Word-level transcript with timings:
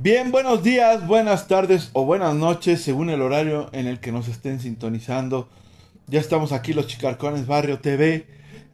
Bien, 0.00 0.30
buenos 0.30 0.62
días, 0.62 1.04
buenas 1.08 1.48
tardes 1.48 1.90
o 1.92 2.04
buenas 2.04 2.32
noches, 2.32 2.80
según 2.80 3.10
el 3.10 3.20
horario 3.20 3.68
en 3.72 3.88
el 3.88 3.98
que 3.98 4.12
nos 4.12 4.28
estén 4.28 4.60
sintonizando. 4.60 5.48
Ya 6.06 6.20
estamos 6.20 6.52
aquí 6.52 6.72
los 6.72 6.86
Chicarcones 6.86 7.48
Barrio 7.48 7.80
TV, 7.80 8.24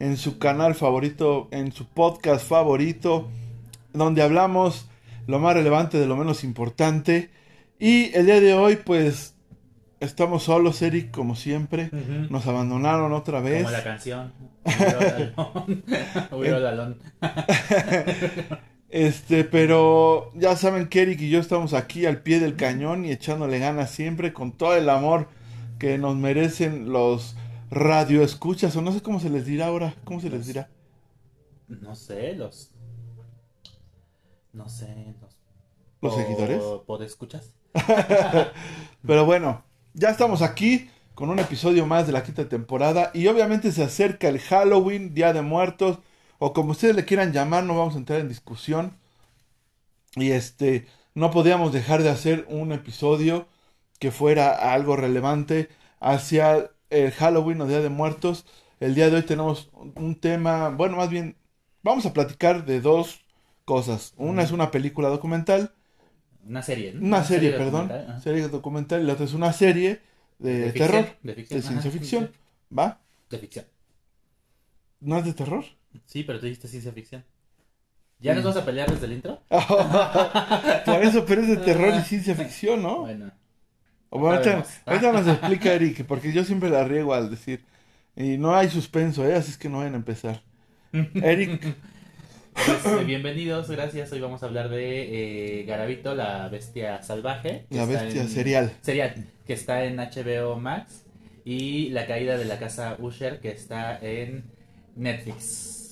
en 0.00 0.18
su 0.18 0.38
canal 0.38 0.74
favorito, 0.74 1.48
en 1.50 1.72
su 1.72 1.86
podcast 1.86 2.46
favorito, 2.46 3.30
donde 3.94 4.20
hablamos 4.20 4.86
lo 5.26 5.38
más 5.38 5.54
relevante 5.54 5.98
de 5.98 6.06
lo 6.06 6.14
menos 6.14 6.44
importante. 6.44 7.30
Y 7.78 8.14
el 8.14 8.26
día 8.26 8.40
de 8.40 8.52
hoy, 8.52 8.76
pues, 8.76 9.34
estamos 10.00 10.42
solos, 10.42 10.82
Eric, 10.82 11.10
como 11.10 11.36
siempre. 11.36 11.88
Nos 12.28 12.46
abandonaron 12.46 13.14
otra 13.14 13.40
vez. 13.40 13.64
Como 13.64 13.74
la 13.74 13.82
canción. 13.82 14.30
Este, 18.94 19.42
pero 19.42 20.30
ya 20.34 20.54
saben 20.54 20.86
que 20.86 21.02
Eric 21.02 21.20
y 21.22 21.28
yo 21.28 21.40
estamos 21.40 21.74
aquí 21.74 22.06
al 22.06 22.22
pie 22.22 22.38
del 22.38 22.54
cañón 22.54 23.04
y 23.04 23.10
echándole 23.10 23.58
ganas 23.58 23.90
siempre 23.90 24.32
con 24.32 24.52
todo 24.52 24.76
el 24.76 24.88
amor 24.88 25.26
que 25.80 25.98
nos 25.98 26.14
merecen 26.14 26.92
los 26.92 27.34
radioescuchas, 27.72 28.76
o 28.76 28.82
no 28.82 28.92
sé 28.92 29.00
cómo 29.00 29.18
se 29.18 29.30
les 29.30 29.46
dirá 29.46 29.66
ahora, 29.66 29.96
¿cómo 30.04 30.20
se 30.20 30.30
les 30.30 30.46
dirá? 30.46 30.68
No 31.66 31.96
sé, 31.96 32.34
los. 32.34 32.70
No 34.52 34.68
sé, 34.68 35.16
los. 35.20 35.36
¿Los 36.00 36.14
seguidores? 36.14 36.62
¿Podescuchas? 36.86 37.52
Pero 39.04 39.26
bueno, 39.26 39.64
ya 39.94 40.10
estamos 40.10 40.40
aquí 40.40 40.88
con 41.16 41.30
un 41.30 41.40
episodio 41.40 41.84
más 41.84 42.06
de 42.06 42.12
la 42.12 42.22
quinta 42.22 42.48
temporada 42.48 43.10
y 43.12 43.26
obviamente 43.26 43.72
se 43.72 43.82
acerca 43.82 44.28
el 44.28 44.38
Halloween, 44.38 45.14
Día 45.14 45.32
de 45.32 45.42
Muertos, 45.42 45.98
o 46.38 46.52
como 46.52 46.72
ustedes 46.72 46.96
le 46.96 47.04
quieran 47.04 47.32
llamar, 47.32 47.64
no 47.64 47.76
vamos 47.78 47.94
a 47.94 47.98
entrar 47.98 48.20
en 48.20 48.28
discusión. 48.28 48.98
Y 50.16 50.30
este, 50.32 50.86
no 51.14 51.30
podíamos 51.30 51.72
dejar 51.72 52.02
de 52.02 52.10
hacer 52.10 52.46
un 52.48 52.72
episodio 52.72 53.48
que 53.98 54.10
fuera 54.12 54.72
algo 54.74 54.96
relevante 54.96 55.68
hacia 56.00 56.70
el 56.90 57.12
Halloween 57.12 57.60
o 57.62 57.66
Día 57.66 57.80
de 57.80 57.88
Muertos. 57.90 58.46
El 58.80 58.94
día 58.94 59.10
de 59.10 59.16
hoy 59.16 59.22
tenemos 59.22 59.70
un 59.96 60.16
tema, 60.20 60.70
bueno, 60.70 60.96
más 60.96 61.10
bien, 61.10 61.36
vamos 61.82 62.06
a 62.06 62.12
platicar 62.12 62.64
de 62.66 62.80
dos 62.80 63.20
cosas. 63.64 64.14
Una 64.16 64.42
es 64.42 64.52
una 64.52 64.70
película 64.70 65.08
documental 65.08 65.74
Una 66.44 66.62
serie, 66.62 66.92
¿no? 66.92 67.00
una 67.00 67.24
serie, 67.24 67.52
perdón, 67.52 67.88
documental, 67.88 68.22
serie 68.22 68.48
documental 68.48 69.02
y 69.02 69.06
la 69.06 69.14
otra 69.14 69.24
es 69.26 69.34
una 69.34 69.52
serie 69.52 70.00
de, 70.38 70.60
De 70.60 70.70
ficción, 70.70 70.86
terror, 70.92 71.18
de 71.22 71.34
ficción, 71.34 71.60
de 71.60 71.62
ciencia 71.62 71.90
ajá, 71.90 71.90
ficción, 71.90 72.30
¿va? 72.76 73.00
De 73.30 73.38
ficción. 73.38 73.66
¿No 75.00 75.18
es 75.18 75.24
de 75.24 75.34
terror? 75.34 75.64
Sí, 76.06 76.22
pero 76.24 76.38
tú 76.40 76.46
dijiste 76.46 76.68
ciencia 76.68 76.92
ficción. 76.92 77.24
¿ya 78.20 78.32
Mm. 78.32 78.36
nos 78.36 78.44
vas 78.44 78.56
a 78.56 78.64
pelear 78.64 78.90
desde 78.90 79.06
el 79.06 79.12
intro? 79.12 79.42
Por 79.50 81.02
eso, 81.04 81.24
pero 81.26 81.40
es 81.42 81.48
de 81.48 81.56
terror 81.58 81.92
y 81.94 82.02
ciencia 82.02 82.34
ficción, 82.34 82.82
¿no? 82.82 83.00
Bueno. 83.00 83.30
Bueno, 84.10 84.64
ahorita, 84.86 85.12
nos 85.12 85.26
explica 85.26 85.72
Eric, 85.74 86.04
porque 86.06 86.32
yo 86.32 86.44
siempre 86.44 86.70
la 86.70 86.84
riego 86.84 87.12
al 87.14 87.30
decir, 87.30 87.64
y 88.16 88.38
no 88.38 88.54
hay 88.54 88.70
suspenso, 88.70 89.26
¿eh? 89.26 89.34
así 89.34 89.50
es 89.50 89.58
que 89.58 89.68
no 89.68 89.78
vayan 89.78 89.94
a 89.94 89.96
empezar. 89.96 90.42
Eric, 90.92 91.74
Pues, 92.54 92.86
eh, 92.86 93.04
bienvenidos, 93.04 93.68
gracias. 93.68 94.12
Hoy 94.12 94.20
vamos 94.20 94.44
a 94.44 94.46
hablar 94.46 94.68
de 94.68 95.60
eh, 95.60 95.64
Garabito, 95.64 96.14
la 96.14 96.48
bestia 96.48 97.02
salvaje. 97.02 97.66
la 97.70 97.84
bestia 97.84 98.22
en- 98.22 98.28
serial. 98.28 98.72
Serial, 98.80 99.26
que 99.44 99.52
está 99.54 99.84
en 99.84 99.96
HBO 99.98 100.56
Max. 100.60 101.02
Y 101.44 101.90
La 101.90 102.06
caída 102.06 102.38
de 102.38 102.44
la 102.46 102.58
casa 102.60 102.96
Usher, 103.00 103.40
que 103.40 103.50
está 103.50 103.98
en 104.00 104.44
Netflix. 104.94 105.83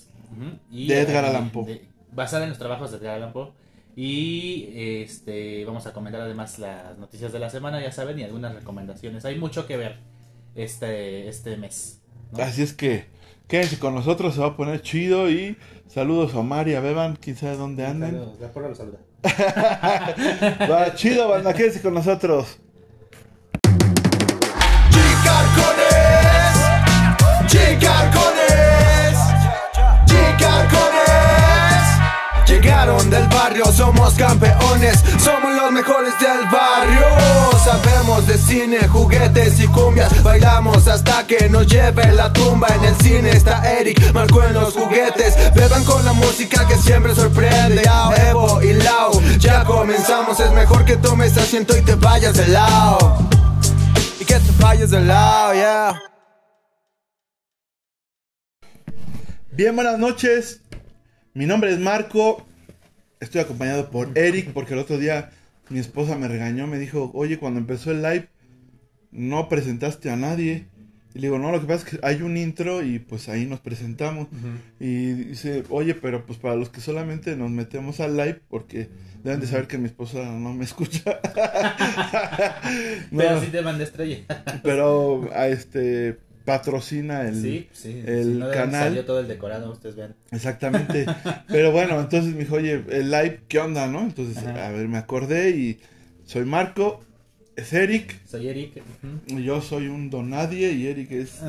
Y, 0.71 0.89
De 0.89 1.01
Edgar 1.01 1.25
Allan 1.25 1.51
Poe. 1.51 1.65
de- 1.67 1.89
basada 2.13 2.45
en 2.45 2.51
los 2.51 2.59
trabajos 2.59 2.91
de 2.91 2.99
Edgar 2.99 3.17
Allan 3.17 3.33
Poe. 3.33 3.53
Y 3.95 4.69
este 4.75 5.65
vamos 5.67 5.87
a 5.87 5.93
comentar 5.93 6.23
además 6.23 6.59
las 6.59 6.97
noticias 6.99 7.33
de 7.33 7.39
la 7.39 7.51
semana, 7.51 7.81
ya 7.83 7.93
saben, 7.93 8.19
y 8.19 8.23
algunas 8.25 8.55
recomendaciones. 8.55 9.25
Hay 9.27 9.39
mucho 9.39 9.67
que 9.67 9.77
ver 9.77 9.99
este, 10.55 11.29
este 11.29 11.57
mes. 11.59 12.01
¿no? 12.33 12.43
Así 12.43 12.63
es 12.63 12.73
que 12.73 13.07
quédense 13.49 13.79
con 13.79 13.95
nosotros, 13.95 14.35
se 14.35 14.41
va 14.41 14.47
a 14.49 14.57
poner 14.57 14.81
chido 14.81 15.29
y 15.31 15.59
saludos 15.89 16.35
a 16.35 16.39
Omar 16.39 16.69
y 16.69 16.75
a 16.75 16.81
Beban, 16.81 17.17
quién 17.17 17.37
sabe 17.37 17.57
dónde 17.59 17.85
anden. 17.85 18.13
Saludos, 18.13 18.39
de 18.41 18.47
acuerdo, 18.47 18.69
los 18.71 18.79
saluda. 18.79 18.99
Va, 20.71 20.95
chido, 20.95 21.29
banda, 21.29 21.53
quédense 21.53 21.83
con 21.83 21.93
nosotros. 21.95 22.59
Chicarcones, 24.91 26.57
chicarcones, 27.47 28.42
Llegaron 32.63 33.11
del 33.11 33.27
barrio, 33.27 33.65
somos 33.73 34.15
campeones, 34.15 35.03
somos 35.19 35.53
los 35.53 35.73
mejores 35.73 36.13
del 36.21 36.47
barrio. 36.49 37.05
Sabemos 37.65 38.25
de 38.29 38.39
cine, 38.39 38.87
juguetes 38.87 39.59
y 39.59 39.67
cumbias, 39.67 40.23
bailamos 40.23 40.87
hasta 40.87 41.27
que 41.27 41.49
nos 41.49 41.67
lleve 41.67 42.13
la 42.13 42.33
tumba. 42.33 42.69
En 42.69 42.85
el 42.85 42.95
cine 42.99 43.31
está 43.31 43.69
Eric, 43.69 44.13
marcó 44.13 44.45
en 44.45 44.55
los 44.55 44.75
juguetes. 44.75 45.35
Beban 45.57 45.85
con 45.85 46.05
la 46.05 46.13
música 46.13 46.65
que 46.69 46.77
siempre 46.77 47.17
sorprende. 47.17 47.83
Evo 48.29 48.63
y 48.63 48.75
Lau, 48.75 49.21
ya 49.39 49.65
comenzamos. 49.65 50.39
Es 50.39 50.53
mejor 50.53 50.85
que 50.85 50.97
tomes 50.97 51.37
asiento 51.37 51.77
y 51.77 51.83
te 51.83 51.97
vayas 51.97 52.35
de 52.35 52.47
lado. 52.47 53.29
Y 54.21 54.25
que 54.25 54.35
te 54.35 54.63
vayas 54.63 54.91
de 54.91 55.01
lado, 55.01 55.55
yeah. 55.55 56.01
Bien, 59.51 59.75
buenas 59.75 59.99
noches. 59.99 60.61
Mi 61.35 61.45
nombre 61.45 61.73
es 61.73 61.81
Marco. 61.81 62.47
Estoy 63.23 63.41
acompañado 63.41 63.89
por 63.91 64.11
Eric 64.19 64.51
porque 64.53 64.75
el 64.75 64.81
otro 64.81 64.99
día 64.99 65.31
mi 65.71 65.79
esposa 65.79 66.17
me 66.19 66.27
regañó, 66.29 66.67
me 66.67 66.79
dijo, 66.79 67.11
oye, 67.15 67.39
cuando 67.39 67.61
empezó 67.61 67.93
el 67.93 68.03
live 68.03 68.29
no 69.13 69.49
presentaste 69.49 70.11
a 70.11 70.17
nadie. 70.17 70.67
Y 71.15 71.19
le 71.19 71.27
digo, 71.29 71.39
no, 71.39 71.53
lo 71.53 71.61
que 71.61 71.67
pasa 71.67 71.85
es 71.87 71.91
que 71.95 72.07
hay 72.07 72.23
un 72.23 72.37
intro 72.39 72.83
y 72.83 72.99
pues 72.99 73.29
ahí 73.29 73.45
nos 73.47 73.61
presentamos. 73.61 74.29
Y 74.81 75.13
dice, 75.13 75.63
oye, 75.69 75.95
pero 75.95 76.25
pues 76.27 76.39
para 76.39 76.57
los 76.57 76.71
que 76.71 76.81
solamente 76.81 77.37
nos 77.37 77.51
metemos 77.51 78.01
al 78.01 78.17
live, 78.17 78.41
porque 78.49 78.89
deben 79.23 79.39
de 79.41 79.47
saber 79.47 79.67
que 79.69 79.77
mi 79.79 79.87
esposa 79.87 80.25
no 80.25 80.53
me 80.55 80.65
escucha. 80.65 81.21
No, 83.11 83.19
Pero 83.19 83.41
sí 83.41 83.49
te 83.49 83.63
mandé 83.63 83.85
estrella. 83.85 84.19
pero 84.63 85.29
a 85.35 85.49
este 85.49 86.19
patrocina 86.45 87.29
el, 87.29 87.41
sí, 87.41 87.69
sí. 87.73 88.03
el 88.07 88.25
si 88.25 88.31
no, 88.31 88.49
¿de 88.49 88.55
dónde 88.57 88.57
canal. 88.57 88.89
Salió 88.89 89.05
todo 89.05 89.21
el 89.21 89.29
decorado, 89.29 89.73
ustedes 89.73 89.97
ven. 89.97 90.15
Exactamente. 90.31 91.07
Pero 91.49 91.73
bueno, 91.73 92.01
entonces 92.01 92.35
me 92.35 92.41
dijo, 92.41 92.57
oye, 92.57 92.85
el 92.91 93.11
live, 93.11 93.41
¿qué 93.49 93.59
onda, 93.59 93.87
no? 93.87 94.01
Entonces, 94.01 94.39
Ajá. 94.39 94.69
a 94.69 94.71
ver, 94.71 94.89
me 94.89 94.99
acordé 94.99 95.51
y 95.51 95.81
soy 96.25 96.45
Marco, 96.45 97.01
es 97.57 97.73
Eric, 97.73 98.19
Soy 98.27 98.49
Eric. 98.49 98.83
y 99.27 99.43
yo 99.43 99.61
soy 99.61 99.89
un 99.89 100.09
don 100.11 100.31
nadie 100.31 100.73
y 100.73 100.87
Eric 100.87 101.13
es 101.13 101.41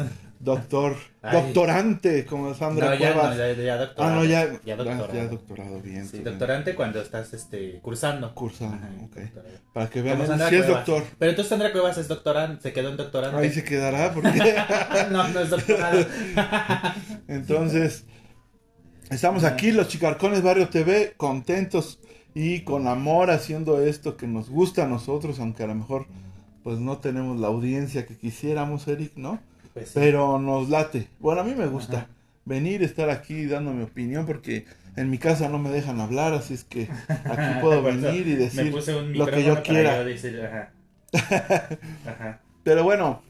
doctor, 0.44 0.96
Ay. 1.22 1.42
doctorante, 1.42 2.26
como 2.26 2.54
Sandra 2.54 2.90
No, 2.90 2.96
ya, 2.96 3.14
Cuevas. 3.14 3.38
no, 3.38 3.38
ya, 3.38 3.54
ya 3.54 3.78
doctorado. 3.78 4.14
ah, 4.14 4.16
no, 4.16 4.26
ya, 4.26 4.60
Ya 4.66 4.76
doctorado. 4.76 5.14
ya 5.14 5.28
doctorado, 5.28 5.82
bien. 5.82 6.08
Sí, 6.08 6.20
doctorante 6.20 6.76
cuando 6.76 7.02
estás 7.02 7.34
este, 7.34 7.80
cursando. 7.82 8.34
Cursando, 8.36 8.76
Ajá, 8.76 8.90
ok. 9.04 9.16
doctorado. 9.16 9.50
Para 9.74 9.90
que 9.90 10.26
Sandra 10.28 10.50
si 10.50 10.56
es 10.56 10.68
doctor, 10.68 11.04
Pero 11.18 11.30
entonces 11.32 11.50
Sandra 11.50 11.72
Cuevas 11.72 11.98
es 11.98 12.08
doctorante, 12.08 12.62
se 12.62 12.74
quedó 12.74 12.90
en 12.90 12.98
doctorante. 12.98 13.38
ahí 13.38 13.50
se 13.52 13.64
quedará, 13.64 14.14
porque 14.14 14.30
no, 15.12 15.28
no 15.30 15.40
es 15.40 15.50
doctorado. 15.50 16.06
Entonces, 17.28 18.06
estamos 19.10 19.44
aquí, 19.44 19.72
los 19.72 19.88
Chicarcones 19.88 20.42
Barrio 20.42 20.70
TV, 20.70 21.14
contentos 21.18 22.00
y 22.36 22.62
con 22.62 22.88
amor 22.88 23.32
haciendo 23.32 23.82
esto 23.82 24.18
que 24.18 24.28
nos 24.28 24.50
gusta 24.50 24.84
a 24.84 24.88
nosotros, 24.88 25.40
aunque 25.40 25.64
a 25.64 25.68
lo 25.68 25.76
mejor 25.76 26.08
pues 26.64 26.80
no 26.80 26.98
tenemos 27.00 27.40
la 27.40 27.48
audiencia 27.48 28.06
que 28.06 28.18
quisiéramos, 28.18 28.88
Eric, 28.88 29.14
¿no? 29.18 29.40
Pues, 29.74 29.88
sí. 29.90 29.94
Pero 29.96 30.40
nos 30.40 30.70
late. 30.70 31.08
Bueno, 31.20 31.42
a 31.42 31.44
mí 31.44 31.56
me 31.56 31.68
gusta 31.68 31.98
Ajá. 31.98 32.08
venir, 32.46 32.84
estar 32.84 33.10
aquí 33.10 33.46
dando 33.46 33.74
mi 33.74 33.84
opinión, 33.84 34.26
porque 34.26 34.66
en 34.96 35.10
mi 35.10 35.18
casa 35.18 35.50
no 35.50 35.58
me 35.60 35.70
dejan 35.70 36.00
hablar, 36.00 36.34
así 36.34 36.54
es 36.54 36.64
que 36.64 36.88
aquí 37.08 37.60
puedo 37.62 37.82
venir 37.84 38.28
y 38.28 38.36
decir 38.36 38.74
lo 39.16 39.26
que 39.28 39.44
yo 39.44 39.64
quiera. 39.64 40.04
decir, 40.04 40.42
ajá. 40.42 40.72
Ajá. 42.08 42.42
Pero 42.64 42.84
bueno, 42.84 43.22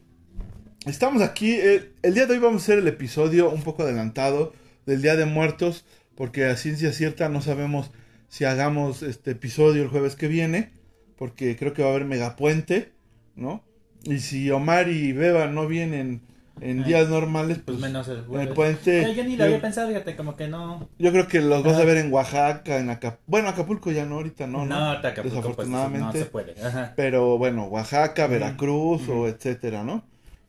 estamos 0.85 1.21
aquí. 1.21 1.53
El, 1.53 1.93
el 2.01 2.13
día 2.13 2.25
de 2.25 2.33
hoy 2.33 2.39
vamos 2.39 2.61
a 2.61 2.65
hacer 2.65 2.79
el 2.79 2.87
episodio 2.87 3.49
un 3.49 3.61
poco 3.61 3.83
adelantado 3.83 4.53
del 4.85 5.01
Día 5.01 5.15
de 5.15 5.25
Muertos, 5.25 5.85
porque 6.15 6.45
a 6.45 6.55
ciencia 6.55 6.91
cierta 6.93 7.29
no 7.29 7.41
sabemos 7.41 7.91
si 8.27 8.45
hagamos 8.45 9.03
este 9.03 9.31
episodio 9.31 9.83
el 9.83 9.89
jueves 9.89 10.15
que 10.15 10.27
viene, 10.27 10.71
porque 11.17 11.55
creo 11.55 11.73
que 11.73 11.81
va 11.83 11.89
a 11.89 11.91
haber 11.91 12.05
megapuente, 12.05 12.91
¿no? 13.35 13.63
Y 14.03 14.19
si 14.19 14.49
Omar 14.51 14.89
y 14.89 15.13
Beba 15.13 15.47
no 15.47 15.67
vienen 15.67 16.21
en 16.61 16.81
Ah, 16.81 16.85
días 16.85 17.09
normales, 17.09 17.57
pues, 17.57 17.77
Pues 17.77 17.79
menos 17.79 18.07
el 18.07 18.13
en 18.17 18.19
el 18.21 18.25
jueves. 18.27 18.53
puente. 18.53 19.01
Pero 19.01 19.13
yo 19.13 19.23
ni 19.23 19.31
lo 19.31 19.37
yo, 19.39 19.43
había 19.45 19.61
pensado, 19.61 19.87
fíjate, 19.89 20.15
como 20.15 20.35
que 20.35 20.47
no. 20.47 20.87
yo 20.99 21.11
creo 21.11 21.27
que 21.27 21.41
los 21.41 21.63
vas 21.63 21.77
a 21.77 21.83
ver 21.83 21.97
en 21.97 22.13
Oaxaca, 22.13 22.77
en 22.77 22.89
Acapulco. 22.89 23.23
Bueno, 23.27 23.49
Acapulco 23.49 23.91
ya 23.91 24.05
no, 24.05 24.15
ahorita 24.15 24.47
no, 24.47 24.65
No, 24.65 24.91
Acapulco, 24.91 25.21
pues, 25.21 25.33
Desafortunadamente. 25.33 26.05
no 26.05 26.11
se 26.13 26.25
puede. 26.25 26.55
Ajá. 26.63 26.93
Pero 26.95 27.37
bueno, 27.37 27.65
Oaxaca, 27.65 28.27
Veracruz 28.27 29.07
o 29.09 29.27
etcétera, 29.27 29.83
¿no? 29.83 30.03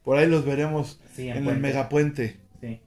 Por 0.04 0.18
ahí 0.18 0.28
los 0.28 0.44
veremos 0.44 1.00
Sí, 1.16 1.28
en 1.28 1.38
el 1.38 1.44
puente. 1.44 1.60
megapuente. 1.62 2.36
Sí. 2.60 2.80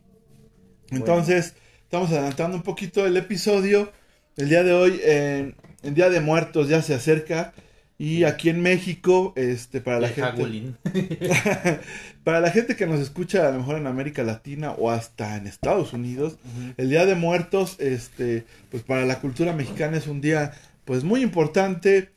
Entonces, 0.92 1.56
estamos 1.84 2.12
adelantando 2.12 2.56
un 2.58 2.64
poquito 2.64 3.06
el 3.06 3.18
episodio. 3.18 3.92
El 4.38 4.50
día 4.50 4.64
de 4.64 4.74
hoy, 4.74 5.00
eh, 5.04 5.54
el 5.84 5.94
Día 5.96 6.10
de 6.10 6.22
Muertos 6.22 6.70
ya 6.70 6.82
se 6.82 6.94
acerca 6.94 7.54
y 8.00 8.26
aquí 8.26 8.50
en 8.50 8.62
México, 8.62 9.34
este, 9.36 9.82
para 9.82 10.00
la 10.00 10.08
El 10.08 10.14
gente, 10.14 10.74
para 12.24 12.40
la 12.40 12.52
gente 12.52 12.76
que 12.76 12.86
nos 12.86 13.00
escucha 13.00 13.48
a 13.48 13.52
lo 13.52 13.60
mejor 13.60 13.78
en 13.78 13.88
América 13.88 14.24
Latina 14.24 14.72
o 14.72 14.92
hasta 14.92 15.36
en 15.36 15.48
Estados 15.48 15.94
Unidos, 15.94 16.38
el 16.78 16.90
Día 16.90 17.06
de 17.06 17.16
Muertos, 17.16 17.78
este, 17.80 18.46
pues 18.70 18.84
para 18.84 19.06
la 19.06 19.20
cultura 19.20 19.54
mexicana 19.54 19.98
es 19.98 20.06
un 20.06 20.22
día, 20.22 20.54
pues 20.86 21.04
muy 21.04 21.22
importante, 21.22 22.12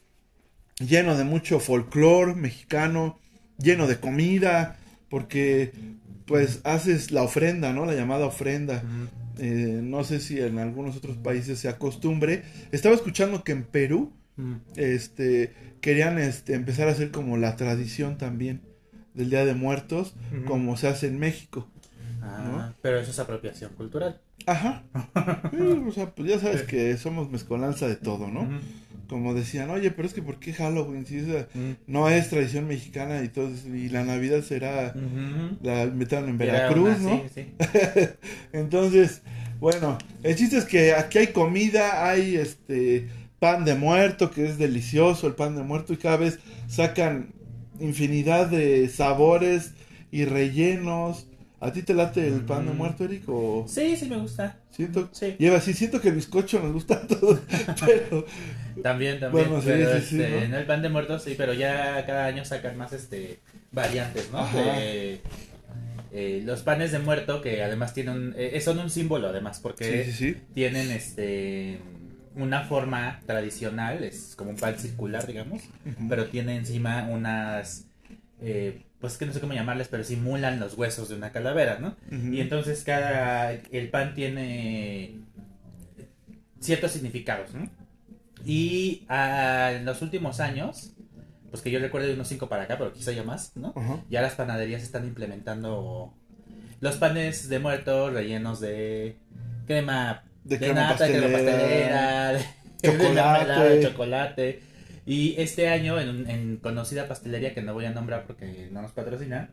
lleno 0.78 1.16
de 1.16 1.24
mucho 1.24 1.60
folclore 1.60 2.34
mexicano, 2.34 3.18
lleno 3.58 3.86
de 3.86 3.98
comida, 3.98 4.76
porque 5.08 5.72
pues 6.26 6.60
haces 6.64 7.10
la 7.10 7.22
ofrenda, 7.22 7.72
¿no? 7.72 7.86
La 7.86 7.94
llamada 7.94 8.26
ofrenda. 8.26 8.82
Eh, 9.38 9.80
no 9.82 10.04
sé 10.04 10.20
si 10.20 10.38
en 10.38 10.58
algunos 10.58 10.96
otros 10.96 11.16
países 11.16 11.58
se 11.58 11.68
acostumbre. 11.68 12.42
Estaba 12.70 12.94
escuchando 12.94 13.42
que 13.42 13.52
en 13.52 13.64
Perú, 13.64 14.12
este, 14.76 15.52
querían 15.80 16.18
este, 16.18 16.54
empezar 16.54 16.88
a 16.88 16.92
hacer 16.92 17.10
como 17.10 17.36
la 17.36 17.56
tradición 17.56 18.18
también 18.18 18.60
del 19.14 19.30
Día 19.30 19.44
de 19.44 19.54
Muertos, 19.54 20.14
como 20.46 20.76
se 20.76 20.88
hace 20.88 21.06
en 21.08 21.18
México. 21.18 21.68
Ah, 22.22 22.72
Pero 22.82 22.98
eso 23.00 23.10
es 23.10 23.18
apropiación 23.18 23.72
cultural. 23.74 24.20
Ajá. 24.46 24.82
O 25.86 25.92
sea, 25.92 26.14
pues 26.14 26.28
ya 26.28 26.38
sabes 26.38 26.62
que 26.62 26.96
somos 26.96 27.30
mezcolanza 27.30 27.88
de 27.88 27.96
todo, 27.96 28.28
¿no? 28.28 28.48
Como 29.08 29.34
decían, 29.34 29.70
oye, 29.70 29.90
pero 29.90 30.06
es 30.06 30.14
que 30.14 30.22
¿por 30.22 30.38
qué 30.38 30.52
Halloween? 30.52 31.04
Si 31.04 31.18
esa 31.18 31.48
Ujú. 31.54 31.74
no 31.88 32.08
es 32.08 32.28
tradición 32.30 32.68
mexicana 32.68 33.22
y 33.24 33.28
todo, 33.28 33.50
y 33.74 33.88
la 33.88 34.04
Navidad 34.04 34.42
será, 34.42 34.94
la 35.62 35.82
inventaron 35.84 36.28
en 36.30 36.40
Era 36.40 36.52
Veracruz, 36.52 36.98
una- 37.00 37.10
¿no? 37.16 37.22
sí, 37.28 37.30
sí. 37.34 37.46
Entonces, 38.52 39.22
bueno, 39.58 39.98
el 40.22 40.36
chiste 40.36 40.58
es 40.58 40.64
que 40.64 40.94
aquí 40.94 41.18
hay 41.18 41.26
comida, 41.28 42.08
hay 42.08 42.36
este 42.36 43.08
pan 43.40 43.64
de 43.64 43.74
muerto, 43.74 44.30
que 44.30 44.46
es 44.46 44.58
delicioso 44.58 45.26
el 45.26 45.34
pan 45.34 45.56
de 45.56 45.62
muerto, 45.64 45.92
y 45.92 45.96
cada 45.96 46.16
vez 46.18 46.38
sacan 46.68 47.32
infinidad 47.80 48.46
de 48.48 48.88
sabores 48.88 49.72
y 50.12 50.24
rellenos. 50.26 51.26
¿A 51.62 51.72
ti 51.72 51.82
te 51.82 51.92
late 51.92 52.26
el 52.26 52.40
pan 52.40 52.66
de 52.66 52.72
muerto, 52.72 53.04
Eric? 53.04 53.24
O 53.28 53.66
Sí, 53.68 53.94
sí 53.96 54.06
me 54.08 54.16
gusta. 54.16 54.58
siento, 54.70 55.10
Sí. 55.12 55.36
lleva 55.38 55.60
sí, 55.60 55.74
siento 55.74 56.00
que 56.00 56.08
el 56.08 56.14
bizcocho 56.14 56.58
nos 56.62 56.72
gusta 56.72 56.94
a 56.94 57.06
todos, 57.06 57.40
pero 57.86 58.24
También, 58.82 59.20
también. 59.20 59.48
Bueno, 59.48 59.60
sí, 59.60 59.68
pero, 59.68 60.00
sí, 60.00 60.06
sí, 60.06 60.22
este, 60.22 60.40
¿no? 60.42 60.48
¿no? 60.48 60.58
el 60.58 60.64
pan 60.66 60.80
de 60.80 60.88
muertos, 60.88 61.22
sí, 61.22 61.34
pero 61.36 61.52
ya 61.52 62.04
cada 62.06 62.24
año 62.26 62.44
sacan 62.46 62.78
más 62.78 62.92
este 62.94 63.40
variantes, 63.72 64.30
¿no? 64.32 64.38
Ajá. 64.38 64.58
De, 64.58 65.20
eh, 66.12 66.42
los 66.44 66.62
panes 66.62 66.92
de 66.92 66.98
muerto 66.98 67.40
que 67.42 67.62
además 67.62 67.92
tienen, 67.94 68.34
eh, 68.38 68.58
son 68.62 68.78
un 68.78 68.88
símbolo 68.90 69.28
además, 69.28 69.60
porque 69.60 70.04
sí, 70.04 70.12
sí, 70.12 70.32
sí. 70.32 70.40
tienen 70.54 70.90
este 70.90 71.78
una 72.34 72.62
forma 72.62 73.20
tradicional, 73.26 74.04
es 74.04 74.34
como 74.36 74.50
un 74.50 74.56
pan 74.56 74.78
circular, 74.78 75.26
digamos, 75.26 75.62
pero 76.08 76.26
tiene 76.26 76.56
encima 76.56 77.06
unas, 77.10 77.86
eh, 78.40 78.82
pues 79.00 79.16
que 79.16 79.26
no 79.26 79.32
sé 79.32 79.40
cómo 79.40 79.52
llamarles, 79.52 79.88
pero 79.88 80.04
simulan 80.04 80.60
los 80.60 80.74
huesos 80.78 81.08
de 81.08 81.16
una 81.16 81.32
calavera, 81.32 81.78
¿no? 81.80 81.96
Y 82.10 82.40
entonces 82.40 82.84
cada, 82.84 83.52
el 83.52 83.88
pan 83.90 84.14
tiene 84.14 85.18
ciertos 86.60 86.92
significados, 86.92 87.52
¿no? 87.54 87.68
Y 88.44 89.06
en 89.08 89.84
los 89.84 90.00
últimos 90.02 90.40
años, 90.40 90.92
pues 91.50 91.62
que 91.62 91.70
yo 91.70 91.80
recuerdo 91.80 92.06
de 92.08 92.14
unos 92.14 92.28
5 92.28 92.48
para 92.48 92.62
acá, 92.64 92.78
pero 92.78 92.92
quizá 92.92 93.12
ya 93.12 93.24
más, 93.24 93.56
¿no? 93.56 93.74
Ya 94.08 94.22
las 94.22 94.34
panaderías 94.34 94.82
están 94.82 95.04
implementando 95.04 96.14
los 96.80 96.96
panes 96.96 97.48
de 97.48 97.58
muerto 97.58 98.10
rellenos 98.10 98.60
de 98.60 99.18
crema 99.66 100.24
De 100.50 100.58
de, 100.58 100.66
crema 100.66 100.80
nata, 100.82 101.06
crema 101.06 101.38
pastelera, 101.38 102.32
pastelera, 102.32 102.32
de, 102.82 102.88
chocolate. 102.88 103.68
de 103.76 103.82
chocolate. 103.86 104.60
Y 105.06 105.34
este 105.40 105.68
año, 105.68 105.98
en, 106.00 106.28
en 106.28 106.56
conocida 106.58 107.08
pastelería 107.08 107.54
que 107.54 107.62
no 107.62 107.72
voy 107.74 107.84
a 107.86 107.90
nombrar 107.90 108.26
porque 108.26 108.68
no 108.70 108.82
nos 108.82 108.92
patrocina, 108.92 109.50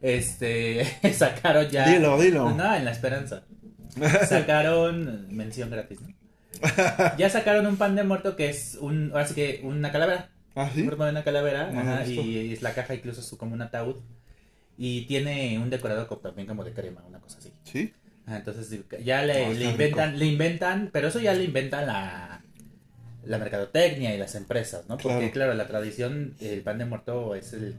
este 0.00 0.84
sacaron 1.14 1.68
ya. 1.68 1.88
Dilo, 1.88 2.20
dilo. 2.20 2.50
No, 2.50 2.74
en 2.74 2.84
la 2.84 2.90
esperanza. 2.90 3.44
Sacaron 4.28 5.26
mención 5.34 5.70
gratis, 5.70 6.00
¿no? 6.00 6.08
Ya 7.18 7.28
sacaron 7.28 7.66
un 7.66 7.76
pan 7.76 7.94
de 7.94 8.04
muerto 8.04 8.36
que 8.36 8.48
es 8.48 8.76
un, 8.80 9.10
ahora 9.12 9.26
sí 9.26 9.34
que 9.34 9.60
una 9.64 9.92
calavera. 9.92 10.30
¿Ah, 10.54 10.64
Un 10.64 10.70
sí? 10.74 10.82
cuerpo 10.84 11.04
de 11.04 11.10
una 11.10 11.24
calavera, 11.24 11.70
No 11.70 11.80
ajá, 11.80 12.02
visto. 12.04 12.22
y 12.22 12.52
es 12.52 12.62
la 12.62 12.72
caja 12.74 12.94
incluso 12.94 13.20
es 13.20 13.28
como 13.38 13.54
un 13.54 13.62
ataúd. 13.62 13.96
Y 14.78 15.02
tiene 15.06 15.58
un 15.58 15.70
decorado 15.70 16.06
también 16.18 16.48
como 16.48 16.64
de 16.64 16.72
crema, 16.72 17.02
una 17.06 17.20
cosa 17.20 17.38
así. 17.38 17.52
Sí. 17.64 17.92
Entonces 18.26 18.80
ya 19.04 19.22
le, 19.24 19.46
Oh, 19.46 19.52
inventan, 19.52 20.18
le 20.18 20.26
inventan, 20.26 20.90
pero 20.92 21.08
eso 21.08 21.20
ya 21.20 21.34
le 21.34 21.44
inventan 21.44 21.86
la, 21.86 22.42
la 23.24 23.38
mercadotecnia 23.38 24.14
y 24.14 24.18
las 24.18 24.34
empresas, 24.34 24.88
¿no? 24.88 24.96
Porque 24.96 25.30
Claro. 25.30 25.32
claro, 25.32 25.54
la 25.54 25.66
tradición, 25.68 26.34
el 26.40 26.62
pan 26.62 26.78
de 26.78 26.84
muerto 26.86 27.34
es 27.34 27.52
el, 27.52 27.76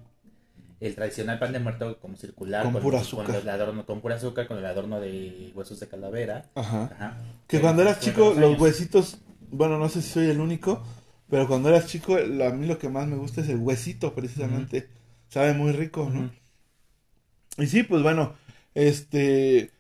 el 0.80 0.96
tradicional 0.96 1.40
pan 1.40 1.54
de 1.54 1.60
muerto 1.60 2.00
como 2.00 2.18
circular, 2.18 2.64
Con 2.64 2.74
pura 2.74 2.98
Con, 2.98 3.02
azúcar. 3.08 3.36
el 3.42 3.50
adorno, 3.50 3.86
con 3.86 4.02
pura 4.02 4.16
azúcar, 4.16 4.48
con 4.48 4.58
el 4.58 4.66
adorno 4.66 5.00
de 5.00 5.52
huesos 5.56 5.80
de 5.80 5.88
calavera. 5.88 6.46
Ajá. 6.56 6.92
Ajá. 6.94 7.18
Que 7.48 7.60
cuando 7.62 7.82
eras 7.84 7.98
con 7.98 8.06
chico, 8.06 8.34
los 8.34 8.60
huesitos, 8.60 9.18
bueno, 9.52 9.78
no 9.80 9.90
sé 9.90 10.02
si 10.02 10.10
soy 10.10 10.30
el 10.30 10.40
único, 10.42 10.84
pero 11.30 11.48
cuando 11.48 11.70
eras 11.70 11.88
chico, 11.88 12.16
a 12.18 12.50
mí 12.52 12.68
lo 12.68 12.78
que 12.78 12.90
más 12.90 13.08
me 13.08 13.16
gusta 13.16 13.42
es 13.42 13.50
el 13.50 13.58
huesito, 13.58 14.14
precisamente. 14.14 14.90
Sabe 15.30 15.54
muy 15.54 15.72
rico, 15.72 16.10
¿no? 16.14 16.30
Y 17.58 17.68
sí, 17.68 17.84
pues 17.84 18.02
bueno, 18.02 18.34
este... 18.74 19.72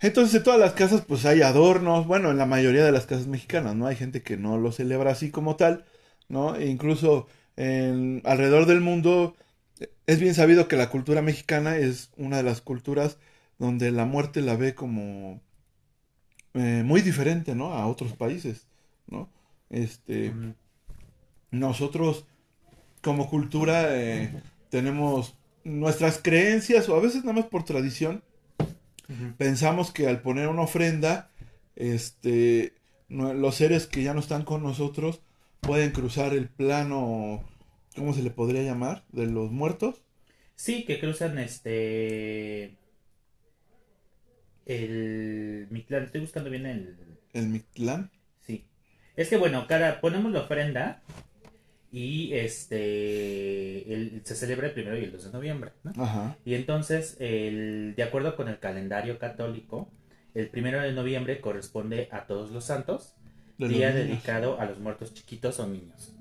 Entonces 0.00 0.34
en 0.34 0.42
todas 0.42 0.60
las 0.60 0.72
casas 0.72 1.02
pues 1.06 1.26
hay 1.26 1.42
adornos, 1.42 2.06
bueno, 2.06 2.30
en 2.30 2.38
la 2.38 2.46
mayoría 2.46 2.84
de 2.84 2.92
las 2.92 3.06
casas 3.06 3.26
mexicanas, 3.26 3.76
¿no? 3.76 3.86
Hay 3.86 3.96
gente 3.96 4.22
que 4.22 4.36
no 4.36 4.58
lo 4.58 4.72
celebra 4.72 5.12
así 5.12 5.30
como 5.30 5.56
tal, 5.56 5.84
¿no? 6.28 6.56
E 6.56 6.66
incluso 6.66 7.26
en, 7.56 8.22
alrededor 8.24 8.66
del 8.66 8.80
mundo 8.80 9.36
es 10.06 10.20
bien 10.20 10.34
sabido 10.34 10.68
que 10.68 10.76
la 10.76 10.90
cultura 10.90 11.22
mexicana 11.22 11.76
es 11.76 12.10
una 12.16 12.38
de 12.38 12.42
las 12.44 12.60
culturas 12.60 13.18
donde 13.58 13.90
la 13.90 14.06
muerte 14.06 14.40
la 14.40 14.56
ve 14.56 14.74
como 14.74 15.40
eh, 16.54 16.82
muy 16.84 17.02
diferente, 17.02 17.54
¿no? 17.54 17.74
A 17.74 17.86
otros 17.86 18.14
países, 18.14 18.66
¿no? 19.06 19.30
Este, 19.68 20.32
nosotros 21.50 22.26
como 23.02 23.28
cultura 23.28 23.96
eh, 23.96 24.42
tenemos 24.70 25.36
nuestras 25.64 26.18
creencias 26.22 26.88
o 26.88 26.96
a 26.96 27.00
veces 27.00 27.22
nada 27.24 27.34
más 27.40 27.46
por 27.46 27.64
tradición 27.64 28.22
Pensamos 29.38 29.92
que 29.92 30.06
al 30.08 30.20
poner 30.22 30.48
una 30.48 30.62
ofrenda 30.62 31.30
este 31.76 32.74
no- 33.08 33.34
los 33.34 33.54
seres 33.56 33.86
que 33.86 34.02
ya 34.02 34.14
no 34.14 34.20
están 34.20 34.44
con 34.44 34.62
nosotros 34.62 35.20
pueden 35.60 35.90
cruzar 35.90 36.32
el 36.32 36.48
plano 36.48 37.44
¿cómo 37.96 38.14
se 38.14 38.22
le 38.22 38.30
podría 38.30 38.62
llamar? 38.62 39.04
de 39.12 39.26
los 39.26 39.50
muertos 39.50 40.02
Sí, 40.56 40.84
que 40.84 41.00
cruzan 41.00 41.38
este. 41.38 42.76
El. 44.66 45.66
Mictlán, 45.70 46.04
estoy 46.04 46.20
buscando 46.20 46.50
bien 46.50 46.66
el. 46.66 46.96
el 47.32 47.48
Mictlán 47.48 48.10
Sí. 48.46 48.66
Es 49.16 49.28
que 49.28 49.36
bueno, 49.36 49.66
cada. 49.66 50.00
Ponemos 50.00 50.30
la 50.32 50.42
ofrenda. 50.42 51.02
Y 51.92 52.32
este. 52.34 53.92
el- 53.92 54.20
se 54.24 54.34
celebra 54.36 54.68
el 54.68 54.72
primero 54.74 54.96
y 54.98 55.04
el 55.04 55.12
2 55.12 55.24
de 55.24 55.32
noviembre, 55.32 55.72
¿no? 55.82 55.92
ajá 56.02 56.36
Y 56.44 56.54
entonces, 56.54 57.16
el, 57.20 57.94
de 57.96 58.02
acuerdo 58.04 58.36
con 58.36 58.48
el 58.48 58.58
calendario 58.58 59.18
católico, 59.18 59.90
el 60.34 60.48
primero 60.48 60.80
de 60.80 60.92
noviembre 60.92 61.40
corresponde 61.40 62.08
a 62.12 62.26
todos 62.26 62.50
los 62.52 62.64
santos, 62.64 63.16
de 63.58 63.68
día 63.68 63.90
niños. 63.90 64.06
dedicado 64.06 64.60
a 64.60 64.64
los 64.66 64.78
muertos 64.78 65.12
chiquitos 65.14 65.58
o 65.60 65.66
niños. 65.66 66.14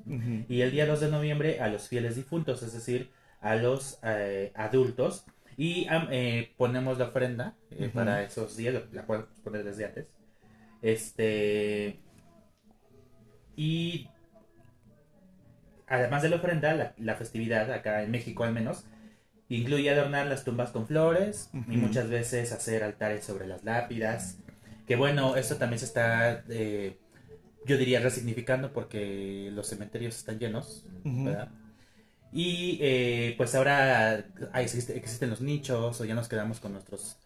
Y 0.49 0.61
el 0.61 0.71
día 0.71 0.87
2 0.87 1.01
de 1.01 1.11
noviembre 1.11 1.59
a 1.61 1.67
los 1.67 1.87
fieles 1.87 2.15
difuntos, 2.15 2.63
es 2.63 2.73
decir, 2.73 3.11
a 3.41 3.55
los 3.55 3.99
eh, 4.03 4.51
adultos. 4.55 5.25
Y 5.55 5.85
eh, 6.09 6.51
ponemos 6.57 6.97
la 6.97 7.05
ofrenda 7.09 7.55
eh, 7.71 7.89
para 7.93 8.23
esos 8.23 8.57
días, 8.57 8.73
la 8.91 9.05
podemos 9.05 9.29
poner 9.43 9.63
desde 9.63 9.85
antes. 9.85 10.07
Este. 10.81 11.99
Y. 13.55 14.07
Además 15.89 16.21
de 16.21 16.29
la 16.29 16.35
ofrenda, 16.37 16.73
la, 16.75 16.93
la 16.97 17.15
festividad, 17.15 17.71
acá 17.71 18.03
en 18.03 18.11
México 18.11 18.43
al 18.43 18.53
menos, 18.53 18.85
incluye 19.49 19.89
adornar 19.89 20.27
las 20.27 20.43
tumbas 20.45 20.69
con 20.69 20.85
flores 20.87 21.49
y 21.53 21.57
Ujú. 21.57 21.87
muchas 21.87 22.09
veces 22.09 22.51
hacer 22.51 22.83
altares 22.83 23.23
sobre 23.25 23.47
las 23.47 23.63
lápidas. 23.63 24.37
Que 24.87 24.95
bueno, 24.95 25.35
esto 25.35 25.55
también 25.57 25.79
se 25.79 25.85
está, 25.85 26.43
eh, 26.49 26.97
yo 27.65 27.77
diría, 27.77 27.99
resignificando 27.99 28.71
porque 28.71 29.49
los 29.51 29.67
cementerios 29.67 30.15
están 30.17 30.39
llenos, 30.39 30.85
Ujú. 31.03 31.25
¿verdad? 31.25 31.49
Y 32.31 32.77
eh, 32.81 33.33
pues 33.37 33.55
ahora 33.55 34.23
hay- 34.53 34.65
existe- 34.65 34.95
existen 34.95 35.31
los 35.31 35.41
nichos 35.41 35.99
o 35.99 36.05
ya 36.05 36.13
nos 36.13 36.27
quedamos 36.27 36.59
con 36.59 36.73
nuestros 36.73 37.17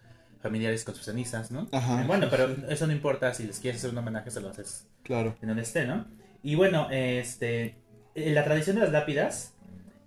familiares 0.42 0.84
con 0.86 0.96
sus 0.96 1.06
cenizas, 1.06 1.52
¿no? 1.52 1.68
Ajá, 1.72 2.04
bueno, 2.06 2.26
sí, 2.26 2.30
pero 2.32 2.56
sí. 2.56 2.64
eso 2.70 2.88
no 2.88 2.94
importa, 2.94 3.34
si 3.34 3.44
les 3.46 3.60
quieres 3.60 3.80
hacer 3.82 3.92
un 3.92 3.98
homenaje 3.98 4.30
se 4.32 4.40
lo 4.42 4.50
haces 4.50 4.88
claro 5.04 5.36
en 5.42 5.48
donde 5.48 5.64
esté, 5.64 5.86
¿no? 5.86 6.06
Y 6.42 6.56
bueno, 6.56 6.88
este, 6.92 7.76
eh, 8.16 8.32
la 8.32 8.44
tradición 8.44 8.76
de 8.76 8.82
las 8.84 8.92
lápidas 8.92 9.54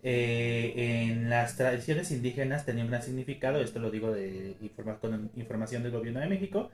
eh, 0.02 0.72
en 1.10 1.28
las 1.30 1.56
tradiciones 1.56 2.10
indígenas 2.10 2.64
tenía 2.64 2.84
un 2.84 2.90
gran 2.90 3.02
significado, 3.02 3.60
esto 3.60 3.78
lo 3.80 3.90
digo 3.90 4.12
de 4.12 4.56
informa- 4.60 4.98
con 5.00 5.30
información 5.36 5.82
del 5.82 5.92
gobierno 5.92 6.20
de 6.20 6.28
México, 6.28 6.70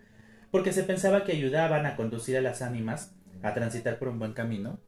porque 0.50 0.72
se 0.72 0.82
pensaba 0.84 1.24
que 1.24 1.32
ayudaban 1.32 1.86
a 1.86 1.96
conducir 1.96 2.36
a 2.36 2.40
las 2.42 2.60
ánimas 2.60 3.14
a 3.42 3.54
transitar 3.54 3.98
por 3.98 4.08
un 4.08 4.18
buen 4.18 4.32
camino 4.34 4.78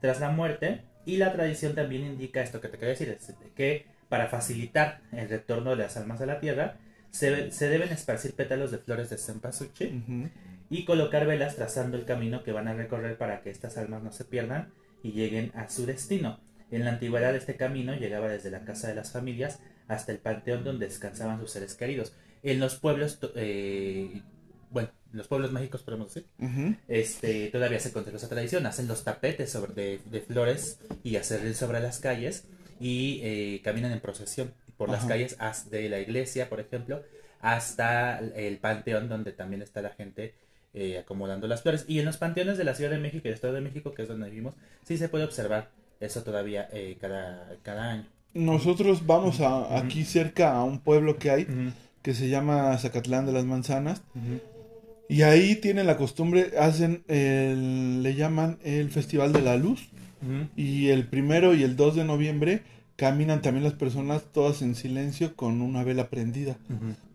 tras 0.00 0.20
la 0.20 0.30
muerte 0.30 0.82
y 1.06 1.16
la 1.16 1.32
tradición 1.32 1.74
también 1.74 2.04
indica 2.04 2.42
esto 2.42 2.60
que 2.60 2.68
te 2.68 2.76
quería 2.78 2.90
decir, 2.90 3.08
es 3.08 3.32
que 3.54 3.86
para 4.08 4.26
facilitar 4.26 5.00
el 5.12 5.28
retorno 5.28 5.70
de 5.70 5.76
las 5.76 5.96
almas 5.96 6.20
a 6.20 6.26
la 6.26 6.38
tierra 6.40 6.76
se, 7.10 7.50
se 7.50 7.68
deben 7.68 7.88
esparcir 7.90 8.34
pétalos 8.34 8.70
de 8.72 8.78
flores 8.78 9.08
de 9.08 9.16
cempasúchil 9.16 10.02
Ujú. 10.02 10.28
y 10.68 10.84
colocar 10.84 11.26
velas 11.26 11.56
trazando 11.56 11.96
el 11.96 12.04
camino 12.04 12.42
que 12.42 12.52
van 12.52 12.68
a 12.68 12.74
recorrer 12.74 13.16
para 13.16 13.40
que 13.40 13.50
estas 13.50 13.78
almas 13.78 14.02
no 14.02 14.12
se 14.12 14.24
pierdan 14.24 14.68
y 15.04 15.12
lleguen 15.12 15.52
a 15.54 15.68
su 15.68 15.86
destino. 15.86 16.40
En 16.70 16.84
la 16.84 16.90
antigüedad 16.92 17.36
este 17.36 17.56
camino 17.56 17.94
llegaba 17.94 18.28
desde 18.28 18.50
la 18.50 18.64
casa 18.64 18.88
de 18.88 18.96
las 18.96 19.12
familias 19.12 19.60
hasta 19.86 20.10
el 20.10 20.18
panteón 20.18 20.64
donde 20.64 20.86
descansaban 20.86 21.38
sus 21.38 21.50
seres 21.52 21.74
queridos. 21.74 22.14
En 22.42 22.58
los 22.58 22.76
pueblos, 22.76 23.18
eh, 23.36 24.22
bueno, 24.70 24.88
en 25.12 25.18
los 25.18 25.28
pueblos 25.28 25.52
mágicos 25.52 25.82
podemos 25.82 26.12
decir, 26.12 26.28
Ujú. 26.38 26.74
este, 26.88 27.48
todavía 27.50 27.78
se 27.78 27.92
conserva 27.92 28.16
esa 28.16 28.30
tradición. 28.30 28.64
Hacen 28.66 28.88
los 28.88 29.04
tapetes 29.04 29.52
sobre, 29.52 29.74
de, 29.74 30.00
de 30.10 30.20
flores 30.22 30.80
y 31.02 31.16
hacerles 31.16 31.58
sobre 31.58 31.80
las 31.80 32.00
calles 32.00 32.48
y 32.80 33.20
eh, 33.22 33.60
caminan 33.62 33.92
en 33.92 34.00
procesión 34.00 34.54
por 34.78 34.88
las 34.88 35.04
calles 35.04 35.36
de 35.70 35.88
la 35.88 36.00
iglesia, 36.00 36.48
por 36.48 36.60
ejemplo, 36.60 37.02
hasta 37.40 38.18
el 38.18 38.58
panteón 38.58 39.08
donde 39.08 39.32
también 39.32 39.62
está 39.62 39.82
la 39.82 39.90
gente 39.90 40.34
eh, 40.74 40.98
acomodando 40.98 41.46
las 41.46 41.62
flores. 41.62 41.84
Y 41.88 42.00
en 42.00 42.04
los 42.04 42.16
panteones 42.16 42.58
de 42.58 42.64
la 42.64 42.74
Ciudad 42.74 42.90
de 42.90 42.98
México 42.98 43.22
y 43.24 43.28
del 43.28 43.34
Estado 43.34 43.54
de 43.54 43.60
México, 43.60 43.94
que 43.94 44.02
es 44.02 44.08
donde 44.08 44.28
vivimos, 44.28 44.54
sí 44.82 44.98
se 44.98 45.08
puede 45.08 45.24
observar 45.24 45.70
eso 46.00 46.22
todavía 46.22 46.68
eh, 46.72 46.96
cada, 47.00 47.56
cada 47.62 47.92
año. 47.92 48.06
Nosotros 48.34 49.06
vamos 49.06 49.40
a, 49.40 49.78
aquí 49.78 50.04
cerca 50.04 50.56
a 50.56 50.64
un 50.64 50.80
pueblo 50.80 51.18
que 51.18 51.30
hay 51.30 51.46
que 52.02 52.14
se 52.14 52.28
llama 52.28 52.76
Zacatlán 52.76 53.24
de 53.24 53.32
las 53.32 53.44
Manzanas. 53.44 54.02
Y 55.08 55.22
ahí 55.22 55.56
tienen 55.56 55.86
la 55.86 55.96
costumbre, 55.96 56.50
hacen 56.58 57.04
el, 57.08 58.02
le 58.02 58.14
llaman 58.14 58.58
el 58.64 58.90
Festival 58.90 59.32
de 59.32 59.40
la 59.40 59.56
Luz. 59.56 59.88
Y 60.56 60.88
el 60.88 61.06
primero 61.06 61.54
y 61.54 61.62
el 61.62 61.76
2 61.76 61.96
de 61.96 62.04
noviembre 62.04 62.62
caminan 62.96 63.42
también 63.42 63.64
las 63.64 63.72
personas 63.72 64.22
todas 64.32 64.62
en 64.62 64.74
silencio 64.76 65.34
con 65.34 65.60
una 65.62 65.82
vela 65.82 66.08
prendida 66.10 66.56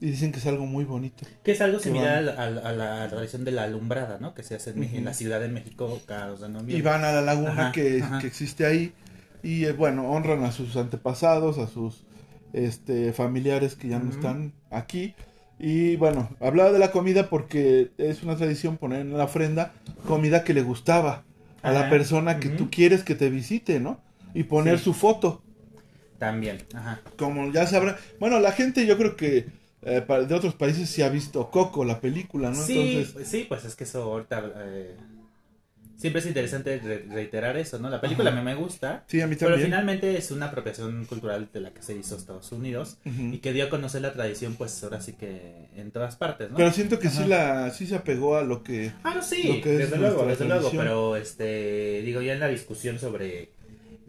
y 0.02 0.08
dicen 0.08 0.32
que 0.34 0.40
es 0.40 0.46
algo 0.46 0.66
muy 0.66 0.84
bonito. 0.84 1.26
Que 1.44 1.52
es 1.54 1.62
algo 1.62 1.78
Que 1.78 1.86
similar 1.86 2.26
van- 2.26 2.38
a, 2.38 2.50
la- 2.50 2.62
a 2.70 2.72
la 2.74 3.08
tradición 3.10 3.46
de 3.46 3.52
la 3.52 3.64
alumbrada, 3.64 4.18
¿no? 4.20 4.34
Que 4.34 4.44
se 4.44 4.56
hace 4.56 4.72
en, 4.72 5.06
la 5.06 5.14
Ciudad 5.14 5.40
de 5.40 5.48
México 5.48 6.02
cada 6.06 6.28
2 6.28 6.42
de 6.42 6.50
noviembre. 6.50 6.78
Y 6.78 6.82
van 6.82 7.04
a 7.06 7.12
la 7.14 7.22
laguna 7.22 7.52
Ajá, 7.52 7.72
que, 7.72 8.02
ajá. 8.04 8.20
que 8.20 8.28
existe 8.28 8.66
ahí 8.66 8.92
y 9.42 9.64
eh, 9.66 9.72
bueno, 9.72 10.10
honran 10.12 10.44
a 10.44 10.52
sus 10.52 10.76
antepasados, 10.76 11.58
a 11.60 11.68
sus 11.68 12.04
este, 12.52 13.14
familiares 13.14 13.76
que 13.76 13.88
ya 13.88 14.00
no 14.00 14.10
están 14.12 14.54
aquí. 14.72 15.14
Y 15.60 15.96
bueno, 15.98 16.30
hablaba 16.42 16.72
de 16.72 16.80
la 16.80 16.92
comida 16.92 17.30
porque 17.30 17.92
es 17.98 18.24
una 18.24 18.36
tradición 18.36 18.78
poner 18.78 19.02
en 19.02 19.18
la 19.18 19.26
ofrenda 19.26 19.74
comida 20.08 20.44
que 20.44 20.54
le 20.54 20.62
gustaba 20.62 21.24
a 21.62 21.72
la 21.72 21.90
persona 21.90 22.40
que 22.40 22.50
tú 22.50 22.70
quieres 22.70 23.04
que 23.04 23.16
te 23.16 23.30
visite, 23.30 23.80
¿no? 23.80 24.00
Y 24.34 24.44
poner 24.44 24.78
Sí. 24.78 24.86
su 24.86 24.94
foto. 24.94 25.42
También, 26.20 26.58
ajá. 26.74 27.02
Como 27.18 27.52
ya 27.52 27.66
sabrán. 27.66 27.96
Bueno, 28.20 28.40
la 28.40 28.52
gente 28.52 28.86
yo 28.86 28.98
creo 28.98 29.16
que 29.16 29.48
eh, 29.82 30.06
de 30.28 30.36
otros 30.36 30.54
países 30.56 30.90
sí 30.90 31.02
ha 31.02 31.10
visto 31.10 31.50
Coco, 31.50 31.86
la 31.86 32.02
película, 32.02 32.50
¿no? 32.52 32.56
Sí, 32.62 32.78
Entonces, 32.78 33.14
pues, 33.14 33.28
sí, 33.28 33.46
pues 33.48 33.66
es 33.66 33.76
que 33.76 33.86
eso 33.86 34.04
ahorita... 34.04 34.44
eh, 34.58 34.96
siempre 35.98 36.22
es 36.22 36.28
interesante 36.28 36.80
re- 36.80 37.06
reiterar 37.10 37.58
eso, 37.58 37.78
¿no? 37.80 37.90
La 37.90 38.00
película 38.00 38.30
Ajá. 38.30 38.42
me, 38.42 38.54
me 38.54 38.56
gusta, 38.56 39.04
sí, 39.08 39.20
a 39.20 39.28
mí 39.28 39.36
pero 39.36 39.52
también. 39.52 39.68
finalmente 39.68 40.18
es 40.18 40.32
una 40.32 40.46
apropiación 40.48 41.06
cultural 41.06 41.50
de 41.54 41.60
la 41.60 41.72
que 41.74 41.82
se 41.82 41.94
hizo 41.96 42.16
Estados 42.16 42.52
Unidos 42.54 42.98
y 43.06 43.40
que 43.40 43.52
dio 43.52 43.66
a 43.66 43.70
conocer 43.70 44.02
la 44.02 44.14
tradición, 44.14 44.56
pues 44.56 44.82
ahora 44.84 45.02
sí 45.02 45.14
que 45.14 45.68
en 45.76 45.92
todas 45.92 46.16
partes, 46.16 46.52
¿no? 46.52 46.58
Pero 46.58 46.72
siento 46.72 47.00
que 47.00 47.10
sí, 47.10 47.26
la, 47.26 47.70
sí 47.72 47.86
se 47.86 47.96
apegó 47.96 48.38
a 48.38 48.44
lo 48.44 48.64
que... 48.64 48.94
Ah, 49.04 49.14
no, 49.16 49.22
sí, 49.22 49.62
desde 49.64 49.98
luego, 49.98 50.26
desde 50.26 50.46
luego, 50.46 50.72
pero 50.72 51.16
este, 51.18 52.02
digo, 52.04 52.22
ya 52.22 52.32
en 52.34 52.40
la 52.40 52.48
discusión 52.48 52.98
sobre 52.98 53.52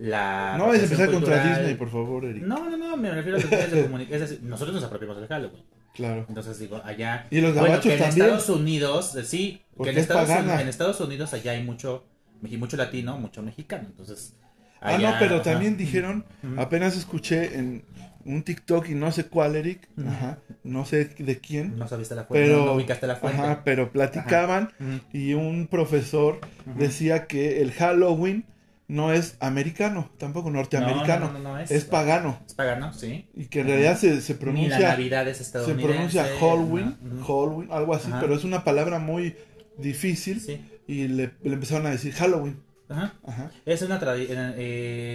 la... 0.01 0.57
No 0.57 0.69
vayas 0.69 0.83
a 0.83 0.85
empezar 0.85 1.11
contra 1.11 1.45
Disney, 1.45 1.75
por 1.75 1.91
favor, 1.91 2.25
Eric. 2.25 2.43
No, 2.43 2.71
no, 2.71 2.77
no, 2.77 2.97
me 2.97 3.11
refiero 3.11 3.37
a 3.37 3.41
los 3.41 3.51
medios 3.51 3.71
de 3.71 3.83
comunicación. 3.83 4.23
Es 4.23 4.31
decir, 4.31 4.45
nosotros 4.45 4.75
nos 4.75 4.85
apropiamos 4.85 5.19
del 5.19 5.29
Halloween. 5.29 5.63
Claro. 5.95 6.25
Entonces 6.27 6.59
digo, 6.59 6.81
allá. 6.85 7.27
Y 7.31 7.41
los 7.43 7.53
Bueno, 7.53 7.67
gabachos 7.69 7.85
que 7.85 7.93
en 7.95 7.99
también. 8.01 8.27
Estados 8.27 8.49
Unidos, 8.49 9.15
eh, 9.17 9.25
sí, 9.25 9.61
que 9.83 9.91
en 9.91 9.97
es 9.97 10.03
Estados. 10.03 10.31
Unidos, 10.31 10.61
en 10.61 10.69
Estados 10.69 11.01
Unidos 11.01 11.35
allá 11.35 11.53
hay 11.53 11.63
mucho, 11.63 12.05
mucho 12.41 12.77
latino, 12.79 13.19
mucho 13.19 13.43
mexicano. 13.43 13.89
Entonces. 13.89 14.35
Ah, 14.81 14.97
no, 14.97 15.13
pero 15.19 15.35
ajá. 15.37 15.43
también 15.43 15.77
dijeron, 15.77 16.25
apenas 16.57 16.97
escuché 16.97 17.59
en 17.59 17.85
un 18.25 18.43
TikTok 18.43 18.89
y 18.89 18.95
no 18.95 19.13
sé 19.13 19.27
cuál, 19.27 19.57
Eric, 19.57 19.87
ajá, 20.07 20.39
no 20.65 20.87
sé 20.87 21.05
de 21.19 21.39
quién, 21.39 21.77
No 21.77 21.87
sabiste 21.87 22.15
la 22.15 22.25
fuente, 22.25 22.49
pero, 22.49 22.65
no, 22.65 22.73
ubicaste 22.73 23.07
la 23.07 23.17
fuente. 23.17 23.43
ajá, 23.43 23.63
pero 23.65 23.93
platicaban 23.93 24.73
y 25.13 25.35
un 25.35 25.67
profesor 25.67 26.41
decía 26.77 27.27
que 27.27 27.61
el 27.61 27.73
Halloween 27.73 28.47
no 28.91 29.13
es 29.13 29.37
americano, 29.41 30.11
tampoco 30.19 30.51
norteamericano, 30.51 31.27
No, 31.27 31.33
no, 31.33 31.39
no, 31.39 31.49
no, 31.55 31.59
es- 31.59 31.71
es 31.71 31.85
pagano 31.85 32.41
Es 32.47 32.55
pagano, 32.55 32.93
sí. 32.93 33.29
y 33.35 33.47
que 33.47 33.61
en 33.61 33.69
realidad 33.69 33.97
se, 33.99 34.21
se 34.21 34.33
Ni 34.35 34.39
la 34.39 34.41
pronuncia 34.41 34.79
Navidad 34.91 35.29
es 35.29 35.37
se 35.39 35.43
estadounidense. 35.45 35.87
pronuncia 35.93 36.25
Halloween. 36.39 36.97
Halloween, 37.27 37.69
algo 37.73 37.95
así, 37.95 38.09
Ajá. 38.09 38.21
pero 38.21 38.35
es 38.35 38.45
una 38.45 38.65
palabra 38.65 38.99
muy 38.99 39.37
difícil 39.79 40.41
Sí. 40.41 40.61
y 40.87 41.09
le, 41.09 41.31
le 41.43 41.53
empezaron 41.55 41.87
a 41.87 41.91
decir 41.91 42.13
Halloween, 42.13 42.61
Ajá. 42.89 43.15
ajá, 43.27 43.51
Es 43.65 43.83
una 43.83 43.99
tradición. 44.01 44.55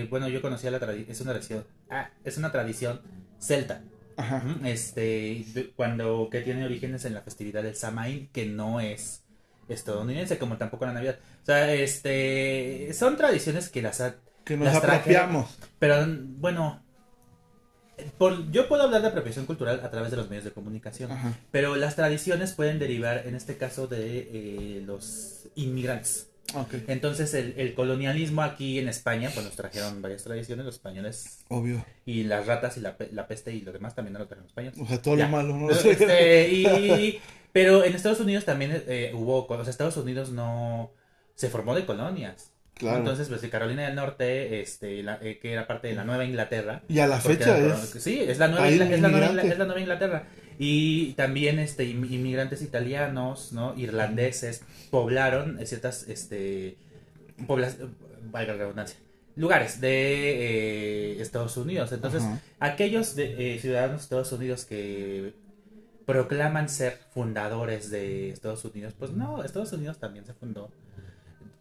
bueno, 0.10 0.28
yo 0.30 0.42
conocía 0.42 0.72
la 0.72 0.80
tradición. 0.80 1.12
Es 1.12 1.22
una 1.22 1.32
tradición. 1.32 1.66
Ah, 1.90 2.10
es 2.24 2.38
una 2.38 2.52
tradición 2.52 3.02
celta. 3.40 3.82
ajá, 4.18 4.42
Este, 4.64 5.46
cuando 5.76 6.30
que 6.32 6.40
tiene 6.40 6.64
orígenes 6.64 7.04
en 7.04 7.14
la 7.14 7.22
festividad 7.22 7.64
del 7.64 7.76
Samaín, 7.76 8.30
que 8.32 8.46
no 8.46 8.80
es 8.80 9.25
estadounidense, 9.70 10.38
como 10.38 10.58
tampoco 10.58 10.86
la 10.86 10.94
Navidad. 10.94 11.18
O 11.42 11.46
sea, 11.46 11.74
este, 11.74 12.92
son 12.94 13.18
tradiciones 13.18 13.70
que 13.70 13.82
las 13.82 14.02
ha, 14.02 14.16
que 14.44 14.58
nos 14.58 14.66
Las 14.68 14.76
apropiamos, 14.78 15.58
pero 15.80 16.06
bueno, 16.08 16.84
por, 18.18 18.52
yo 18.52 18.68
puedo 18.68 18.84
hablar 18.84 19.02
de 19.02 19.08
apropiación 19.08 19.46
cultural 19.46 19.80
a 19.84 19.90
través 19.90 20.12
de 20.12 20.18
los 20.18 20.30
medios 20.30 20.44
de 20.46 20.52
comunicación, 20.52 21.12
ajá, 21.12 21.34
pero 21.52 21.76
las 21.76 21.96
tradiciones 21.96 22.52
pueden 22.54 22.78
derivar, 22.78 23.24
en 23.26 23.36
este 23.36 23.58
caso, 23.58 23.88
de 23.88 24.30
eh, 24.32 24.84
los 24.86 25.48
inmigrantes. 25.56 26.30
Entonces, 26.88 27.34
el, 27.34 27.56
el 27.58 27.74
colonialismo 27.74 28.44
aquí 28.44 28.78
en 28.78 28.88
España, 28.88 29.32
pues 29.34 29.44
nos 29.46 29.56
trajeron 29.56 30.02
varias 30.02 30.24
tradiciones, 30.24 30.64
los 30.66 30.76
españoles 30.76 31.40
obvio. 31.50 31.84
y 32.06 32.24
las 32.24 32.46
ratas 32.46 32.78
y 32.78 32.82
la, 32.82 32.96
la 33.12 33.28
peste 33.28 33.52
y 33.54 33.62
lo 33.62 33.72
demás 33.72 33.96
también 33.96 34.14
nos 34.14 34.22
lo 34.22 34.28
trajeron 34.28 34.44
los 34.44 34.52
españoles. 34.52 34.80
O 34.80 34.86
sea, 34.86 35.02
todo 35.02 35.18
Ya. 35.18 35.26
lo 35.26 35.32
malo, 35.32 35.58
¿no? 35.58 35.72
Este, 35.72 36.48
y, 36.54 37.20
pero 37.56 37.86
en 37.86 37.96
Estados 37.96 38.20
Unidos 38.20 38.44
también 38.44 38.84
eh, 38.88 39.14
hubo, 39.16 39.48
o 39.48 39.64
sea, 39.64 39.72
Estados 39.72 39.96
Unidos 39.96 40.30
no 40.32 40.92
se 41.36 41.48
formó 41.48 41.74
de 41.74 41.86
colonias. 41.86 42.52
claro. 42.74 42.98
Entonces, 42.98 43.30
pues 43.30 43.40
Carolina 43.50 43.84
del 43.86 43.96
Norte, 43.96 44.60
este, 44.60 45.02
la- 45.04 45.20
eh, 45.22 45.40
que 45.42 45.54
era 45.54 45.66
parte 45.66 45.88
de 45.88 45.96
la 45.96 46.04
Nueva 46.04 46.26
Inglaterra. 46.26 46.84
y 46.90 47.00
a 47.00 47.08
la 47.08 47.22
fecha 47.22 47.58
era- 47.58 47.76
es... 47.82 47.90
sí, 47.92 48.20
es 48.20 48.40
la 48.40 48.50
nueva, 48.50 48.66
país 48.66 48.82
Ingla- 48.82 48.92
es 48.96 49.02
la 49.02 49.08
nueva, 49.08 49.26
inmigrante. 49.28 49.42
Ingla- 49.48 49.54
es 49.54 49.58
la 49.60 49.66
nueva 49.66 49.80
Inglaterra. 49.80 50.28
Y 50.60 51.14
también 51.14 51.60
este 51.60 51.86
inmi- 51.86 52.12
inmigrantes 52.12 52.62
italianos, 52.62 53.54
¿no? 53.54 53.74
Irlandeses 53.78 54.64
poblaron 54.92 55.58
eh, 55.62 55.66
ciertas 55.66 56.08
este 56.10 56.76
poblas, 57.48 57.78
valga 58.32 58.52
la 58.54 58.60
redundancia, 58.60 58.98
lugares 59.38 59.80
de 59.80 61.14
eh, 61.18 61.22
Estados 61.22 61.56
Unidos. 61.56 61.92
Entonces, 61.94 62.24
aquellos 62.60 63.16
de, 63.16 63.56
eh, 63.56 63.60
ciudadanos 63.60 63.98
de 64.00 64.04
Estados 64.04 64.32
Unidos 64.34 64.66
que 64.66 65.34
proclaman 66.06 66.70
ser 66.70 67.00
fundadores 67.14 67.90
de 67.90 68.30
Estados 68.30 68.64
Unidos, 68.66 68.94
pues 68.98 69.12
no, 69.12 69.44
Estados 69.44 69.74
Unidos 69.74 69.98
también 70.00 70.26
se 70.26 70.34
fundó 70.34 70.70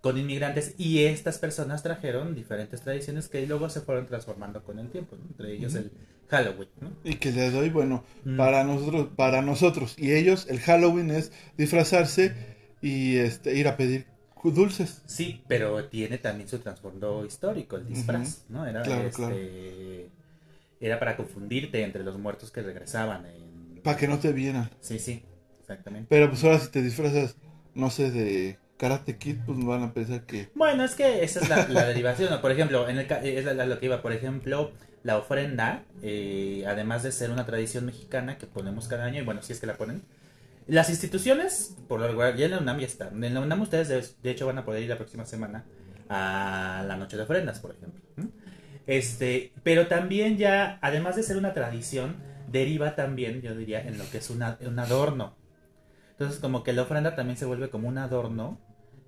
con 0.01 0.19
inmigrantes 0.19 0.75
y 0.77 1.05
estas 1.05 1.39
personas 1.39 1.83
trajeron 1.83 2.35
diferentes 2.35 2.83
tradiciones 2.83 3.29
que 3.29 3.47
luego 3.47 3.71
se 3.71 3.81
fueron 3.81 4.07
transformando 4.07 4.63
con 4.63 4.79
el 4.79 4.91
tiempo, 4.91 5.17
¿no? 5.17 5.25
entre 5.31 5.53
ellos 5.55 5.75
el 5.75 5.91
Halloween, 6.29 6.69
¿no? 6.81 6.91
Y 7.05 7.15
que 7.15 7.33
le 7.33 7.51
doy, 7.51 7.71
bueno, 7.71 8.05
Mm. 8.25 8.37
para 8.37 8.65
nosotros, 8.65 9.09
para 9.17 9.41
nosotros 9.41 9.95
y 9.99 10.13
ellos, 10.13 10.47
el 10.51 10.61
Halloween 10.61 11.11
es 11.11 11.33
disfrazarse 11.57 12.35
y 12.83 13.17
este 13.17 13.55
ir 13.57 13.67
a 13.67 13.77
pedir 13.79 14.07
dulces. 14.45 15.01
Sí, 15.07 15.43
pero 15.49 15.87
tiene 15.87 16.19
también 16.19 16.51
su 16.51 16.59
trasfondo 16.59 17.25
histórico, 17.25 17.77
el 17.77 17.89
disfraz, 17.89 18.45
¿no? 18.51 18.67
Era, 18.67 18.83
Claro, 18.83 19.07
este, 19.09 19.17
claro. 19.17 19.35
era 20.81 20.99
para 20.99 21.17
confundirte 21.17 21.83
entre 21.83 22.05
los 22.05 22.19
muertos 22.19 22.51
que 22.51 22.61
regresaban. 22.61 23.25
en- 23.25 23.54
Para 23.85 23.97
que 23.97 24.09
no 24.09 24.19
te 24.19 24.33
vieran. 24.33 24.69
Sí, 24.81 24.99
sí, 24.99 25.23
exactamente. 25.61 26.07
Pero 26.09 26.29
pues 26.31 26.43
ahora 26.43 26.59
si 26.59 26.71
te 26.71 26.83
disfrazas, 26.83 27.37
no 27.75 27.91
sé, 27.91 28.11
de 28.11 28.59
Karate 28.79 29.17
Kid, 29.19 29.37
pues 29.47 29.65
van 29.65 29.83
a 29.85 29.93
pensar 29.95 30.25
que... 30.27 30.49
Bueno, 30.55 30.85
es 30.85 30.95
que 30.97 31.23
esa 31.23 31.41
es 31.41 31.49
la, 31.49 31.69
la 31.69 31.85
derivación. 31.87 32.31
¿no? 32.31 32.41
Por 32.41 32.51
ejemplo, 32.51 32.89
en 32.89 32.99
el, 32.99 33.07
ca- 33.07 33.23
es 33.23 33.45
la- 33.45 33.55
la- 33.55 33.67
lo 33.67 33.79
que 33.79 33.87
iba. 33.87 34.03
Por 34.03 34.13
ejemplo, 34.13 34.73
la 35.05 35.19
ofrenda, 35.19 35.85
eh, 36.03 36.65
además 36.67 37.03
de 37.05 37.13
ser 37.13 37.31
una 37.31 37.47
tradición 37.47 37.87
mexicana 37.87 38.39
que 38.39 38.47
ponemos 38.47 38.89
cada 38.89 39.05
año, 39.05 39.21
y 39.21 39.25
bueno, 39.25 39.43
si 39.43 39.53
es 39.53 39.61
que 39.61 39.67
la 39.67 39.77
ponen, 39.77 40.03
las 40.67 40.89
instituciones, 40.89 41.77
por 41.89 42.01
lo 42.01 42.07
regular, 42.09 42.37
ya 42.37 42.47
en 42.47 42.53
la 42.53 42.59
UNAM 42.59 42.79
ya 42.81 42.87
están. 42.87 43.23
En 43.23 43.35
la 43.35 43.41
UNAM 43.41 43.61
ustedes, 43.63 43.89
de, 43.89 44.03
de 44.23 44.31
hecho, 44.31 44.47
van 44.47 44.59
a 44.59 44.65
poder 44.65 44.83
ir 44.83 44.89
la 44.89 44.97
próxima 44.97 45.27
semana 45.27 45.65
a 46.09 46.85
la 46.89 46.97
noche 46.97 47.17
de 47.19 47.23
ofrendas, 47.25 47.61
por 47.61 47.73
ejemplo. 47.73 48.01
Este, 48.87 49.53
pero 49.63 49.87
también 49.87 50.37
ya, 50.37 50.79
además 50.83 51.17
de 51.17 51.23
ser 51.23 51.37
una 51.37 51.55
tradición, 51.55 52.17
deriva 52.55 52.95
también, 52.95 53.43
yo 53.43 53.55
diría, 53.55 53.83
en 53.87 53.99
lo 53.99 54.09
que 54.11 54.19
es 54.19 54.31
una- 54.31 54.57
un 54.67 54.79
adorno. 54.79 55.35
Entonces 56.13 56.41
como 56.41 56.63
que 56.63 56.73
la 56.73 56.83
ofrenda 56.83 57.15
también 57.17 57.37
se 57.37 57.45
vuelve 57.45 57.69
como 57.69 57.89
un 57.89 57.99
adorno, 57.99 58.59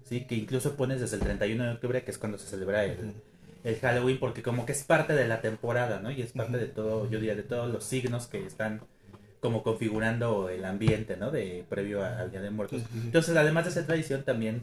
¿sí? 0.05 0.27
Que 0.27 0.35
incluso 0.35 0.77
pones 0.77 1.01
desde 1.01 1.17
el 1.17 1.23
31 1.23 1.65
de 1.65 1.71
octubre, 1.71 2.03
que 2.05 2.11
es 2.11 2.19
cuando 2.19 2.37
se 2.39 2.49
celebra 2.49 2.85
el, 2.85 3.15
el 3.65 3.77
Halloween, 3.77 4.19
porque 4.19 4.43
como 4.43 4.67
que 4.67 4.73
es 4.73 4.83
parte 4.85 5.15
de 5.15 5.27
la 5.29 5.41
temporada, 5.41 6.01
¿no? 6.01 6.11
Y 6.11 6.21
es 6.21 6.33
parte 6.33 6.59
de 6.59 6.67
todo, 6.67 7.09
yo 7.09 7.19
diría, 7.21 7.37
de 7.37 7.45
todos 7.45 7.73
los 7.73 7.85
signos 7.85 8.27
que 8.27 8.45
están 8.45 8.81
como 9.41 9.63
configurando 9.63 10.49
el 10.49 10.65
ambiente, 10.65 11.17
¿no? 11.17 11.31
De 11.31 11.65
previo 11.69 12.05
al 12.05 12.31
Día 12.33 12.41
de 12.41 12.51
Muertos. 12.51 12.83
Entonces, 13.05 13.37
además 13.37 13.65
de 13.67 13.71
ser 13.71 13.87
tradición, 13.87 14.25
también 14.25 14.63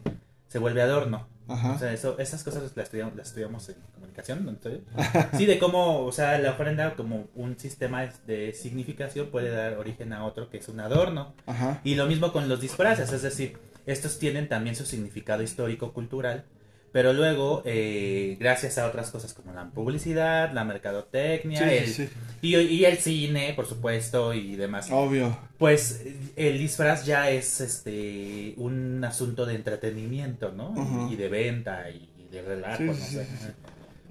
se 0.54 0.60
vuelve 0.60 0.84
adorno. 0.84 1.26
Ajá. 1.48 1.72
O 1.72 1.80
sea, 1.80 1.92
eso, 1.92 2.20
esas 2.20 2.44
cosas 2.44 2.62
las 2.62 2.78
estudiamos, 2.78 3.16
las 3.16 3.30
estudiamos 3.30 3.68
en 3.70 3.76
comunicación, 3.96 4.46
¿no? 4.46 4.52
Entonces, 4.52 4.82
sí, 5.36 5.48
de 5.48 5.58
cómo, 5.58 6.06
o 6.06 6.12
sea, 6.12 6.38
la 6.38 6.52
ofrenda 6.52 6.96
como 6.96 7.26
un 7.34 7.58
sistema 7.58 8.08
de 8.28 8.54
significación 8.54 9.32
puede 9.32 9.50
dar 9.50 9.80
origen 9.80 10.14
a 10.14 10.26
otro 10.26 10.52
que 10.52 10.58
es 10.58 10.70
un 10.70 10.80
adorno. 10.80 11.34
Ajá. 11.48 11.82
Y 11.84 11.96
lo 11.96 12.06
mismo 12.06 12.32
con 12.32 12.50
los 12.50 12.62
disfraces, 12.62 13.12
es 13.12 13.24
decir, 13.24 13.58
estos 13.88 14.20
tienen 14.20 14.48
también 14.48 14.76
su 14.76 14.86
significado 14.86 15.42
histórico-cultural, 15.42 16.46
pero 16.94 17.12
luego, 17.12 17.64
eh, 17.66 18.38
gracias 18.40 18.78
a 18.78 18.86
otras 18.86 19.10
cosas 19.10 19.34
como 19.34 19.52
la 19.52 19.66
publicidad, 19.72 20.54
la 20.54 20.64
mercadotecnia, 20.64 21.68
Sí, 21.68 21.76
el, 21.76 21.88
sí. 21.88 22.10
Y, 22.44 22.56
y 22.56 22.86
el 22.86 22.98
cine, 22.98 23.54
por 23.56 23.66
supuesto, 23.66 24.32
y 24.34 24.56
demás, 24.56 24.90
Obvio. 24.92 25.36
pues 25.58 26.06
el 26.36 26.60
disfraz 26.60 27.06
ya 27.06 27.32
es 27.32 27.62
este 27.62 28.54
un 28.58 29.04
asunto 29.04 29.48
de 29.48 29.56
entretenimiento, 29.56 30.52
¿no? 30.52 31.10
Y 31.12 31.16
de 31.16 31.30
venta 31.30 31.90
y 31.90 32.28
de 32.32 32.44
relajo, 32.44 32.78
Sí, 32.78 32.84
no 32.86 32.94
sé. 32.94 33.28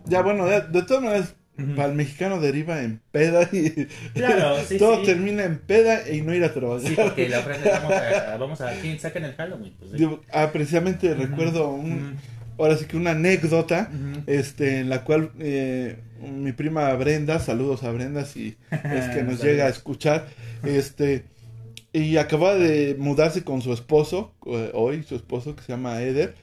Ya, 0.07 0.23
bueno, 0.23 0.47
de, 0.47 0.63
de 0.63 0.83
todas 0.83 1.05
maneras, 1.05 1.35
para 1.77 1.89
el 1.89 1.95
mexicano 1.95 2.41
deriva 2.41 2.83
en 2.83 3.01
peda 3.13 3.49
y 3.53 3.87
Claro, 4.15 4.57
todo 4.79 5.03
termina 5.03 5.45
en 5.45 5.59
peda 5.59 6.09
y 6.11 6.23
no 6.23 6.35
ir 6.35 6.43
a 6.43 6.53
trabajar. 6.53 6.89
Sí, 6.89 6.97
porque 6.97 7.29
la 7.29 7.39
ofrenda 7.39 7.79
vamos 7.79 7.93
a, 7.93 8.37
vamos 8.39 8.61
a 8.61 8.73
¿quién 8.81 8.99
sacan 8.99 9.25
el 9.25 9.35
Halloween? 9.35 9.75
Pues. 9.79 9.93
Digo, 9.93 10.21
ah, 10.33 10.51
precisamente 10.53 11.15
recuerdo 11.15 11.69
un, 11.71 12.17
ahora 12.65 12.77
sí 12.77 12.87
que 12.87 12.97
una 12.97 13.13
anécdota 13.13 13.91
este 14.27 14.81
en 14.81 14.89
la 14.89 15.05
cual 15.05 15.33
eh, 15.39 15.99
mi 16.21 16.53
prima 16.53 16.93
Brenda, 16.95 17.39
saludos 17.39 17.83
a 17.83 17.91
Brenda 17.91 18.25
si 18.25 18.57
es 18.71 19.09
que 19.15 19.23
nos 19.27 19.43
llega 19.43 19.67
a 19.67 19.69
escuchar, 19.69 20.29
este 20.65 21.25
y 21.93 22.17
acaba 22.17 22.55
de 22.55 22.97
mudarse 22.99 23.45
con 23.45 23.61
su 23.61 23.73
esposo 23.73 24.33
eh, 24.47 24.71
hoy, 24.75 25.03
su 25.03 25.17
esposo 25.17 25.55
que 25.57 25.63
se 25.63 25.73
llama 25.73 26.01
Eder, 26.01 26.35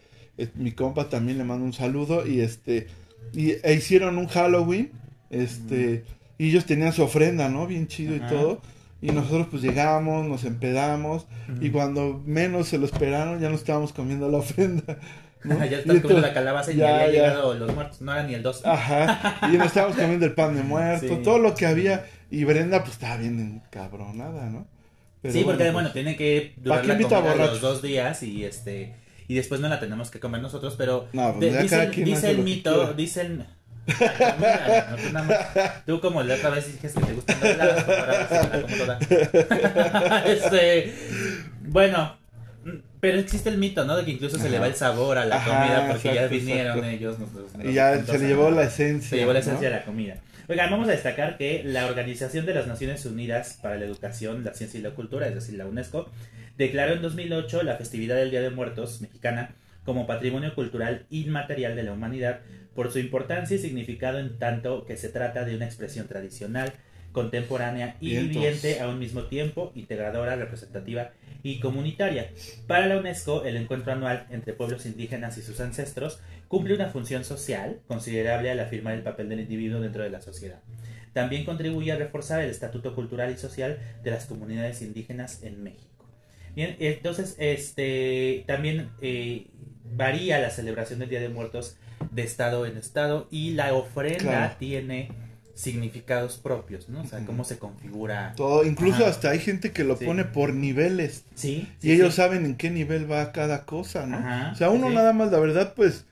mi 0.55 0.71
compa 0.71 1.09
también 1.09 1.37
le 1.37 1.43
mando 1.43 1.65
un 1.65 1.73
saludo 1.73 2.27
y 2.27 2.41
este 2.41 2.87
y 3.33 3.51
e 3.63 3.73
hicieron 3.73 4.17
un 4.17 4.27
Halloween, 4.27 4.91
este 5.29 6.03
y 6.37 6.49
ellos 6.49 6.65
tenían 6.65 6.93
su 6.93 7.03
ofrenda, 7.03 7.49
¿no? 7.49 7.67
Bien 7.67 7.87
chido 7.87 8.15
y 8.15 8.21
todo. 8.21 8.61
Y 9.01 9.11
nosotros 9.11 9.47
pues 9.51 9.61
llegamos, 9.61 10.25
nos 10.25 10.43
empedamos 10.45 11.27
y 11.61 11.69
cuando 11.69 12.21
menos 12.25 12.67
se 12.67 12.77
lo 12.77 12.85
esperaron 12.85 13.39
ya 13.39 13.49
nos 13.49 13.59
estábamos 13.59 13.93
comiendo 13.93 14.29
la 14.29 14.37
ofrenda. 14.39 14.99
¿No? 15.43 15.55
ya 15.65 15.77
estás 15.79 16.01
comiendo 16.01 16.19
la 16.27 16.33
calabaza 16.33 16.71
y 16.71 16.75
ya, 16.77 16.87
ya 16.87 16.95
había 17.05 17.05
ya. 17.07 17.27
llegado 17.27 17.53
los 17.53 17.73
muertos, 17.75 18.01
no 18.01 18.11
era 18.13 18.23
ni 18.23 18.33
el 18.33 18.43
2. 18.43 18.65
Ajá, 18.65 19.39
y 19.51 19.57
nos 19.57 19.67
estábamos 19.67 19.95
comiendo 19.97 20.25
el 20.25 20.33
pan 20.33 20.55
de 20.55 20.63
muerto, 20.63 21.07
Sí. 21.07 21.21
todo 21.23 21.39
lo 21.39 21.55
que 21.55 21.65
había. 21.65 22.05
Y 22.31 22.43
Brenda, 22.43 22.79
pues 22.81 22.93
estaba 22.93 23.17
bien 23.17 23.39
encabronada, 23.65 24.45
¿no? 24.49 24.67
Pero 25.21 25.33
sí, 25.33 25.41
porque 25.43 25.57
bueno, 25.63 25.73
bueno, 25.73 25.87
pues, 25.89 25.93
tiene 25.93 26.15
que 26.15 26.53
durar 26.57 26.85
la 26.85 26.93
comida 26.97 27.35
los 27.35 27.59
dos 27.61 27.81
días 27.81 28.23
y 28.23 28.45
este 28.45 28.95
y 29.27 29.35
después 29.35 29.59
no 29.61 29.67
la 29.69 29.79
tenemos 29.79 30.09
que 30.11 30.19
comer 30.19 30.41
nosotros, 30.41 30.75
pero 30.77 31.07
No, 31.13 31.35
pues 31.37 31.53
de- 31.53 31.61
dice, 31.61 31.87
dice 31.89 32.31
el 32.31 32.39
mito, 32.39 32.93
dice 32.93 33.21
el 33.21 33.45
mira, 33.87 34.87
no, 34.91 34.97
tú, 34.97 35.13
más- 35.13 35.83
tú 35.85 35.99
como 36.01 36.21
la 36.23 36.35
otra 36.35 36.51
vez 36.51 36.67
dijiste 36.67 36.99
que 37.01 37.07
te 37.07 37.13
gustan 37.13 37.57
las 37.57 37.83
pues 37.83 38.63
como 38.63 38.77
toda. 38.77 38.99
este, 40.25 40.93
bueno, 41.61 42.17
pero 42.99 43.17
existe 43.19 43.49
el 43.49 43.57
mito, 43.57 43.85
¿no? 43.85 43.95
De 43.97 44.05
que 44.05 44.11
incluso 44.11 44.37
se 44.37 44.49
le 44.49 44.59
va 44.59 44.67
el 44.67 44.75
sabor 44.75 45.17
a 45.17 45.25
la 45.25 45.37
Ajá, 45.37 45.45
comida 45.61 45.87
porque 45.91 46.13
ya 46.15 46.27
vinieron 46.27 46.77
exacto. 46.77 46.89
ellos. 46.89 47.19
nos- 47.19 47.33
nos- 47.33 47.65
Y 47.65 47.73
ya 47.73 48.03
se 48.05 48.19
le 48.19 48.27
llevó 48.27 48.49
la 48.51 48.63
esencia. 48.63 49.09
se 49.09 49.15
llevó 49.17 49.33
la 49.33 49.39
¿no? 49.39 49.45
esencia 49.45 49.69
de 49.69 49.75
la 49.75 49.83
comida. 49.83 50.15
Oigan, 50.47 50.71
vamos 50.71 50.87
a 50.87 50.91
destacar 50.91 51.37
que 51.37 51.61
la 51.63 51.85
Organización 51.85 52.45
de 52.47 52.55
las 52.55 52.65
Naciones 52.65 53.05
Unidas 53.05 53.59
para 53.61 53.77
la 53.77 53.85
Educación, 53.85 54.43
la 54.43 54.53
Ciencia 54.53 54.79
y 54.79 54.83
la 54.83 54.91
Cultura, 54.91 55.27
es 55.27 55.35
decir, 55.35 55.55
la 55.55 55.67
UNESCO, 55.67 56.09
declaró 56.57 56.93
en 56.93 57.01
2008 57.03 57.61
la 57.63 57.75
festividad 57.75 58.15
del 58.15 58.31
Día 58.31 58.41
de 58.41 58.49
Muertos 58.49 58.99
mexicana 59.01 59.51
como 59.85 60.07
patrimonio 60.07 60.53
cultural 60.55 61.05
inmaterial 61.11 61.75
de 61.75 61.83
la 61.83 61.93
humanidad 61.93 62.39
por 62.75 62.91
su 62.91 62.99
importancia 62.99 63.55
y 63.55 63.59
significado 63.59 64.19
en 64.19 64.37
tanto 64.39 64.85
que 64.85 64.97
se 64.97 65.09
trata 65.09 65.45
de 65.45 65.55
una 65.55 65.65
expresión 65.65 66.07
tradicional, 66.07 66.73
contemporánea 67.11 67.95
y 67.99 68.09
Vientos. 68.11 68.35
viviente 68.35 68.79
a 68.81 68.87
un 68.87 68.99
mismo 68.99 69.23
tiempo, 69.23 69.71
integradora, 69.75 70.35
representativa 70.35 71.11
y 71.43 71.59
comunitaria. 71.59 72.29
Para 72.67 72.85
la 72.87 72.97
UNESCO, 72.97 73.43
el 73.45 73.57
encuentro 73.57 73.91
anual 73.93 74.27
entre 74.29 74.53
pueblos 74.53 74.85
indígenas 74.85 75.37
y 75.37 75.41
sus 75.41 75.59
ancestros 75.59 76.19
cumple 76.47 76.75
una 76.75 76.89
función 76.89 77.23
social 77.23 77.79
considerable 77.87 78.51
al 78.51 78.59
afirmar 78.59 78.93
el 78.95 79.03
papel 79.03 79.29
del 79.29 79.39
individuo 79.41 79.79
dentro 79.79 80.03
de 80.03 80.09
la 80.09 80.21
sociedad. 80.21 80.59
También 81.13 81.45
contribuye 81.45 81.91
a 81.91 81.95
reforzar 81.95 82.41
el 82.41 82.49
estatuto 82.49 82.93
cultural 82.93 83.31
y 83.31 83.37
social 83.37 83.79
de 84.03 84.11
las 84.11 84.25
comunidades 84.25 84.81
indígenas 84.81 85.41
en 85.43 85.63
México. 85.63 86.05
Bien, 86.55 86.75
entonces, 86.79 87.35
este, 87.39 88.43
también 88.47 88.89
eh, 89.01 89.47
varía 89.95 90.39
la 90.39 90.49
celebración 90.49 90.99
del 90.99 91.09
Día 91.09 91.19
de 91.19 91.29
Muertos 91.29 91.77
de 92.11 92.23
estado 92.23 92.65
en 92.65 92.77
estado 92.77 93.27
y 93.31 93.51
la 93.51 93.73
ofrenda 93.73 94.19
Claro. 94.19 94.55
tiene 94.59 95.09
significados 95.59 96.37
propios, 96.37 96.87
¿no? 96.87 97.01
O 97.01 97.05
sea, 97.05 97.25
cómo 97.25 97.43
se 97.43 97.59
configura. 97.59 98.31
Todo, 98.37 98.63
incluso 98.65 99.01
Ajá. 99.01 99.09
hasta 99.09 99.31
hay 99.31 99.39
gente 99.39 99.73
que 99.73 99.83
lo 99.83 99.97
Sí. 99.97 100.05
pone 100.05 100.23
por 100.23 100.53
niveles. 100.53 101.25
Sí. 101.35 101.67
Y 101.81 101.91
ellos 101.91 102.13
sí. 102.13 102.21
saben 102.21 102.45
en 102.45 102.55
qué 102.55 102.69
nivel 102.71 103.11
va 103.11 103.33
cada 103.33 103.65
cosa, 103.65 104.07
¿no? 104.07 104.17
Ajá, 104.17 104.51
o 104.53 104.55
sea, 104.55 104.69
uno 104.69 104.89
nada 104.89 105.11
más, 105.11 105.31
la 105.31 105.39
verdad, 105.39 105.73
pues, 105.75 106.05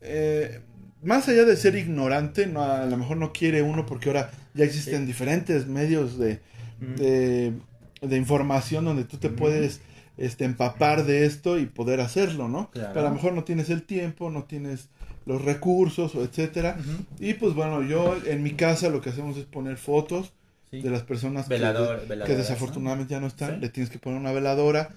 eh, 0.00 0.62
más 1.00 1.28
allá 1.28 1.44
de 1.44 1.56
ser 1.56 1.76
ignorante, 1.76 2.48
no, 2.48 2.64
a 2.64 2.84
lo 2.86 2.96
mejor 2.96 3.18
no 3.18 3.32
quiere 3.32 3.62
uno 3.62 3.86
porque 3.86 4.08
ahora 4.08 4.32
ya 4.54 4.64
existen 4.64 5.06
diferentes 5.06 5.68
medios 5.68 6.18
de, 6.18 6.40
de, 6.80 7.52
de 8.00 8.16
información 8.16 8.84
donde 8.84 9.04
tú 9.04 9.16
te 9.18 9.28
puedes 9.30 9.80
este, 10.18 10.44
empapar 10.44 11.04
de 11.06 11.24
esto 11.24 11.56
y 11.56 11.66
poder 11.66 12.00
hacerlo, 12.00 12.48
¿no? 12.48 12.68
Claro. 12.70 12.90
Pero 12.94 13.06
a 13.06 13.08
lo 13.10 13.14
mejor 13.14 13.32
no 13.32 13.44
tienes 13.44 13.70
el 13.70 13.84
tiempo, 13.84 14.28
no 14.28 14.42
tienes 14.42 14.88
los 15.26 15.42
recursos, 15.42 16.14
etcétera. 16.14 16.78
Y 17.20 17.34
pues 17.34 17.54
bueno, 17.54 17.82
yo 17.82 18.16
en 18.26 18.42
mi 18.42 18.52
casa 18.52 18.88
lo 18.88 19.00
que 19.00 19.10
hacemos 19.10 19.36
es 19.36 19.44
poner 19.44 19.76
fotos 19.76 20.32
Sí. 20.70 20.80
de 20.80 20.88
las 20.88 21.02
personas 21.02 21.48
que- 21.48 21.56
Velador- 21.58 22.00
que, 22.00 22.06
veladoras, 22.06 22.38
desafortunadamente 22.38 23.10
ya 23.12 23.20
no 23.20 23.26
están. 23.26 23.56
Sí. 23.56 23.60
Le 23.60 23.68
tienes 23.68 23.90
que 23.90 23.98
poner 23.98 24.18
una 24.18 24.32
veladora, 24.32 24.90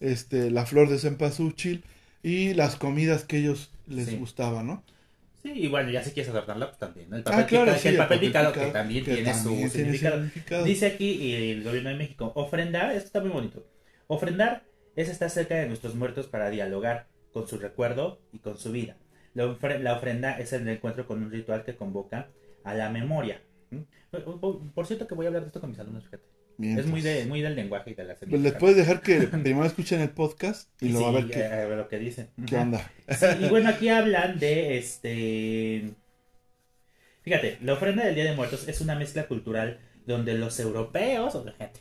este, 0.00 0.50
la 0.50 0.64
flor 0.64 0.88
de 0.88 0.98
cempasúchil 0.98 1.84
y 2.22 2.54
las 2.54 2.76
comidas 2.76 3.24
que 3.24 3.36
ellos 3.38 3.70
les 3.86 4.06
Sí. 4.08 4.16
gustaba, 4.16 4.62
¿no? 4.62 4.82
Sí, 5.42 5.52
y 5.54 5.68
bueno, 5.68 5.90
ya 5.90 6.02
si 6.02 6.12
quieres 6.12 6.30
adornarla, 6.30 6.68
pues 6.68 6.78
también. 6.78 7.10
¿no? 7.10 7.16
El 7.16 7.22
papel, 7.22 7.40
Ah, 7.40 7.46
claro, 7.46 7.64
picado, 7.74 7.88
el 7.90 7.96
papel 7.96 7.96
papel 7.98 8.20
picado, 8.20 8.52
que 8.52 8.66
también 8.72 9.04
que 9.04 9.14
tiene 9.16 9.30
también 9.30 9.44
su 9.44 9.48
tiene 9.54 9.70
significado. 9.70 10.16
significado. 10.16 10.64
Dice 10.64 10.86
aquí 10.86 11.32
el 11.34 11.62
gobierno 11.62 11.90
de 11.90 11.96
México, 11.96 12.32
ofrendar, 12.34 12.90
esto 12.92 13.06
está 13.06 13.20
muy 13.20 13.30
bonito. 13.30 13.64
Ofrendar 14.08 14.64
es 14.96 15.08
estar 15.10 15.28
cerca 15.30 15.56
de 15.56 15.68
nuestros 15.68 15.94
muertos 15.94 16.26
para 16.26 16.48
dialogar 16.50 17.06
con 17.32 17.46
su 17.46 17.58
recuerdo 17.58 18.18
y 18.32 18.38
con 18.38 18.58
su 18.58 18.72
vida. 18.72 18.96
La, 19.38 19.46
ofre- 19.46 19.78
la 19.78 19.94
ofrenda 19.94 20.36
es 20.36 20.52
el 20.52 20.66
encuentro 20.68 21.06
con 21.06 21.22
un 21.22 21.30
ritual 21.30 21.64
que 21.64 21.76
convoca 21.76 22.26
a 22.64 22.74
la 22.74 22.90
memoria. 22.90 23.40
¿Mm? 23.70 23.82
Por, 24.74 24.84
cierto 24.84 25.06
que 25.06 25.14
voy 25.14 25.26
a 25.26 25.28
hablar 25.28 25.42
de 25.42 25.46
esto 25.46 25.60
con 25.60 25.70
mis 25.70 25.78
alumnos, 25.78 26.02
fíjate. 26.06 26.24
Es 26.58 26.86
muy, 26.86 27.02
pues. 27.02 27.04
de, 27.04 27.24
muy 27.26 27.40
del 27.40 27.54
lenguaje 27.54 27.92
y 27.92 27.94
de 27.94 28.02
la 28.02 28.16
Pues 28.16 28.42
les 28.42 28.52
puedes 28.54 28.76
dejar 28.76 29.00
que 29.00 29.20
primero 29.44 29.64
escuchen 29.64 30.00
el 30.00 30.10
podcast 30.10 30.68
y 30.82 30.88
luego 30.88 31.06
a 31.06 31.12
ver 31.12 31.28
qué, 31.28 31.38
eh, 31.38 31.52
a 31.52 31.66
ver 31.66 31.78
lo 31.78 31.86
que 31.86 32.00
dicen. 32.00 32.30
qué 32.48 32.56
onda. 32.56 32.90
Sí, 33.10 33.26
y 33.42 33.48
bueno, 33.48 33.68
aquí 33.68 33.88
hablan 33.90 34.40
de 34.40 34.76
este. 34.76 35.92
Fíjate, 37.22 37.58
la 37.62 37.74
ofrenda 37.74 38.04
del 38.04 38.16
Día 38.16 38.24
de 38.24 38.34
Muertos 38.34 38.66
es 38.66 38.80
una 38.80 38.96
mezcla 38.96 39.28
cultural 39.28 39.78
donde 40.04 40.34
los 40.34 40.58
europeos, 40.58 41.36
o 41.36 41.44
gente, 41.44 41.78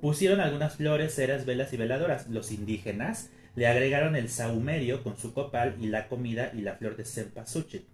pusieron 0.00 0.40
algunas 0.40 0.76
flores, 0.76 1.14
ceras, 1.14 1.44
velas 1.44 1.74
y 1.74 1.76
veladoras. 1.76 2.26
Los 2.28 2.50
indígenas 2.52 3.28
le 3.56 3.66
agregaron 3.66 4.16
el 4.16 4.28
saumerio 4.28 5.02
con 5.02 5.16
su 5.16 5.32
copal 5.32 5.76
y 5.80 5.86
la 5.86 6.08
comida 6.08 6.52
y 6.54 6.60
la 6.62 6.74
flor 6.76 6.96
de 6.96 7.04
cempasúchil. 7.04 7.84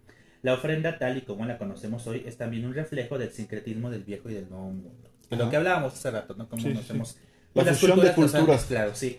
La 0.43 0.55
ofrenda, 0.55 0.99
tal 0.99 1.17
y 1.17 1.23
como 1.23 1.45
la 1.47 1.59
conocemos 1.59 2.07
hoy, 2.07 2.23
es 2.27 2.37
también 2.37 2.65
un 2.67 2.75
reflejo 2.75 3.19
del 3.19 3.31
sincretismo 3.31 3.91
del 3.91 4.05
viejo 4.05 4.31
y 4.31 4.35
del 4.35 4.49
nuevo 4.49 4.67
mundo. 4.67 4.93
De 5.31 5.37
lo 5.37 5.51
que 5.51 5.57
hablábamos 5.57 5.95
hace 5.95 6.11
rato, 6.11 6.35
¿no? 6.35 6.49
Cómo 6.49 6.63
Sí, 6.63 6.69
nos 6.73 6.85
sí. 6.85 6.93
hemos. 6.93 7.17
La 7.55 7.65
las 7.65 7.79
fusión 7.79 7.99
de 8.01 8.13
culturas 8.13 8.33
culturas. 8.33 8.61
mezclado, 8.61 8.95
sí 8.95 9.19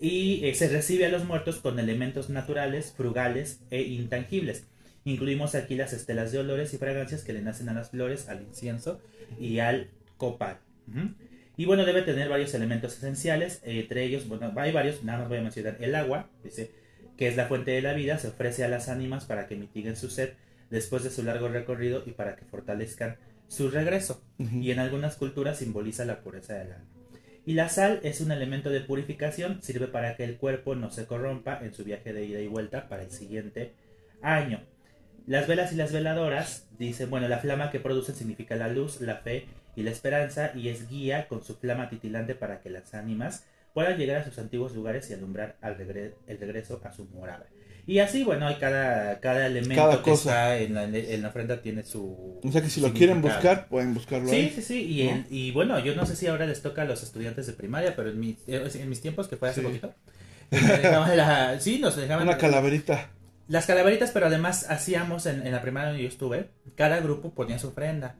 y 0.00 0.44
eh, 0.44 0.54
se 0.54 0.68
recibe 0.68 1.06
a 1.06 1.08
los 1.08 1.24
muertos 1.24 1.56
con 1.56 1.78
elementos 1.78 2.28
naturales, 2.28 2.92
frugales 2.96 3.60
e 3.70 3.82
intangibles. 3.82 4.66
Incluimos 5.04 5.54
aquí 5.54 5.76
las 5.76 5.92
estelas 5.94 6.32
de 6.32 6.38
olores 6.40 6.74
y 6.74 6.78
fragancias 6.78 7.24
que 7.24 7.32
le 7.32 7.42
nacen 7.42 7.68
a 7.68 7.74
las 7.74 7.90
flores, 7.90 8.28
al 8.28 8.42
incienso 8.42 9.00
y 9.38 9.60
al 9.60 9.88
copal. 10.18 10.58
Ujú. 10.88 11.14
Y 11.56 11.66
bueno, 11.66 11.84
debe 11.84 12.02
tener 12.02 12.28
varios 12.28 12.52
elementos 12.54 12.96
esenciales, 12.96 13.60
eh, 13.64 13.80
entre 13.80 14.04
ellos, 14.04 14.26
bueno, 14.26 14.52
hay 14.56 14.72
varios, 14.72 15.04
nada 15.04 15.20
más 15.20 15.28
voy 15.28 15.38
a 15.38 15.42
mencionar 15.42 15.76
el 15.80 15.94
agua, 15.94 16.28
dice, 16.42 16.72
que 17.16 17.28
es 17.28 17.36
la 17.36 17.46
fuente 17.46 17.70
de 17.70 17.82
la 17.82 17.92
vida, 17.92 18.18
se 18.18 18.28
ofrece 18.28 18.64
a 18.64 18.68
las 18.68 18.88
ánimas 18.88 19.24
para 19.24 19.46
que 19.46 19.56
mitiguen 19.56 19.96
su 19.96 20.10
sed 20.10 20.30
después 20.70 21.04
de 21.04 21.10
su 21.10 21.22
largo 21.22 21.48
recorrido 21.48 22.02
y 22.06 22.12
para 22.12 22.34
que 22.34 22.44
fortalezcan 22.44 23.16
su 23.46 23.70
regreso 23.70 24.24
y 24.38 24.70
en 24.72 24.80
algunas 24.80 25.16
culturas 25.16 25.58
simboliza 25.58 26.04
la 26.04 26.20
pureza 26.22 26.54
del 26.54 26.72
alma. 26.72 26.88
Y 27.46 27.52
la 27.52 27.68
sal 27.68 28.00
es 28.02 28.20
un 28.20 28.32
elemento 28.32 28.70
de 28.70 28.80
purificación, 28.80 29.62
sirve 29.62 29.86
para 29.86 30.16
que 30.16 30.24
el 30.24 30.38
cuerpo 30.38 30.74
no 30.74 30.90
se 30.90 31.06
corrompa 31.06 31.60
en 31.62 31.74
su 31.74 31.84
viaje 31.84 32.12
de 32.12 32.24
ida 32.24 32.40
y 32.40 32.48
vuelta 32.48 32.88
para 32.88 33.02
el 33.02 33.10
siguiente 33.10 33.74
año. 34.22 34.62
Las 35.26 35.46
velas 35.46 35.72
y 35.72 35.76
las 35.76 35.92
veladoras 35.92 36.68
dicen, 36.78 37.10
bueno, 37.10 37.28
la 37.28 37.38
flama 37.38 37.70
que 37.70 37.80
producen 37.80 38.14
significa 38.14 38.56
la 38.56 38.68
luz, 38.68 39.00
la 39.00 39.16
fe 39.16 39.46
y 39.76 39.82
la 39.82 39.90
esperanza 39.90 40.52
y 40.54 40.68
es 40.68 40.88
guía 40.88 41.26
con 41.28 41.42
su 41.44 41.56
flama 41.56 41.88
titilante 41.90 42.34
para 42.34 42.60
que 42.60 42.70
las 42.70 42.94
ánimas 42.94 43.44
puedan 43.72 43.98
llegar 43.98 44.18
a 44.18 44.24
sus 44.24 44.38
antiguos 44.38 44.74
lugares 44.74 45.10
y 45.10 45.14
alumbrar 45.14 45.56
al 45.60 45.76
regre- 45.76 46.14
el 46.26 46.38
regreso 46.38 46.80
a 46.84 46.92
su 46.92 47.06
morada. 47.06 47.46
Y 47.86 47.98
así, 47.98 48.24
bueno, 48.24 48.46
hay 48.46 48.54
cada, 48.54 49.20
cada 49.20 49.46
elemento 49.46 49.82
Cada 49.82 49.96
que 50.02 50.10
cosa. 50.10 50.56
está 50.56 50.58
en 50.58 50.74
la, 50.74 50.84
en 50.84 51.20
la 51.22 51.28
ofrenda 51.28 51.60
tiene 51.60 51.82
su... 51.82 52.40
O 52.42 52.50
sea 52.50 52.62
que 52.62 52.70
si 52.70 52.80
lo 52.80 52.92
quieren 52.94 53.20
buscar, 53.20 53.68
pueden 53.68 53.92
buscarlo 53.92 54.28
Sí, 54.28 54.36
ahí. 54.36 54.52
sí, 54.54 54.62
sí. 54.62 55.00
Y, 55.02 55.04
¿no? 55.12 55.24
y 55.28 55.50
bueno, 55.50 55.78
yo 55.80 55.94
no 55.94 56.06
sé 56.06 56.16
si 56.16 56.26
ahora 56.26 56.46
les 56.46 56.62
toca 56.62 56.80
a 56.82 56.84
los 56.86 57.02
estudiantes 57.02 57.46
de 57.46 57.52
primaria, 57.52 57.94
pero 57.94 58.08
en, 58.10 58.18
mi- 58.20 58.38
eh, 58.46 58.70
en 58.74 58.88
mis 58.88 59.02
tiempos, 59.02 59.28
que 59.28 59.36
fue 59.36 59.50
hace 59.50 59.60
Sí. 59.60 59.66
poquito, 59.66 59.92
la- 60.50 61.58
sí, 61.60 61.78
nos 61.78 61.96
dejaban 61.96 62.26
Una 62.26 62.38
calaverita. 62.38 63.10
Las 63.48 63.66
calaveritas, 63.66 64.10
pero 64.10 64.26
además 64.26 64.66
hacíamos 64.70 65.26
en, 65.26 65.46
en 65.46 65.52
la 65.52 65.60
primaria 65.62 65.88
donde 65.90 66.02
yo 66.02 66.08
estuve, 66.08 66.50
cada 66.76 67.00
grupo 67.00 67.34
ponía 67.34 67.58
su 67.58 67.68
ofrenda. 67.68 68.16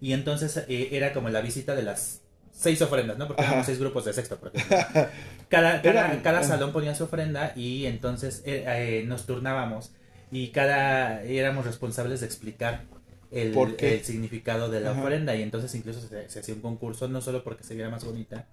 Y 0.00 0.12
entonces 0.12 0.64
eh, 0.68 0.88
era 0.92 1.12
como 1.12 1.28
la 1.30 1.40
visita 1.40 1.74
de 1.74 1.82
las 1.82 2.22
seis 2.52 2.80
ofrendas, 2.82 3.18
¿no? 3.18 3.26
Porque 3.26 3.42
Ajá. 3.42 3.52
éramos 3.52 3.66
seis 3.66 3.78
grupos 3.78 4.04
de 4.04 4.12
sexto, 4.12 4.36
por 4.38 4.52
ejemplo. 4.54 4.76
Cada, 5.48 5.80
cada, 5.82 6.12
Era- 6.12 6.22
cada 6.22 6.42
salón 6.42 6.72
ponía 6.72 6.94
su 6.94 7.04
ofrenda 7.04 7.52
y 7.54 7.86
entonces 7.86 8.42
eh, 8.46 8.64
eh, 8.66 9.04
nos 9.06 9.26
turnábamos 9.26 9.92
y 10.32 10.48
cada 10.48 11.22
éramos 11.22 11.64
responsables 11.66 12.18
de 12.20 12.26
explicar 12.26 12.82
el, 13.30 13.52
¿Por 13.52 13.76
qué? 13.76 13.94
el 13.94 14.04
significado 14.04 14.68
de 14.68 14.80
la 14.80 14.90
Ajá. 14.90 15.02
ofrenda 15.02 15.36
y 15.36 15.42
entonces 15.42 15.72
incluso 15.76 16.00
se, 16.00 16.28
se 16.28 16.40
hacía 16.40 16.54
un 16.54 16.60
concurso 16.62 17.06
no 17.06 17.20
solo 17.20 17.44
porque 17.44 17.62
se 17.62 17.74
viera 17.74 17.90
más 17.90 18.04
bonita, 18.04 18.46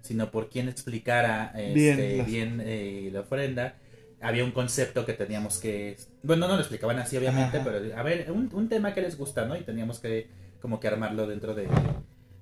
sino 0.00 0.30
por 0.30 0.48
quien 0.48 0.68
explicara 0.70 1.52
este, 1.54 1.74
Bien, 1.74 2.26
bien, 2.26 2.56
las- 2.58 2.66
eh, 2.66 3.10
la 3.12 3.20
ofrenda. 3.20 3.74
Había 4.20 4.44
un 4.44 4.50
concepto 4.50 5.06
que 5.06 5.12
teníamos 5.12 5.58
que... 5.58 5.96
Bueno, 6.22 6.48
no 6.48 6.54
lo 6.54 6.60
explicaban 6.60 6.98
así 6.98 7.16
obviamente, 7.16 7.58
Ajá. 7.58 7.64
pero 7.70 7.96
a 7.96 8.02
ver, 8.02 8.30
un, 8.32 8.50
un 8.52 8.68
tema 8.68 8.92
que 8.92 9.00
les 9.00 9.16
gusta, 9.16 9.44
¿no? 9.46 9.56
Y 9.56 9.60
teníamos 9.62 10.00
que 10.00 10.26
como 10.60 10.80
que 10.80 10.88
armarlo 10.88 11.26
dentro 11.28 11.54
de, 11.54 11.68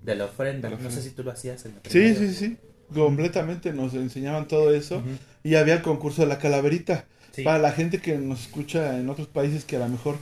de 0.03 0.15
la 0.15 0.25
ofrenda. 0.25 0.71
No 0.71 0.91
sé 0.91 1.03
si 1.03 1.11
tú 1.11 1.23
lo 1.23 1.33
hacías 1.33 1.65
en 1.67 1.75
la 1.75 1.81
Sí, 1.91 2.15
sí, 2.15 2.33
sí. 2.33 2.57
Completamente 2.95 3.73
nos 3.73 3.93
enseñaban 3.95 4.49
todo 4.49 4.75
eso. 4.75 5.03
Y 5.43 5.57
había 5.57 5.75
el 5.75 5.83
concurso 5.83 6.23
de 6.23 6.29
la 6.29 6.39
calaverita. 6.39 7.05
Sí. 7.33 7.43
Para 7.43 7.59
la 7.59 7.73
gente 7.73 7.99
que 8.01 8.17
nos 8.17 8.41
escucha 8.43 8.99
en 8.99 9.11
otros 9.11 9.29
países 9.29 9.65
que 9.67 9.77
a 9.77 9.81
lo 9.81 9.89
mejor 9.89 10.17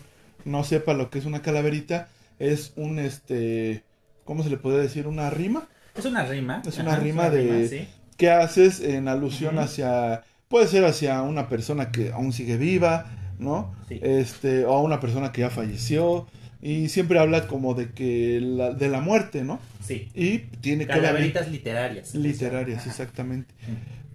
no 0.45 0.65
sepa 0.65 0.93
lo 0.95 1.11
que 1.11 1.21
es 1.21 1.25
una 1.25 1.43
calaverita, 1.43 2.09
es 2.41 2.73
un 2.75 2.99
este, 2.99 3.85
¿cómo 4.25 4.43
se 4.43 4.51
le 4.51 4.57
puede 4.57 4.83
decir? 4.83 5.07
Una 5.07 5.31
rima 5.31 5.69
Es 5.97 6.05
una 6.05 6.25
rima. 6.25 6.61
Es 6.67 6.79
una 6.79 6.97
rima 6.97 7.31
de- 7.31 7.69
sí. 7.69 7.89
que 8.17 8.31
haces 8.31 8.81
en 8.81 9.07
alusión 9.07 9.61
hacia, 9.61 10.25
puede 10.49 10.67
ser 10.69 10.85
hacia 10.85 11.23
una 11.23 11.49
persona 11.49 11.91
que 11.91 12.13
aún 12.13 12.33
sigue 12.33 12.57
viva, 12.57 13.07
¿no? 13.39 13.75
Sí. 13.89 13.99
Este, 14.03 14.65
o 14.65 14.75
a 14.75 14.83
una 14.83 15.01
persona 15.01 15.33
que 15.33 15.43
ya 15.43 15.51
falleció 15.51 16.27
y 16.63 16.89
siempre 16.89 17.19
habla 17.19 17.47
como 17.47 17.75
de 17.75 17.91
que 17.91 18.41
la, 18.41 18.73
de 18.73 18.89
la 18.89 19.01
muerte, 19.01 19.45
¿no? 19.45 19.61
Sí. 19.83 20.09
Y 20.15 20.39
tiene 20.61 20.87
que 20.87 20.93
Calaveritas 20.93 21.51
literarias. 21.51 22.15
literarias, 22.15 22.81
Ajá. 22.81 22.91
exactamente. 22.91 23.55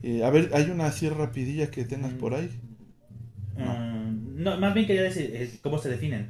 Eh, 0.01 0.23
a 0.23 0.29
ver, 0.29 0.49
hay 0.53 0.69
una 0.69 0.87
así 0.87 1.09
rapidilla 1.09 1.69
que 1.69 1.83
tengas 1.83 2.13
por 2.13 2.33
ahí. 2.33 2.49
Mm, 3.57 4.41
no, 4.43 4.57
más 4.57 4.73
bien 4.73 4.87
quería 4.87 5.03
decir 5.03 5.31
eh, 5.33 5.51
cómo 5.61 5.77
se 5.77 5.89
definen. 5.89 6.29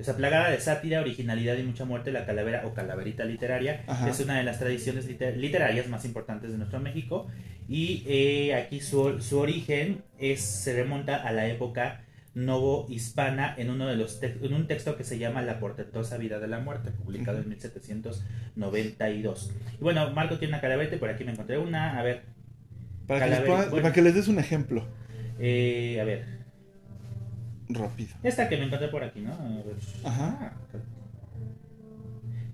Esa 0.00 0.16
plagada 0.16 0.50
de 0.50 0.58
sátira, 0.60 1.00
originalidad 1.00 1.56
y 1.58 1.62
mucha 1.62 1.84
muerte, 1.84 2.10
la 2.10 2.24
calavera 2.26 2.66
o 2.66 2.72
calaverita 2.74 3.24
literaria 3.24 3.84
Ajá. 3.86 4.08
es 4.08 4.18
una 4.20 4.38
de 4.38 4.44
las 4.44 4.58
tradiciones 4.58 5.06
liter- 5.06 5.36
literarias 5.36 5.88
más 5.88 6.04
importantes 6.06 6.50
de 6.50 6.56
nuestro 6.58 6.80
México 6.80 7.26
y 7.68 8.02
eh, 8.06 8.54
aquí 8.54 8.80
su, 8.80 9.20
su 9.20 9.38
origen 9.38 10.02
es, 10.18 10.40
se 10.40 10.74
remonta 10.74 11.16
a 11.16 11.32
la 11.32 11.46
época 11.48 12.00
novo-hispana 12.34 13.54
en, 13.58 13.70
uno 13.70 13.86
de 13.88 13.96
los 13.96 14.22
en 14.22 14.54
un 14.54 14.66
texto 14.68 14.96
que 14.96 15.02
se 15.04 15.18
llama 15.18 15.42
La 15.42 15.58
portentosa 15.60 16.16
vida 16.16 16.38
de 16.38 16.46
la 16.48 16.60
muerte, 16.60 16.90
publicado 16.92 17.38
en 17.38 17.48
1792. 17.50 19.50
Y 19.78 19.82
bueno, 19.82 20.10
Marco 20.12 20.38
tiene 20.38 20.54
una 20.54 20.60
calaverita 20.60 20.96
y 20.96 20.98
por 20.98 21.10
aquí 21.10 21.24
me 21.24 21.32
encontré 21.32 21.58
una, 21.58 21.98
a 21.98 22.02
ver, 22.02 22.22
Para 23.06 23.24
que, 23.24 23.30
les 23.30 23.40
pongan- 23.40 23.70
bueno. 23.70 23.82
para 23.82 23.94
que 23.94 24.02
les 24.02 24.14
des 24.14 24.28
un 24.28 24.38
ejemplo. 24.38 24.86
eh, 25.38 25.98
a 26.00 26.04
ver, 26.04 26.24
Rápido. 27.74 28.10
Esta 28.22 28.48
que 28.48 28.56
me 28.56 28.64
encontré 28.64 28.88
por 28.88 29.04
aquí, 29.04 29.20
¿no? 29.20 29.32
Ajá. 30.04 30.38
Ah. 30.40 30.52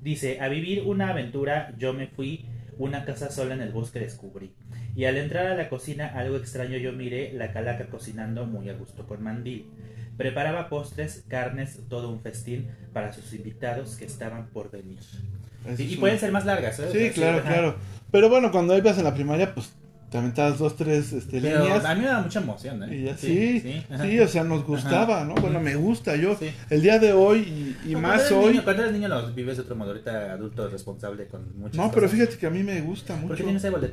Dice, 0.03 0.41
a 0.41 0.49
vivir 0.49 0.83
una 0.87 1.11
aventura 1.11 1.75
yo 1.79 1.93
me 1.93 2.07
fui, 2.07 2.47
una 2.79 3.05
casa 3.05 3.31
sola 3.31 3.55
en 3.55 3.61
el 3.63 3.73
bosque 3.73 3.99
descubrí. 3.99 4.55
Y 4.95 5.05
al 5.05 5.17
entrar 5.17 5.47
a 5.47 5.55
la 5.55 5.69
cocina 5.69 6.07
algo 6.15 6.37
extraño 6.37 6.79
yo 6.79 6.93
miré, 6.93 7.33
la 7.33 7.53
calaca 7.53 7.87
cocinando 7.87 8.47
muy 8.47 8.69
a 8.69 8.75
gusto 8.75 9.07
con 9.07 9.23
mandil. 9.23 9.71
Preparaba 10.17 10.69
postres, 10.69 11.25
carnes, 11.29 11.81
todo 11.89 12.11
un 12.11 12.23
festín 12.23 12.69
para 12.93 13.13
sus 13.13 13.35
invitados 13.35 13.97
que 13.97 14.05
estaban 14.05 14.47
por 14.49 14.71
venir. 14.71 15.01
Y 15.77 15.97
pueden 15.97 16.19
ser 16.19 16.33
más 16.33 16.47
largas, 16.47 16.79
¿eh? 16.79 16.89
Sí, 16.93 17.11
claro, 17.11 17.39
ajá. 17.39 17.49
claro. 17.49 17.77
Pero 18.11 18.29
bueno, 18.29 18.51
cuando 18.51 18.79
ibas 18.79 18.97
en 18.99 19.05
la 19.05 19.15
primaria, 19.15 19.55
pues 19.55 19.75
te 20.11 20.19
aventabas 20.19 20.59
dos, 20.59 20.77
tres 20.77 21.13
este, 21.13 21.41
Pero 21.41 21.65
líneas. 21.65 21.85
a 21.85 21.95
mí 21.95 22.01
me 22.03 22.07
da 22.07 22.21
mucha 22.21 22.39
emoción, 22.41 22.83
¿eh? 22.85 22.97
Y 22.97 23.09
sí, 23.21 23.61
sí, 23.61 23.85
ajá. 23.91 24.05
o 24.25 24.29
sea, 24.29 24.45
nos 24.45 24.65
gustaba, 24.65 25.25
¿no? 25.25 25.35
Bueno, 25.35 25.59
me 25.61 25.75
gusta. 25.75 26.15
Yo, 26.17 26.37
Sí. 26.39 26.51
el 26.71 26.81
día 26.83 26.99
de 26.99 27.13
hoy 27.13 27.75
y, 27.85 27.91
y 27.91 27.93
No, 27.95 28.01
más 28.03 28.23
cuando 28.23 28.41
hoy. 28.47 28.53
niño- 28.53 28.65
cuando 28.65 28.83
eres 28.83 28.95
niño 28.95 29.09
lo 29.09 29.33
vives 29.33 29.57
de 29.57 29.63
otro 29.65 29.75
modo, 29.77 29.91
ahorita 29.91 30.33
adulto 30.33 30.69
responsable 30.69 31.27
con 31.27 31.59
muchas 31.59 31.77
No, 31.77 31.91
pero 31.91 32.09
fíjate 32.09 32.37
que 32.39 32.47
a 32.47 32.51
mí 32.51 32.63
me 32.63 32.81
gusta 32.83 33.15
¿Por 33.15 33.23
mucho. 33.23 33.37
qué 33.37 33.43
tienes 33.45 33.65
ébola? 33.65 33.89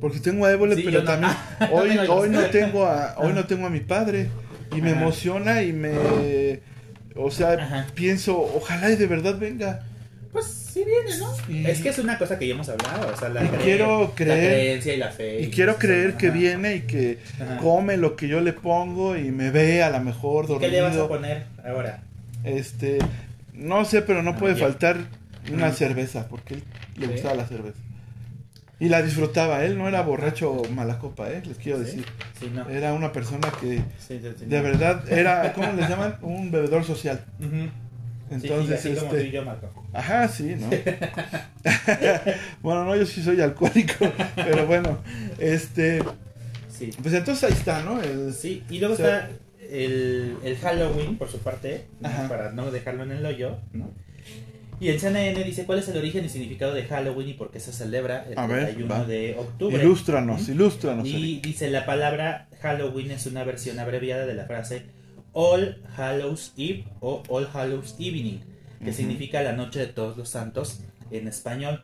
Porque 0.00 0.20
tengo 0.20 0.46
a 0.46 0.52
Évole, 0.52 0.76
Sí, 0.76 0.82
pero 0.84 1.00
no. 1.00 1.04
también 1.04 1.32
No 1.60 1.66
hoy, 1.72 1.94
yo. 1.94 2.14
hoy 2.14 2.30
no 2.30 2.40
tengo 2.46 2.86
a, 2.86 3.14
hoy 3.18 3.32
no 3.32 3.44
tengo 3.44 3.66
a 3.66 3.70
mi 3.70 3.80
padre 3.80 4.28
y 4.74 4.80
me 4.80 4.92
Ajá. 4.92 5.00
emociona 5.00 5.62
y 5.62 5.72
me, 5.72 6.60
o 7.16 7.30
sea, 7.30 7.52
Ajá. 7.54 7.86
pienso, 7.94 8.38
ojalá 8.40 8.90
y 8.90 8.96
de 8.96 9.06
verdad 9.08 9.36
venga. 9.38 9.84
Pues 10.32 10.46
sí 10.46 10.84
viene, 10.84 11.18
¿no? 11.18 11.32
Y- 11.52 11.66
Es 11.66 11.80
que 11.80 11.88
es 11.88 11.98
una 11.98 12.16
cosa 12.18 12.38
que 12.38 12.46
ya 12.46 12.54
hemos 12.54 12.68
hablado, 12.68 13.12
o 13.12 13.16
sea, 13.16 13.28
la, 13.30 13.44
Y 13.44 13.48
quiero 13.48 14.02
la 14.02 14.14
creer- 14.14 14.50
creencia 14.52 14.94
y 14.94 14.96
la 14.96 15.10
fe. 15.10 15.40
Y 15.40 15.50
quiero 15.50 15.76
creer 15.76 16.14
que 16.16 16.28
Ajá. 16.28 16.36
viene 16.38 16.76
y 16.76 16.80
que 16.82 17.18
Ajá. 17.40 17.56
come 17.58 17.96
lo 17.96 18.14
que 18.14 18.28
yo 18.28 18.40
le 18.40 18.52
pongo 18.52 19.16
y 19.16 19.32
me 19.32 19.50
ve 19.50 19.82
a 19.82 19.90
lo 19.90 20.00
mejor 20.00 20.46
¿Qué 20.60 20.68
le 20.68 20.80
vas 20.80 20.92
a 20.94 20.98
dormido. 20.98 21.08
poner 21.08 21.46
ahora? 21.64 22.02
Este, 22.44 22.98
no 23.54 23.84
sé, 23.84 24.02
pero 24.02 24.22
no 24.22 24.30
Ah, 24.30 24.36
puede 24.36 24.54
ya. 24.54 24.60
faltar 24.66 24.98
una 25.52 25.72
cerveza, 25.72 26.28
porque 26.28 26.54
él 26.54 26.62
le 26.96 27.06
Sí. 27.06 27.12
gustaba 27.14 27.34
la 27.34 27.46
cerveza. 27.48 27.78
Y 28.78 28.88
la 28.88 29.02
disfrutaba, 29.02 29.64
él 29.64 29.76
no 29.76 29.88
era 29.88 30.00
borracho 30.02 30.62
mala 30.74 30.98
copa, 30.98 31.28
¿eh? 31.30 31.42
les 31.44 31.58
quiero 31.58 31.78
¿Sí? 31.80 31.84
decir. 31.84 32.06
Sí, 32.38 32.50
no. 32.54 32.66
Era 32.70 32.94
una 32.94 33.12
persona 33.12 33.50
que 33.60 33.76
Sí, 33.98 34.20
sí, 34.20 34.20
sí, 34.38 34.44
de 34.46 34.60
verdad 34.62 35.02
era, 35.12 35.52
¿cómo 35.52 35.70
les 35.76 35.88
llaman? 35.88 36.16
Un 36.22 36.50
bebedor 36.50 36.84
social. 36.84 37.22
Ujú. 37.40 37.68
Entonces, 38.30 38.80
sí, 38.80 38.94
sí, 38.96 39.04
este, 39.04 39.30
yo, 39.30 39.44
Marco. 39.44 39.68
ajá, 39.92 40.28
sí, 40.28 40.54
¿no? 40.58 40.68
bueno, 42.62 42.84
no, 42.84 42.96
yo 42.96 43.04
sí 43.06 43.22
soy 43.22 43.40
alcohólico, 43.40 44.10
pero 44.36 44.66
bueno, 44.66 44.98
este, 45.38 46.02
Sí. 46.68 46.90
pues 47.02 47.14
entonces 47.14 47.44
ahí 47.44 47.52
está, 47.52 47.82
¿no? 47.82 48.00
El, 48.00 48.32
Sí, 48.32 48.62
y 48.70 48.78
luego 48.78 48.94
O 48.94 48.96
sea- 48.96 49.28
está 49.28 49.30
el, 49.70 50.36
el 50.44 50.56
Halloween, 50.58 51.16
por 51.18 51.28
su 51.28 51.38
parte, 51.38 51.84
para 52.28 52.52
no 52.52 52.70
dejarlo 52.70 53.02
en 53.04 53.12
el 53.12 53.26
hoyo, 53.26 53.58
¿no? 53.72 53.90
Y 54.80 54.88
el 54.88 54.98
CNN 54.98 55.44
dice 55.44 55.66
cuál 55.66 55.80
es 55.80 55.88
el 55.88 55.98
origen 55.98 56.24
y 56.24 56.30
significado 56.30 56.72
de 56.72 56.84
Halloween 56.84 57.28
y 57.28 57.34
por 57.34 57.50
qué 57.50 57.60
se 57.60 57.70
celebra 57.70 58.24
el 58.30 58.38
A 58.38 58.46
ver, 58.46 58.62
31 58.64 58.94
va. 58.94 59.04
de 59.04 59.36
octubre. 59.38 59.76
ilústranos, 59.82 60.48
¿Mm? 60.48 60.52
ilústranos. 60.52 61.06
Y 61.06 61.14
Eric. 61.34 61.44
dice 61.44 61.68
la 61.70 61.84
palabra 61.84 62.48
Halloween 62.62 63.10
es 63.10 63.26
una 63.26 63.44
versión 63.44 63.78
abreviada 63.78 64.24
de 64.24 64.32
la 64.34 64.46
frase 64.46 64.84
All 65.32 65.82
Hallows 65.96 66.52
Eve 66.56 66.84
o 67.00 67.22
All 67.28 67.48
Hallows 67.52 67.96
Evening, 67.98 68.40
que 68.82 68.92
significa 68.92 69.42
la 69.42 69.52
noche 69.52 69.80
de 69.80 69.86
todos 69.86 70.16
los 70.16 70.28
santos 70.28 70.80
en 71.10 71.28
español. 71.28 71.82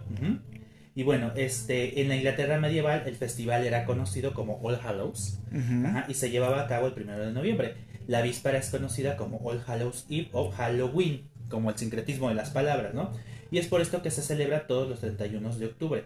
Y 0.94 1.02
bueno, 1.02 1.32
este, 1.36 2.00
en 2.00 2.08
la 2.08 2.16
Inglaterra 2.16 2.58
medieval 2.58 3.02
el 3.06 3.16
festival 3.16 3.66
era 3.66 3.84
conocido 3.84 4.32
como 4.32 4.58
All 4.62 4.80
Hallows 4.82 5.40
ajá, 5.52 6.06
y 6.08 6.14
se 6.14 6.30
llevaba 6.30 6.62
a 6.62 6.66
cabo 6.66 6.86
el 6.86 6.94
primero 6.94 7.24
de 7.24 7.32
noviembre. 7.32 7.74
La 8.06 8.22
víspera 8.22 8.58
es 8.58 8.70
conocida 8.70 9.16
como 9.16 9.38
All 9.38 9.62
Hallows 9.66 10.06
Eve 10.08 10.28
o 10.32 10.50
Halloween, 10.50 11.28
como 11.50 11.70
el 11.70 11.76
sincretismo 11.76 12.28
de 12.30 12.34
las 12.34 12.50
palabras, 12.50 12.94
¿no? 12.94 13.12
Y 13.50 13.58
es 13.58 13.68
por 13.68 13.80
esto 13.80 14.02
que 14.02 14.10
se 14.10 14.22
celebra 14.22 14.66
todos 14.66 14.88
los 14.88 15.00
31 15.00 15.56
de 15.56 15.66
octubre. 15.66 16.04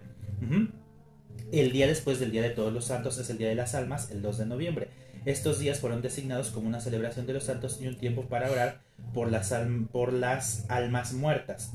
El 1.52 1.72
día 1.72 1.86
después 1.86 2.20
del 2.20 2.30
Día 2.32 2.42
de 2.42 2.50
Todos 2.50 2.72
los 2.72 2.84
Santos 2.84 3.18
es 3.18 3.30
el 3.30 3.38
Día 3.38 3.48
de 3.48 3.54
las 3.54 3.74
Almas, 3.74 4.10
el 4.10 4.22
2 4.22 4.38
de 4.38 4.46
noviembre. 4.46 4.88
Estos 5.24 5.58
días 5.58 5.78
fueron 5.80 6.02
designados 6.02 6.50
como 6.50 6.68
una 6.68 6.80
celebración 6.80 7.26
de 7.26 7.34
los 7.34 7.44
santos 7.44 7.78
y 7.80 7.86
un 7.86 7.96
tiempo 7.96 8.22
para 8.22 8.50
orar 8.50 8.80
por 9.12 9.30
las, 9.30 9.54
por 9.92 10.12
las 10.12 10.64
almas 10.68 11.12
muertas. 11.12 11.72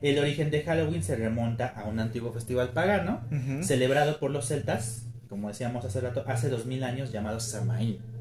El 0.00 0.18
origen 0.18 0.50
de 0.50 0.62
Halloween 0.62 1.02
se 1.02 1.16
remonta 1.16 1.66
a 1.66 1.84
un 1.84 1.98
antiguo 1.98 2.32
festival 2.32 2.70
pagano 2.70 3.20
celebrado 3.62 4.18
por 4.20 4.30
los 4.30 4.46
celtas, 4.46 5.06
como 5.28 5.48
decíamos 5.48 5.84
hace 5.84 6.00
rato, 6.00 6.24
hace 6.26 6.48
2000 6.48 6.84
años 6.84 7.12
llamado. 7.12 7.38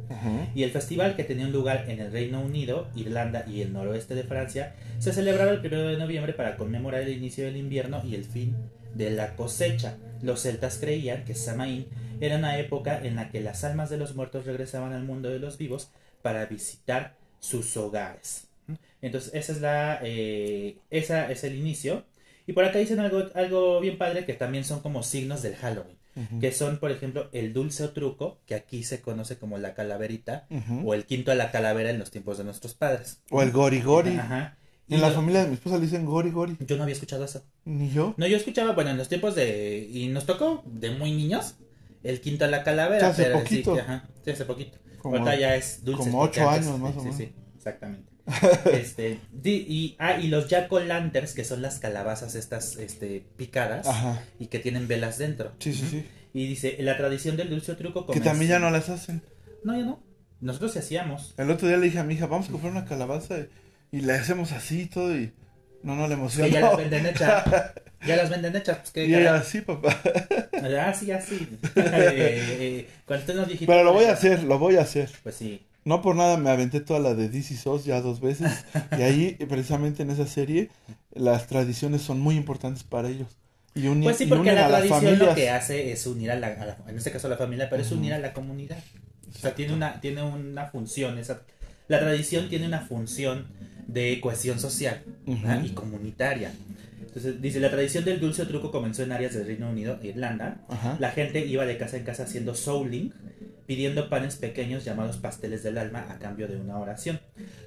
Ujú. 0.09 0.47
Y 0.55 0.63
el 0.63 0.71
festival 0.71 1.15
que 1.15 1.23
tenía 1.23 1.45
un 1.45 1.51
lugar 1.51 1.85
en 1.89 1.99
el 1.99 2.11
Reino 2.11 2.41
Unido, 2.41 2.87
Irlanda 2.95 3.43
y 3.45 3.61
el 3.61 3.73
noroeste 3.73 4.15
de 4.15 4.23
Francia 4.23 4.73
se 4.99 5.13
celebraba 5.13 5.51
el 5.51 5.59
1 5.59 5.89
de 5.89 5.97
noviembre 5.97 6.33
para 6.33 6.55
conmemorar 6.55 7.01
el 7.01 7.09
inicio 7.09 7.45
del 7.45 7.57
invierno 7.57 8.01
y 8.05 8.15
el 8.15 8.23
fin 8.23 8.55
de 8.95 9.11
la 9.11 9.35
cosecha. 9.35 9.97
los 10.21 10.41
celtas 10.41 10.79
creían 10.79 11.25
que 11.25 11.35
Samaín 11.35 11.87
era 12.19 12.37
una 12.37 12.57
época 12.59 12.99
en 13.03 13.15
la 13.15 13.29
que 13.29 13.41
las 13.41 13.63
almas 13.63 13.89
de 13.89 13.97
los 13.97 14.15
muertos 14.15 14.45
regresaban 14.45 14.93
al 14.93 15.03
mundo 15.03 15.29
de 15.29 15.39
los 15.39 15.57
vivos 15.57 15.91
para 16.21 16.45
visitar 16.45 17.15
sus 17.39 17.75
hogares. 17.77 18.47
Entonces, 19.01 19.31
esa 19.33 19.51
es 19.53 19.61
la, 19.61 19.99
eh, 20.03 20.77
esa 20.89 21.31
es 21.31 21.43
el 21.43 21.55
inicio. 21.55 22.05
Y 22.47 22.53
por 22.53 22.65
acá 22.65 22.79
dicen 22.79 22.99
algo, 22.99 23.25
algo 23.35 23.79
bien 23.79 23.97
padre 23.97 24.25
que 24.25 24.33
también 24.33 24.63
son 24.63 24.79
como 24.81 25.03
signos 25.03 25.41
del 25.41 25.55
Halloween. 25.55 25.97
Que 26.41 26.51
son, 26.51 26.79
por 26.79 26.89
ejemplo, 26.89 27.29
el 27.31 27.53
dulce 27.53 27.83
o 27.83 27.91
truco, 27.91 28.39
que 28.47 28.55
aquí 28.55 28.83
se 28.83 29.01
conoce 29.01 29.37
como 29.37 29.59
la 29.59 29.75
calaverita, 29.75 30.47
Ujú. 30.49 30.89
o 30.89 30.93
el 30.95 31.05
quinto 31.05 31.31
a 31.31 31.35
la 31.35 31.51
calavera 31.51 31.91
en 31.91 31.99
los 31.99 32.09
tiempos 32.09 32.39
de 32.39 32.43
nuestros 32.43 32.73
padres. 32.73 33.21
O 33.29 33.43
el 33.43 33.51
gori 33.51 33.81
gori. 33.81 34.15
Ajá. 34.17 34.57
Y 34.87 34.95
En 34.95 35.01
la 35.01 35.09
lo- 35.09 35.13
familia 35.15 35.43
de 35.43 35.49
mi 35.49 35.53
esposa 35.53 35.75
le 35.75 35.83
dicen 35.83 36.05
gori 36.05 36.31
gori. 36.31 36.57
Yo 36.65 36.75
no 36.75 36.81
había 36.83 36.93
escuchado 36.93 37.23
eso. 37.23 37.43
Ni 37.65 37.91
yo. 37.91 38.15
No, 38.17 38.25
yo 38.25 38.35
escuchaba, 38.35 38.71
bueno, 38.71 38.89
en 38.89 38.97
los 38.97 39.09
tiempos 39.09 39.35
de. 39.35 39.87
Y 39.91 40.07
nos 40.07 40.25
tocó 40.25 40.63
de 40.65 40.89
muy 40.89 41.11
niños. 41.11 41.53
El 42.03 42.21
quinto 42.21 42.45
a 42.45 42.47
la 42.47 42.63
calavera. 42.63 43.07
Hace 43.09 43.23
pero 43.23 43.39
poquito. 43.39 43.73
Sí, 43.75 43.79
ajá, 43.81 44.07
sí, 44.23 44.31
hace 44.31 44.45
poquito. 44.45 44.77
Como- 44.99 45.17
Ahorita 45.17 45.35
ya 45.39 45.55
es 45.55 45.83
dulce. 45.83 46.03
como 46.05 46.21
ocho 46.21 46.47
antes- 46.49 46.67
años, 46.67 46.79
más 46.79 46.95
o 46.95 47.01
menos. 47.01 47.15
Sí, 47.17 47.25
sí, 47.25 47.33
exactamente. 47.55 48.07
este, 48.73 49.19
di- 49.31 49.65
y, 49.69 49.95
ah, 49.99 50.19
y 50.19 50.27
los 50.27 50.49
jack 50.49 50.71
o 50.73 50.79
lanterns, 50.81 51.33
que 51.33 51.45
son 51.45 51.61
las 51.61 51.79
calabazas 51.79 52.35
estas 52.35 52.75
este, 52.75 53.25
picadas 53.37 53.87
Ajá. 53.87 54.21
y 54.37 54.47
que 54.47 54.59
tienen 54.59 54.87
velas 54.87 55.17
dentro. 55.17 55.53
Sí, 55.59 55.73
sí, 55.73 55.87
sí. 55.89 56.05
Y 56.33 56.45
dice, 56.47 56.75
la 56.79 56.97
tradición 56.97 57.37
del 57.37 57.49
dulce 57.49 57.71
o 57.71 57.77
truco 57.77 58.01
Que 58.01 58.19
comenzó- 58.19 58.23
también 58.29 58.51
ya 58.51 58.59
no 58.59 58.69
las 58.69 58.89
hacen. 58.89 59.21
No, 59.63 59.77
ya 59.77 59.85
no. 59.85 60.03
Nosotros 60.41 60.73
sí 60.73 60.79
hacíamos. 60.79 61.33
El 61.37 61.49
otro 61.49 61.67
día 61.67 61.77
le 61.77 61.85
dije 61.85 61.99
a 61.99 62.03
mi 62.03 62.13
hija, 62.15 62.27
vamos 62.27 62.49
a 62.49 62.51
comprar 62.51 62.71
una 62.71 62.85
calabaza 62.85 63.39
y, 63.39 63.97
y 63.97 64.01
le 64.01 64.13
hacemos 64.13 64.51
así 64.51 64.81
y 64.81 64.85
todo 64.87 65.15
y 65.17 65.31
no, 65.83 65.95
no 65.95 66.07
le 66.07 66.13
emocionó. 66.15 66.45
Que 66.47 66.51
ya 66.53 66.59
las 66.61 66.77
venden 66.77 67.05
hechas. 67.05 67.45
Ya 68.05 68.15
las 68.15 68.29
venden 68.29 68.55
hechas. 68.55 68.77
Pues, 68.79 68.91
¿qué 68.91 69.05
y 69.07 69.13
ella 69.15 69.25
caray? 69.25 69.39
así, 69.41 69.61
papá. 69.61 69.99
Ah, 70.79 70.93
sí, 70.93 71.11
así. 71.11 71.47
Eh, 71.75 72.57
eh, 72.59 72.87
cuando 73.05 73.21
estén 73.21 73.37
los 73.37 73.47
viejitos. 73.47 73.67
Pero 73.73 73.83
lo 73.83 73.93
voy 73.93 74.05
a 74.05 74.11
hacer, 74.13 74.43
lo 74.43 74.59
voy 74.59 74.75
a 74.77 74.81
hacer. 74.81 75.09
Pues 75.23 75.35
sí. 75.35 75.63
No 75.85 76.01
por 76.01 76.15
nada 76.15 76.37
me 76.37 76.49
aventé 76.49 76.81
toda 76.81 76.99
la 76.99 77.13
de 77.15 77.29
DC 77.29 77.55
SOS 77.55 77.85
ya 77.85 78.01
dos 78.01 78.19
veces. 78.19 78.51
y 78.97 79.01
ahí, 79.01 79.31
precisamente 79.47 80.03
en 80.03 80.09
esa 80.11 80.27
serie, 80.27 80.69
las 81.13 81.47
tradiciones 81.47 82.01
son 82.01 82.19
muy 82.19 82.35
importantes 82.35 82.83
para 82.83 83.09
ellos. 83.09 83.27
Y, 83.73 83.87
uni- 83.87 84.03
Pues 84.03 84.17
sí, 84.17 84.25
porque 84.25 84.51
la 84.53 84.67
tradición 84.67 85.17
lo 85.19 85.33
que 85.35 85.49
hace 85.49 85.91
es 85.91 86.05
unir 86.07 86.31
a 86.31 86.35
la, 86.35 86.47
a 86.47 86.65
la- 86.65 86.77
en 86.87 86.97
este 86.97 87.11
caso 87.11 87.27
a 87.27 87.29
la 87.29 87.37
familia, 87.37 87.69
pero 87.69 87.81
es 87.83 87.89
Ujú. 87.91 87.99
unir 87.99 88.13
a 88.13 88.19
la 88.19 88.33
comunidad. 88.33 88.77
O 89.33 89.37
sea, 89.39 89.55
tiene 89.55 89.73
una, 89.73 90.01
tiene 90.01 90.23
una 90.23 90.65
función, 90.65 91.17
esa, 91.19 91.41
la 91.87 91.99
tradición 91.99 92.49
tiene 92.49 92.65
una 92.67 92.81
función 92.81 93.47
de 93.87 94.19
cohesión 94.19 94.59
social 94.59 95.03
Ujú. 95.25 95.39
¿ah? 95.47 95.61
y 95.63 95.69
comunitaria. 95.69 96.51
Entonces, 97.17 97.41
dice, 97.41 97.59
la 97.59 97.71
tradición 97.71 98.05
del 98.05 98.19
dulce 98.19 98.43
o 98.43 98.47
truco 98.47 98.69
comenzó 98.69 99.01
en 99.01 99.11
áreas 99.11 99.33
del 99.33 99.47
Reino 99.47 99.71
Unido 99.71 99.97
e 100.03 100.09
Irlanda. 100.09 100.61
Ajá. 100.69 100.97
La 100.99 101.09
gente 101.09 101.43
iba 101.43 101.65
de 101.65 101.75
casa 101.75 101.97
en 101.97 102.03
casa 102.03 102.23
haciendo 102.23 102.53
souling, 102.53 103.11
pidiendo 103.65 104.07
panes 104.07 104.35
pequeños 104.35 104.85
llamados 104.85 105.17
pasteles 105.17 105.63
del 105.63 105.79
alma 105.79 106.05
a 106.11 106.19
cambio 106.19 106.47
de 106.47 106.57
una 106.57 106.77
oración. 106.77 107.19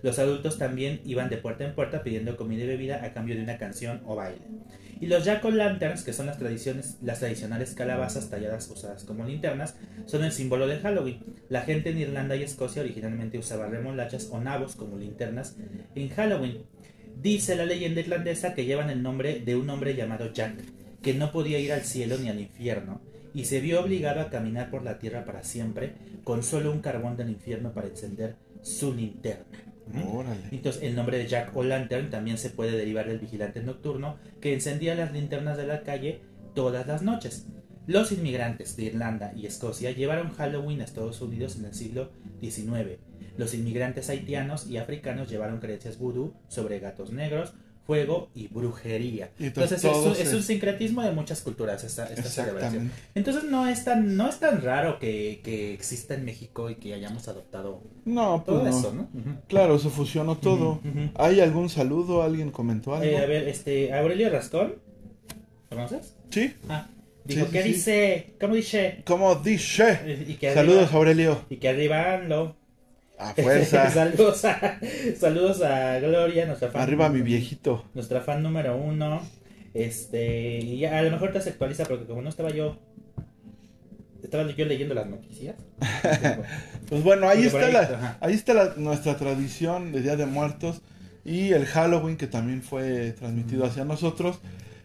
Los 0.05 0.21
adultos 0.21 0.57
también 0.57 1.01
iban 1.05 1.29
de 1.31 1.37
puerta 1.37 1.65
en 1.65 1.75
puerta 1.75 2.05
pidiendo 2.05 2.37
comida 2.37 2.63
y 2.63 2.69
bebida 2.69 3.05
a 3.05 3.13
cambio 3.13 3.35
de 3.35 3.43
una 3.43 3.59
canción 3.59 4.03
o 4.05 4.15
baile. 4.15 4.47
Y 5.01 5.07
los 5.07 5.25
jack 5.25 5.45
o 5.45 5.51
lanterns, 5.51 6.05
que 6.05 6.13
son 6.13 6.27
las 6.27 6.39
tradiciones, 6.39 6.99
las 7.03 7.19
tradicionales 7.19 7.75
calabazas 7.75 8.31
talladas 8.31 8.71
usadas 8.71 9.03
como 9.03 9.25
linternas, 9.25 9.75
son 10.07 10.23
el 10.23 10.31
símbolo 10.31 10.69
de 10.69 10.79
Halloween. 10.79 11.25
La 11.49 11.63
gente 11.63 11.91
en 11.91 11.99
Irlanda 11.99 12.37
y 12.37 12.45
Escocia 12.45 12.83
originalmente 12.83 13.37
usaba 13.37 13.67
remolachas 13.67 14.29
o 14.31 14.39
nabos 14.39 14.77
como 14.77 14.97
linternas 14.97 15.57
en 15.97 16.09
Halloween. 16.11 16.67
Dice 17.21 17.55
la 17.55 17.67
leyenda 17.67 18.01
irlandesa 18.01 18.55
que 18.55 18.65
llevan 18.65 18.89
el 18.89 19.03
nombre 19.03 19.41
de 19.41 19.55
un 19.55 19.69
hombre 19.69 19.95
llamado 19.95 20.33
Jack, 20.33 20.55
que 21.03 21.13
no 21.13 21.33
podía 21.33 21.59
ir 21.59 21.71
al 21.71 21.83
cielo 21.83 22.17
ni 22.19 22.31
al 22.31 22.41
infierno, 22.41 23.03
y 23.35 23.45
se 23.45 23.61
vio 23.61 23.83
obligado 23.83 24.23
a 24.23 24.31
caminar 24.31 24.71
por 24.71 24.83
la 24.83 24.99
tierra 24.99 25.27
para 25.27 25.45
siempre, 25.45 25.93
con 26.25 26.43
solo 26.43 26.73
un 26.73 26.81
carbón 26.81 27.19
del 27.19 27.29
infierno 27.29 27.73
para 27.75 27.89
encender 27.89 28.37
su 28.63 28.95
linterna. 28.95 29.45
¿Mm? 29.93 30.17
Órale. 30.17 30.41
Entonces, 30.51 30.83
el 30.83 30.95
nombre 30.95 31.19
de 31.19 31.27
Jack 31.27 31.55
o 31.55 31.63
Lantern 31.63 32.09
también 32.09 32.39
se 32.39 32.49
puede 32.49 32.73
derivar 32.73 33.07
del 33.07 33.19
vigilante 33.19 33.63
nocturno 33.63 34.17
que 34.41 34.55
encendía 34.55 34.95
las 34.95 35.13
linternas 35.13 35.59
de 35.59 35.67
la 35.67 35.83
calle 35.83 36.23
todas 36.55 36.87
las 36.87 37.03
noches. 37.03 37.47
Los 37.87 38.13
inmigrantes 38.13 38.77
de 38.77 38.85
Irlanda 38.85 39.33
y 39.37 39.45
Escocia 39.45 39.91
llevaron 39.91 40.31
Halloween 40.31 40.81
a 40.81 40.85
Estados 40.85 41.21
Unidos 41.21 41.57
en 41.57 41.67
el 41.67 41.75
siglo 41.75 42.13
XIX. 42.41 42.99
Los 43.41 43.55
inmigrantes 43.55 44.11
haitianos 44.11 44.67
y 44.69 44.77
africanos 44.77 45.31
llevaron 45.31 45.61
creencias 45.61 45.97
vudú 45.99 46.35
sobre 46.49 46.79
gatos 46.79 47.11
negros, 47.11 47.55
fuego 47.87 48.29
y 48.35 48.49
brujería. 48.49 49.31
Y 49.39 49.47
entonces 49.47 49.83
Entonces, 49.83 50.13
es, 50.13 50.21
un, 50.21 50.27
es 50.29 50.35
un 50.35 50.43
sincretismo 50.43 51.03
de 51.03 51.11
muchas 51.13 51.41
culturas 51.41 51.83
esta, 51.83 52.05
esta 52.07 52.29
celebración. 52.29 52.93
Entonces 53.15 53.45
no 53.45 53.67
es 53.67 53.83
tan, 53.85 54.15
no 54.17 54.29
es 54.29 54.39
tan 54.39 54.61
raro 54.61 54.99
que, 54.99 55.41
que 55.43 55.73
exista 55.73 56.15
en 56.15 56.25
México 56.27 56.69
y 56.69 56.75
que 56.77 56.93
hayamos 56.95 57.27
adoptado 57.29 57.83
No, 58.05 58.45
pues 58.45 58.59
todo 58.59 58.63
no. 58.71 58.79
eso, 58.79 58.93
¿no? 58.93 59.09
Claro, 59.49 59.79
se 59.79 59.89
fusionó 59.89 60.37
todo. 60.37 60.81
¿Hay 61.15 61.41
algún 61.41 61.69
saludo? 61.71 62.23
¿Alguien 62.23 62.51
comentó 62.51 62.95
algo? 62.95 63.07
Eh, 63.07 63.17
a 63.17 63.27
ver, 63.27 63.49
este, 63.49 63.93
Aurelio 63.95 64.29
Rascón, 64.31 64.75
¿conoces? 65.71 66.15
Sí. 66.29 66.53
Ah, 66.69 66.89
dijo, 67.25 67.47
Sí, 67.47 67.53
¿qué 67.53 67.63
sí, 67.63 67.69
dice? 67.71 68.35
¿Cómo 68.39 68.55
dice? 68.55 69.03
¿Cómo 69.07 69.35
dice? 69.37 70.27
Y 70.29 70.35
que 70.35 70.53
Saludos, 70.55 70.93
Aurelio. 70.93 71.45
y 71.49 71.57
que 71.57 71.69
arriba 71.71 72.15
AMLO. 72.15 72.60
A 73.21 73.35
fuerza. 73.35 73.91
saludos, 73.93 74.45
a, 74.45 74.79
saludos 75.19 75.63
a 75.63 75.99
Gloria, 76.01 76.47
nuestra 76.47 76.71
fan. 76.71 76.83
Arriba 76.83 77.09
mi 77.09 77.21
viejito. 77.23 77.85
Nuestra 77.95 78.21
fan 78.21 78.43
número 78.43 78.77
uno. 78.77 79.21
Este, 79.75 80.59
y 80.61 80.85
a 80.85 81.01
lo 81.03 81.11
mejor 81.11 81.33
te 81.33 81.41
se 81.41 81.51
actualiza 81.51 81.85
porque 81.85 82.05
como 82.07 82.23
no 82.23 82.29
estaba 82.29 82.51
yo, 82.51 82.79
estaba 84.23 84.51
yo 84.51 84.65
leyendo 84.65 84.95
las 84.95 85.07
noticias. 85.07 85.57
Pues 86.89 87.05
bueno, 87.05 87.29
ahí 87.29 87.45
está, 87.45 87.67
ahí- 87.67 87.73
la, 87.73 88.19
ahí 88.21 88.35
está 88.35 88.53
la- 88.53 88.75
nuestra 88.77 89.17
tradición 89.17 89.93
de 89.93 90.03
Día 90.03 90.17
de 90.17 90.27
Muertos 90.27 90.83
y 91.25 91.53
el 91.53 91.65
Halloween 91.67 92.17
que 92.17 92.27
también 92.27 92.63
fue 92.65 93.13
transmitido 93.13 93.65
hacia 93.65 93.85
nosotros 93.85 94.41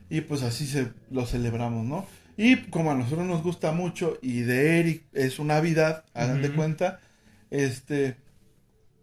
y 0.07 0.21
pues 0.21 0.43
así 0.43 0.67
se 0.67 0.89
lo 1.09 1.25
celebramos, 1.25 1.83
¿no? 1.83 2.05
Y 2.37 2.57
como 2.69 2.91
a 2.91 2.93
nosotros 2.93 3.25
nos 3.25 3.41
gusta 3.41 3.71
mucho 3.71 4.19
y 4.21 4.41
de 4.41 4.79
Eric 4.81 5.03
es 5.13 5.33
su 5.33 5.45
Navidad, 5.45 6.03
hagan 6.13 6.43
de 6.43 6.51
cuenta, 6.51 6.99
este 7.49 8.17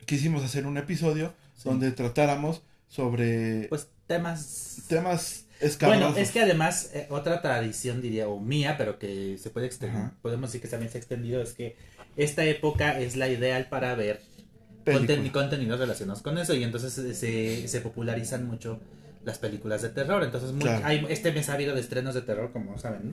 quisimos 0.07 0.43
hacer 0.45 0.67
un 0.67 0.77
episodio 0.79 1.33
Sí. 1.57 1.69
donde 1.69 1.93
tratáramos 1.93 2.63
sobre 2.89 3.67
Pues 3.69 3.89
temas 4.07 4.83
temas 4.89 5.45
escabrosos. 5.61 6.05
Bueno, 6.13 6.19
es 6.21 6.31
que 6.33 6.41
además 6.41 6.91
eh, 6.95 7.07
otra 7.11 7.41
tradición 7.41 8.01
diría 8.01 8.29
o 8.29 8.41
mía, 8.41 8.75
pero 8.77 8.99
que 8.99 9.39
se 9.39 9.51
puede 9.51 9.67
extender, 9.67 9.97
Ajá. 9.97 10.15
podemos 10.23 10.51
decir 10.51 10.61
que 10.61 10.69
también 10.69 10.91
se 10.91 10.99
ha 10.99 11.01
extendido 11.01 11.41
es 11.43 11.53
que 11.53 11.77
esta 12.17 12.45
época 12.45 12.99
es 13.01 13.17
la 13.17 13.29
ideal 13.29 13.69
para 13.69 13.95
ver 13.95 14.21
conten- 14.85 15.31
contenidos 15.31 15.79
relacionados 15.79 16.23
con 16.23 16.37
eso 16.39 16.55
y 16.55 16.65
entonces 16.65 16.99
eh, 16.99 17.15
se, 17.15 17.69
se 17.69 17.81
popularizan 17.81 18.47
mucho 18.47 18.81
las 19.25 19.39
películas 19.39 19.83
de 19.83 19.91
terror. 19.91 20.23
Entonces 20.25 20.51
muy- 20.53 20.63
Claro. 20.63 20.85
hay, 20.85 21.07
este 21.09 21.31
mes 21.33 21.49
ha 21.49 21.55
habido 21.55 21.75
de 21.75 21.81
estrenos 21.81 22.15
de 22.15 22.23
terror, 22.23 22.51
como 22.53 22.77
saben, 22.79 23.01
¿no? 23.11 23.13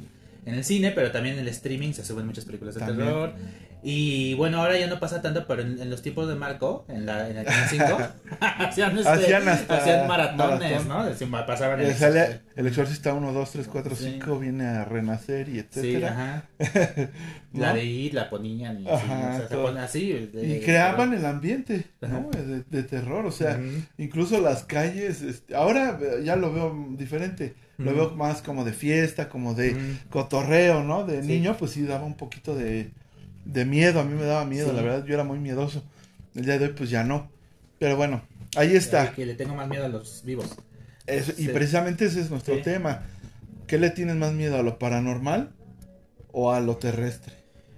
En 0.49 0.55
el 0.55 0.63
cine, 0.63 0.91
pero 0.91 1.11
también 1.11 1.35
en 1.35 1.41
el 1.41 1.47
streaming 1.49 1.93
se 1.93 2.03
suben 2.03 2.25
muchas 2.25 2.45
películas 2.45 2.75
de 2.75 2.79
También. 2.81 3.07
terror. 3.07 3.33
Y 3.81 4.33
bueno, 4.33 4.59
ahora 4.61 4.77
ya 4.77 4.87
no 4.87 4.99
pasa 4.99 5.21
tanto, 5.21 5.47
pero 5.47 5.61
en, 5.61 5.79
en 5.81 5.89
los 5.89 6.01
tiempos 6.01 6.27
de 6.27 6.35
Marco, 6.35 6.83
en, 6.89 7.05
la, 7.05 7.29
en 7.29 7.37
el 7.37 7.45
Canal 7.45 7.69
5, 7.69 7.97
hacían, 8.41 8.97
este, 8.97 9.09
Hacían 9.09 9.47
hasta 9.47 9.77
hacían 9.77 10.05
maratones, 10.05 10.85
maratón. 10.85 11.31
¿no? 11.31 11.45
Pasaban 11.45 11.79
Eh, 11.79 11.87
el- 11.87 11.95
sale 11.95 12.41
el 12.57 12.67
exorcista 12.67 13.13
1, 13.13 13.31
2, 13.31 13.51
3, 13.51 13.67
4, 13.71 13.95
Sí. 13.95 14.03
5 14.19 14.37
viene 14.37 14.65
a 14.65 14.83
renacer 14.83 15.47
y 15.47 15.53
Sí, 15.53 15.59
etcétera. 15.59 16.11
ajá. 16.11 16.43
¿No? 17.53 17.61
La 17.61 17.73
de 17.73 17.85
ir, 17.85 18.13
la 18.13 18.29
ponían 18.29 18.81
y 18.81 18.85
o 18.85 18.99
sea, 18.99 19.45
se 19.47 19.55
pone 19.55 19.79
así. 19.79 20.11
de- 20.11 20.57
Y 20.57 20.59
creaban 20.59 21.13
el 21.13 21.25
ambiente, 21.25 21.85
¿no? 22.01 22.29
De, 22.31 22.63
de 22.69 22.83
terror, 22.83 23.25
o 23.25 23.31
sea, 23.31 23.57
incluso 23.97 24.41
las 24.41 24.63
calles, 24.65 25.21
este, 25.21 25.55
ahora 25.55 25.97
eh, 26.01 26.23
ya 26.25 26.35
lo 26.35 26.51
veo 26.53 26.87
diferente, 26.97 27.55
lo 27.79 27.93
veo 27.93 28.11
más 28.15 28.41
como 28.41 28.63
de 28.65 28.73
fiesta, 28.73 29.29
como 29.29 29.53
de 29.55 29.75
cotorreo, 30.09 30.83
¿no? 30.83 31.05
De 31.05 31.21
Sí. 31.21 31.27
niño, 31.27 31.55
pues 31.57 31.71
sí 31.71 31.83
daba 31.83 32.05
un 32.05 32.15
poquito 32.15 32.55
de, 32.55 32.91
de 33.45 33.65
miedo, 33.65 33.99
a 33.99 34.03
mí 34.03 34.13
me 34.13 34.25
daba 34.25 34.45
miedo, 34.45 34.69
Sí. 34.69 34.75
la 34.75 34.81
verdad, 34.81 35.05
yo 35.05 35.13
era 35.13 35.23
muy 35.23 35.39
miedoso. 35.39 35.83
El 36.35 36.45
día 36.45 36.59
de 36.59 36.65
hoy, 36.65 36.73
pues 36.73 36.89
ya 36.89 37.03
no. 37.03 37.31
Pero 37.79 37.95
bueno, 37.97 38.21
ahí 38.55 38.75
está. 38.75 39.11
Que 39.13 39.25
le 39.25 39.33
tengo 39.35 39.55
más 39.55 39.67
miedo 39.67 39.85
a 39.85 39.89
los 39.89 40.23
vivos. 40.23 40.55
Eso- 41.07 41.31
y 41.37 41.45
Sí. 41.45 41.49
precisamente 41.49 42.05
ese 42.05 42.21
es 42.21 42.29
nuestro 42.29 42.61
tema. 42.61 43.03
¿Qué 43.65 43.77
le 43.79 43.89
tienes 43.89 44.15
más 44.15 44.33
miedo, 44.33 44.57
a 44.57 44.63
lo 44.63 44.77
paranormal 44.79 45.51
o 46.31 46.51
a 46.51 46.59
lo 46.59 46.77
terrestre? 46.77 47.33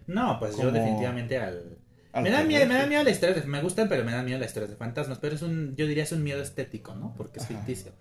No, 0.08 0.38
pues 0.40 0.58
yo 0.58 0.72
definitivamente 0.72 1.38
al... 1.38 1.78
Me 2.22 2.30
da, 2.30 2.44
miedo, 2.44 2.66
me 2.68 2.74
da 2.74 2.86
miedo 2.88 3.04
la 3.04 3.10
historia 3.10 3.36
de... 3.36 3.48
Me 3.48 3.62
gustan, 3.62 3.88
pero 3.88 4.04
me 4.04 4.12
dan 4.12 4.26
miedo 4.26 4.38
las 4.40 4.50
historias 4.50 4.72
de 4.72 4.76
fantasmas. 4.76 5.20
Pero 5.20 5.36
es 5.36 5.42
un... 5.44 5.76
Yo 5.78 5.88
diría 5.88 6.04
es 6.04 6.12
un 6.12 6.24
miedo 6.24 6.42
estético, 6.42 6.94
¿no? 6.96 7.14
Porque 7.16 7.40
es 7.40 7.46
Ajá. 7.46 7.54
ficticio. 7.56 7.92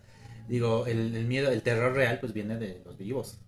Digo, 0.50 0.86
el, 0.86 1.14
el 1.14 1.26
miedo, 1.26 1.50
el 1.50 1.62
terror 1.62 1.94
real, 1.94 2.18
pues 2.20 2.32
viene 2.32 2.56
de 2.56 2.82
los 2.84 2.98
vivos. 2.98 3.38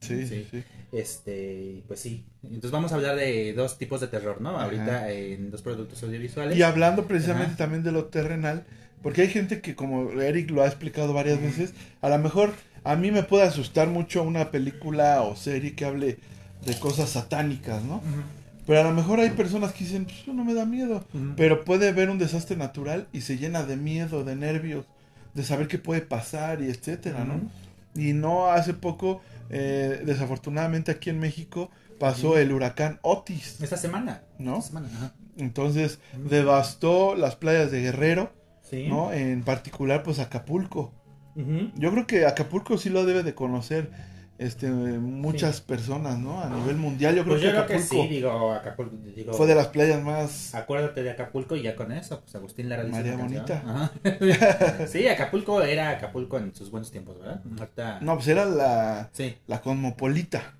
Sí, 0.00 0.26
Sí. 0.26 0.64
Este, 0.92 1.84
pues 1.86 2.00
sí. 2.00 2.24
Entonces 2.42 2.70
vamos 2.70 2.92
a 2.92 2.96
hablar 2.96 3.14
de 3.16 3.52
dos 3.52 3.78
tipos 3.78 4.00
de 4.00 4.08
terror, 4.08 4.40
¿no? 4.40 4.50
Ajá. 4.50 4.64
Ahorita 4.64 5.10
en 5.12 5.50
dos 5.50 5.62
productos 5.62 6.02
audiovisuales. 6.02 6.56
Y 6.56 6.62
hablando 6.62 7.06
precisamente 7.06 7.50
Ajá. 7.54 7.58
también 7.58 7.82
de 7.84 7.92
lo 7.92 8.06
terrenal, 8.06 8.64
porque 9.02 9.22
hay 9.22 9.28
gente 9.28 9.60
que, 9.60 9.74
como 9.76 10.10
Eric 10.20 10.50
lo 10.50 10.62
ha 10.62 10.66
explicado 10.66 11.12
varias 11.12 11.40
veces, 11.40 11.74
a 12.00 12.08
lo 12.08 12.18
mejor 12.18 12.54
a 12.84 12.96
mí 12.96 13.10
me 13.10 13.22
puede 13.22 13.44
asustar 13.44 13.88
mucho 13.88 14.22
una 14.22 14.50
película 14.50 15.22
o 15.22 15.36
serie 15.36 15.74
que 15.74 15.84
hable 15.84 16.18
de 16.64 16.78
cosas 16.80 17.10
satánicas, 17.10 17.84
¿no? 17.84 18.02
Pero 18.66 18.80
a 18.80 18.84
lo 18.84 18.92
mejor 18.92 19.20
hay 19.20 19.30
personas 19.30 19.72
que 19.72 19.84
dicen, 19.84 20.04
pues 20.04 20.26
no 20.34 20.44
me 20.44 20.54
da 20.54 20.64
miedo. 20.64 21.04
Pero 21.36 21.64
puede 21.64 21.88
haber 21.88 22.10
un 22.10 22.18
desastre 22.18 22.56
natural 22.56 23.08
y 23.12 23.20
se 23.22 23.38
llena 23.38 23.62
de 23.62 23.76
miedo, 23.76 24.24
de 24.24 24.36
nervios, 24.36 24.86
de 25.38 25.44
saber 25.44 25.68
qué 25.68 25.78
puede 25.78 26.02
pasar 26.02 26.60
y 26.60 26.66
etcétera, 26.68 27.24
¿no? 27.24 27.40
Y 27.94 28.12
no 28.12 28.48
hace 28.50 28.74
poco, 28.74 29.22
eh, 29.50 30.02
desafortunadamente 30.04 30.90
aquí 30.90 31.08
en 31.10 31.18
México, 31.20 31.70
pasó 31.98 32.36
el 32.38 32.52
huracán 32.52 32.98
Otis, 33.02 33.60
Esta 33.62 33.76
semana. 33.76 34.22
¿no? 34.38 34.58
Esta 34.58 34.68
semana, 34.68 34.88
ajá. 34.94 35.12
Entonces 35.36 36.00
devastó 36.28 37.14
las 37.14 37.36
playas 37.36 37.70
de 37.70 37.80
Guerrero, 37.82 38.32
Sí. 38.68 38.86
¿no? 38.88 39.12
En 39.12 39.42
particular, 39.44 40.02
pues 40.02 40.18
Acapulco. 40.18 40.92
Yo 41.76 41.92
creo 41.92 42.06
que 42.08 42.26
Acapulco 42.26 42.76
sí 42.78 42.90
lo 42.90 43.06
debe 43.06 43.22
de 43.22 43.32
conocer 43.32 43.90
este 44.38 44.68
muchas 44.70 45.60
personas, 45.60 46.18
¿no? 46.18 46.40
A 46.40 46.48
nivel 46.48 46.76
mundial, 46.76 47.16
yo 47.16 47.24
creo 47.24 47.34
Pues 47.34 47.42
que 47.44 47.50
creo 47.50 47.66
que 47.66 47.74
Acapulco 47.74 48.02
sí, 48.04 48.08
digo, 48.08 48.52
Acapulco, 48.52 48.96
digo, 49.14 49.32
fue 49.32 49.46
de 49.48 49.54
las 49.56 49.66
playas 49.68 50.02
más 50.02 50.54
acuérdate 50.54 51.02
de 51.02 51.10
Acapulco 51.10 51.56
y 51.56 51.62
ya 51.62 51.74
con 51.74 51.90
eso, 51.92 52.20
pues 52.20 52.34
Agustín 52.36 52.68
Lara 52.68 52.84
dice 52.84 52.96
María. 52.98 53.16
Bonita. 53.16 53.90
Sí, 54.88 55.06
Acapulco 55.08 55.62
era 55.62 55.90
Acapulco 55.90 56.38
en 56.38 56.54
sus 56.54 56.70
buenos 56.70 56.90
tiempos, 56.90 57.18
¿verdad? 57.18 57.40
Ahorita- 57.58 57.98
No, 58.00 58.14
pues 58.14 58.28
era 58.28 58.44
la 58.44 59.10
Sí. 59.12 59.36
la 59.46 59.60
cosmopolita. 59.60 60.54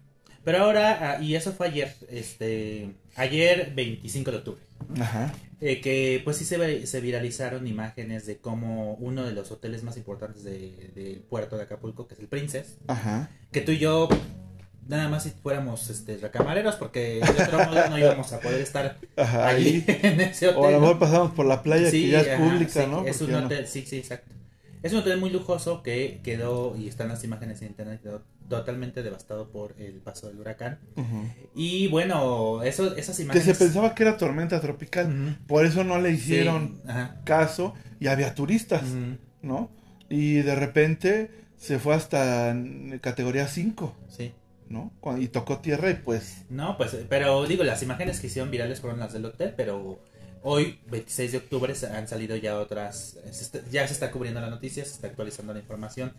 Pero 0.44 0.58
ahora, 0.64 0.98
ah, 1.18 1.22
y 1.22 1.34
eso 1.34 1.52
fue 1.52 1.66
ayer, 1.68 1.94
este, 2.10 2.94
ayer 3.18 3.72
25 3.74 4.30
de 4.30 4.36
octubre, 4.38 4.62
Ajá. 5.00 5.32
eh, 5.60 5.80
que 5.80 6.20
pues 6.24 6.36
sí 6.36 6.44
se, 6.44 7.00
viralizaron 7.00 7.66
imágenes 7.66 8.26
de 8.26 8.38
cómo 8.38 8.94
uno 8.94 9.24
de 9.24 9.32
los 9.32 9.50
hoteles 9.50 9.82
más 9.82 9.96
importantes 9.96 10.44
de- 10.44 10.90
del 10.94 11.20
puerto 11.20 11.56
de 11.56 11.64
Acapulco, 11.64 12.06
que 12.08 12.14
es 12.14 12.20
el 12.20 12.28
Princess, 12.28 12.76
Ajá. 12.86 13.28
que 13.52 13.60
tú 13.60 13.72
y 13.72 13.78
yo 13.78 14.08
nada 14.86 15.08
más 15.08 15.24
si 15.24 15.30
fuéramos 15.30 15.90
este 15.90 16.16
recamareros 16.16 16.76
porque 16.76 17.20
de 17.20 17.42
otro 17.42 17.58
modo 17.66 17.90
no 17.90 17.98
íbamos 17.98 18.32
a 18.32 18.40
poder 18.40 18.60
estar 18.62 18.96
Ajá. 19.16 19.48
ahí 19.48 19.84
Ahí. 19.86 19.98
en 20.02 20.20
ese 20.22 20.48
hotel. 20.48 20.62
O 20.62 20.66
a 20.66 20.70
lo 20.70 20.80
mejor 20.80 20.98
pasamos 20.98 21.32
por 21.32 21.44
la 21.44 21.62
playa 21.62 21.90
Sí, 21.90 22.04
que 22.06 22.08
ya 22.12 22.20
es 22.22 22.40
pública, 22.40 22.84
sí, 22.84 22.90
¿no? 22.90 23.04
Es 23.04 23.20
un 23.20 23.28
ya 23.30 23.40
no- 23.40 23.46
hotel, 23.46 23.66
sí, 23.66 23.84
sí, 23.86 23.98
exacto. 23.98 24.34
Es 24.82 24.92
un 24.92 25.00
hotel 25.00 25.18
muy 25.18 25.28
lujoso 25.30 25.82
que 25.82 26.20
quedó, 26.22 26.76
y 26.76 26.86
están 26.88 27.08
las 27.08 27.22
imágenes 27.24 27.60
en 27.62 27.68
internet, 27.68 28.00
quedó 28.00 28.22
totalmente 28.48 29.02
devastado 29.02 29.48
por 29.50 29.74
el 29.78 29.94
paso 30.00 30.28
del 30.28 30.38
huracán. 30.40 30.78
Y 31.54 31.88
bueno, 31.88 32.62
eso, 32.62 32.96
esas 32.96 33.16
Que 33.16 33.22
imágenes... 33.24 33.44
se 33.44 33.54
pensaba 33.64 33.94
que 33.94 34.02
era 34.04 34.16
tormenta 34.16 34.60
tropical, 34.60 35.38
por 35.46 35.66
eso 35.66 35.84
no 35.84 36.00
le 36.00 36.10
hicieron 36.12 36.80
caso 37.24 37.74
y 38.00 38.06
había 38.08 38.34
turistas. 38.34 38.82
¿no? 39.42 39.70
Y 40.08 40.36
de 40.42 40.54
repente 40.54 41.30
se 41.56 41.78
fue 41.78 41.94
hasta 41.94 42.56
categoría 43.00 43.46
5, 43.48 43.94
Sí. 44.08 44.32
¿no? 44.68 44.92
Y 45.18 45.28
tocó 45.28 45.58
tierra 45.58 45.90
y 45.90 45.94
pues 45.94 46.44
No, 46.50 46.76
pues, 46.76 46.96
pero 47.08 47.44
digo, 47.46 47.64
las 47.64 47.82
imágenes 47.82 48.20
que 48.20 48.26
hicieron 48.28 48.50
virales 48.50 48.80
fueron 48.80 48.98
las 49.00 49.12
del 49.12 49.24
hotel, 49.26 49.54
pero 49.56 50.00
hoy, 50.42 50.78
26 50.90 51.32
de 51.32 51.38
octubre, 51.38 51.74
se- 51.74 51.86
han 51.88 52.06
salido 52.08 52.36
ya 52.36 52.58
otras, 52.58 53.16
ya 53.70 53.86
se 53.86 53.92
está 53.92 54.10
cubriendo 54.10 54.40
la 54.40 54.50
noticia, 54.50 54.84
se 54.84 54.92
está 54.92 55.08
actualizando 55.08 55.52
la 55.52 55.60
información. 55.60 56.12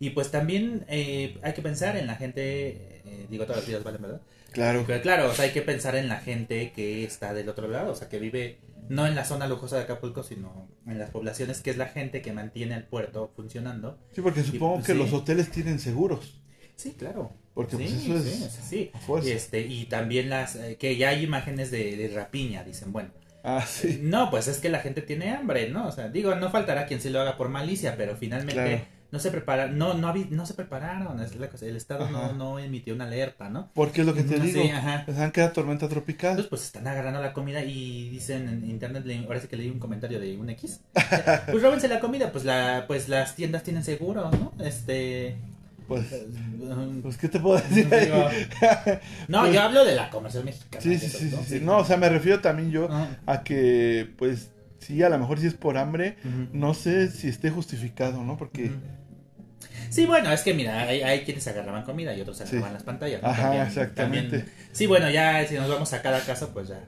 Y 0.00 0.10
pues 0.10 0.30
también 0.30 0.84
eh, 0.88 1.38
hay 1.42 1.52
que 1.52 1.60
pensar 1.62 1.96
en 1.96 2.06
la 2.06 2.16
gente, 2.16 3.02
eh, 3.04 3.26
digo, 3.30 3.44
todas 3.44 3.58
las 3.58 3.68
vidas 3.68 3.84
valen, 3.84 4.00
¿verdad? 4.02 4.20
claro. 4.50 4.82
Pero 4.86 5.02
claro, 5.02 5.30
o 5.30 5.34
sea, 5.34 5.44
hay 5.44 5.52
que 5.52 5.60
pensar 5.62 5.94
en 5.94 6.08
la 6.08 6.16
gente 6.20 6.72
que 6.72 7.04
está 7.04 7.34
del 7.34 7.48
otro 7.50 7.68
lado, 7.68 7.92
o 7.92 7.94
sea, 7.94 8.08
que 8.08 8.18
vive 8.18 8.58
no 8.88 9.06
en 9.06 9.14
la 9.14 9.24
zona 9.26 9.46
lujosa 9.46 9.76
de 9.76 9.82
Acapulco, 9.82 10.22
sino 10.22 10.68
en 10.86 10.98
las 10.98 11.10
poblaciones, 11.10 11.60
que 11.60 11.70
es 11.70 11.76
la 11.76 11.86
gente 11.86 12.22
que 12.22 12.32
mantiene 12.32 12.74
el 12.76 12.84
puerto 12.84 13.30
funcionando. 13.36 13.98
Sí, 14.12 14.22
porque 14.22 14.42
supongo 14.42 14.76
pues, 14.76 14.86
que 14.86 14.92
sí. 14.94 14.98
los 14.98 15.12
hoteles 15.12 15.50
tienen 15.50 15.78
seguros, 15.78 16.40
Sí, 16.76 16.92
claro. 16.98 17.32
porque 17.52 17.76
sí, 17.76 17.84
pues 18.08 18.24
eso 18.24 18.46
es 18.46 18.52
sí, 18.52 18.90
sí, 18.90 18.90
sí. 19.22 19.28
Y, 19.28 19.30
este, 19.32 19.60
y 19.60 19.84
también 19.84 20.30
las 20.30 20.56
eh, 20.56 20.76
que 20.80 20.96
ya 20.96 21.10
hay 21.10 21.22
imágenes 21.24 21.70
de, 21.70 21.96
de 21.96 22.08
rapiña, 22.08 22.64
dicen, 22.64 22.90
bueno. 22.92 23.10
Ah, 23.44 23.64
sí. 23.66 24.00
No, 24.02 24.30
pues 24.30 24.48
es 24.48 24.58
que 24.58 24.70
la 24.70 24.80
gente 24.80 25.02
tiene 25.02 25.30
hambre, 25.30 25.68
¿no? 25.68 25.86
O 25.88 25.92
sea, 25.92 26.08
digo, 26.08 26.34
no 26.36 26.50
faltará 26.50 26.86
quien 26.86 27.00
se 27.02 27.10
lo 27.10 27.20
haga 27.20 27.36
por 27.36 27.50
malicia, 27.50 27.96
pero 27.96 28.16
finalmente 28.16 28.54
Claro. 28.54 28.99
No 29.12 29.18
se 29.18 29.30
prepara, 29.30 29.66
no, 29.66 29.94
no, 29.94 30.14
no 30.14 30.46
se 30.46 30.54
prepararon, 30.54 31.20
es 31.20 31.34
la 31.36 31.48
cosa, 31.48 31.66
el 31.66 31.76
Estado 31.76 32.04
Ajá. 32.04 32.12
no, 32.12 32.32
no 32.32 32.58
emitió 32.58 32.94
una 32.94 33.04
alerta, 33.06 33.48
¿no? 33.48 33.70
Porque 33.74 34.02
es 34.02 34.06
lo 34.06 34.14
que 34.14 34.22
te 34.22 34.36
Ujú, 34.36 34.44
digo, 34.44 34.62
sí, 34.62 34.70
ajá. 34.70 35.04
pensaban 35.06 35.32
que 35.32 35.40
era 35.40 35.52
tormenta 35.52 35.88
tropical. 35.88 36.30
Entonces, 36.30 36.48
pues 36.50 36.64
están 36.64 36.86
agarrando 36.86 37.20
la 37.20 37.32
comida 37.32 37.62
y 37.64 38.08
dicen 38.10 38.48
en 38.48 38.70
internet, 38.70 39.04
le- 39.04 39.22
parece 39.22 39.48
que 39.48 39.56
leí 39.56 39.68
un 39.70 39.78
comentario 39.78 40.20
de 40.20 40.36
un 40.36 40.48
X. 40.50 40.80
Pues 41.50 41.62
róbense 41.62 41.88
la 41.88 42.00
comida, 42.00 42.30
pues 42.32 42.44
la, 42.44 42.84
pues 42.86 43.08
las 43.08 43.34
tiendas 43.34 43.62
tienen 43.62 43.82
seguro, 43.84 44.30
¿no? 44.30 44.52
Este. 44.64 45.36
Pues, 45.88 46.04
um, 46.60 47.02
pues 47.02 47.16
¿qué 47.16 47.28
te 47.28 47.40
puedo 47.40 47.56
decir? 47.68 47.88
digo, 47.90 48.28
no, 49.26 49.40
Pues- 49.40 49.54
yo 49.54 49.60
hablo 49.62 49.84
de 49.84 49.96
la 49.96 50.08
comercial 50.10 50.44
mexicana. 50.44 50.80
Sí, 50.82 50.96
sí, 50.98 51.06
eso, 51.06 51.18
sí, 51.18 51.30
sí, 51.30 51.36
sí. 51.58 51.60
No, 51.60 51.78
o 51.78 51.84
sea, 51.84 51.96
me 51.96 52.08
refiero 52.08 52.40
también 52.40 52.70
yo 52.70 52.86
Ah, 52.90 53.08
a 53.26 53.42
que, 53.42 54.08
pues, 54.16 54.50
sí, 54.78 55.02
a 55.02 55.08
lo 55.08 55.18
mejor 55.18 55.40
si 55.40 55.46
es 55.48 55.54
por 55.54 55.76
hambre, 55.78 56.16
ujú. 56.24 56.48
no 56.52 56.74
sé 56.74 57.08
si 57.10 57.28
esté 57.28 57.50
justificado, 57.50 58.22
¿no? 58.22 58.36
Porque, 58.36 58.66
Ujú. 58.66 58.74
Sí, 59.90 60.06
bueno, 60.06 60.32
es 60.32 60.40
que 60.42 60.54
mira, 60.54 60.80
hay, 60.82 61.02
hay 61.02 61.20
quienes 61.24 61.46
agarraban 61.48 61.82
comida 61.84 62.14
y 62.14 62.20
otros 62.22 62.36
Sí. 62.38 62.44
agarraban 62.44 62.72
las 62.74 62.82
pantallas. 62.84 63.22
¿no? 63.22 63.28
Ajá, 63.28 63.42
También- 63.42 63.66
exactamente. 63.66 64.38
también- 64.38 64.54
sí, 64.72 64.86
bueno, 64.86 65.10
ya 65.10 65.46
si 65.46 65.54
nos 65.56 65.68
vamos 65.68 65.92
a 65.92 66.00
cada 66.00 66.20
caso, 66.20 66.50
pues 66.54 66.68
ya. 66.68 66.80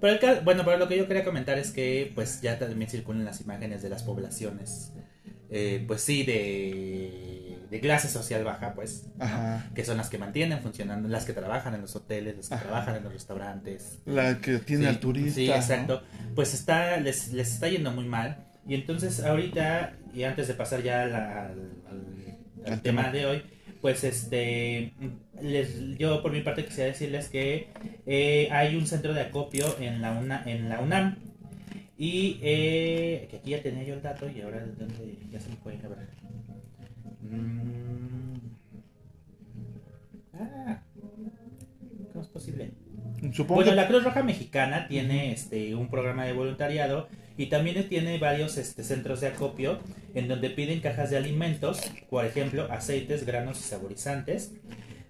Pero 0.00 0.12
el 0.12 0.18
ca- 0.20 0.40
bueno, 0.44 0.64
pero 0.64 0.76
lo 0.78 0.86
que 0.88 0.96
yo 0.96 1.06
quería 1.08 1.24
comentar 1.24 1.58
es 1.58 1.70
que 1.72 2.12
pues 2.14 2.40
ya 2.40 2.58
también 2.58 2.88
circulan 2.90 3.24
las 3.24 3.40
imágenes 3.40 3.82
de 3.82 3.88
las 3.90 4.04
poblaciones, 4.04 4.92
eh, 5.50 5.82
pues 5.88 6.00
sí, 6.02 6.22
de, 6.24 7.58
de 7.70 7.80
clase 7.80 8.08
social 8.08 8.44
baja, 8.44 8.74
pues, 8.74 9.06
que 9.74 9.84
son 9.84 9.96
las 9.96 10.08
que 10.08 10.18
mantienen 10.18 10.60
funcionando, 10.60 11.08
las 11.08 11.24
que 11.24 11.32
trabajan 11.32 11.74
en 11.74 11.80
los 11.82 11.94
hoteles, 11.96 12.36
las 12.36 12.48
que 12.48 12.54
Ajá. 12.54 12.64
trabajan 12.64 12.96
en 12.96 13.04
los 13.04 13.12
restaurantes. 13.12 13.98
la 14.06 14.38
que 14.40 14.58
tiene 14.58 14.84
Sí, 14.84 14.88
al 14.88 15.00
turista. 15.00 15.34
Sí, 15.34 15.48
¿no? 15.48 15.54
exacto. 15.56 16.02
Pues 16.34 16.54
está, 16.54 16.96
les, 16.98 17.32
les 17.32 17.52
está 17.54 17.68
yendo 17.68 17.90
muy 17.90 18.04
mal. 18.06 18.44
Y 18.66 18.74
entonces 18.74 19.22
ahorita, 19.24 19.94
y 20.14 20.24
antes 20.24 20.46
de 20.48 20.54
pasar 20.54 20.82
ya 20.82 21.02
al, 21.02 21.14
al- 21.14 21.72
al- 22.66 22.72
Al 22.74 22.82
tema 22.82 23.02
tema. 23.02 23.12
de 23.12 23.26
hoy, 23.26 23.42
pues 23.80 24.04
este, 24.04 24.92
les, 25.40 25.96
yo 25.98 26.22
por 26.22 26.32
mi 26.32 26.40
parte 26.42 26.64
quisiera 26.64 26.88
decirles 26.88 27.28
que 27.28 27.68
eh, 28.06 28.48
hay 28.50 28.76
un 28.76 28.86
centro 28.86 29.14
de 29.14 29.20
acopio 29.22 29.66
en 29.80 30.00
la, 30.00 30.12
UNA, 30.12 30.42
en 30.46 30.68
la 30.68 30.80
UNAM. 30.80 31.16
Y 32.00 32.38
eh, 32.42 33.26
que 33.30 33.38
aquí 33.38 33.50
ya 33.50 33.62
tenía 33.62 33.82
yo 33.82 33.94
el 33.94 34.02
dato 34.02 34.28
y 34.30 34.40
ahora 34.40 34.64
¿dónde? 34.78 35.18
ya 35.32 35.40
se 35.40 35.48
me 35.50 35.56
fue. 35.56 35.72
A 35.84 35.88
ver. 35.88 35.98
Mm. 37.22 38.38
Ah, 40.34 40.82
¿cómo 42.12 42.22
es 42.24 42.28
posible? 42.28 42.70
Supongo 43.32 43.56
Bueno, 43.56 43.70
que... 43.72 43.76
la 43.76 43.88
Cruz 43.88 44.04
Roja 44.04 44.22
Mexicana 44.22 44.86
tiene 44.88 45.32
este 45.32 45.74
un 45.74 45.88
programa 45.90 46.24
de 46.24 46.32
voluntariado 46.34 47.08
y 47.38 47.46
también 47.46 47.88
tiene 47.88 48.18
varios 48.18 48.58
este, 48.58 48.82
centros 48.82 49.20
de 49.22 49.28
acopio 49.28 49.78
en 50.14 50.28
donde 50.28 50.50
piden 50.50 50.80
cajas 50.80 51.08
de 51.08 51.16
alimentos, 51.16 51.80
por 52.10 52.26
ejemplo, 52.26 52.66
aceites, 52.70 53.24
granos 53.24 53.60
y 53.60 53.62
saborizantes, 53.62 54.52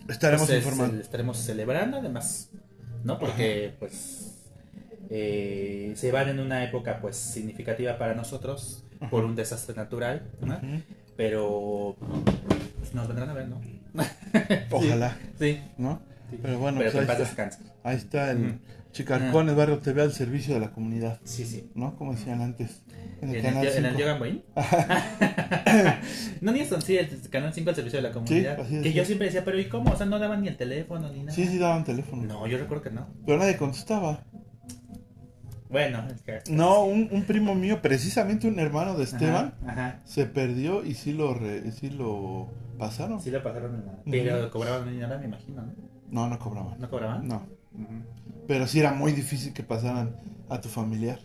Estaremos 0.08 0.48
pues, 0.48 0.58
informando. 0.60 0.96
ce- 0.98 1.02
estaremos 1.04 1.38
celebrando 1.40 1.98
además, 1.98 2.50
¿no? 3.04 3.20
Porque 3.20 3.74
pues 3.80 4.36
eh, 5.10 5.94
se 5.96 6.12
van 6.12 6.30
en 6.30 6.40
una 6.40 6.64
época 6.64 7.00
pues 7.02 7.18
significativa 7.18 7.98
para 7.98 8.14
nosotros 8.16 8.84
por 9.10 9.26
un 9.26 9.36
desastre 9.36 9.76
natural, 9.76 10.30
¿no? 10.42 10.60
Pero 11.18 11.96
pues, 12.80 12.94
nos 12.94 13.08
vendrán 13.08 13.30
a 13.30 13.34
ver, 13.34 13.48
¿no? 13.48 13.62
Ojalá, 14.72 15.18
Sí. 15.40 15.60
¿no? 15.78 16.00
Pero 16.42 16.60
bueno, 16.60 16.78
Pero 16.80 16.92
pues 16.92 17.04
en 17.04 17.10
ahí 17.12 17.18
paz 17.18 17.30
está, 17.30 17.50
ahí 17.84 17.98
está 17.98 18.32
el 18.32 18.38
Ujú. 18.46 18.56
Chicarcones 18.94 19.56
Barrio 19.56 19.80
TV 19.80 20.02
al 20.02 20.14
servicio 20.14 20.54
de 20.54 20.60
la 20.62 20.72
comunidad, 20.72 21.20
Sí, 21.24 21.46
sí. 21.46 21.70
¿no? 21.76 21.96
Como 21.98 22.14
decían 22.14 22.42
antes. 22.42 22.82
En 23.22 23.30
¿En 23.30 23.36
el 23.36 23.36
el, 23.38 23.42
canal 23.44 23.68
en 23.68 23.86
el 23.86 23.92
5. 23.96 24.00
Yogan 24.00 24.20
Boy? 24.20 24.44
no, 26.42 26.52
ni 26.52 26.60
eso, 26.62 26.80
sí, 26.82 26.98
el 26.98 27.10
canal 27.30 27.54
5 27.54 27.70
al 27.70 27.76
servicio 27.76 28.02
de 28.02 28.04
la 28.08 28.12
comunidad. 28.14 28.60
así 28.60 28.76
es, 28.78 28.84
que 28.84 28.90
sí. 28.90 28.96
yo 28.96 29.06
siempre 29.06 29.28
decía, 29.28 29.46
pero 29.46 29.60
¿y 29.60 29.66
cómo? 29.66 29.92
O 29.92 29.96
sea, 29.96 30.06
no 30.06 30.20
daban 30.20 30.42
ni 30.42 30.48
el 30.48 30.58
teléfono 30.58 31.10
ni 31.12 31.20
nada. 31.20 31.32
Sí, 31.32 31.46
sí 31.48 31.58
daban 31.58 31.84
teléfono. 31.84 32.24
No, 32.24 32.48
yo 32.48 32.58
recuerdo 32.58 32.84
que 32.84 32.92
no. 32.92 33.08
Pero 33.26 33.38
nadie 33.38 33.58
contestaba. 33.58 34.24
Bueno, 35.72 36.06
es 36.14 36.22
que. 36.22 36.40
No, 36.52 36.84
un, 36.84 37.08
un 37.12 37.24
primo 37.24 37.56
mío, 37.56 37.82
precisamente 37.82 38.48
un 38.48 38.60
hermano 38.60 38.96
de 38.98 39.06
Esteban, 39.06 39.54
Ajá, 39.66 39.72
ajá. 39.72 40.00
se 40.06 40.26
perdió 40.26 40.84
y 40.84 40.94
sí 40.96 41.14
lo, 41.14 41.34
re- 41.34 41.72
sí 41.72 41.90
lo 41.90 42.50
pasaron. 42.78 43.22
Sí 43.22 43.32
lo 43.32 43.42
pasaron 43.42 43.76
en 43.76 43.86
la... 43.86 43.94
Pero 44.10 44.52
cobraban 44.52 44.90
dinero, 44.90 45.18
me 45.20 45.26
imagino, 45.26 45.62
¿no? 45.62 45.74
No, 46.10 46.28
no 46.30 46.40
cobraban. 46.40 46.80
¿No 46.80 46.90
cobraban? 46.90 47.28
No. 47.28 47.46
Pero 48.48 48.68
sí 48.68 48.80
era 48.80 48.92
muy 48.92 49.14
difícil 49.14 49.54
que 49.54 49.64
pasaran 49.64 50.16
a 50.50 50.60
tu 50.60 50.68
familiar, 50.68 51.20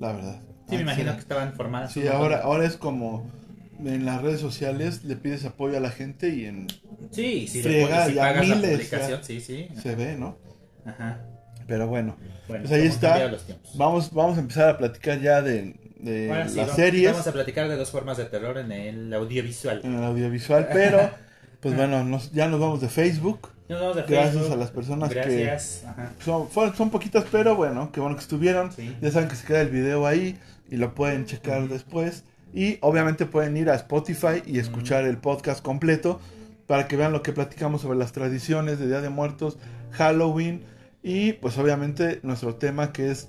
la 0.00 0.12
verdad. 0.12 0.40
Sí, 0.68 0.72
me 0.74 0.78
Ah, 0.78 0.82
imagino 0.82 1.12
que 1.12 1.20
estaban 1.20 1.52
formadas. 1.52 1.92
Sí, 1.92 2.06
ahora, 2.08 2.38
ahora 2.40 2.64
es 2.64 2.76
como 2.76 3.30
en 3.78 4.04
las 4.04 4.22
redes 4.22 4.40
sociales 4.40 5.04
le 5.04 5.14
pides 5.16 5.44
apoyo 5.44 5.76
a 5.76 5.80
la 5.80 5.90
gente 5.90 6.30
y 6.30 6.46
en 6.46 6.66
Sí, 7.10 7.46
sí, 7.46 7.62
si 7.62 7.80
ya 7.80 7.86
pagas 7.86 8.14
la 8.48 8.54
miles, 8.56 8.70
publicación, 8.72 9.20
ya. 9.20 9.24
sí, 9.24 9.40
sí. 9.40 9.68
se 9.80 9.94
ve, 9.94 10.16
¿no? 10.18 10.36
Ajá. 10.84 11.20
Pero 11.66 11.86
bueno, 11.86 12.16
Bueno, 12.48 12.64
Pues 12.68 12.80
ahí 12.80 12.86
está. 12.86 13.30
vamos, 13.74 14.12
vamos 14.12 14.36
a 14.36 14.40
empezar 14.40 14.68
a 14.68 14.76
platicar 14.78 15.18
ya 15.20 15.40
de, 15.40 15.74
las 16.02 16.54
vamos, 16.54 16.74
series 16.76 17.10
Vamos 17.12 17.26
a 17.26 17.32
platicar 17.32 17.68
de 17.68 17.76
dos 17.76 17.90
formas 17.90 18.18
de 18.18 18.26
terror 18.26 18.58
en 18.58 18.70
el 18.72 19.12
audiovisual. 19.14 19.80
en 19.82 19.94
el 19.94 20.04
audiovisual, 20.04 20.68
pero 20.72 21.10
pues 21.60 21.74
bueno, 21.74 22.04
nos- 22.04 22.32
ya 22.32 22.46
nos 22.48 22.60
vamos 22.60 22.80
de 22.82 22.88
Facebook. 22.90 23.48
Nos 23.66 23.80
vamos 23.80 23.96
de 23.96 24.02
Gracias 24.02 24.34
Facebook. 24.34 24.52
a 24.52 24.56
las 24.56 24.70
personas 24.70 25.08
Gracias. 25.10 25.84
Ajá. 25.86 26.12
que 26.18 26.24
son, 26.24 26.48
fueron- 26.50 26.76
son 26.76 26.90
poquitas, 26.90 27.24
pero 27.32 27.56
bueno, 27.56 27.90
qué 27.92 28.00
bueno 28.00 28.14
que 28.16 28.22
estuvieron. 28.22 28.70
Sí. 28.72 28.94
Ya 29.00 29.10
saben 29.10 29.28
que 29.30 29.36
se 29.36 29.46
queda 29.46 29.62
el 29.62 29.70
video 29.70 30.06
ahí 30.06 30.38
y 30.70 30.76
lo 30.76 30.94
pueden 30.94 31.24
checar 31.24 31.66
después. 31.68 32.24
Y 32.52 32.76
obviamente 32.82 33.24
pueden 33.24 33.56
ir 33.56 33.70
a 33.70 33.74
Spotify 33.74 34.42
y 34.46 34.58
escuchar 34.58 35.04
el 35.06 35.16
podcast 35.16 35.62
completo 35.64 36.20
para 36.66 36.86
que 36.88 36.96
vean 36.96 37.12
lo 37.12 37.22
que 37.22 37.32
platicamos 37.32 37.80
sobre 37.80 37.98
las 37.98 38.12
tradiciones 38.12 38.78
de 38.78 38.86
Día 38.86 39.00
de 39.00 39.08
Muertos, 39.08 39.56
Halloween 39.92 40.62
y 41.04 41.34
pues 41.34 41.58
obviamente 41.58 42.18
nuestro 42.22 42.54
tema 42.54 42.90
que 42.92 43.10
es 43.10 43.28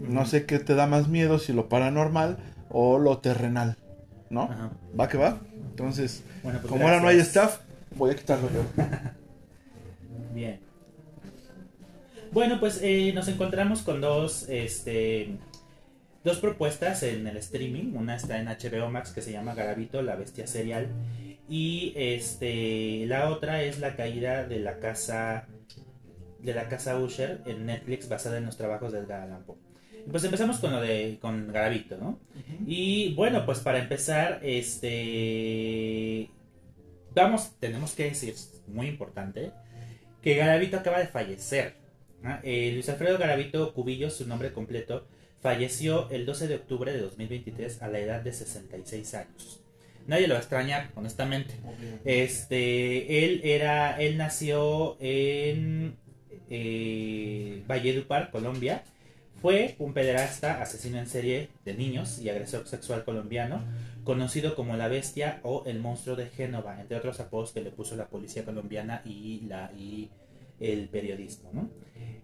no 0.00 0.24
sé 0.26 0.46
qué 0.46 0.60
te 0.60 0.76
da 0.76 0.86
más 0.86 1.08
miedo, 1.08 1.40
si 1.40 1.52
lo 1.52 1.68
paranormal 1.68 2.38
o 2.70 3.00
lo 3.00 3.18
terrenal, 3.18 3.76
¿no? 4.30 4.44
Ajá. 4.44 4.70
Va 4.98 5.08
que 5.08 5.18
va. 5.18 5.40
Entonces, 5.70 6.22
Bueno, 6.44 6.60
pues 6.60 6.70
como 6.70 6.84
ahora 6.84 7.00
no 7.00 7.08
hay 7.08 7.18
staff, 7.18 7.58
voy 7.96 8.12
a 8.12 8.14
quitarlo 8.14 8.48
yo. 8.52 8.62
Bien. 10.34 10.60
Bueno, 12.30 12.60
pues 12.60 12.80
eh, 12.82 13.12
nos 13.12 13.26
encontramos 13.26 13.82
con 13.82 14.00
dos, 14.00 14.48
este, 14.48 15.36
dos 16.22 16.38
propuestas 16.38 17.02
en 17.02 17.26
el 17.26 17.36
streaming. 17.38 17.94
Una 17.96 18.14
está 18.14 18.38
en 18.38 18.46
HBO 18.46 18.88
Max 18.88 19.10
que 19.10 19.22
se 19.22 19.32
llama 19.32 19.54
Garabito, 19.54 20.00
la 20.00 20.14
bestia 20.14 20.46
serial. 20.46 20.86
Y 21.48 21.92
este, 21.96 23.04
la 23.06 23.30
otra 23.30 23.62
es 23.62 23.80
la 23.80 23.96
caída 23.96 24.44
de 24.44 24.60
la 24.60 24.78
casa 24.78 25.46
de 26.46 26.54
la 26.54 26.68
casa 26.68 26.98
Usher 26.98 27.42
en 27.44 27.66
Netflix 27.66 28.08
basada 28.08 28.38
en 28.38 28.46
los 28.46 28.56
trabajos 28.56 28.92
de 28.92 29.00
Edgar 29.00 29.20
Allan 29.22 29.44
Poe. 29.44 29.56
Pues 30.10 30.24
empezamos 30.24 30.58
con 30.58 30.72
lo 30.72 30.80
de 30.80 31.18
con 31.20 31.52
Garabito, 31.52 31.98
¿no? 31.98 32.20
Y 32.64 33.12
bueno, 33.14 33.44
pues 33.44 33.58
para 33.58 33.80
empezar, 33.80 34.40
este 34.42 36.30
vamos, 37.22 37.52
tenemos 37.58 37.94
que 37.94 38.04
decir, 38.04 38.34
muy 38.68 38.86
importante, 38.86 39.50
que 40.22 40.36
Garavito 40.36 40.76
acaba 40.76 40.98
de 40.98 41.06
fallecer. 41.06 41.74
¿no? 42.22 42.38
Eh, 42.42 42.70
Luis 42.72 42.88
Alfredo 42.88 43.18
Garavito 43.18 43.74
Cubillos, 43.74 44.14
su 44.14 44.28
nombre 44.28 44.52
completo, 44.52 45.08
falleció 45.40 46.08
el 46.10 46.26
12 46.26 46.48
de 46.48 46.54
octubre 46.56 46.92
de 46.92 47.00
2023 47.00 47.82
a 47.82 47.88
la 47.88 47.98
edad 47.98 48.20
de 48.20 48.32
66 48.32 49.14
años. 49.14 49.62
Nadie 50.06 50.28
lo 50.28 50.34
va 50.34 50.38
a 50.38 50.42
extrañar, 50.42 50.90
honestamente. 50.94 51.54
Este, 52.04 53.24
él 53.24 53.40
era, 53.42 54.00
él 54.00 54.16
nació 54.16 54.96
en 55.00 55.96
eh, 56.50 57.62
Valledupar, 57.66 58.30
Colombia. 58.30 58.84
Fue 59.40 59.76
un 59.78 59.92
pederasta, 59.92 60.62
asesino 60.62 60.98
en 60.98 61.06
serie 61.06 61.50
de 61.64 61.74
niños 61.74 62.20
y 62.20 62.30
agresor 62.30 62.66
sexual 62.66 63.04
colombiano, 63.04 63.62
conocido 64.02 64.54
como 64.54 64.76
la 64.76 64.88
bestia 64.88 65.40
o 65.42 65.64
el 65.66 65.78
monstruo 65.78 66.16
de 66.16 66.26
Génova, 66.26 66.80
entre 66.80 66.96
otros 66.96 67.20
apodos 67.20 67.52
que 67.52 67.60
le 67.60 67.70
puso 67.70 67.96
la 67.96 68.08
policía 68.08 68.44
colombiana 68.44 69.02
y, 69.04 70.10
el 70.58 70.88
periodismo. 70.88 71.68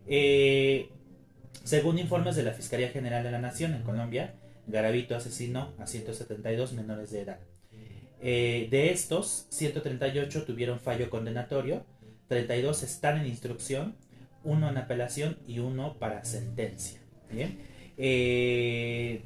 Eh, 0.06 0.88
según 1.64 1.98
informes 1.98 2.34
de 2.34 2.44
la 2.44 2.52
Fiscalía 2.52 2.88
General 2.88 3.22
de 3.22 3.30
la 3.30 3.40
Nación 3.40 3.74
en 3.74 3.82
Colombia, 3.82 4.34
Garavito 4.66 5.14
asesinó 5.14 5.74
a 5.78 5.86
172 5.86 6.72
menores 6.72 7.10
de 7.10 7.20
edad. 7.20 7.40
Eh, 8.20 8.68
de 8.70 8.92
estos, 8.92 9.46
138 9.50 10.44
tuvieron 10.44 10.78
fallo 10.78 11.10
condenatorio, 11.10 11.84
32 12.28 12.84
están 12.84 13.20
en 13.20 13.26
instrucción, 13.26 13.96
uno 14.44 14.68
en 14.68 14.76
apelación 14.78 15.38
y 15.46 15.58
uno 15.60 15.94
para 15.98 16.24
sentencia. 16.24 17.00
¿bien? 17.30 17.58
Eh, 17.96 19.22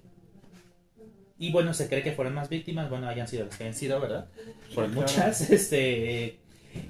y 1.39 1.53
bueno, 1.53 1.75
se 1.75 1.89
cree 1.89 2.03
que 2.03 2.13
fueron 2.13 2.35
más 2.35 2.49
víctimas, 2.49 2.89
bueno, 2.89 3.09
hayan 3.09 3.29
sido 3.29 3.45
las 3.45 3.57
que 3.57 3.65
hayan 3.65 3.75
sido, 3.75 4.01
¿verdad? 4.01 4.29
Fueron 4.75 4.95
muchas. 4.95 5.51
Este, 5.51 6.39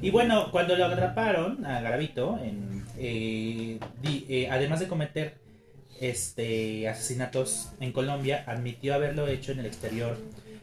y 0.03 0.11
bueno, 0.11 0.51
cuando 0.51 0.77
lo 0.77 0.85
atraparon 0.87 1.65
a 1.67 1.81
Garavito, 1.81 2.39
en, 2.43 2.85
eh, 2.99 3.79
di- 4.03 4.27
eh, 4.29 4.49
además 4.51 4.81
de 4.81 4.89
cometer 4.89 5.35
este, 6.01 6.89
asesinatos 6.89 7.71
en 7.81 7.93
Colombia, 7.93 8.45
admitió 8.47 8.95
haberlo 8.95 9.27
hecho 9.29 9.53
en 9.53 9.61
el 9.61 9.67
exterior, 9.67 10.17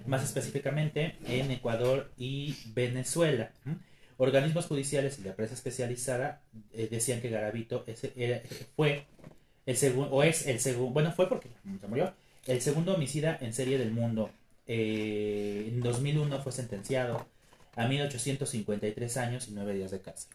más 0.05 0.23
específicamente 0.23 1.15
en 1.27 1.51
Ecuador 1.51 2.11
y 2.17 2.55
Venezuela. 2.73 3.51
Organismos 4.17 4.65
judiciales 4.65 5.19
y 5.19 5.23
la 5.23 5.35
prensa 5.35 5.55
especializada 5.55 6.41
eh, 6.73 6.87
decían 6.89 7.21
que 7.21 7.29
Garavito 7.29 7.83
ese 7.87 8.43
fue 8.75 9.05
el 9.65 9.77
segundo, 9.77 10.13
o 10.13 10.23
es 10.23 10.47
el 10.47 10.59
segundo, 10.59 10.91
bueno, 10.91 11.11
fue 11.11 11.29
porque 11.29 11.49
se 11.79 11.87
murió, 11.87 12.13
el 12.45 12.61
segundo 12.61 12.95
homicida 12.95 13.37
en 13.41 13.53
serie 13.53 13.77
del 13.77 13.91
mundo. 13.91 14.29
Eh, 14.67 15.69
en 15.69 15.81
2001 15.81 16.41
fue 16.41 16.51
sentenciado 16.51 17.25
a 17.75 17.87
1853 17.87 19.17
años 19.17 19.47
y 19.47 19.51
9 19.51 19.73
días 19.73 19.91
de 19.91 20.01
cárcel. 20.01 20.31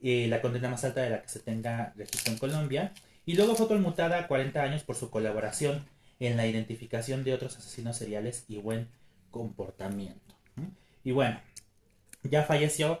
Eh, 0.00 0.26
la 0.28 0.40
condena 0.40 0.68
más 0.68 0.84
alta 0.84 1.02
de 1.02 1.10
la 1.10 1.22
que 1.22 1.28
se 1.28 1.40
tenga 1.40 1.92
registro 1.96 2.32
en 2.32 2.38
Colombia. 2.38 2.92
Y 3.24 3.34
luego 3.34 3.54
fue 3.54 3.68
conmutada 3.68 4.18
a 4.18 4.26
40 4.26 4.60
años 4.62 4.82
por 4.82 4.96
su 4.96 5.10
colaboración 5.10 5.84
en 6.18 6.36
la 6.36 6.46
identificación 6.46 7.22
de 7.22 7.34
otros 7.34 7.56
asesinos 7.56 7.96
seriales 7.96 8.44
y 8.48 8.56
buen 8.56 8.88
comportamiento. 9.30 10.20
Y 11.04 11.12
bueno, 11.12 11.40
ya 12.24 12.42
falleció 12.44 13.00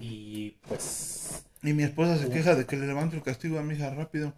y 0.00 0.56
pues... 0.68 1.44
Y 1.62 1.72
mi 1.74 1.84
esposa 1.84 2.18
se 2.18 2.28
queja 2.28 2.54
de 2.54 2.66
que 2.66 2.76
le 2.76 2.86
levanto 2.86 3.16
el 3.16 3.22
castigo 3.22 3.58
a 3.58 3.62
mi 3.62 3.74
hija 3.74 3.90
rápido. 3.90 4.34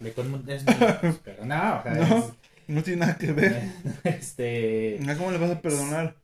le 0.00 0.14
conmu- 0.14 0.46
es 0.48 0.64
muy- 1.02 1.18
pero 1.24 1.44
no, 1.46 1.78
o 1.78 1.82
sea, 1.82 1.94
No, 1.94 2.36
no 2.68 2.82
tiene 2.82 3.00
nada 3.00 3.16
que 3.16 3.32
ver. 3.32 3.70
es- 3.84 4.04
este... 4.04 5.00
¿Cómo 5.16 5.30
le 5.30 5.38
vas 5.38 5.50
a 5.50 5.60
perdonar 5.60 6.16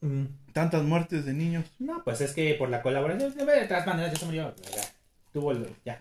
mm, 0.00 0.24
tantas 0.52 0.82
muertes 0.84 1.24
de 1.24 1.32
niños? 1.34 1.64
No, 1.80 2.02
pues 2.04 2.20
es 2.20 2.32
que 2.32 2.54
por 2.54 2.68
la 2.70 2.80
colaboración, 2.82 3.34
de 3.34 3.44
de 3.44 3.66
todas 3.66 3.86
maneras, 3.86 4.12
ya 4.12 4.18
se 4.20 4.26
murió. 4.26 4.54
Ya, 4.74 4.82
tuvo 5.32 5.50
el- 5.52 5.68
ya. 5.84 6.00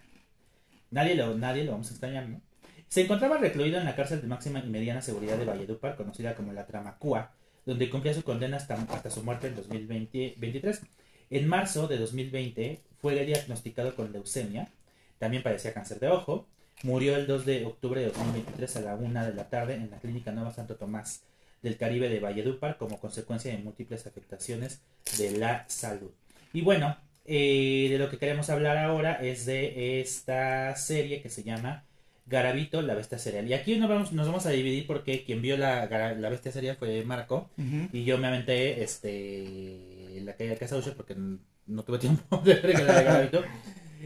Nadie 0.92 1.16
lo, 1.16 1.36
nadie 1.38 1.64
lo 1.66 1.72
vamos 1.74 1.88
a 1.88 1.92
extrañar, 1.92 2.30
¿no? 2.30 2.40
Se 2.88 3.02
encontraba 3.02 3.38
recluido 3.38 3.78
en 3.80 3.86
la 3.86 3.96
cárcel 3.96 4.22
de 4.22 4.28
máxima 4.28 4.60
y 4.60 4.70
mediana 4.70 5.02
seguridad 5.02 5.38
de 5.38 5.44
Valledupar, 5.44 5.98
conocida 5.98 6.36
como 6.36 6.54
la 6.54 6.66
Tramacúa, 6.66 7.32
donde 7.68 7.92
cumplía 7.92 8.16
su 8.16 8.24
condena 8.24 8.58
hasta, 8.58 8.74
hasta 8.90 9.12
su 9.12 9.24
muerte 9.24 9.48
en 9.48 9.56
2023. 9.56 10.82
En 11.30 11.48
marzo 11.48 11.88
de 11.88 12.00
2020 12.00 12.82
fue 13.00 13.24
diagnosticado 13.24 13.96
con 13.96 14.12
leucemia, 14.12 14.72
también 15.20 15.44
padecía 15.44 15.74
cáncer 15.74 16.00
de 16.00 16.08
ojo, 16.08 16.48
Murió 16.84 17.16
el 17.16 17.26
2 17.26 17.46
de 17.46 17.66
octubre 17.66 18.02
de 18.02 18.08
2023 18.08 18.76
a 18.76 18.82
la 18.82 18.96
1 18.96 19.26
de 19.26 19.34
la 19.34 19.50
tarde 19.50 19.74
en 19.74 19.90
la 19.90 19.98
clínica 19.98 20.32
Nueva 20.32 20.54
Santo 20.54 20.76
Tomás 20.76 21.24
del 21.64 21.76
Caribe 21.76 22.08
de 22.08 22.20
Valledupar 22.20 22.78
como 22.78 23.00
consecuencia 23.00 23.52
de 23.52 23.58
múltiples 23.58 24.06
afectaciones 24.06 24.84
de 25.18 25.40
la 25.40 25.66
salud. 25.70 26.12
Y 26.54 26.62
bueno, 26.62 26.96
eh, 27.26 27.88
de 27.90 27.98
lo 27.98 28.12
que 28.12 28.20
queremos 28.20 28.52
hablar 28.52 28.78
ahora 28.78 29.14
es 29.14 29.48
de 29.48 30.02
esta 30.02 30.76
serie 30.76 31.20
que 31.24 31.30
se 31.30 31.44
llama 31.44 31.87
Garabito, 32.28 32.82
la 32.82 32.94
bestia 32.94 33.18
serial. 33.18 33.48
Y 33.48 33.54
aquí 33.54 33.78
nos 33.78 33.90
vamos, 33.90 34.12
nos 34.12 34.28
vamos 34.28 34.46
a 34.46 34.50
dividir 34.50 34.86
porque 34.86 35.24
quien 35.24 35.42
vio 35.42 35.58
la, 35.58 35.86
la 35.88 36.30
bestia 36.30 36.52
serial 36.52 36.76
fue 36.78 37.04
Marco 37.06 37.50
y 37.94 38.04
yo 38.04 38.18
me 38.18 38.28
aventé 38.28 38.84
este, 38.84 40.22
la 40.24 40.34
caída 40.36 40.54
de 40.54 40.60
Casa 40.60 40.78
Usher 40.78 40.94
porque 40.96 41.16
no 41.16 41.84
tuve 41.84 42.00
tiempo 42.00 42.38
de 42.46 42.56
ver 42.56 42.84
la 42.84 42.94
de 43.00 43.04
Garabito. 43.04 43.44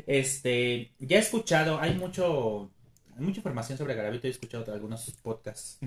Este, 0.07 0.91
ya 0.99 1.17
he 1.17 1.19
escuchado, 1.19 1.79
hay 1.79 1.95
mucho, 1.95 2.71
hay 3.17 3.23
mucha 3.23 3.39
información 3.39 3.77
sobre 3.77 3.95
Garabito, 3.95 4.27
he 4.27 4.31
escuchado 4.31 4.71
algunos 4.73 5.09
podcasts 5.21 5.79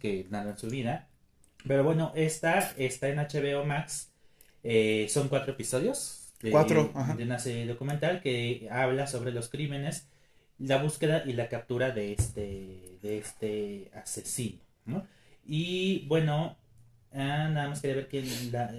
que 0.00 0.26
narran 0.30 0.58
su 0.58 0.68
vida. 0.68 1.08
Pero 1.66 1.84
bueno, 1.84 2.12
esta 2.14 2.72
está 2.76 3.08
en 3.08 3.18
HBO 3.18 3.64
Max. 3.64 4.10
Eh, 4.64 5.06
son 5.08 5.28
cuatro 5.28 5.52
episodios 5.52 6.32
de, 6.40 6.50
Cuatro, 6.50 6.90
ajá. 6.94 7.14
de 7.14 7.22
una 7.24 7.38
serie 7.38 7.66
documental 7.66 8.20
que 8.20 8.68
habla 8.70 9.06
sobre 9.06 9.32
los 9.32 9.48
crímenes, 9.48 10.08
la 10.58 10.82
búsqueda 10.82 11.22
y 11.24 11.32
la 11.32 11.48
captura 11.48 11.90
de 11.90 12.12
este, 12.12 12.98
de 13.02 13.18
este 13.18 13.90
asesino. 13.94 14.58
¿no? 14.86 15.06
Y 15.44 16.06
bueno, 16.08 16.56
ah, 17.12 17.48
nada 17.50 17.68
más 17.68 17.80
quería 17.80 17.96
ver 17.96 18.08
que 18.08 18.22
la, 18.50 18.72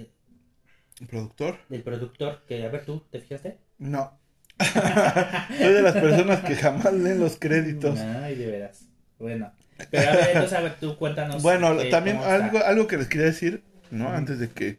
¿El 1.00 1.06
productor? 1.06 1.58
el 1.70 1.82
productor, 1.82 2.42
que 2.46 2.64
a 2.64 2.68
ver 2.68 2.84
tú, 2.84 3.02
¿te 3.10 3.20
fijaste? 3.20 3.58
No. 3.78 4.18
Soy 4.58 5.72
de 5.72 5.82
las 5.82 5.94
personas 5.94 6.40
que 6.40 6.54
jamás 6.54 6.92
leen 6.92 7.18
los 7.18 7.36
créditos. 7.36 7.98
Ay, 7.98 8.34
de 8.34 8.46
veras. 8.46 8.86
Bueno, 9.18 9.52
pero 9.90 10.10
a 10.10 10.16
ver, 10.16 10.28
entonces 10.28 10.58
a 10.58 10.60
ver 10.60 10.76
tú 10.78 10.96
cuéntanos. 10.96 11.42
Bueno, 11.42 11.80
eh, 11.80 11.90
también 11.90 12.16
está. 12.16 12.34
algo, 12.34 12.58
algo 12.58 12.86
que 12.86 12.98
les 12.98 13.08
quería 13.08 13.26
decir, 13.26 13.62
¿no? 13.90 14.10
Antes 14.10 14.38
de 14.38 14.50
que 14.50 14.78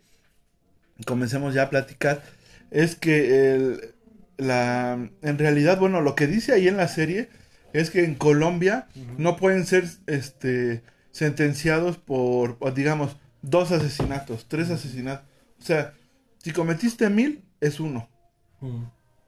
comencemos 1.06 1.56
ya 1.56 1.64
a 1.64 1.70
platicar, 1.70 2.22
es 2.70 2.96
que 2.96 3.56
el, 3.56 3.96
la, 4.42 4.94
en 5.22 5.38
realidad, 5.38 5.78
bueno, 5.78 6.02
lo 6.02 6.16
que 6.16 6.26
dice 6.26 6.54
ahí 6.54 6.68
en 6.68 6.76
la 6.76 6.88
serie 6.88 7.30
es 7.74 7.92
que 7.92 8.04
en 8.04 8.16
Colombia 8.16 8.88
no 9.20 9.36
pueden 9.36 9.68
ser, 9.68 9.86
este, 10.08 10.82
sentenciados 11.12 11.98
por, 11.98 12.58
digamos, 12.74 13.18
dos 13.44 13.72
asesinatos, 13.72 14.48
tres 14.48 14.72
asesinatos. 14.72 15.26
O 15.60 15.64
sea, 15.64 15.94
si 16.40 16.52
cometiste 16.52 17.08
mil, 17.12 17.44
es 17.60 17.80
uno. 17.80 18.10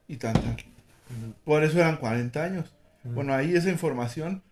Y 0.08 0.16
tan. 0.16 0.34
Por 1.44 1.62
eso 1.62 1.78
eran 1.78 1.96
40 1.96 2.42
años. 2.42 2.74
Bueno, 3.04 3.34
ahí 3.34 3.54
esa 3.54 3.70
información 3.70 4.42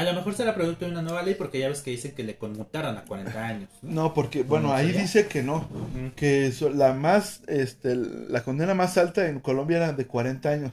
A 0.00 0.04
lo 0.04 0.14
mejor 0.14 0.34
será 0.34 0.54
producto 0.54 0.84
de 0.86 0.92
una 0.92 1.02
nueva 1.02 1.22
ley 1.22 1.34
porque 1.34 1.58
ya 1.58 1.68
ves 1.68 1.82
que 1.82 1.90
dicen 1.90 2.12
que 2.12 2.24
le 2.24 2.36
conmutaron 2.36 2.96
a 2.96 3.04
40 3.04 3.46
años. 3.46 3.68
¿no? 3.82 4.02
No, 4.04 4.14
porque, 4.14 4.42
bueno, 4.42 4.68
¿No 4.68 4.74
ahí 4.74 4.86
sería? 4.86 5.02
dice 5.02 5.26
que 5.26 5.42
no. 5.42 5.68
Que 6.16 6.52
la 6.74 6.94
más, 6.94 7.42
este, 7.48 7.94
la 7.96 8.42
condena 8.42 8.74
más 8.74 8.96
alta 8.96 9.28
en 9.28 9.40
Colombia 9.40 9.76
era 9.76 9.92
de 9.92 10.06
40 10.06 10.48
años. 10.48 10.72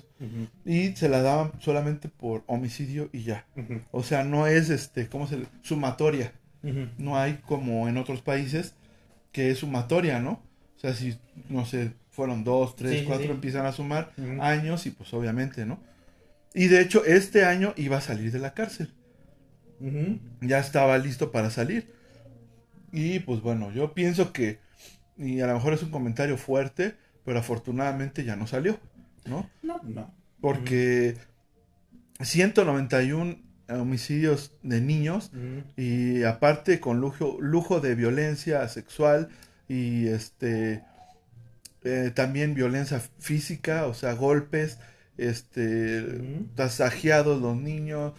Y 0.66 0.96
se 0.96 1.10
la 1.10 1.22
daban 1.22 1.52
solamente 1.60 2.08
por 2.10 2.44
homicidio 2.48 3.10
y 3.12 3.24
ya. 3.24 3.46
O 3.92 4.02
sea, 4.04 4.24
no 4.24 4.48
es, 4.48 4.70
este, 4.70 5.08
¿cómo 5.08 5.28
se 5.28 5.38
le? 5.38 5.46
Sumatoria. 5.62 6.32
No 6.98 7.18
hay 7.18 7.40
como 7.46 7.88
en 7.90 7.98
otros 7.98 8.22
países 8.22 8.74
que 9.32 9.52
es 9.52 9.60
sumatoria, 9.60 10.20
¿no? 10.20 10.42
O 10.78 10.80
sea, 10.80 10.94
si, 10.94 11.18
no 11.50 11.66
sé, 11.66 11.92
fueron 12.12 12.44
dos, 12.44 12.76
tres, 12.76 13.00
Sí, 13.02 13.06
cuatro, 13.06 13.26
sí. 13.26 13.32
empiezan 13.32 13.66
a 13.66 13.72
sumar 13.72 14.12
años 14.40 14.86
y 14.86 14.92
pues 14.92 15.14
obviamente, 15.14 15.66
¿no? 15.66 15.80
Y 16.54 16.68
de 16.68 16.82
hecho, 16.82 17.06
este 17.06 17.46
año 17.46 17.74
iba 17.78 17.98
a 17.98 18.02
salir 18.02 18.32
de 18.32 18.40
la 18.40 18.54
cárcel. 18.54 18.94
Ya 20.42 20.60
estaba 20.60 20.98
listo 20.98 21.32
para 21.32 21.50
salir. 21.50 21.92
Y 22.92 23.20
pues 23.20 23.42
bueno, 23.42 23.72
yo 23.72 23.94
pienso 23.94 24.34
que, 24.34 24.60
y 25.18 25.42
a 25.42 25.48
lo 25.48 25.54
mejor 25.54 25.74
es 25.74 25.84
un 25.84 25.92
comentario 25.92 26.38
fuerte, 26.38 26.96
pero 27.26 27.40
afortunadamente 27.40 28.24
ya 28.24 28.36
no 28.36 28.48
salió, 28.48 28.80
¿no? 29.26 29.50
No, 29.62 29.82
no. 29.84 30.14
Porque 30.40 31.18
191 32.22 33.38
homicidios 33.70 34.54
de 34.64 34.82
niños 34.82 35.32
y 35.76 36.24
aparte 36.24 36.80
con 36.80 37.02
lujo, 37.02 37.38
lujo 37.42 37.80
de 37.82 37.96
violencia 37.96 38.68
sexual 38.70 39.30
y 39.68 40.08
este 40.08 40.84
eh, 41.84 42.12
también 42.14 42.54
violencia 42.54 43.02
física, 43.20 43.86
o 43.88 43.94
sea, 43.94 44.14
golpes, 44.14 44.80
este 45.18 46.48
tasajeados 46.56 47.42
los 47.42 47.58
niños, 47.58 48.14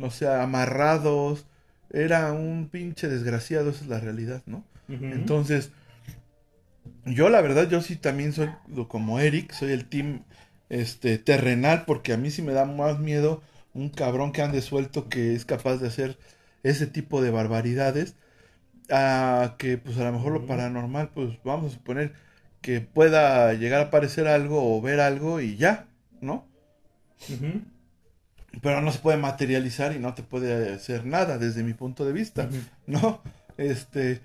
o 0.00 0.10
sea, 0.10 0.42
amarrados. 0.42 1.46
Era 1.90 2.32
un 2.32 2.68
pinche 2.70 3.08
desgraciado, 3.08 3.70
esa 3.70 3.84
es 3.84 3.88
la 3.88 4.00
realidad, 4.00 4.42
¿no? 4.46 4.64
Entonces, 4.88 5.70
yo 7.06 7.28
la 7.28 7.40
verdad, 7.40 7.68
yo 7.68 7.80
sí 7.80 7.96
también 7.96 8.32
soy 8.32 8.50
como 8.88 9.20
Eric, 9.20 9.52
soy 9.52 9.72
el 9.72 9.86
team 9.86 10.24
este 10.68 11.18
terrenal, 11.18 11.84
porque 11.86 12.12
a 12.12 12.16
mí 12.16 12.30
sí 12.30 12.42
me 12.42 12.52
da 12.52 12.64
más 12.64 12.98
miedo 12.98 13.42
un 13.74 13.90
cabrón 13.90 14.32
que 14.32 14.42
ande 14.42 14.62
suelto 14.62 15.08
que 15.08 15.34
es 15.34 15.44
capaz 15.44 15.76
de 15.76 15.88
hacer 15.88 16.18
ese 16.62 16.86
tipo 16.86 17.22
de 17.22 17.30
barbaridades, 17.30 18.16
a 18.90 19.56
que 19.58 19.78
pues 19.78 19.98
a 19.98 20.04
lo 20.04 20.12
mejor 20.12 20.32
lo 20.32 20.46
paranormal, 20.46 21.10
pues 21.10 21.38
vamos 21.44 21.72
a 21.72 21.74
suponer 21.76 22.14
que 22.60 22.80
pueda 22.80 23.52
llegar 23.54 23.80
a 23.80 23.84
aparecer 23.84 24.26
algo 24.26 24.76
o 24.76 24.80
ver 24.80 25.00
algo 25.00 25.40
y 25.40 25.56
ya, 25.56 25.86
¿no? 26.20 26.46
Pero 28.62 28.80
no 28.80 28.92
se 28.92 28.98
puede 29.00 29.16
materializar 29.18 29.94
y 29.94 29.98
no 29.98 30.14
te 30.14 30.22
puede 30.22 30.72
hacer 30.74 31.04
nada 31.04 31.38
desde 31.38 31.62
mi 31.62 31.74
punto 31.74 32.04
de 32.04 32.12
vista. 32.12 32.48
¿no? 32.86 33.22
Este, 33.56 34.20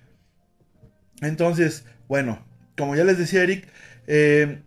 entonces, 1.21 1.85
bueno, 2.07 2.39
como 2.77 2.95
ya 2.95 3.03
les 3.03 3.17
decía 3.17 3.43
Eric, 3.43 3.67
eh, 4.07 4.61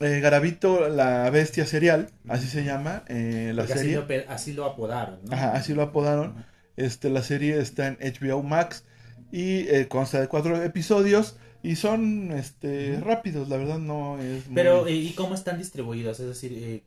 eh, 0.00 0.20
Garabito, 0.20 0.88
la 0.88 1.30
bestia 1.30 1.64
serial, 1.66 2.10
así 2.28 2.46
se 2.46 2.64
llama, 2.64 3.04
eh, 3.08 3.52
la 3.54 3.62
Porque 3.62 3.74
así 3.74 3.82
serie, 3.92 3.96
lo, 4.26 4.30
así 4.32 4.52
lo 4.52 4.64
apodaron, 4.66 5.20
¿no? 5.24 5.32
Ajá, 5.34 5.52
así 5.52 5.74
lo 5.74 5.82
apodaron, 5.82 6.44
este, 6.76 7.08
la 7.10 7.22
serie 7.22 7.58
está 7.60 7.86
en 7.86 7.98
HBO 8.00 8.42
Max 8.42 8.84
y 9.30 9.68
eh, 9.68 9.86
consta 9.88 10.20
de 10.20 10.28
cuatro 10.28 10.60
episodios 10.62 11.36
y 11.62 11.76
son, 11.76 12.32
este, 12.32 12.98
rápidos, 13.00 13.48
la 13.48 13.56
verdad 13.56 13.78
no 13.78 14.18
es 14.18 14.46
muy- 14.46 14.54
Pero, 14.56 14.88
¿y 14.88 15.12
cómo 15.12 15.34
están 15.34 15.58
distribuidos? 15.58 16.18
Es 16.18 16.26
decir, 16.26 16.52
eh, 16.54 16.82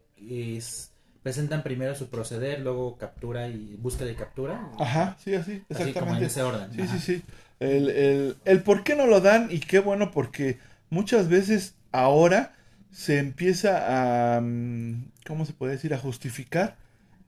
es- 0.58 0.92
presentan 1.26 1.64
primero 1.64 1.96
su 1.96 2.10
proceder, 2.10 2.62
luego 2.62 2.98
captura 2.98 3.50
y 3.50 3.76
búsqueda 3.78 4.12
y 4.12 4.16
captura. 4.16 4.56
Ajá, 4.78 5.16
sí, 5.24 5.34
así, 5.36 5.64
Así 5.74 5.96
como 5.96 6.16
en 6.16 6.24
exactamente. 6.24 6.30
ese 6.30 6.42
orden. 6.44 6.70
Sí, 6.76 6.82
Ajá. 6.82 6.98
sí, 6.98 7.00
sí. 7.00 7.24
El, 7.60 7.90
el, 7.90 8.38
el 8.46 8.64
por 8.64 8.84
qué 8.84 8.96
no 8.96 9.08
lo 9.08 9.22
dan 9.22 9.48
y 9.52 9.60
qué 9.60 9.80
bueno 9.80 10.12
porque 10.12 10.60
muchas 10.90 11.30
veces 11.30 11.76
ahora 11.92 12.54
se 12.92 13.20
empieza 13.20 14.36
a, 14.38 14.42
mm, 14.42 15.12
¿cómo 15.26 15.46
se 15.46 15.54
puede 15.54 15.74
decir? 15.74 15.94
A 15.94 15.98
justificar, 15.98 16.78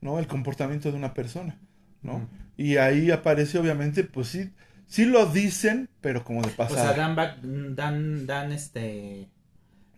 ¿no? 0.02 0.18
El 0.18 0.26
comportamiento 0.26 0.90
de 0.92 0.98
una 0.98 1.14
persona, 1.14 1.58
¿no? 2.02 2.28
Y 2.56 2.76
ahí 2.76 3.10
aparece 3.10 3.58
obviamente, 3.58 4.04
pues 4.04 4.28
sí, 4.28 4.50
sí 4.86 5.04
lo 5.06 5.26
dicen, 5.26 5.88
pero 6.02 6.24
como 6.24 6.44
de 6.44 6.50
O 6.66 6.76
sea, 6.76 6.92
pasada. 6.92 6.94
dan, 6.94 7.16
back- 7.16 7.40
dan, 7.78 8.26
dan 8.26 8.52
este 8.52 9.30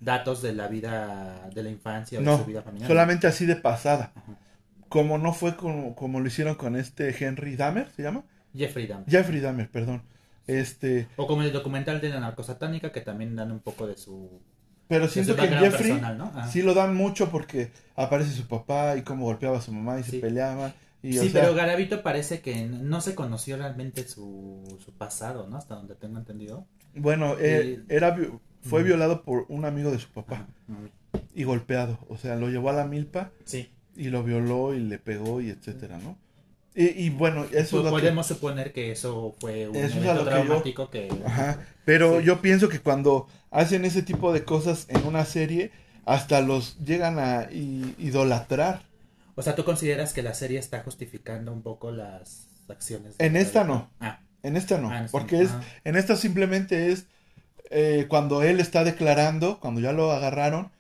datos 0.01 0.43
de 0.43 0.53
la 0.55 0.69
vida, 0.69 1.49
de 1.55 1.63
la 1.63 1.71
infancia 1.71 2.21
o 2.21 2.23
de 2.23 2.27
no, 2.27 2.39
su 2.39 2.45
vida 2.45 2.63
familiar. 2.63 2.89
solamente 2.89 3.27
así 3.27 3.47
de 3.47 3.57
pasada. 3.57 4.13
Ajá. 4.15 4.39
Como 4.89 5.19
no 5.19 5.33
fue 5.33 5.57
como, 5.57 5.95
como 5.95 6.21
lo 6.21 6.27
hicieron 6.27 6.57
con 6.57 6.77
este 6.77 7.15
Henry 7.25 7.57
Dahmer, 7.57 7.91
¿se 7.91 8.03
llama? 8.03 8.25
Jeffrey 8.55 8.87
Dahmer. 8.87 9.09
Jeffrey 9.09 9.41
Dahmer, 9.41 9.71
perdón. 9.71 10.03
Este, 10.47 11.07
O 11.17 11.27
como 11.27 11.43
el 11.43 11.53
documental 11.53 12.01
de 12.01 12.09
la 12.09 12.19
narcosatánica 12.21 12.91
que 12.91 13.01
también 13.03 13.37
dan 13.37 13.53
un 13.53 13.61
poco 13.61 13.87
de 13.87 13.97
su, 13.97 14.41
pero 14.89 15.07
siento 15.09 15.37
que 15.37 15.43
Jeffrey 15.47 15.93
personal, 15.93 16.19
¿no? 16.19 16.33
Sí 16.51 16.63
lo 16.63 16.75
dan 16.75 16.95
mucho 16.97 17.31
porque 17.31 17.71
aparece 17.95 18.33
su 18.33 18.47
papá 18.49 18.97
y 18.97 19.03
cómo 19.03 19.27
golpeaba 19.27 19.59
a 19.59 19.61
su 19.63 19.73
mamá 19.73 20.01
y 20.01 20.03
se 20.03 20.19
peleaba. 20.19 20.73
Y, 21.03 21.19
o 21.19 21.23
Sí, 21.23 21.31
sea, 21.31 21.43
pero 21.43 21.55
Garavito 21.55 22.03
parece 22.03 22.41
que 22.41 22.65
no 22.67 23.01
se 23.01 23.15
conoció 23.15 23.57
realmente 23.57 24.07
su, 24.09 24.79
su 24.85 24.93
pasado, 24.93 25.47
¿no? 25.49 25.57
Hasta 25.57 25.77
donde 25.77 25.95
tengo 25.95 26.19
entendido. 26.19 26.67
bueno, 26.95 27.37
Eh, 27.39 27.83
era, 27.89 28.17
fue 28.63 28.83
violado 28.83 29.23
por 29.23 29.47
un 29.49 29.65
amigo 29.65 29.91
de 29.91 29.99
su 29.99 30.09
papá 30.11 30.47
y 31.35 31.45
golpeado. 31.45 31.99
O 32.09 32.17
sea, 32.17 32.37
lo 32.37 32.49
llevó 32.49 32.71
a 32.71 32.75
la 32.75 32.85
milpa 32.87 33.31
Sí. 33.45 33.71
y 33.97 34.09
lo 34.11 34.23
violó 34.23 34.75
y 34.75 34.81
le 34.81 34.99
pegó 34.99 35.41
y 35.41 35.51
etcétera, 35.51 35.99
¿no? 35.99 36.17
Y, 36.75 36.85
y 37.07 37.11
bueno, 37.11 37.45
eso 37.47 37.59
es 37.59 37.71
Pues 37.71 37.83
que... 37.85 37.91
podemos 37.91 38.27
suponer 38.27 38.73
que 38.73 38.93
eso 38.93 39.35
fue 39.41 39.69
un 39.69 39.75
Eso 39.77 39.87
es 39.87 39.93
evento 39.97 40.11
a 40.11 40.15
lo 40.15 40.21
que 40.25 40.31
yo- 40.31 40.37
traumático 40.45 40.91
que... 40.91 41.09
Ajá, 41.27 41.59
pero 41.85 42.21
Sí. 42.21 42.27
yo 42.27 42.41
pienso 42.41 42.69
que 42.69 42.79
cuando 42.81 43.27
hacen 43.51 43.85
ese 43.85 44.03
tipo 44.03 44.33
de 44.33 44.45
cosas 44.45 44.87
en 44.89 45.05
una 45.05 45.25
serie, 45.25 45.73
hasta 46.05 46.41
los 46.41 46.79
llegan 46.79 47.19
a 47.19 47.49
idolatrar. 47.99 48.83
O 49.35 49.43
sea, 49.43 49.55
¿tú 49.55 49.65
consideras 49.65 50.13
que 50.13 50.23
la 50.23 50.35
serie 50.35 50.59
está 50.59 50.83
justificando 50.83 51.53
un 51.53 51.63
poco 51.63 51.91
las 51.91 52.47
acciones? 52.69 53.15
En 53.19 53.33
de 53.35 53.41
esta 53.41 53.65
no. 53.65 53.91
Ah, 54.01 54.21
En 54.43 54.57
esta 54.57 54.79
no, 54.79 54.91
ah, 54.91 54.99
en 54.99 55.05
esta 55.07 55.19
porque 55.19 55.37
no. 55.37 55.43
es 55.43 55.51
Ajá. 55.51 55.63
En 55.85 55.97
esta 55.97 56.17
simplemente 56.17 56.93
es 56.93 57.07
eh, 57.71 58.07
cuando 58.09 58.43
él 58.43 58.61
está 58.61 58.85
declarando, 58.85 59.59
cuando 59.61 59.81
ya 59.81 59.93
lo 59.93 60.11
agarraron, 60.13 60.71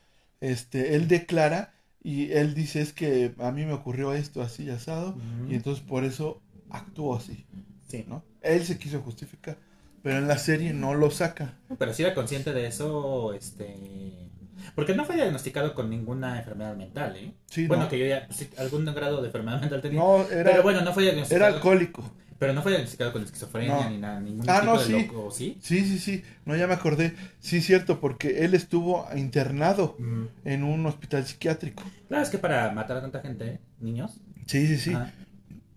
este, 0.40 0.94
él 0.96 1.06
declara 1.08 1.72
Y 2.02 2.32
él 2.32 2.54
dice 2.54 2.80
es 2.80 2.94
que 2.94 3.34
a 3.40 3.50
mí 3.52 3.66
me 3.66 3.74
ocurrió 3.74 4.14
esto 4.14 4.40
así 4.40 4.70
asado 4.70 5.10
Ujú. 5.10 5.50
y 5.52 5.54
entonces 5.54 5.84
por 5.84 6.04
eso 6.04 6.40
actuó 6.70 7.14
así, 7.16 7.44
Sí. 7.88 8.04
¿no? 8.08 8.22
Él 8.40 8.64
se 8.64 8.78
quiso 8.78 9.00
justificar, 9.02 9.58
pero 10.02 10.16
en 10.16 10.26
la 10.26 10.38
serie 10.38 10.72
no 10.72 10.94
lo 10.94 11.10
saca. 11.10 11.58
Pero 11.78 11.92
si 11.92 12.02
era 12.02 12.14
consciente 12.14 12.54
de 12.54 12.66
eso, 12.66 13.34
este... 13.34 14.30
Porque 14.74 14.94
no 14.94 15.04
fue 15.04 15.16
diagnosticado 15.16 15.74
con 15.74 15.90
ninguna 15.90 16.38
enfermedad 16.38 16.74
mental, 16.76 17.16
¿eh? 17.16 17.32
Sí, 17.46 17.66
bueno, 17.66 17.82
no. 17.84 17.88
que 17.90 17.98
yo 17.98 18.06
ya, 18.06 18.26
sí, 18.30 18.48
algún 18.56 18.84
grado 18.86 19.20
de 19.20 19.26
enfermedad 19.26 19.60
mental 19.60 19.80
tenía. 19.82 20.00
No, 20.00 20.22
era, 20.30 20.50
pero 20.52 20.62
bueno, 20.62 20.80
no 20.82 20.92
fue 20.94 21.02
diagnosticado. 21.02 21.46
era 21.46 21.54
alcohólico. 21.56 22.02
Pero 22.40 22.52
no 22.54 22.62
fue 22.62 22.72
diagnosticado 22.72 23.12
con 23.12 23.22
esquizofrenia 23.22 23.74
No. 23.84 23.90
ni 23.90 23.98
nada, 23.98 24.18
ningún 24.18 24.48
Ah, 24.50 24.60
tipo 24.62 24.72
no, 24.72 24.78
de 24.80 24.84
sí. 24.86 24.92
loco, 24.92 25.30
¿sí? 25.30 25.58
Sí, 25.60 25.84
sí, 25.84 25.98
sí. 26.00 26.24
No, 26.46 26.56
ya 26.56 26.66
me 26.66 26.74
acordé. 26.74 27.14
Sí, 27.38 27.60
cierto, 27.60 28.00
porque 28.00 28.44
él 28.44 28.54
estuvo 28.54 29.06
internado 29.14 29.94
Mm. 30.00 30.24
en 30.46 30.64
un 30.64 30.84
hospital 30.86 31.24
psiquiátrico. 31.26 31.84
Claro, 32.08 32.24
es 32.24 32.30
que 32.30 32.38
para 32.38 32.72
matar 32.72 32.96
a 32.96 33.02
tanta 33.02 33.20
gente, 33.20 33.46
¿eh? 33.46 33.60
niños. 33.78 34.20
Sí, 34.46 34.66
sí, 34.66 34.78
sí. 34.78 34.94
Ajá, 34.94 35.12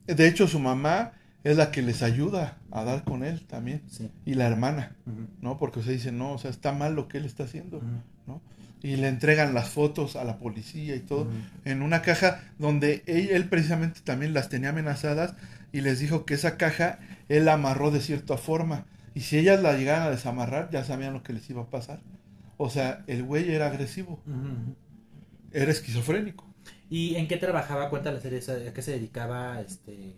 De 0.07 0.27
hecho, 0.27 0.47
su 0.47 0.59
mamá 0.59 1.11
es 1.43 1.55
la 1.57 1.69
que 1.71 1.81
les 1.81 2.01
ayuda 2.01 2.57
a 2.71 2.83
dar 2.83 3.03
con 3.03 3.23
él 3.23 3.45
también. 3.45 3.81
sí. 3.89 4.09
Y 4.25 4.33
la 4.35 4.47
hermana, 4.47 4.95
¿no? 5.41 5.57
Porque 5.59 5.83
se 5.83 5.91
dice, 5.91 6.11
no, 6.11 6.31
o 6.33 6.37
sea, 6.37 6.49
está 6.49 6.71
mal 6.71 6.95
lo 6.95 7.07
que 7.07 7.17
él 7.19 7.25
está 7.25 7.43
haciendo, 7.43 7.81
¿no? 8.25 8.41
Y 8.81 8.95
le 8.97 9.07
entregan 9.09 9.53
las 9.53 9.69
fotos 9.69 10.15
a 10.17 10.23
la 10.25 10.39
policía 10.39 10.95
y 10.95 10.99
todo 10.99 11.27
en 11.65 11.81
una 11.81 12.01
caja 12.01 12.41
donde 12.57 13.03
él, 13.05 13.29
él 13.31 13.47
precisamente 13.49 13.99
también 14.03 14.33
las 14.33 14.49
tenía 14.49 14.69
amenazadas 14.69 15.35
y 15.73 15.81
les 15.81 15.99
dijo 15.99 16.25
que 16.25 16.35
esa 16.35 16.55
caja 16.55 16.99
él 17.27 17.45
la 17.45 17.53
amarró 17.53 17.91
de 17.91 17.99
cierta 17.99 18.37
forma. 18.37 18.85
Y 19.13 19.21
si 19.21 19.37
ellas 19.37 19.61
la 19.61 19.75
llegaran 19.75 20.03
a 20.03 20.11
desamarrar, 20.11 20.69
ya 20.71 20.85
sabían 20.85 21.13
lo 21.13 21.23
que 21.23 21.33
les 21.33 21.49
iba 21.49 21.63
a 21.63 21.69
pasar. 21.69 21.99
O 22.57 22.69
sea, 22.69 23.03
el 23.07 23.23
güey 23.23 23.51
era 23.51 23.67
agresivo, 23.67 24.21
era 25.51 25.71
esquizofrénico. 25.71 26.47
¿Y 26.89 27.15
en 27.15 27.27
qué 27.27 27.37
trabajaba? 27.37 27.89
Serie, 28.21 28.39
¿a 28.69 28.73
qué 28.73 28.81
se 28.81 28.91
dedicaba? 28.91 29.59
Este... 29.61 30.15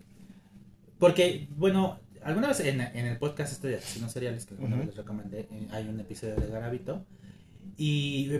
Porque, 0.98 1.48
bueno, 1.56 1.98
alguna 2.22 2.48
vez 2.48 2.60
en, 2.60 2.80
en 2.80 3.06
el 3.06 3.18
podcast 3.18 3.52
este 3.52 3.68
de 3.68 3.76
asesinos 3.76 4.12
seriales 4.12 4.46
que 4.46 4.54
alguna 4.54 4.76
Ujú. 4.76 4.78
vez 4.78 4.86
les 4.88 4.96
recomendé, 4.96 5.40
eh, 5.50 5.68
hay 5.72 5.88
un 5.88 6.00
episodio 6.00 6.36
de 6.36 6.48
Garabito. 6.48 7.04
Y 7.78 8.30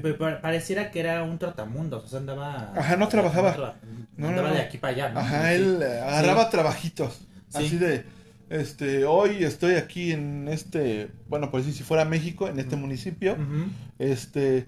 pareciera 0.41 0.91
que 0.91 1.01
era 1.01 1.23
un 1.23 1.39
trotamundos, 1.39 2.05
o 2.05 2.09
sea, 2.09 2.21
andaba... 2.21 2.73
Ajá, 2.77 2.97
no 2.97 3.09
trabajaba. 3.09 3.53
traba- 3.55 3.75
No, 4.17 4.29
andaba 4.29 4.49
no, 4.49 4.55
no. 4.55 4.61
de 4.61 4.63
aquí 4.67 4.79
para 4.79 4.95
allá, 4.95 5.09
¿no? 5.11 5.21
Ajá, 5.21 5.53
él 5.53 5.83
agarraba 5.83 6.49
trabajitos. 6.49 7.21
Sí. 7.49 7.59
Así 7.67 7.77
de, 7.79 8.05
este, 8.49 9.05
hoy 9.05 9.45
estoy 9.45 9.75
aquí 9.75 10.13
en 10.13 10.49
este, 10.49 11.11
bueno, 11.29 11.51
pues 11.51 11.67
si 11.67 11.83
fuera 11.83 12.05
México, 12.07 12.49
en 12.49 12.59
este 12.59 12.77
municipio, 12.77 13.37
este, 13.99 14.67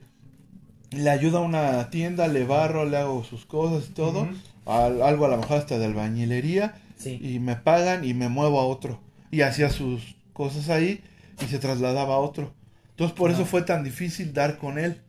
le 0.90 1.10
ayuda 1.10 1.38
a 1.38 1.42
una 1.42 1.90
tienda, 1.90 2.28
le 2.28 2.44
barro, 2.44 2.84
le 2.84 2.96
hago 2.98 3.24
sus 3.24 3.46
cosas 3.46 3.88
y 3.90 3.92
todo, 3.94 4.28
algo 4.66 5.24
a 5.24 5.28
lo 5.28 5.36
mejor 5.38 5.58
hasta 5.58 5.78
de 5.78 5.86
albañilería, 5.86 6.74
Sí. 6.96 7.18
y 7.22 7.38
me 7.38 7.56
pagan 7.56 8.04
y 8.04 8.12
me 8.12 8.28
muevo 8.28 8.60
a 8.60 8.66
otro. 8.66 9.00
Y 9.30 9.42
hacía 9.42 9.70
sus 9.70 10.16
cosas 10.32 10.68
ahí 10.68 11.00
y 11.40 11.44
se 11.46 11.58
trasladaba 11.58 12.16
a 12.16 12.18
otro. 12.18 12.52
Entonces 12.98 13.16
por 13.16 13.30
eso 13.30 13.46
fue 13.46 13.62
tan 13.62 13.84
difícil 13.84 14.32
dar 14.32 14.58
con 14.58 14.76
él, 14.76 15.00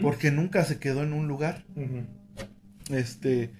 porque 0.00 0.30
nunca 0.30 0.64
se 0.64 0.78
quedó 0.78 1.02
en 1.02 1.12
un 1.12 1.28
lugar. 1.28 1.64
Este, 2.90 3.50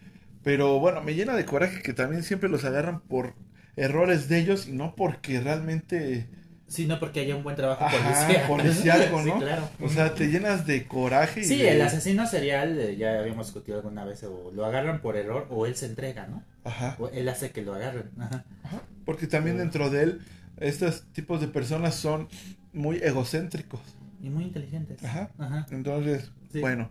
pero 0.42 0.78
bueno, 0.78 1.02
me 1.02 1.14
llena 1.14 1.34
de 1.34 1.44
coraje 1.44 1.82
que 1.82 1.92
también 1.92 2.22
siempre 2.22 2.48
los 2.48 2.64
agarran 2.64 3.00
por 3.00 3.34
errores 3.76 4.28
de 4.28 4.38
ellos 4.38 4.66
y 4.68 4.72
no 4.72 4.94
porque 4.96 5.40
realmente, 5.40 6.26
Sí, 6.68 6.86
no 6.86 6.98
porque 6.98 7.20
haya 7.20 7.36
un 7.36 7.44
buen 7.44 7.54
trabajo 7.54 7.84
Ajá, 7.84 8.26
policial. 8.26 8.46
policíaco, 8.48 9.20
Sí, 9.22 9.28
¿no? 9.28 9.38
claro. 9.38 9.68
o 9.80 9.88
sea, 9.88 10.14
te 10.14 10.28
llenas 10.28 10.66
de 10.66 10.86
coraje. 10.86 11.40
y 11.40 11.44
Sí, 11.44 11.58
de- 11.58 11.72
el 11.72 11.82
asesino 11.82 12.26
serial, 12.26 12.78
eh, 12.78 12.96
ya 12.96 13.20
habíamos 13.20 13.46
discutido 13.48 13.76
alguna 13.78 14.04
vez, 14.04 14.22
o 14.24 14.50
lo 14.54 14.64
agarran 14.64 15.00
por 15.02 15.16
error 15.16 15.46
o 15.50 15.66
él 15.66 15.76
se 15.76 15.86
entrega, 15.86 16.26
¿no? 16.26 16.42
Ajá, 16.64 16.96
O 16.98 17.08
él 17.08 17.28
hace 17.28 17.50
que 17.50 17.62
lo 17.62 17.74
agarren. 17.74 18.10
Ajá. 18.18 18.44
ajá, 18.64 18.82
porque 19.04 19.26
también 19.26 19.58
dentro 19.58 19.90
de 19.90 20.02
él, 20.02 20.20
estos 20.58 21.04
tipos 21.12 21.40
de 21.40 21.48
personas 21.48 21.94
son 21.94 22.28
muy 22.76 22.98
egocéntricos. 22.98 23.80
Y 24.22 24.30
muy 24.30 24.44
inteligentes. 24.44 25.02
Ajá. 25.04 25.30
Ajá. 25.38 25.66
Entonces, 25.70 26.30
Sí. 26.52 26.60
bueno, 26.60 26.88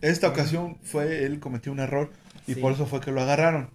esta 0.00 0.28
ocasión 0.28 0.78
fue, 0.82 1.24
él 1.24 1.38
cometió 1.40 1.70
un 1.72 1.80
error 1.80 2.10
y 2.46 2.54
Sí. 2.54 2.60
por 2.60 2.72
eso 2.72 2.86
fue 2.86 3.00
que 3.00 3.12
lo 3.12 3.20
agarraron. 3.22 3.70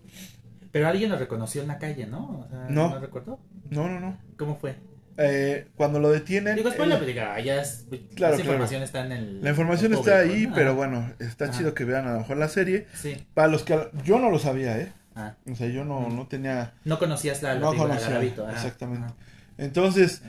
Pero 0.71 0.87
alguien 0.87 1.09
lo 1.09 1.17
reconoció 1.17 1.61
en 1.61 1.67
la 1.67 1.77
calle, 1.79 2.05
¿no? 2.07 2.45
O 2.45 2.47
sea, 2.49 2.67
No. 2.69 2.89
¿No 2.89 2.99
recuerdo? 2.99 3.39
No, 3.69 3.87
no, 3.89 3.99
no. 3.99 4.17
¿Cómo 4.37 4.57
fue? 4.57 4.75
Eh, 5.17 5.67
cuando 5.75 5.99
lo 5.99 6.09
detienen... 6.09 6.55
Digo, 6.55 6.69
después 6.69 6.89
él- 6.89 6.97
la 6.99 7.05
diga, 7.05 7.39
ya 7.41 7.61
es, 7.61 7.85
Claro, 8.15 8.35
esa 8.35 8.43
información 8.43 8.81
está 8.81 9.05
en 9.05 9.11
el... 9.11 9.41
la 9.43 9.49
información 9.49 9.91
el 9.93 9.99
está 9.99 10.19
ahí, 10.19 10.49
pero 10.55 10.73
bueno, 10.75 11.11
está 11.19 11.45
Ajá. 11.45 11.57
chido 11.57 11.73
que 11.73 11.83
vean 11.83 12.07
a 12.07 12.13
lo 12.13 12.19
mejor 12.19 12.37
la 12.37 12.47
serie. 12.47 12.87
Sí. 12.93 13.17
Para 13.33 13.49
los 13.49 13.63
que 13.63 13.77
yo 14.05 14.19
no 14.19 14.31
lo 14.31 14.39
sabía, 14.39 14.77
¿eh? 14.79 14.93
Ah. 15.15 15.35
O 15.51 15.55
sea, 15.55 15.67
yo 15.67 15.83
no, 15.83 15.99
Mm. 16.09 16.15
no 16.15 16.27
tenía, 16.27 16.73
No 16.85 16.97
conocías 16.97 17.43
la, 17.43 17.55
la 17.55 17.59
no 17.59 17.71
de 17.73 17.77
conocía, 17.77 18.21
exactamente. 18.51 19.05
Ajá. 19.07 19.15
Entonces, 19.57 20.21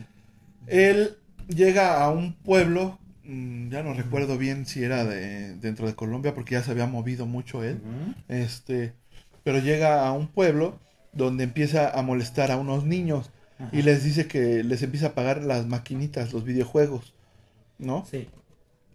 él 0.66 1.16
llega 1.54 2.02
a 2.02 2.10
un 2.10 2.34
pueblo, 2.34 2.98
mm, 3.24 3.70
ya 3.70 3.82
no 3.82 3.94
recuerdo 3.94 4.38
bien 4.38 4.66
si 4.66 4.82
era 4.84 5.04
de 5.04 5.54
dentro 5.56 5.86
de 5.86 5.94
Colombia, 5.94 6.34
porque 6.34 6.54
ya 6.54 6.62
se 6.62 6.70
había 6.70 6.86
movido 6.86 7.26
mucho 7.26 7.62
él. 7.64 7.80
Este, 8.28 8.92
pero 9.44 9.58
llega 9.58 10.06
a 10.06 10.12
un 10.12 10.28
pueblo 10.28 10.78
donde 11.12 11.44
empieza 11.44 11.90
a 11.90 12.02
molestar 12.02 12.50
a 12.50 12.56
unos 12.56 12.84
niños 12.84 13.30
Ajá. 13.58 13.70
y 13.72 13.82
les 13.82 14.02
dice 14.04 14.26
que 14.26 14.64
les 14.64 14.82
empieza 14.82 15.08
a 15.08 15.14
pagar 15.14 15.42
las 15.42 15.66
maquinitas, 15.66 16.32
los 16.32 16.44
videojuegos, 16.44 17.14
¿no? 17.78 18.06
Sí. 18.10 18.28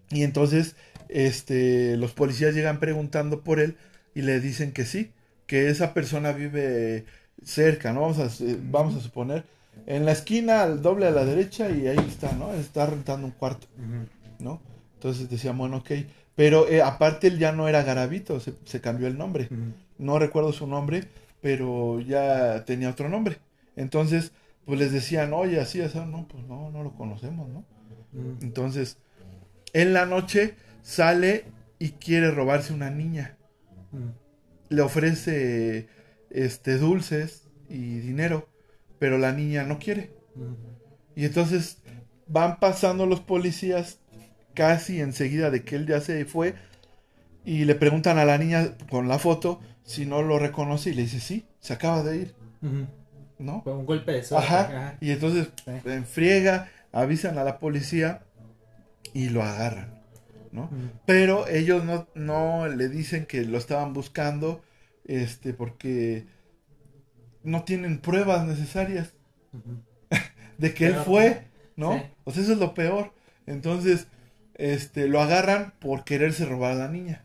Y 0.09 0.23
entonces, 0.23 0.75
este, 1.09 1.97
los 1.97 2.13
policías 2.13 2.55
llegan 2.55 2.79
preguntando 2.79 3.41
por 3.43 3.59
él 3.59 3.75
y 4.15 4.21
le 4.21 4.39
dicen 4.39 4.71
que 4.71 4.85
sí, 4.85 5.11
que 5.45 5.69
esa 5.69 5.93
persona 5.93 6.31
vive 6.31 7.05
cerca, 7.43 7.93
¿no? 7.93 8.01
Vamos 8.01 8.19
a, 8.19 8.29
su- 8.29 8.57
vamos 8.71 8.95
a 8.95 8.99
suponer, 9.01 9.43
en 9.85 10.05
la 10.05 10.11
esquina, 10.11 10.63
al 10.63 10.81
doble 10.81 11.07
a 11.07 11.11
la 11.11 11.25
derecha 11.25 11.69
y 11.69 11.87
ahí 11.87 11.97
está, 12.07 12.31
¿no? 12.33 12.53
Está 12.53 12.85
rentando 12.85 13.27
un 13.27 13.33
cuarto. 13.33 13.67
¿no? 14.39 14.61
Entonces 14.95 15.29
decían, 15.29 15.57
bueno, 15.57 15.77
ok. 15.77 15.91
Pero 16.35 16.67
eh, 16.67 16.81
aparte 16.81 17.27
él 17.27 17.39
ya 17.39 17.51
no 17.51 17.67
era 17.67 17.83
Garavito, 17.83 18.39
se, 18.39 18.53
se 18.65 18.81
cambió 18.81 19.07
el 19.07 19.17
nombre. 19.17 19.49
No 19.97 20.19
recuerdo 20.19 20.53
su 20.53 20.67
nombre, 20.67 21.05
pero 21.41 21.99
ya 21.99 22.63
tenía 22.65 22.89
otro 22.89 23.09
nombre. 23.09 23.39
Entonces, 23.75 24.31
pues 24.65 24.79
les 24.79 24.91
decían, 24.91 25.33
oye, 25.33 25.59
así, 25.59 25.81
así, 25.81 25.97
no, 25.97 26.27
pues 26.27 26.43
no, 26.45 26.69
no 26.71 26.83
lo 26.83 26.93
conocemos, 26.93 27.49
¿no? 27.49 27.63
Entonces, 28.41 28.97
en 29.73 29.93
la 29.93 30.05
noche 30.05 30.55
sale 30.81 31.45
y 31.79 31.91
quiere 31.91 32.31
robarse 32.31 32.73
una 32.73 32.89
niña. 32.89 33.37
Le 34.69 34.81
ofrece 34.81 35.87
este 36.29 36.77
dulces 36.77 37.47
y 37.69 37.99
dinero, 37.99 38.47
pero 38.99 39.17
la 39.17 39.31
niña 39.31 39.63
no 39.63 39.79
quiere. 39.79 40.11
Y 41.15 41.25
entonces 41.25 41.79
van 42.27 42.59
pasando 42.59 43.05
los 43.05 43.21
policías 43.21 43.99
casi 44.53 45.01
enseguida 45.01 45.49
de 45.51 45.63
que 45.63 45.75
él 45.75 45.87
ya 45.87 46.01
se 46.01 46.25
fue 46.25 46.55
y 47.45 47.65
le 47.65 47.75
preguntan 47.75 48.17
a 48.17 48.25
la 48.25 48.37
niña 48.37 48.75
con 48.89 49.07
la 49.07 49.19
foto 49.19 49.59
si 49.83 50.05
no 50.05 50.21
lo 50.21 50.37
reconoce 50.39 50.89
y 50.89 50.93
le 50.93 51.03
dice, 51.03 51.19
"Sí, 51.19 51.45
se 51.59 51.73
acaba 51.73 52.03
de 52.03 52.17
ir". 52.17 52.35
¿no? 53.39 53.61
Fue 53.63 53.73
un 53.73 53.85
golpe 53.85 54.11
de 54.13 54.23
suerte. 54.23 54.47
Ajá. 54.47 54.97
Y 54.99 55.11
entonces 55.11 55.49
Sí. 55.63 55.71
en 55.85 56.05
friega 56.05 56.69
avisan 56.91 57.37
a 57.37 57.43
la 57.43 57.59
policía 57.59 58.23
y 59.13 59.29
lo 59.29 59.43
agarran, 59.43 60.01
¿no? 60.51 60.69
Pero 61.05 61.47
ellos 61.47 61.83
no, 61.83 62.07
no 62.15 62.67
le 62.67 62.89
dicen 62.89 63.25
que 63.25 63.43
lo 63.45 63.57
estaban 63.59 63.93
buscando, 63.93 64.61
este, 65.05 65.53
porque 65.53 66.25
no 67.47 67.63
tienen 67.63 67.99
pruebas 67.99 68.45
necesarias 68.45 69.13
de 70.57 70.73
que 70.73 70.87
él 70.87 70.95
fue, 70.95 71.45
¿no? 71.75 71.93
Sí. 71.93 72.01
O 72.25 72.31
sea, 72.31 72.43
eso 72.43 72.53
es 72.53 72.59
lo 72.59 72.73
peor. 72.73 73.13
Entonces, 73.45 74.07
este, 74.55 75.07
lo 75.07 75.21
agarran 75.21 75.73
por 75.79 76.03
quererse 76.03 76.45
robar 76.45 76.73
a 76.73 76.75
la 76.75 76.87
niña. 76.87 77.23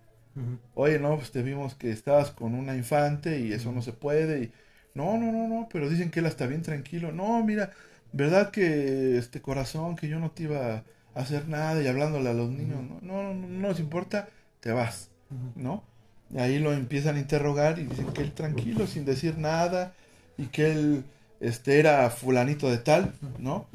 Oye, 0.74 0.98
no, 0.98 1.16
pues 1.16 1.30
te 1.30 1.42
vimos 1.42 1.74
que 1.74 1.90
estabas 1.90 2.30
con 2.30 2.54
una 2.54 2.74
infante 2.74 3.40
y 3.40 3.52
eso 3.52 3.72
no 3.72 3.82
se 3.82 3.92
puede. 3.92 4.44
Y... 4.44 4.52
No, 4.94 5.18
no, 5.18 5.32
no, 5.32 5.48
no, 5.48 5.68
pero 5.70 5.88
dicen 5.88 6.10
que 6.10 6.20
él 6.20 6.26
está 6.26 6.46
bien 6.46 6.62
tranquilo. 6.62 7.12
No, 7.12 7.42
mira, 7.44 7.72
verdad 8.12 8.50
que 8.50 9.18
este 9.18 9.42
corazón, 9.42 9.96
que 9.96 10.08
yo 10.08 10.18
no 10.18 10.30
te 10.30 10.44
iba 10.44 10.84
a 11.14 11.20
hacer 11.20 11.48
nada 11.48 11.82
y 11.82 11.86
hablándole 11.86 12.30
a 12.30 12.34
los 12.34 12.50
niños, 12.50 12.82
no, 12.82 13.00
no, 13.02 13.34
no, 13.34 13.34
no 13.34 13.68
nos 13.68 13.80
importa, 13.80 14.28
te 14.60 14.72
vas. 14.72 15.10
¿no? 15.56 15.82
Y 16.30 16.38
ahí 16.38 16.58
lo 16.58 16.72
empiezan 16.72 17.16
a 17.16 17.20
interrogar 17.20 17.78
y 17.78 17.84
dicen 17.84 18.06
que 18.12 18.22
él 18.22 18.32
tranquilo, 18.32 18.86
sin 18.86 19.04
decir 19.04 19.36
nada, 19.38 19.94
y 20.42 20.46
que 20.46 20.72
él 20.72 21.04
este, 21.40 21.78
era 21.78 22.08
fulanito 22.10 22.70
de 22.70 22.78
tal, 22.78 23.12
¿no? 23.38 23.66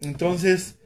Entonces 0.00 0.76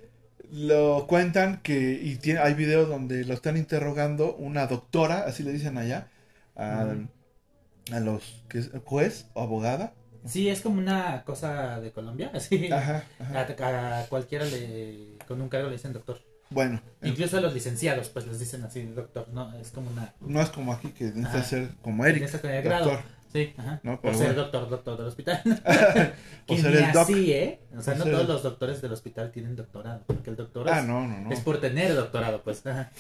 lo 0.53 1.07
cuentan 1.07 1.61
que, 1.63 1.93
y 2.03 2.17
tiene, 2.17 2.41
hay 2.41 2.55
videos 2.55 2.89
donde 2.89 3.25
lo 3.25 3.35
están 3.35 3.57
interrogando 3.57 4.35
una 4.37 4.67
doctora, 4.67 5.21
así 5.27 5.43
le 5.43 5.53
dicen 5.53 5.79
allá, 5.79 6.09
a, 6.57 6.87
Ujú. 6.95 7.95
a 7.95 8.01
los 8.01 8.43
que 8.49 8.59
es 8.59 8.71
juez 8.85 9.27
o 9.35 9.43
abogada. 9.43 9.95
Sí, 10.27 10.49
es 10.49 10.61
como 10.61 10.79
una 10.79 11.25
cosa 11.25 11.81
de 11.81 11.93
Colombia, 11.93 12.31
así. 12.35 12.71
Ajá, 12.71 13.05
ajá. 13.19 13.47
A, 13.65 14.01
a 14.01 14.07
cualquiera 14.07 14.45
le, 14.45 15.17
con 15.27 15.41
un 15.41 15.49
cargo 15.49 15.69
le 15.69 15.75
dicen 15.77 15.93
doctor. 15.93 16.21
Bueno, 16.51 16.81
en- 17.01 17.11
Incluso 17.11 17.39
a 17.39 17.41
los 17.41 17.55
licenciados, 17.55 18.09
pues 18.09 18.27
les 18.27 18.41
dicen 18.41 18.65
así, 18.65 18.83
doctor, 18.83 19.29
¿no? 19.33 19.55
Es 19.55 19.71
como 19.71 19.89
una... 19.91 20.13
no 20.21 20.41
es 20.43 20.51
como 20.51 20.73
aquí 20.73 20.89
que 20.89 21.05
necesita 21.05 21.43
ser 21.45 21.69
como 21.81 22.05
Eric, 22.05 22.29
doctor. 22.65 23.01
Sí, 23.33 23.55
ajá. 23.57 23.81
No, 23.85 24.01
por 24.01 24.13
ser 24.15 24.27
bueno. 24.35 24.43
doctor, 24.43 24.69
doctor 24.69 24.97
del 24.99 25.07
hospital. 25.07 25.43
O 26.49 26.55
que 26.57 26.63
ser 26.63 26.73
ni 26.73 26.79
el 26.79 26.93
doc. 26.93 27.03
así, 27.03 27.33
¿eh? 27.33 27.61
O 27.77 27.81
sea, 27.83 27.95
O 27.95 27.99
no 27.99 28.05
todos 28.05 28.21
el- 28.23 28.27
los 28.27 28.43
doctores 28.43 28.83
del 28.83 28.93
hospital 28.93 29.31
tienen 29.31 29.55
doctorado, 29.57 30.03
porque 30.07 30.31
el 30.31 30.37
doctor 30.37 30.69
Ah, 30.69 30.81
es, 30.81 30.87
no, 30.87 31.07
no, 31.07 31.21
no. 31.21 31.31
es 31.31 31.41
por 31.41 31.61
tener 31.61 31.95
doctorado, 31.95 32.43
pues. 32.43 32.67
Ajá. 32.67 32.91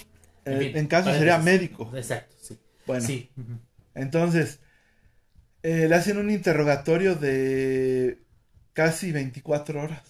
Eh, 0.44 0.58
fin, 0.58 0.76
en 0.76 0.86
caso 0.86 1.12
sería 1.12 1.38
médico. 1.38 1.90
Exacto, 1.94 2.34
sí. 2.40 2.58
Bueno, 2.86 3.04
Sí. 3.06 3.30
entonces, 3.94 4.60
eh, 5.62 5.86
le 5.88 5.94
hacen 5.94 6.16
un 6.18 6.30
interrogatorio 6.30 7.14
de 7.16 8.22
casi 8.72 9.12
24 9.12 9.82
horas 9.82 10.02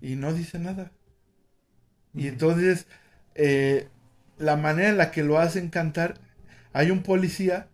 y 0.00 0.16
no 0.16 0.32
dice 0.34 0.58
nada. 0.58 0.90
Y 2.14 2.26
entonces, 2.26 2.86
eh, 3.36 3.88
la 4.38 4.56
manera 4.56 4.88
en 4.88 4.96
la 4.96 5.10
que 5.12 5.22
lo 5.22 5.38
hacen 5.38 5.68
cantar, 5.68 6.14
hay 6.72 6.90
un 6.90 7.02
policía 7.04 7.68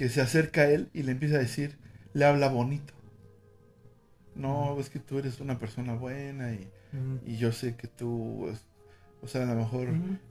que 0.00 0.08
se 0.08 0.22
acerca 0.22 0.62
a 0.62 0.70
él 0.70 0.88
y 0.94 1.02
le 1.02 1.12
empieza 1.12 1.36
a 1.36 1.40
decir, 1.40 1.76
le 2.14 2.24
habla 2.24 2.48
bonito. 2.48 2.94
No, 4.34 4.78
es 4.80 4.88
que 4.88 4.98
tú 4.98 5.18
eres 5.18 5.40
una 5.40 5.58
persona 5.58 5.94
buena 5.94 6.52
y, 6.54 6.68
y 7.26 7.36
yo 7.36 7.52
sé 7.52 7.76
que 7.76 7.88
tú, 7.88 8.48
es- 8.48 8.64
o 9.22 9.28
sea, 9.28 9.42
a 9.42 9.54
lo 9.54 9.60
mejor 9.60 9.88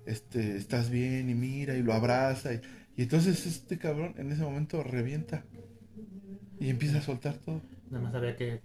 este, 0.08 0.58
estás 0.58 0.90
bien 0.90 1.30
y 1.30 1.36
mira 1.36 1.76
y 1.76 1.84
lo 1.84 1.94
abraza. 1.94 2.54
Y, 2.54 2.62
y 2.98 3.04
entonces 3.04 3.46
este 3.46 3.78
cabrón 3.78 4.16
en 4.18 4.32
ese 4.32 4.42
momento 4.42 4.82
revienta 4.84 5.44
y 6.60 6.70
empieza 6.70 6.98
a 7.00 7.02
soltar 7.02 7.36
todo. 7.36 7.62
Nada 7.90 8.04
más 8.04 8.16
había 8.16 8.36
que... 8.36 8.62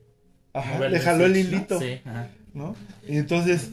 Ajá, 0.52 0.88
le 0.88 1.00
jaló 1.00 1.26
el 1.26 1.36
hilito. 1.36 1.80
Sí, 1.80 2.00
ajá. 2.04 2.28
¿no? 2.54 2.76
Y 3.06 3.18
entonces 3.18 3.70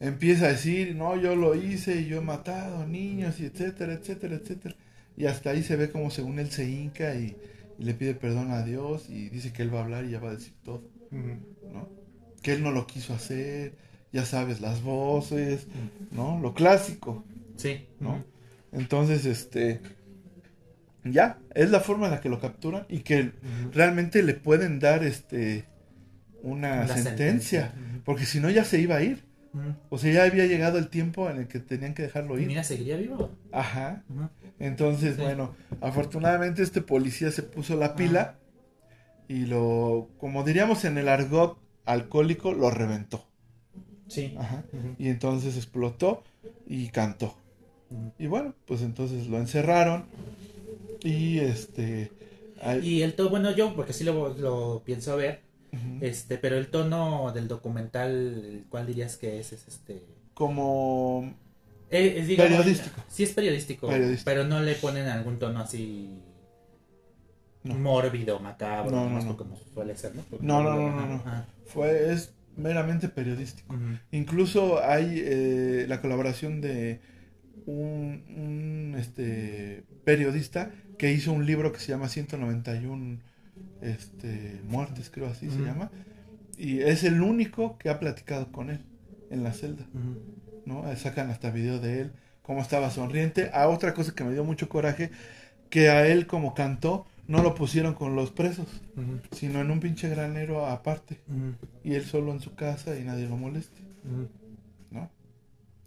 empieza 0.00 0.46
a 0.46 0.48
decir, 0.48 0.94
no, 0.94 1.16
yo 1.16 1.34
lo 1.34 1.54
hice 1.54 2.00
y 2.02 2.06
yo 2.06 2.18
he 2.18 2.20
matado 2.20 2.86
niños 2.86 3.40
y 3.40 3.46
etcétera, 3.46 3.94
etcétera, 3.94 4.36
etcétera. 4.36 4.76
Y 5.18 5.26
hasta 5.26 5.50
ahí 5.50 5.64
se 5.64 5.74
ve 5.74 5.90
como 5.90 6.10
según 6.10 6.38
él 6.38 6.50
se 6.50 6.70
hinca 6.70 7.14
y, 7.16 7.36
y 7.76 7.84
le 7.84 7.92
pide 7.92 8.14
perdón 8.14 8.52
a 8.52 8.62
Dios 8.62 9.10
y 9.10 9.28
dice 9.28 9.52
que 9.52 9.62
él 9.62 9.74
va 9.74 9.80
a 9.80 9.82
hablar 9.82 10.04
y 10.04 10.10
ya 10.10 10.20
va 10.20 10.30
a 10.30 10.34
decir 10.34 10.54
todo. 10.64 10.84
¿no? 11.10 11.88
Que 12.40 12.52
él 12.52 12.62
no 12.62 12.70
lo 12.70 12.86
quiso 12.86 13.14
hacer, 13.14 13.74
ya 14.12 14.24
sabes, 14.24 14.60
las 14.60 14.82
voces, 14.82 15.66
¿no? 16.12 16.38
Lo 16.40 16.54
clásico, 16.54 17.24
Sí. 17.56 17.86
¿no? 17.98 18.24
Entonces, 18.70 19.24
este, 19.24 19.80
ya, 21.02 21.40
es 21.54 21.70
la 21.70 21.80
forma 21.80 22.06
en 22.06 22.12
la 22.12 22.20
que 22.20 22.28
lo 22.28 22.40
capturan 22.40 22.86
y 22.88 23.00
que 23.00 23.32
realmente 23.72 24.22
le 24.22 24.34
pueden 24.34 24.78
dar, 24.78 25.02
este, 25.02 25.64
una, 26.42 26.86
sentencia, 26.86 27.74
porque 28.04 28.24
si 28.24 28.38
no 28.38 28.50
ya 28.50 28.64
se 28.64 28.80
iba 28.80 28.96
a 28.96 29.02
ir. 29.02 29.24
O 29.90 29.98
sea, 29.98 30.12
ya 30.12 30.24
había 30.24 30.46
llegado 30.46 30.78
el 30.78 30.88
tiempo 30.88 31.28
en 31.30 31.38
el 31.38 31.48
que 31.48 31.58
tenían 31.60 31.94
que 31.94 32.02
dejarlo 32.02 32.38
Y 32.38 32.42
ir. 32.42 32.46
mira, 32.48 32.64
seguiría 32.64 32.96
vivo. 32.96 33.30
Ajá. 33.52 34.04
Entonces, 34.58 35.16
Sí. 35.16 35.22
bueno, 35.22 35.54
afortunadamente 35.80 36.62
este 36.62 36.82
policía 36.82 37.30
se 37.30 37.42
puso 37.42 37.76
la 37.76 37.94
pila 37.96 38.36
y 39.28 39.46
lo, 39.46 40.08
como 40.18 40.42
diríamos 40.44 40.84
en 40.84 40.98
el 40.98 41.08
argot 41.08 41.58
alcohólico, 41.84 42.52
lo 42.52 42.70
reventó. 42.70 43.24
Sí. 44.08 44.34
Ajá. 44.38 44.64
Y 44.98 45.08
entonces 45.08 45.56
explotó 45.56 46.22
y 46.66 46.88
cantó. 46.88 47.36
Y 48.18 48.26
bueno, 48.26 48.54
pues 48.66 48.82
entonces 48.82 49.26
lo 49.28 49.38
encerraron 49.38 50.04
y 51.02 51.38
este... 51.38 52.10
ahí- 52.62 52.86
Y 52.86 53.02
el 53.02 53.14
tono, 53.14 53.30
bueno, 53.30 53.50
yo, 53.54 53.74
porque 53.74 53.92
sí 53.92 54.04
lo, 54.04 54.34
lo 54.36 54.82
pienso 54.84 55.16
ver, 55.16 55.40
este, 56.00 56.38
pero 56.38 56.56
el 56.56 56.68
tono 56.68 57.32
del 57.32 57.48
documental, 57.48 58.64
¿cuál 58.68 58.86
dirías 58.86 59.16
que 59.16 59.38
es? 59.40 59.52
Es 59.52 59.68
este... 59.68 60.04
como... 60.34 61.34
eh, 61.90 62.14
es, 62.18 62.26
digamos, 62.28 62.52
Periodístico. 62.58 63.04
Sí 63.08 63.22
es 63.24 63.32
periodístico, 63.32 63.88
Periodístico. 63.88 64.24
pero 64.30 64.44
no 64.44 64.60
le 64.60 64.74
ponen 64.74 65.06
algún 65.08 65.38
tono 65.38 65.60
así 65.60 66.20
No. 67.64 67.74
mórbido, 67.74 68.38
macabro, 68.40 68.90
No, 68.90 69.10
no, 69.10 69.22
no. 69.22 69.36
como 69.36 69.56
suele 69.74 69.96
ser, 69.96 70.14
¿no? 70.14 70.22
Porque- 70.22 70.46
No, 70.46 70.62
no, 70.62 70.90
no. 70.90 71.22
Fue, 71.66 72.12
es 72.12 72.32
meramente 72.56 73.08
periodístico. 73.08 73.74
Incluso 74.10 74.82
hay 74.82 75.22
eh, 75.24 75.84
la 75.88 76.00
colaboración 76.00 76.60
de 76.60 77.00
un, 77.66 78.24
un, 78.36 78.94
este, 78.98 79.84
periodista 80.04 80.70
que 80.96 81.12
hizo 81.12 81.32
un 81.32 81.44
libro 81.46 81.72
que 81.72 81.78
se 81.80 81.88
llama 81.92 82.08
191 82.08 83.20
este, 83.82 84.60
muertes, 84.64 85.10
creo 85.10 85.28
así 85.28 85.50
se 85.50 85.60
llama. 85.62 85.90
Y 86.56 86.80
es 86.80 87.04
el 87.04 87.22
único 87.22 87.78
que 87.78 87.88
ha 87.88 87.98
platicado 88.00 88.50
con 88.52 88.70
él 88.70 88.80
en 89.30 89.42
la 89.44 89.52
celda. 89.52 89.86
¿no? 90.66 90.90
Eh, 90.90 90.96
Sacan 90.96 91.30
hasta 91.30 91.50
video 91.50 91.78
de 91.78 92.00
él, 92.02 92.12
cómo 92.42 92.60
estaba 92.60 92.90
sonriente. 92.90 93.50
A 93.54 93.68
otra 93.68 93.94
cosa 93.94 94.14
que 94.14 94.24
me 94.24 94.32
dio 94.32 94.44
mucho 94.44 94.68
coraje, 94.68 95.10
que 95.70 95.88
a 95.90 96.06
él 96.06 96.26
como 96.26 96.54
cantó, 96.54 97.06
no 97.26 97.42
lo 97.42 97.54
pusieron 97.54 97.94
con 97.94 98.16
los 98.16 98.30
presos, 98.30 98.66
sino 99.32 99.60
en 99.60 99.70
un 99.70 99.80
pinche 99.80 100.08
granero 100.08 100.66
aparte. 100.66 101.20
Y 101.84 101.94
él 101.94 102.04
solo 102.04 102.32
en 102.32 102.40
su 102.40 102.54
casa 102.54 102.98
y 102.98 103.04
nadie 103.04 103.28
lo 103.28 103.36
moleste. 103.36 103.80
¿no? 104.90 105.10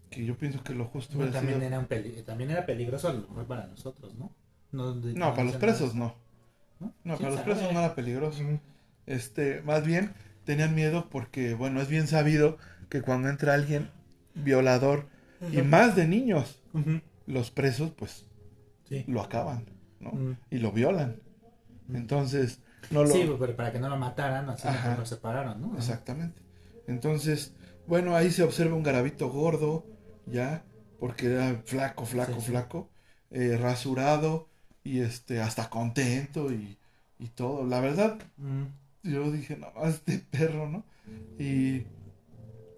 Que 0.09 0.25
yo 0.25 0.37
pienso 0.37 0.63
que 0.63 0.73
lo 0.75 0.85
justo 0.85 1.17
hubiera 1.17 1.31
también, 1.33 1.57
sido- 1.59 1.67
era 1.67 1.79
un 1.79 1.85
peli- 1.85 2.21
también 2.23 2.51
era 2.51 2.65
peligroso 2.65 3.07
a 3.09 3.13
lo 3.13 3.21
mejor 3.21 3.45
para 3.47 3.65
nosotros, 3.67 4.13
¿no? 4.15 4.31
No, 4.71 4.93
No, 4.95 5.31
para 5.31 5.43
los 5.43 5.55
presos 5.57 5.95
no. 5.95 6.15
¿No? 6.81 6.93
No, 7.05 7.17
¿Quién 7.17 7.29
para 7.29 7.31
los 7.31 7.39
presos 7.41 7.71
no 7.73 7.79
era 7.79 7.95
peligroso. 7.95 8.43
Ujú. 8.43 8.59
Este, 9.05 9.61
más 9.61 9.85
bien 9.85 10.13
tenían 10.45 10.75
miedo 10.75 11.07
porque, 11.09 11.53
bueno, 11.53 11.81
es 11.81 11.87
bien 11.87 12.07
sabido 12.07 12.57
que 12.89 13.01
cuando 13.01 13.29
entra 13.29 13.53
alguien 13.53 13.89
violador 14.35 15.05
y 15.51 15.61
más 15.61 15.95
de 15.95 16.07
niños, 16.07 16.59
los 17.27 17.51
presos 17.51 17.91
pues 17.91 18.25
Sí. 18.89 19.05
lo 19.07 19.21
acaban, 19.21 19.65
¿no? 19.99 20.11
Y 20.49 20.57
lo 20.57 20.71
violan. 20.71 21.15
Entonces, 21.93 22.59
no 22.89 23.03
lo 23.03 23.09
Sí, 23.13 23.29
pero 23.39 23.55
para 23.55 23.71
que 23.71 23.79
no 23.79 23.89
lo 23.89 23.97
mataran, 23.97 24.49
así 24.49 24.67
mejor 24.67 24.99
lo 24.99 25.05
separaron, 25.05 25.61
¿no? 25.61 25.77
Exactamente. 25.77 26.41
Entonces, 26.87 27.53
bueno, 27.87 28.15
ahí 28.15 28.31
se 28.31 28.43
observa 28.43 28.75
un 28.75 28.83
garabito 28.83 29.29
gordo, 29.29 29.85
ya, 30.25 30.63
porque 30.99 31.27
era 31.27 31.61
flaco, 31.65 32.05
flaco, 32.05 32.33
Sí, 32.33 32.41
sí. 32.41 32.51
flaco, 32.51 32.89
eh, 33.31 33.57
rasurado 33.57 34.49
y 34.83 34.99
este, 34.99 35.41
hasta 35.41 35.69
contento 35.69 36.51
y, 36.51 36.77
y 37.19 37.27
todo. 37.27 37.65
La 37.65 37.79
verdad, 37.79 38.19
Ujú. 38.37 38.67
yo 39.03 39.31
dije, 39.31 39.57
no, 39.57 39.67
este 39.85 40.19
perro, 40.19 40.69
¿no? 40.69 40.83
Y, 41.39 41.85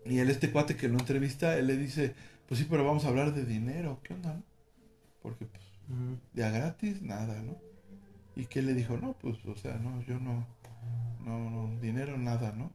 y 0.06 0.20
él, 0.20 0.30
este 0.30 0.52
cuate 0.52 0.76
que 0.76 0.88
lo 0.90 1.00
entrevista, 1.00 1.58
él 1.58 1.68
le 1.68 1.78
dice, 1.78 2.14
pues 2.48 2.60
sí, 2.60 2.68
pero 2.70 2.86
vamos 2.86 3.06
a 3.06 3.10
hablar 3.10 3.34
de 3.34 3.46
dinero, 3.46 4.00
¿qué 4.04 4.14
onda? 4.14 4.34
no? 4.34 4.44
Porque 5.22 5.46
pues 5.46 5.64
Ujú. 5.90 6.18
de 6.34 6.44
a 6.44 6.50
gratis, 6.50 7.02
nada, 7.02 7.42
¿no? 7.42 7.58
Y 8.36 8.46
que 8.46 8.60
él 8.60 8.68
le 8.68 8.74
dijo, 8.74 8.98
no, 8.98 9.14
pues, 9.14 9.38
o 9.46 9.56
sea, 9.56 9.76
no, 9.76 10.02
yo 10.04 10.20
no, 10.20 10.46
no, 11.24 11.50
no, 11.50 11.80
dinero, 11.80 12.18
nada, 12.18 12.52
¿no? 12.54 12.72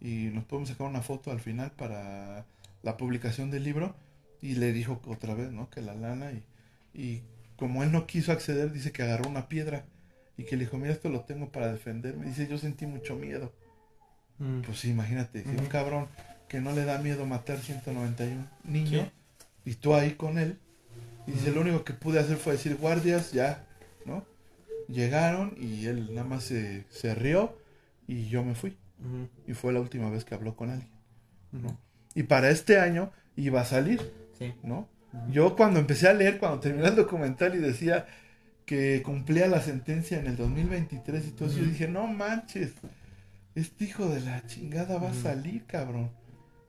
Y 0.00 0.30
nos 0.32 0.44
podemos 0.44 0.68
sacar 0.68 0.88
una 0.88 1.02
foto 1.02 1.30
al 1.30 1.40
final 1.40 1.72
para 1.72 2.44
la 2.82 2.96
publicación 2.96 3.50
del 3.50 3.64
libro. 3.64 3.94
Y 4.42 4.56
le 4.56 4.72
dijo 4.72 5.00
otra 5.06 5.34
vez, 5.34 5.50
¿no? 5.52 5.70
Que 5.70 5.80
la 5.80 5.94
lana 5.94 6.30
y, 6.32 6.44
y 6.94 7.22
como 7.56 7.82
él 7.82 7.92
no 7.92 8.06
quiso 8.06 8.32
acceder, 8.32 8.72
dice 8.72 8.92
que 8.92 9.02
agarró 9.02 9.28
una 9.28 9.48
piedra 9.48 9.84
y 10.36 10.44
que 10.44 10.56
le 10.56 10.64
dijo, 10.64 10.76
mira, 10.78 10.92
esto 10.92 11.08
lo 11.08 11.20
tengo 11.22 11.50
para 11.50 11.72
defenderme. 11.72 12.26
Dice, 12.26 12.46
yo 12.46 12.58
sentí 12.58 12.86
mucho 12.86 13.16
miedo. 13.16 13.52
Ujú. 14.38 14.62
Pues 14.66 14.80
sí, 14.80 14.90
imagínate, 14.90 15.42
si 15.44 15.48
un 15.50 15.66
cabrón 15.66 16.08
que 16.48 16.60
no 16.60 16.72
le 16.72 16.84
da 16.84 16.98
miedo 16.98 17.24
matar 17.26 17.58
191 17.58 18.46
niños 18.64 19.08
y 19.64 19.74
tú 19.74 19.94
ahí 19.94 20.12
con 20.12 20.38
él. 20.38 20.58
Y 21.26 21.32
dice, 21.32 21.50
lo 21.50 21.62
único 21.62 21.82
que 21.84 21.92
pude 21.92 22.20
hacer 22.20 22.36
fue 22.36 22.52
decir, 22.52 22.76
guardias, 22.76 23.32
ya, 23.32 23.66
¿no? 24.04 24.24
Llegaron 24.88 25.56
y 25.58 25.86
él 25.86 26.14
nada 26.14 26.26
más 26.28 26.44
se, 26.44 26.84
se 26.90 27.14
rió 27.14 27.58
y 28.06 28.28
yo 28.28 28.44
me 28.44 28.54
fui. 28.54 28.76
Y 29.46 29.54
fue 29.54 29.72
la 29.72 29.80
última 29.80 30.08
vez 30.10 30.24
que 30.24 30.34
habló 30.34 30.54
con 30.54 30.70
alguien. 30.70 30.90
Ujú. 31.52 31.76
Y 32.14 32.22
para 32.24 32.50
este 32.50 32.78
año 32.78 33.10
iba 33.36 33.60
a 33.60 33.64
salir, 33.64 34.12
Sí. 34.38 34.54
¿no? 34.62 34.88
Yo 35.30 35.56
cuando 35.56 35.80
empecé 35.80 36.08
a 36.08 36.14
leer, 36.14 36.38
cuando 36.38 36.60
terminé 36.60 36.88
el 36.88 36.96
documental 36.96 37.54
y 37.54 37.58
decía 37.58 38.06
que 38.64 39.02
cumplía 39.02 39.46
la 39.46 39.60
sentencia 39.60 40.18
en 40.18 40.26
el 40.26 40.36
2023 40.36 41.26
y 41.26 41.30
todo 41.30 41.48
eso, 41.48 41.58
yo 41.58 41.66
dije, 41.66 41.88
no 41.88 42.06
manches, 42.06 42.72
este 43.54 43.84
hijo 43.84 44.06
de 44.08 44.20
la 44.20 44.44
chingada 44.46 44.98
va 44.98 45.10
a 45.10 45.14
salir, 45.14 45.64
cabrón. 45.66 46.10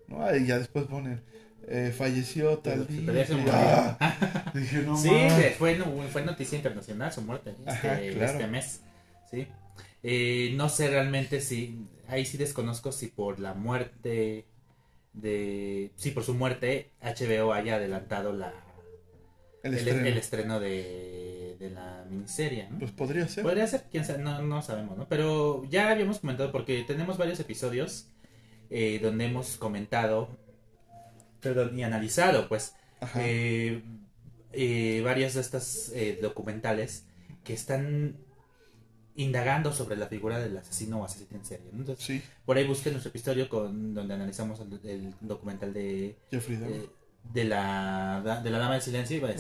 ¿No? 0.08 0.34
Y 0.36 0.46
ya 0.46 0.58
después 0.58 0.86
ponen, 0.86 1.22
eh, 1.68 1.94
falleció 1.96 2.60
tal 2.60 2.88
día. 2.88 3.04
pero. 3.06 3.44
¡Ah! 3.52 4.52
Dije, 4.54 4.84
no 4.84 4.98
sí, 4.98 5.10
fue, 5.58 5.76
fue 6.12 6.24
noticia 6.24 6.56
internacional 6.58 7.12
su 7.12 7.22
muerte 7.22 7.56
este, 7.66 7.70
Ajá, 7.70 8.00
claro. 8.00 8.32
este 8.32 8.48
mes. 8.48 8.82
Sí. 9.30 9.48
Eh, 10.04 10.54
no 10.56 10.70
sé 10.70 10.90
realmente 10.90 11.42
si, 11.42 11.86
ahí 12.08 12.26
sí 12.26 12.38
desconozco 12.38 12.94
si 12.94 13.08
por 13.08 13.40
la 13.40 13.54
muerte 13.54 14.46
de, 15.22 15.92
sí, 15.96 16.12
por 16.12 16.24
su 16.24 16.34
muerte 16.34 16.92
HBO 17.02 17.54
haya 17.54 17.76
adelantado 17.76 18.34
la, 18.34 18.54
El 19.64 19.74
el, 19.74 19.80
estreno. 19.80 20.06
el 20.08 20.18
estreno 20.18 20.60
de, 20.60 21.56
de 21.60 21.70
la 21.72 22.06
miniserie. 22.10 22.70
¿no? 22.70 22.80
Pues 22.80 22.92
podría 22.92 23.28
ser. 23.28 23.44
Podría 23.44 23.68
ser, 23.68 23.86
quién 23.92 24.06
sabe, 24.06 24.20
no, 24.24 24.42
no 24.42 24.62
sabemos, 24.62 24.98
¿no? 24.98 25.08
Pero 25.08 25.66
ya 25.70 25.90
habíamos 25.90 26.20
comentado, 26.20 26.52
porque 26.52 26.84
tenemos 26.86 27.18
varios 27.18 27.40
episodios 27.40 28.10
eh, 28.70 29.00
donde 29.02 29.26
hemos 29.26 29.58
comentado 29.58 30.38
perdón, 31.40 31.78
y 31.78 31.84
analizado, 31.84 32.48
pues, 32.48 32.76
eh, 33.16 33.82
eh, 34.54 35.02
varias 35.04 35.36
de 35.36 35.42
estas 35.42 35.92
eh, 35.94 36.20
documentales 36.22 37.06
que 37.44 37.54
están 37.54 38.18
indagando 39.18 39.74
sobre 39.74 39.96
la 39.98 40.08
figura 40.08 40.40
del 40.40 40.56
asesino 40.58 41.02
o 41.02 41.06
asesino 41.06 41.38
en 41.40 41.46
serie. 41.46 41.66
¿no? 41.74 41.80
Entonces, 41.82 42.06
Sí, 42.06 42.22
por 42.46 42.56
ahí 42.58 42.66
busquen 42.66 42.94
nuestro 42.94 43.10
episodio 43.10 43.50
con, 43.50 43.94
donde 43.94 44.14
analizamos 44.14 44.60
el, 44.62 44.80
el 44.90 45.14
documental 45.22 45.74
de, 45.74 46.16
Jeffrey 46.32 46.58
Dahmer. 46.58 46.76
eh, 46.82 46.90
de, 47.34 47.44
la, 47.44 48.42
de 48.44 48.50
la 48.50 48.58
Dama 48.60 48.74
del 48.74 48.82
Silencio, 48.82 49.18
iba 49.18 49.30
a 49.30 49.34
De 49.34 49.38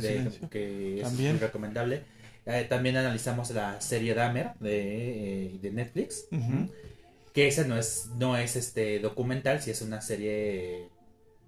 decir, 0.00 0.30
de- 0.40 0.48
que 0.48 1.00
es 1.02 1.12
muy 1.12 1.30
recomendable. 1.32 2.02
Eh, 2.46 2.66
también 2.68 2.96
analizamos 2.96 3.50
la 3.50 3.80
serie 3.80 4.14
Dahmer 4.14 4.52
de, 4.58 5.46
eh, 5.54 5.58
de 5.60 5.70
Netflix, 5.70 6.24
que 7.34 7.46
esa 7.46 7.64
no 7.64 7.76
es, 7.78 8.10
no 8.16 8.36
es 8.36 8.56
este 8.56 8.98
documental, 9.00 9.60
si 9.60 9.70
es 9.70 9.82
una 9.82 10.00
serie 10.00 10.88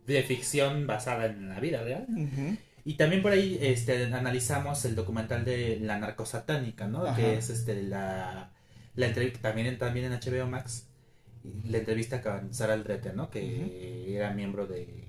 de 0.07 0.23
ficción 0.23 0.87
basada 0.87 1.27
en 1.27 1.49
la 1.49 1.59
vida 1.61 1.83
real. 1.83 2.07
Ujú. 2.11 2.57
Y 2.91 2.95
también 2.95 3.23
por 3.23 3.31
ahí 3.33 3.57
este, 3.61 4.05
analizamos 4.13 4.85
el 4.85 4.95
documental 4.97 5.45
de 5.45 5.79
la 5.81 5.99
narcosatánica, 5.99 6.89
¿no? 6.89 7.05
Ajá. 7.07 7.15
Que 7.17 7.37
es 7.39 7.49
este 7.51 7.83
la, 7.85 8.51
la 8.97 9.07
entrevista 9.07 9.41
también 9.41 9.69
en, 9.69 9.79
también 9.79 10.07
en 10.07 10.19
HBO 10.19 10.49
Max, 10.49 10.87
la 11.65 11.79
entrevista 11.79 12.21
con 12.21 12.53
Sara 12.53 12.75
Aldrete, 12.75 13.13
¿no? 13.13 13.31
Que 13.31 14.15
era 14.17 14.33
miembro 14.33 14.67
de... 14.67 15.09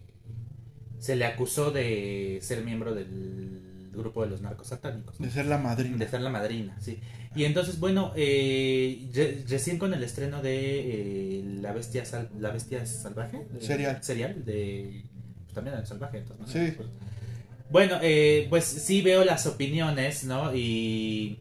Se 1.00 1.16
le 1.16 1.26
acusó 1.26 1.72
de 1.72 2.38
ser 2.44 2.64
miembro 2.64 2.94
del 2.94 3.90
grupo 3.94 4.24
de 4.24 4.30
los 4.30 4.42
narcosatánicos. 4.42 5.20
¿no? 5.20 5.26
De 5.26 5.32
ser 5.32 5.48
la 5.48 5.58
madrina. 5.58 5.98
De 5.98 6.08
ser 6.08 6.22
la 6.22 6.30
madrina, 6.30 6.78
sí. 6.80 7.00
Y 7.36 7.46
entonces, 7.46 7.80
bueno, 7.80 8.14
eh, 8.16 9.10
re- 9.14 9.44
recién 9.50 9.80
con 9.80 9.94
el 9.96 10.04
estreno 10.04 10.44
de 10.44 11.40
eh, 11.40 11.44
La 11.62 11.74
Bestia 11.74 12.06
Sal- 12.06 12.30
La 12.40 12.52
Bestia 12.52 12.86
Salvaje. 12.86 13.44
de- 13.52 13.60
Serial. 13.62 14.04
Serial, 14.04 14.46
de... 14.46 15.04
Pues 15.46 15.56
también 15.56 15.76
el 15.78 15.88
salvaje, 15.88 16.20
entonces. 16.20 16.76
Sí. 16.78 16.84
Bueno, 17.72 18.00
eh, 18.02 18.48
pues 18.50 18.66
sí 18.66 19.02
veo 19.02 19.24
las 19.24 19.48
opiniones, 19.48 20.26
¿no? 20.26 20.54
Y, 20.54 21.40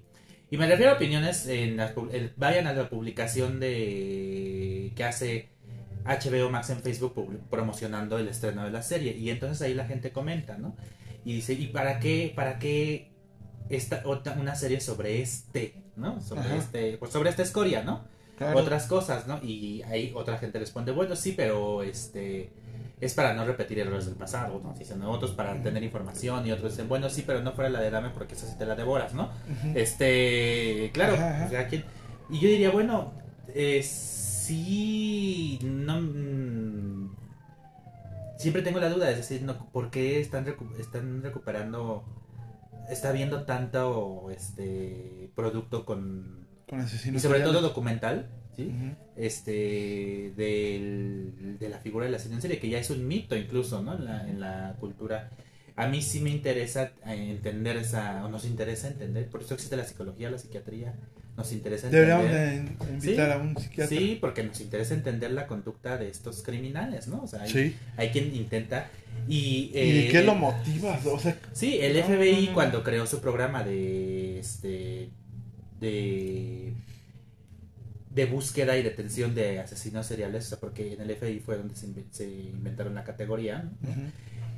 y 0.51 0.57
me 0.57 0.67
refiero 0.69 0.93
a 0.93 0.95
opiniones 0.95 1.47
en 1.49 1.77
las 1.77 1.93
el- 2.13 2.33
vayan 2.37 2.67
a 2.69 2.73
la 2.73 2.89
publicación 2.89 3.59
de 3.59 4.93
que 4.95 5.05
hace 5.05 5.49
HBO 6.05 6.51
Max 6.51 6.71
en 6.71 6.81
Facebook 6.83 7.15
promocionando 7.51 8.17
el 8.19 8.29
estreno 8.29 8.65
de 8.65 8.71
la 8.71 8.83
serie 8.83 9.17
y 9.17 9.31
entonces 9.31 9.61
ahí 9.63 9.75
la 9.75 9.87
gente 9.87 10.13
comenta, 10.13 10.57
¿no? 10.57 10.77
Y 11.25 11.35
dice, 11.35 11.53
¿y 11.55 11.67
para 11.67 11.99
qué 11.99 12.33
para 12.35 12.59
qué 12.59 13.11
esta 13.69 14.03
otra 14.05 14.35
una 14.35 14.55
serie 14.55 14.81
sobre 14.81 15.21
este, 15.21 15.83
¿no? 15.97 16.21
Sobre 16.21 16.43
Ajá. 16.43 16.57
este, 16.57 16.97
pues 16.99 17.13
sobre 17.13 17.31
esta 17.31 17.43
escoria, 17.43 17.83
¿no? 17.83 18.05
Claro. 18.41 18.59
otras 18.59 18.87
cosas, 18.87 19.27
¿no? 19.27 19.39
Y 19.43 19.83
ahí 19.83 20.13
otra 20.17 20.39
gente 20.39 20.59
responde, 20.59 20.93
bueno, 20.93 21.15
sí, 21.15 21.35
pero 21.37 21.83
este 21.83 22.51
es 23.01 23.15
para 23.15 23.35
no 23.35 23.45
repetir 23.45 23.79
errores 23.79 24.07
del 24.07 24.15
pasado, 24.15 24.61
¿no? 24.63 24.73
Dicen 24.79 25.03
otros 25.03 25.33
para 25.33 25.63
tener 25.63 25.83
información 25.83 26.47
y 26.47 26.53
otros 26.53 26.73
dicen, 26.73 26.89
bueno, 26.89 27.09
sí, 27.11 27.23
pero 27.27 27.43
no 27.43 27.53
fuera 27.53 27.69
la 27.71 27.81
de 27.81 27.91
Dame 27.91 28.11
porque 28.11 28.35
esa 28.35 28.47
sí 28.47 28.57
te 28.59 28.65
la 28.67 28.75
devoras, 28.77 29.13
¿no? 29.15 29.31
Este, 29.75 30.91
claro, 30.95 31.15
o 31.15 31.51
sea, 31.51 31.67
¿quién? 31.69 31.85
y 32.31 32.39
yo 32.41 32.49
diría, 32.49 32.71
bueno, 32.71 33.13
eh, 33.55 33.83
sí, 33.83 35.59
no, 35.63 36.01
mm, 36.01 37.17
siempre 38.39 38.63
tengo 38.63 38.79
la 38.81 38.89
duda, 38.89 39.11
es 39.11 39.17
decir, 39.19 39.43
no, 39.43 39.67
¿por 39.71 39.91
qué 39.91 40.21
están, 40.21 40.47
recu- 40.47 40.79
están 40.79 41.23
recuperando, 41.23 42.05
está 42.89 43.13
viendo 43.13 43.45
tanto 43.45 44.31
este 44.31 45.31
producto 45.35 45.85
con, 45.85 46.40
Con 46.71 46.79
y 46.81 46.85
asesinos. 46.85 47.21
sobre 47.21 47.41
todo 47.41 47.61
documental, 47.61 48.29
¿sí? 48.57 48.73
Este 49.17 50.33
del- 50.37 51.57
de 51.59 51.69
la 51.69 51.79
figura 51.79 52.07
del 52.07 52.15
asesino 52.15 52.37
en 52.37 52.43
serie, 52.43 52.59
que 52.59 52.69
ya 52.69 52.79
es 52.79 52.91
un 52.91 53.07
mito 53.07 53.37
incluso, 53.37 53.83
¿no? 53.83 53.95
En 53.95 54.05
la, 54.05 54.29
en 54.29 54.41
la 54.41 54.77
cultura. 54.81 55.31
A 55.77 55.87
mí 55.89 56.03
sí 56.03 56.21
me 56.21 56.31
interesa 56.31 56.93
eh, 57.07 57.31
entender 57.31 57.77
esa, 57.77 58.25
o 58.25 58.29
nos 58.29 58.45
interesa 58.45 58.89
entender, 58.89 59.29
por 59.29 59.43
eso 59.43 59.55
existe 59.55 59.77
la 59.77 59.85
psicología, 59.85 60.31
la 60.31 60.39
psiquiatría, 60.39 60.95
nos 61.37 61.53
interesa 61.53 61.87
entender. 61.87 62.31
de 62.31 62.93
invitar 62.93 63.27
Sí. 63.29 63.33
a 63.33 63.37
un 63.39 63.57
psiquiatra. 63.57 63.97
Sí, 63.99 64.19
porque 64.21 64.43
nos 64.43 64.61
interesa 64.61 64.95
entender 64.95 65.31
la 65.31 65.47
conducta 65.47 65.97
de 65.97 66.09
estos 66.09 66.43
criminales, 66.43 67.09
¿no? 67.09 67.23
O 67.23 67.27
sea, 67.27 67.43
hay, 67.43 67.51
Sí. 67.51 67.77
hay 67.97 68.11
quien 68.11 68.35
intenta 68.35 68.89
y... 69.27 69.37
¿Y 69.37 69.71
eh, 69.75 70.09
qué 70.11 70.23
lo 70.23 70.35
motiva? 70.35 70.99
O 71.07 71.19
sea, 71.19 71.39
Sí, 71.53 71.79
el 71.81 71.97
No, 71.97 72.05
FBI 72.05 72.41
no, 72.43 72.47
no. 72.49 72.55
cuando 72.55 72.83
creó 72.85 73.07
su 73.07 73.21
programa 73.21 73.63
de 73.65 74.39
este 74.41 75.11
de 75.81 76.75
de 78.11 78.27
búsqueda 78.27 78.77
y 78.77 78.83
detención 78.83 79.35
de 79.37 79.61
asesinos 79.61 80.05
seriales, 80.07 80.47
o 80.47 80.49
sea, 80.51 80.59
porque 80.59 80.95
en 80.95 81.01
el 81.01 81.11
FBI 81.15 81.39
fue 81.39 81.57
donde 81.57 81.77
se, 81.77 81.87
inve- 81.87 82.11
se 82.11 82.29
inventaron 82.29 82.95
la 82.97 83.05
categoría, 83.05 83.63
¿no? 83.63 83.91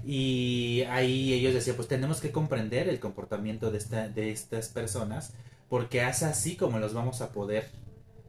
y 0.05 0.83
ahí 0.91 1.35
ellos 1.35 1.53
decían, 1.55 1.77
pues 1.77 1.87
tenemos 1.87 2.21
que 2.21 2.33
comprender 2.33 2.89
el 2.89 2.99
comportamiento 2.99 3.71
de 3.71 3.79
esta 3.79 4.09
de 4.09 4.31
estas 4.33 4.69
personas, 4.69 5.35
porque 5.69 6.01
es 6.09 6.23
así 6.23 6.57
como 6.57 6.79
los 6.79 6.95
vamos 6.95 7.21
a 7.21 7.31
poder 7.31 7.69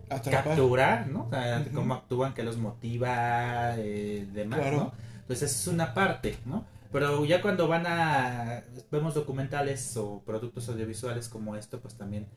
atrapar. 0.10 0.44
capturar, 0.44 1.08
¿no? 1.08 1.26
O 1.28 1.30
sea, 1.30 1.66
cómo 1.74 1.94
actúan, 1.96 2.34
qué 2.34 2.44
los 2.44 2.58
motiva, 2.58 3.76
eh, 3.78 4.28
demás, 4.34 4.60
Claro. 4.60 4.78
¿no? 4.78 4.94
Entonces 5.22 5.52
esa 5.52 5.62
es 5.62 5.68
una 5.74 5.94
parte, 5.94 6.36
¿no? 6.46 6.66
Pero 6.92 7.24
ya 7.26 7.42
cuando 7.42 7.68
van 7.70 7.86
a 7.88 8.62
vemos 8.92 9.16
documentales 9.16 9.96
o 9.98 10.22
productos 10.26 10.68
audiovisuales 10.70 11.28
como 11.30 11.56
esto, 11.56 11.80
pues 11.80 11.96
también 11.96 12.28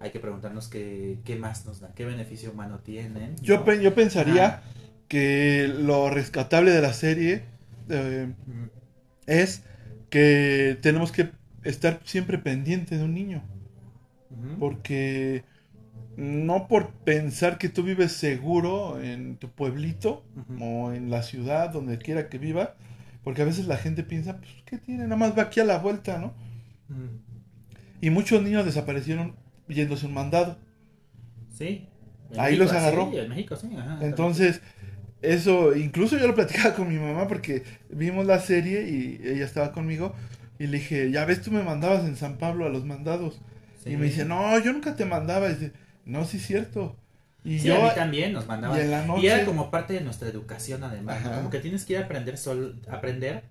hay 0.00 0.10
que 0.10 0.20
preguntarnos 0.20 0.68
qué, 0.68 1.18
qué 1.24 1.36
más 1.36 1.66
nos 1.66 1.80
dan, 1.80 1.92
qué 1.94 2.04
beneficio 2.04 2.52
humano 2.52 2.80
tienen. 2.80 3.36
Yo, 3.40 3.56
¿no? 3.58 3.64
pe- 3.64 3.82
yo 3.82 3.94
pensaría 3.94 4.62
que 5.08 5.68
lo 5.68 6.10
rescatable 6.10 6.70
de 6.70 6.82
la 6.82 6.92
serie 6.92 7.44
eh, 7.88 8.32
es 9.26 9.62
que 10.10 10.78
tenemos 10.82 11.12
que 11.12 11.30
estar 11.64 12.00
siempre 12.04 12.38
pendiente 12.38 12.96
de 12.98 13.04
un 13.04 13.14
niño. 13.14 13.42
Porque 14.58 15.44
no 16.16 16.68
por 16.68 16.92
pensar 16.92 17.58
que 17.58 17.68
tú 17.68 17.82
vives 17.82 18.12
seguro 18.12 19.00
en 19.00 19.36
tu 19.36 19.50
pueblito 19.50 20.24
o 20.60 20.92
en 20.92 21.10
la 21.10 21.22
ciudad, 21.22 21.70
donde 21.70 21.98
quiera 21.98 22.28
que 22.28 22.38
viva, 22.38 22.76
porque 23.24 23.42
a 23.42 23.46
veces 23.46 23.66
la 23.66 23.76
gente 23.76 24.02
piensa, 24.02 24.38
pues, 24.38 24.50
¿qué 24.66 24.78
tiene? 24.78 25.04
Nada 25.04 25.16
más 25.16 25.36
va 25.38 25.44
aquí 25.44 25.60
a 25.60 25.64
la 25.64 25.78
vuelta, 25.78 26.18
¿no? 26.18 26.34
Y 28.00 28.10
muchos 28.10 28.42
niños 28.42 28.64
desaparecieron 28.64 29.34
yéndose 29.68 30.06
un 30.06 30.14
mandado. 30.14 30.56
Sí. 31.56 31.88
Ahí 32.36 32.56
los 32.56 32.72
agarró. 32.72 33.10
Sí, 33.12 33.18
en 33.18 33.28
México, 33.28 33.56
sí. 33.56 33.68
ajá, 33.76 33.98
Entonces, 34.02 34.60
eso, 35.22 35.74
incluso 35.76 36.18
yo 36.18 36.26
lo 36.26 36.34
platicaba 36.34 36.74
con 36.74 36.88
mi 36.88 36.98
mamá 36.98 37.28
porque 37.28 37.62
vimos 37.88 38.26
la 38.26 38.40
serie 38.40 38.88
y 38.88 39.20
ella 39.26 39.44
estaba 39.44 39.72
conmigo 39.72 40.14
y 40.58 40.66
le 40.66 40.78
dije, 40.78 41.10
ya 41.10 41.24
ves, 41.24 41.42
tú 41.42 41.50
me 41.50 41.62
mandabas 41.62 42.04
en 42.04 42.16
San 42.16 42.38
Pablo 42.38 42.66
a 42.66 42.68
los 42.68 42.84
mandados. 42.84 43.40
Sí. 43.82 43.90
Y 43.92 43.96
me 43.96 44.06
dice, 44.06 44.24
no, 44.24 44.58
yo 44.58 44.72
nunca 44.72 44.96
te 44.96 45.04
mandaba. 45.04 45.48
Y 45.48 45.54
dice, 45.54 45.72
no, 46.04 46.24
sí 46.24 46.38
es 46.38 46.46
cierto. 46.46 46.96
Y 47.44 47.60
Sí, 47.60 47.68
yo, 47.68 47.76
a 47.76 47.88
mí 47.88 47.90
también 47.94 48.32
nos 48.32 48.46
mandaban. 48.46 48.76
y 48.76 48.80
en 48.82 48.90
la 48.90 49.18
Y 49.18 49.26
era 49.26 49.44
como 49.44 49.70
parte 49.70 49.94
de 49.94 50.00
nuestra 50.00 50.28
educación 50.28 50.82
además. 50.82 51.22
Como 51.22 51.50
que 51.50 51.60
tienes 51.60 51.84
que 51.84 51.92
ir 51.94 52.00
a 52.00 52.02
aprender 52.04 52.36
sol, 52.38 52.80
aprender 52.90 53.44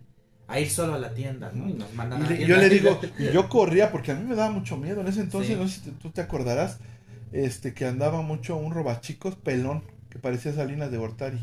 a 0.47 0.59
ir 0.59 0.69
solo 0.69 0.93
a 0.93 0.99
la 0.99 1.13
tienda, 1.13 1.51
¿no? 1.53 1.67
Y 1.69 1.73
nos 1.73 1.93
mandan 1.93 2.19
a 2.19 2.29
la 2.29 2.35
tienda. 2.35 2.47
yo 2.47 2.57
le 2.57 2.69
digo, 2.69 2.99
y 3.17 3.31
yo 3.31 3.49
corría 3.49 3.91
porque 3.91 4.11
a 4.11 4.15
mí 4.15 4.23
me 4.27 4.35
daba 4.35 4.51
mucho 4.51 4.77
miedo. 4.77 5.01
En 5.01 5.07
ese 5.07 5.21
entonces, 5.21 5.55
Sí. 5.55 5.61
no 5.61 5.67
sé 5.67 5.79
si 5.81 5.91
tú 5.91 6.11
te 6.11 6.21
acordarás, 6.21 6.77
este, 7.31 7.73
que 7.73 7.85
andaba 7.85 8.21
mucho 8.21 8.55
un 8.55 8.73
robachicos 8.73 9.35
pelón 9.35 9.83
que 10.09 10.19
parecía 10.19 10.53
Salinas 10.53 10.91
de 10.91 10.97
Gortari. 10.97 11.39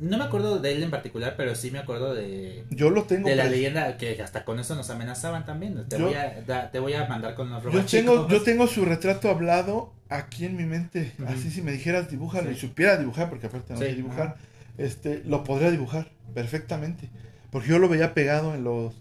No 0.00 0.16
me 0.16 0.24
acuerdo 0.24 0.60
de 0.60 0.72
él 0.72 0.82
en 0.84 0.90
particular, 0.92 1.34
pero 1.36 1.54
sí 1.56 1.70
me 1.72 1.80
acuerdo 1.80 2.14
de, 2.14 2.64
Yo 2.70 2.90
lo 2.90 3.02
tengo. 3.02 3.28
de 3.28 3.34
la 3.34 3.44
leyenda 3.44 3.96
que 3.96 4.22
hasta 4.22 4.44
con 4.44 4.60
eso 4.60 4.76
nos 4.76 4.88
amenazaban 4.90 5.44
también. 5.44 5.86
Te, 5.88 5.98
Yo- 5.98 6.06
voy, 6.06 6.14
a, 6.14 6.40
da- 6.46 6.70
te 6.70 6.78
voy 6.78 6.92
a 6.94 7.06
mandar 7.06 7.34
con 7.34 7.50
los 7.50 7.62
Yo 7.64 7.70
robachicos. 7.70 7.90
tengo, 7.90 8.28
yo 8.28 8.42
tengo 8.42 8.66
su 8.68 8.84
retrato 8.84 9.28
hablado 9.28 9.92
aquí 10.08 10.44
en 10.44 10.56
mi 10.56 10.64
mente. 10.66 11.12
Ujú. 11.18 11.28
Así 11.32 11.50
si 11.50 11.62
me 11.62 11.72
dijeras 11.72 12.08
dibújalo 12.10 12.48
Sí. 12.50 12.56
y 12.56 12.60
supiera 12.60 12.96
dibujar, 12.96 13.28
porque 13.28 13.48
aparte 13.48 13.72
no 13.72 13.78
Sí, 13.80 13.86
sé 13.86 13.94
dibujar, 13.96 14.36
este, 14.78 15.22
lo 15.26 15.42
podría 15.42 15.70
dibujar 15.72 16.08
perfectamente. 16.32 17.10
Porque 17.50 17.68
yo 17.68 17.78
lo 17.78 17.88
veía 17.88 18.14
pegado 18.14 18.54
en 18.54 18.64
los, 18.64 18.94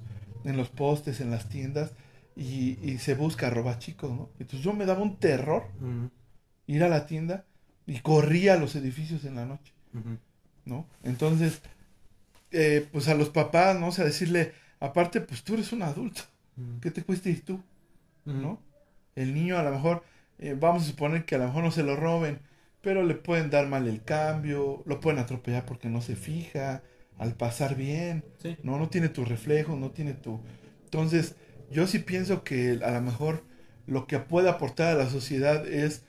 en 0.46 0.58
los 0.58 0.70
postes, 0.70 1.22
en 1.22 1.32
las 1.32 1.50
tiendas, 1.50 1.92
y, 2.36 2.78
y 2.82 3.00
se 3.00 3.16
busca 3.16 3.50
roba 3.50 3.80
chicos, 3.80 4.12
¿no? 4.12 4.30
Entonces 4.40 4.62
yo 4.62 4.74
me 4.74 4.86
daba 4.86 5.02
un 5.02 5.18
terror 5.18 5.64
ir 6.68 6.84
a 6.84 6.90
la 6.90 7.08
tienda 7.08 7.46
y 7.86 8.00
corría 8.00 8.54
a 8.54 8.58
los 8.58 8.76
edificios 8.76 9.26
en 9.26 9.36
la 9.36 9.46
noche. 9.46 9.74
¿no? 10.66 10.86
Entonces, 11.04 11.62
eh, 12.52 12.88
pues 12.92 13.08
a 13.08 13.16
los 13.16 13.30
papás, 13.30 13.80
¿no? 13.80 13.88
O 13.88 13.92
sea, 13.92 14.06
decirle, 14.06 14.54
aparte, 14.80 15.22
pues 15.22 15.44
tú 15.44 15.56
eres 15.56 15.72
un 15.72 15.82
adulto, 15.82 16.22
¿qué 16.82 16.92
te 16.92 17.04
cuesta 17.04 17.30
ir 17.30 17.44
tú? 17.44 17.62
¿no? 18.26 18.60
El 19.16 19.34
niño 19.34 19.58
a 19.58 19.64
lo 19.64 19.72
mejor, 19.72 20.04
eh, 20.38 20.56
vamos 20.60 20.84
a 20.84 20.86
suponer 20.86 21.26
que 21.26 21.36
a 21.36 21.38
lo 21.40 21.46
mejor 21.46 21.64
no 21.64 21.72
se 21.72 21.84
lo 21.84 21.96
roben, 21.96 22.40
pero 22.82 23.04
le 23.04 23.16
pueden 23.16 23.50
dar 23.50 23.68
mal 23.68 23.88
el 23.88 24.04
cambio, 24.04 24.84
lo 24.86 25.00
pueden 25.00 25.20
atropellar 25.20 25.66
porque 25.66 25.90
no 25.90 26.02
se 26.02 26.16
fija, 26.16 26.84
al 27.18 27.34
pasar 27.36 27.76
bien, 27.76 28.24
Sí. 28.42 28.58
no, 28.64 28.78
no 28.78 28.90
tiene 28.90 29.10
tu 29.10 29.26
reflejo, 29.26 29.76
no 29.76 29.92
tiene 29.92 30.14
tu... 30.14 30.40
Entonces, 30.86 31.36
yo 31.72 31.88
sí 31.88 32.00
pienso 32.00 32.44
que 32.44 32.80
a 32.84 32.92
lo 32.92 33.02
mejor 33.02 33.44
lo 33.88 34.08
que 34.08 34.20
puede 34.20 34.50
aportar 34.50 34.96
a 34.96 35.04
la 35.04 35.10
sociedad 35.10 35.68
es 35.68 36.04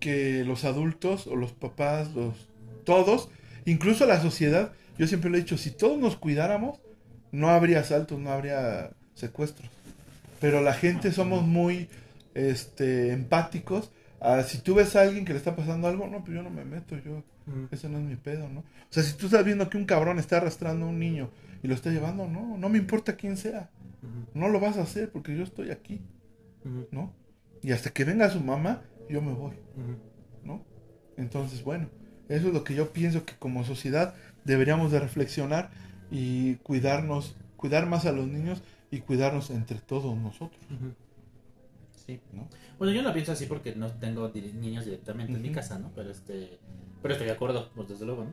que 0.00 0.44
los 0.44 0.64
adultos 0.64 1.26
o 1.26 1.36
los 1.36 1.52
papás, 1.52 2.12
los 2.14 2.48
todos, 2.84 3.30
incluso 3.64 4.06
la 4.06 4.20
sociedad, 4.20 4.72
Yo 4.96 5.08
siempre 5.08 5.28
lo 5.28 5.36
he 5.36 5.40
dicho, 5.40 5.58
si 5.58 5.72
todos 5.72 5.98
nos 5.98 6.16
cuidáramos, 6.16 6.78
no 7.32 7.48
habría 7.48 7.80
asaltos, 7.80 8.20
no 8.20 8.30
habría 8.30 8.92
secuestros. 9.14 9.68
Pero 10.40 10.60
la 10.62 10.72
gente 10.74 11.10
somos 11.12 11.42
muy 11.44 11.88
este, 12.34 13.12
empáticos. 13.12 13.90
Ah, 14.20 14.42
si 14.44 14.58
tú 14.58 14.74
ves 14.76 14.94
a 14.96 15.02
alguien 15.02 15.24
que 15.24 15.32
le 15.32 15.38
está 15.38 15.56
pasando 15.56 15.88
algo, 15.88 16.06
no, 16.06 16.22
pues 16.24 16.36
yo 16.36 16.42
no 16.44 16.50
me 16.50 16.64
meto, 16.64 16.96
yo, 17.04 17.24
Ujú. 17.46 17.68
ese 17.70 17.88
no 17.88 17.98
es 17.98 18.04
mi 18.04 18.16
pedo, 18.16 18.48
¿no? 18.48 18.60
O 18.60 18.64
sea, 18.90 19.02
si 19.02 19.16
tú 19.16 19.26
estás 19.26 19.44
viendo 19.44 19.68
que 19.68 19.76
un 19.76 19.84
cabrón 19.84 20.18
está 20.18 20.38
arrastrando 20.38 20.86
a 20.86 20.88
un 20.88 20.98
niño 20.98 21.30
y 21.62 21.68
lo 21.68 21.74
está 21.74 21.90
llevando, 21.90 22.26
no, 22.26 22.56
no 22.56 22.68
me 22.68 22.78
importa 22.78 23.16
quién 23.16 23.36
sea, 23.36 23.70
no 24.34 24.48
lo 24.48 24.60
vas 24.60 24.76
a 24.76 24.82
hacer 24.82 25.10
porque 25.10 25.36
yo 25.36 25.42
estoy 25.42 25.70
aquí. 25.70 26.00
¿no? 26.90 27.12
Y 27.62 27.72
hasta 27.72 27.90
que 27.90 28.04
venga 28.04 28.30
su 28.30 28.40
mamá, 28.40 28.82
yo 29.08 29.20
me 29.20 29.32
voy. 29.32 29.54
¿no? 30.44 30.64
Entonces, 31.16 31.62
bueno, 31.62 31.88
eso 32.28 32.48
es 32.48 32.54
lo 32.54 32.64
que 32.64 32.74
yo 32.74 32.92
pienso 32.92 33.24
que 33.24 33.34
como 33.34 33.64
sociedad 33.64 34.14
deberíamos 34.44 34.92
de 34.92 35.00
reflexionar 35.00 35.70
y 36.10 36.56
cuidarnos, 36.56 37.36
cuidar 37.56 37.86
más 37.86 38.06
a 38.06 38.12
los 38.12 38.26
niños 38.26 38.62
y 38.90 39.00
cuidarnos 39.00 39.50
entre 39.50 39.78
todos 39.78 40.16
nosotros. 40.16 40.60
Sí. 42.06 42.20
¿no? 42.32 42.48
Bueno, 42.78 42.92
yo 42.92 43.02
no 43.02 43.12
pienso 43.12 43.32
así 43.32 43.46
porque 43.46 43.74
no 43.74 43.90
tengo 43.92 44.30
niños 44.30 44.84
directamente 44.84 45.32
en 45.32 45.42
mi 45.42 45.52
casa, 45.52 45.78
¿no? 45.78 45.90
Pero 45.94 46.10
este, 46.10 46.58
pero 47.04 47.12
estoy 47.14 47.26
de 47.28 47.34
acuerdo, 47.34 47.70
pues 47.76 47.88
desde 47.88 48.06
luego, 48.06 48.24
¿no? 48.24 48.32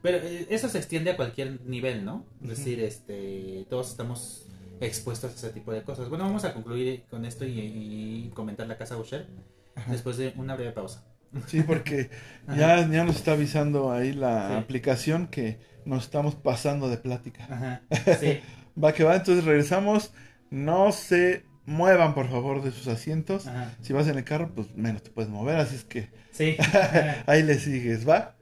Pero 0.00 0.18
eh, 0.18 0.46
eso 0.48 0.68
se 0.68 0.78
extiende 0.78 1.10
a 1.10 1.16
cualquier 1.16 1.60
nivel, 1.66 2.04
¿no? 2.04 2.24
Es 2.42 2.48
decir, 2.50 2.80
este, 2.80 3.66
todos 3.68 3.90
estamos 3.90 4.46
expuestos 4.80 5.32
a 5.32 5.34
ese 5.34 5.50
tipo 5.50 5.72
de 5.72 5.82
cosas. 5.82 6.08
Bueno, 6.08 6.24
vamos 6.24 6.44
a 6.44 6.54
concluir 6.54 7.04
con 7.10 7.24
esto 7.24 7.44
y, 7.44 7.50
y 7.60 8.30
comentar 8.34 8.66
la 8.66 8.78
casa 8.78 8.96
Usher 8.96 9.26
Ajá. 9.74 9.90
después 9.92 10.16
de 10.16 10.32
una 10.36 10.54
breve 10.54 10.72
pausa. 10.72 11.04
Sí, 11.46 11.62
porque 11.62 12.10
ya, 12.56 12.88
ya 12.88 13.04
nos 13.04 13.16
está 13.16 13.32
avisando 13.32 13.92
ahí 13.92 14.12
la 14.12 14.48
Sí. 14.48 14.54
aplicación 14.54 15.26
que 15.28 15.58
nos 15.84 16.04
estamos 16.04 16.34
pasando 16.36 16.88
de 16.88 16.96
plática. 16.98 17.44
Ajá. 17.50 17.82
Sí. 18.20 18.40
Va 18.82 18.92
que 18.92 19.04
va, 19.04 19.16
entonces 19.16 19.44
regresamos. 19.44 20.12
No 20.50 20.92
se 20.92 21.44
muevan, 21.64 22.14
por 22.14 22.28
favor, 22.28 22.62
de 22.62 22.72
sus 22.72 22.88
asientos. 22.88 23.46
Ajá. 23.46 23.74
Si 23.82 23.92
vas 23.92 24.08
en 24.08 24.18
el 24.18 24.24
carro, 24.24 24.50
pues 24.54 24.74
menos 24.76 25.02
te 25.02 25.10
puedes 25.10 25.30
mover, 25.30 25.56
así 25.56 25.76
es 25.76 25.84
que 25.84 26.10
Sí. 26.32 26.56
ahí 27.26 27.42
le 27.42 27.58
sigues, 27.58 28.08
¿va? 28.08 28.34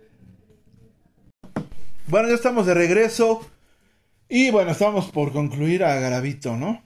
Bueno, 2.07 2.29
ya 2.29 2.35
estamos 2.35 2.67
de 2.67 2.75
regreso. 2.75 3.47
Y 4.29 4.51
bueno, 4.51 4.71
estamos 4.71 5.11
por 5.11 5.33
concluir 5.33 5.83
a 5.85 5.99
Garavito, 5.99 6.57
¿no? 6.57 6.83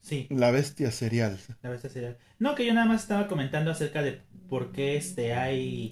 Sí. 0.00 0.26
La 0.30 0.50
bestia 0.50 0.90
serial. 0.90 1.38
La 1.62 1.70
bestia 1.70 1.90
serial. 1.90 2.18
No, 2.38 2.54
que 2.54 2.64
yo 2.66 2.74
nada 2.74 2.86
más 2.86 3.02
estaba 3.02 3.26
comentando 3.26 3.70
acerca 3.70 4.02
de 4.02 4.20
por 4.48 4.70
qué 4.72 4.96
este 4.96 5.34
hay 5.34 5.90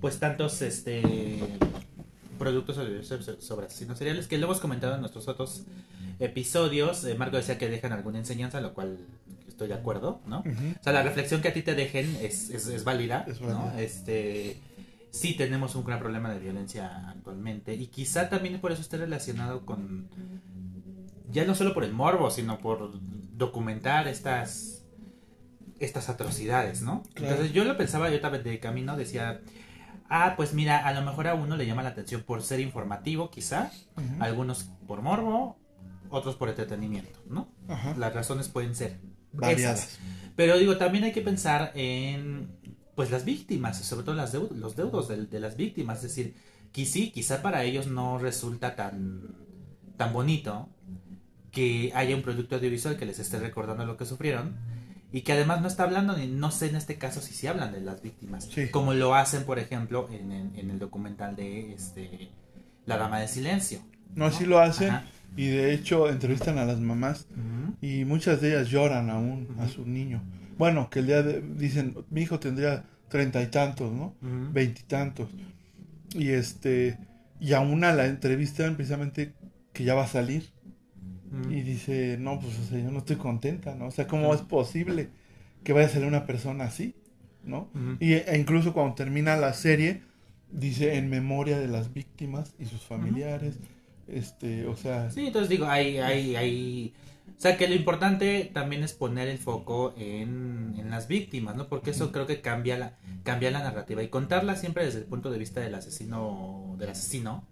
pues 0.00 0.18
tantos 0.18 0.60
este 0.62 1.38
productos 2.38 2.76
sobre, 2.76 3.02
sobre- 3.02 3.66
asesinos 3.66 3.98
seriales 3.98 4.28
que 4.28 4.38
lo 4.38 4.46
hemos 4.46 4.60
comentado 4.60 4.94
en 4.94 5.00
nuestros 5.00 5.28
otros 5.28 5.64
episodios. 6.20 7.04
Eh, 7.04 7.14
Marco 7.14 7.36
decía 7.36 7.58
que 7.58 7.68
dejan 7.68 7.92
alguna 7.92 8.18
enseñanza, 8.18 8.60
lo 8.60 8.74
cual 8.74 8.98
estoy 9.58 9.68
de 9.68 9.74
acuerdo, 9.74 10.20
¿no? 10.24 10.38
O 10.38 10.82
sea, 10.84 10.92
la 10.92 11.02
reflexión 11.02 11.42
que 11.42 11.48
a 11.48 11.52
ti 11.52 11.62
te 11.62 11.74
dejen 11.74 12.16
es, 12.22 12.48
es, 12.50 12.68
es 12.68 12.84
válida, 12.84 13.24
Es 13.26 13.40
¿no? 13.40 13.72
Este, 13.76 14.60
sí 15.10 15.34
tenemos 15.34 15.74
un 15.74 15.82
gran 15.84 15.98
problema 15.98 16.32
de 16.32 16.38
violencia 16.38 17.08
actualmente 17.08 17.74
y 17.74 17.88
quizá 17.88 18.28
también 18.28 18.60
por 18.60 18.70
eso 18.70 18.82
esté 18.82 18.98
relacionado 18.98 19.66
con, 19.66 20.08
ya 21.28 21.44
no 21.44 21.56
solo 21.56 21.74
por 21.74 21.82
el 21.82 21.92
morbo, 21.92 22.30
sino 22.30 22.60
por 22.60 23.00
documentar 23.36 24.06
estas, 24.06 24.84
estas 25.80 26.08
atrocidades, 26.08 26.80
¿no? 26.80 27.02
Claro. 27.14 27.32
Entonces 27.32 27.52
yo 27.52 27.64
lo 27.64 27.76
pensaba, 27.76 28.10
yo 28.10 28.20
también 28.20 28.44
de 28.44 28.60
camino 28.60 28.96
decía, 28.96 29.40
ah, 30.08 30.34
pues 30.36 30.54
mira, 30.54 30.86
a 30.86 30.94
lo 30.94 31.02
mejor 31.02 31.26
a 31.26 31.34
uno 31.34 31.56
le 31.56 31.66
llama 31.66 31.82
la 31.82 31.88
atención 31.88 32.22
por 32.22 32.44
ser 32.44 32.60
informativo, 32.60 33.28
quizá, 33.28 33.72
algunos 34.20 34.70
por 34.86 35.02
morbo, 35.02 35.58
otros 36.10 36.36
por 36.36 36.48
entretenimiento, 36.48 37.18
¿no? 37.28 37.48
Ajá. 37.66 37.96
Las 37.98 38.14
razones 38.14 38.48
pueden 38.48 38.76
ser 38.76 39.00
Variadas. 39.32 39.78
esas. 39.80 39.98
Pero 40.36 40.58
digo, 40.58 40.76
también 40.76 41.04
hay 41.04 41.12
que 41.12 41.20
pensar 41.22 41.72
en 41.74 42.48
pues 42.94 43.10
las 43.10 43.24
víctimas, 43.24 43.78
sobre 43.78 44.04
todo 44.04 44.14
las 44.16 44.34
deu- 44.34 44.50
los 44.52 44.74
deudos 44.76 45.08
de, 45.08 45.26
de 45.26 45.40
las 45.40 45.56
víctimas. 45.56 45.98
Es 45.98 46.14
decir, 46.14 46.34
que 46.72 46.84
sí, 46.84 47.10
quizá 47.12 47.42
para 47.42 47.62
ellos 47.64 47.86
no 47.86 48.18
resulta 48.18 48.74
tan, 48.76 49.36
tan 49.96 50.12
bonito 50.12 50.68
que 51.50 51.92
haya 51.94 52.14
un 52.14 52.22
producto 52.22 52.56
audiovisual 52.56 52.96
que 52.96 53.06
les 53.06 53.18
esté 53.18 53.38
recordando 53.38 53.84
lo 53.86 53.96
que 53.96 54.04
sufrieron 54.04 54.56
y 55.12 55.22
que 55.22 55.32
además 55.32 55.62
no 55.62 55.68
está 55.68 55.84
hablando, 55.84 56.16
ni 56.16 56.26
no 56.26 56.50
sé 56.50 56.68
en 56.68 56.76
este 56.76 56.98
caso 56.98 57.20
si 57.20 57.32
sí 57.34 57.46
hablan 57.46 57.72
de 57.72 57.80
las 57.80 58.02
víctimas, 58.02 58.44
Sí. 58.44 58.68
como 58.68 58.92
lo 58.94 59.14
hacen, 59.14 59.44
por 59.44 59.58
ejemplo, 59.58 60.08
en, 60.12 60.30
en- 60.32 60.52
en 60.56 60.70
el 60.70 60.78
documental 60.78 61.34
de 61.36 61.72
este 61.72 62.30
La 62.84 62.98
Dama 62.98 63.20
de 63.20 63.28
Silencio. 63.28 63.80
No, 64.14 64.26
así 64.26 64.44
lo 64.44 64.58
hacen. 64.58 64.90
Ajá. 64.90 65.04
Y 65.36 65.46
de 65.48 65.72
hecho 65.72 66.08
entrevistan 66.08 66.58
a 66.58 66.64
las 66.64 66.80
mamás 66.80 67.28
y 67.80 68.04
muchas 68.04 68.40
de 68.40 68.50
ellas 68.50 68.68
lloran 68.68 69.10
aún 69.10 69.48
a 69.60 69.68
su 69.68 69.86
niño. 69.86 70.22
Bueno, 70.58 70.90
que 70.90 70.98
el 70.98 71.06
día 71.06 71.22
de, 71.22 71.40
dicen, 71.40 71.94
mi 72.10 72.22
hijo 72.22 72.40
tendría 72.40 72.84
treinta 73.08 73.40
y 73.42 73.46
tantos, 73.46 73.92
¿no? 73.92 74.14
Veintitantos. 74.52 75.28
Y 76.14 76.30
este, 76.30 76.98
y 77.38 77.52
a 77.52 77.60
una 77.60 77.92
la 77.92 78.06
entrevistan 78.06 78.74
precisamente 78.74 79.34
que 79.72 79.84
ya 79.84 79.94
va 79.94 80.04
a 80.04 80.08
salir. 80.08 80.50
Y 81.50 81.60
dice, 81.60 82.16
no, 82.18 82.40
pues 82.40 82.58
o 82.58 82.64
sea, 82.64 82.80
yo 82.80 82.90
no 82.90 82.98
estoy 82.98 83.16
contenta, 83.16 83.74
¿no? 83.74 83.86
O 83.86 83.90
sea, 83.90 84.06
¿cómo 84.06 84.34
es 84.34 84.40
posible 84.40 85.10
que 85.62 85.74
vaya 85.74 85.86
a 85.86 85.90
salir 85.90 86.08
una 86.08 86.24
persona 86.24 86.64
así? 86.64 86.94
¿No? 87.44 87.68
Y, 88.00 88.14
e 88.14 88.36
incluso 88.38 88.72
cuando 88.72 88.94
termina 88.94 89.36
la 89.36 89.52
serie, 89.52 90.02
dice 90.50 90.96
en 90.96 91.08
memoria 91.10 91.58
de 91.60 91.68
las 91.68 91.92
víctimas 91.92 92.54
y 92.58 92.64
sus 92.64 92.80
familiares. 92.80 93.58
Este, 94.08 94.66
o 94.66 94.76
sea, 94.76 95.10
Sí, 95.10 95.26
entonces 95.26 95.48
digo, 95.48 95.66
hay, 95.66 95.98
hay, 95.98 96.36
hay... 96.36 96.94
O 97.36 97.40
sea, 97.40 97.56
que 97.56 97.68
lo 97.68 97.74
importante 97.74 98.50
también 98.52 98.82
es 98.82 98.94
poner 98.94 99.28
el 99.28 99.38
foco 99.38 99.94
en, 99.96 100.74
en 100.78 100.90
las 100.90 101.06
víctimas, 101.06 101.54
¿no? 101.56 101.68
Porque 101.68 101.90
eso 101.90 102.10
creo 102.10 102.26
que 102.26 102.40
cambia 102.40 102.76
la, 102.78 102.96
cambia 103.22 103.50
la 103.50 103.60
narrativa. 103.60 104.02
Y 104.02 104.08
contarla 104.08 104.56
siempre 104.56 104.84
desde 104.84 104.98
el 105.00 105.04
punto 105.04 105.30
de 105.30 105.38
vista 105.38 105.60
del 105.60 105.74
asesino, 105.74 106.74
del 106.78 106.90
asesino, 106.90 107.44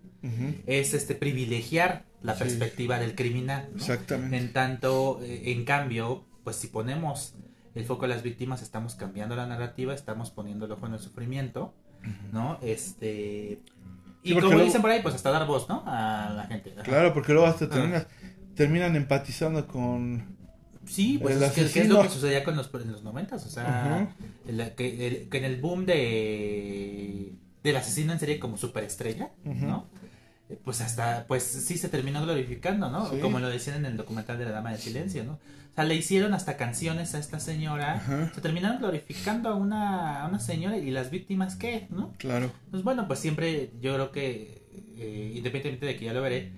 es 0.66 0.92
este 0.92 1.14
privilegiar 1.14 2.04
la 2.20 2.34
Sí. 2.34 2.40
perspectiva 2.40 2.98
del 2.98 3.14
criminal. 3.14 3.68
¿no? 3.70 3.76
exactamente. 3.76 4.36
En 4.38 4.52
tanto, 4.52 5.20
eh, 5.22 5.52
en 5.52 5.64
cambio, 5.64 6.24
pues 6.42 6.56
si 6.56 6.66
ponemos 6.66 7.34
el 7.76 7.84
foco 7.84 8.06
en 8.06 8.10
las 8.10 8.22
víctimas, 8.24 8.62
estamos 8.62 8.96
cambiando 8.96 9.36
la 9.36 9.46
narrativa, 9.46 9.94
estamos 9.94 10.30
poniendo 10.30 10.64
el 10.66 10.72
ojo 10.72 10.86
en 10.86 10.94
el 10.94 10.98
sufrimiento, 11.00 11.74
¿no? 12.32 12.58
Este... 12.62 13.60
Y 14.26 14.30
Sí, 14.30 14.34
como 14.34 14.48
luego- 14.48 14.64
dicen 14.64 14.82
por 14.82 14.90
ahí, 14.90 15.00
pues 15.02 15.14
hasta 15.14 15.30
dar 15.30 15.46
voz, 15.46 15.68
¿no? 15.68 15.82
A 15.86 16.32
la 16.34 16.44
gente. 16.46 16.72
Ajá. 16.74 16.82
Claro, 16.82 17.12
porque 17.14 17.32
luego 17.32 17.46
hasta 17.46 17.68
terminas, 17.68 18.06
terminan 18.54 18.96
empatizando 18.96 19.66
con... 19.66 20.36
Sí, 20.84 21.18
pues 21.20 21.40
es 21.40 21.52
que, 21.52 21.66
que 21.72 21.80
es 21.82 21.88
lo 21.88 22.02
que 22.02 22.08
sucedía 22.08 22.44
con 22.44 22.56
los, 22.56 22.70
en 22.74 22.92
los 22.92 23.02
noventas, 23.02 23.44
o 23.44 23.48
sea, 23.48 24.08
el- 24.46 24.74
que, 24.74 25.06
el- 25.06 25.28
que 25.28 25.38
en 25.38 25.44
el 25.44 25.60
boom 25.60 25.84
de 25.86 27.32
del 27.62 27.76
asesino 27.76 28.12
en 28.12 28.20
serie 28.20 28.38
como 28.38 28.56
superestrella, 28.56 29.30
Ujú. 29.44 29.66
¿no? 29.66 29.86
Eh, 30.48 30.58
Pues 30.64 30.80
hasta, 30.80 31.24
pues 31.26 31.42
sí 31.42 31.76
se 31.78 31.88
terminó 31.88 32.22
glorificando, 32.22 32.90
¿no? 32.90 33.10
Sí. 33.10 33.18
Como 33.20 33.38
lo 33.40 33.48
decían 33.48 33.76
en 33.78 33.86
el 33.86 33.96
documental 33.96 34.38
de 34.38 34.44
la 34.44 34.50
Dama 34.52 34.72
de 34.72 34.78
Silencio, 34.78 35.24
¿no? 35.24 35.32
O 35.32 35.74
sea, 35.76 35.84
le 35.84 35.94
hicieron 35.94 36.32
hasta 36.32 36.56
canciones 36.56 37.14
a 37.14 37.18
esta 37.18 37.38
señora, 37.38 37.96
Ajá. 37.96 38.32
se 38.34 38.40
terminaron 38.40 38.78
glorificando 38.78 39.50
a 39.50 39.54
una, 39.54 40.22
a 40.22 40.28
una 40.28 40.38
señora 40.38 40.78
y 40.78 40.90
las 40.90 41.10
víctimas, 41.10 41.54
¿qué? 41.56 41.86
¿No? 41.90 42.12
Claro. 42.18 42.50
Pues 42.70 42.82
bueno, 42.82 43.06
pues 43.06 43.18
siempre 43.18 43.70
yo 43.80 43.92
creo 43.94 44.10
que, 44.10 44.62
eh, 44.96 45.32
independientemente 45.36 45.84
de 45.86 45.96
que 45.98 46.06
ya 46.06 46.14
lo 46.14 46.22
veré, 46.22 46.52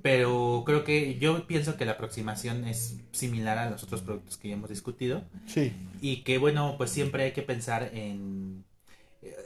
pero 0.00 0.62
creo 0.64 0.84
que 0.84 1.18
yo 1.18 1.46
pienso 1.46 1.76
que 1.76 1.84
la 1.84 1.92
aproximación 1.92 2.64
es 2.64 2.96
similar 3.12 3.58
a 3.58 3.68
los 3.68 3.82
otros 3.82 4.02
productos 4.02 4.36
que 4.38 4.48
ya 4.48 4.54
hemos 4.54 4.70
discutido 4.70 5.24
Sí, 5.46 5.72
y 6.00 6.22
que 6.22 6.38
bueno, 6.38 6.76
pues 6.78 6.90
siempre 6.90 7.24
hay 7.24 7.32
que 7.32 7.42
pensar 7.42 7.90
en... 7.92 8.64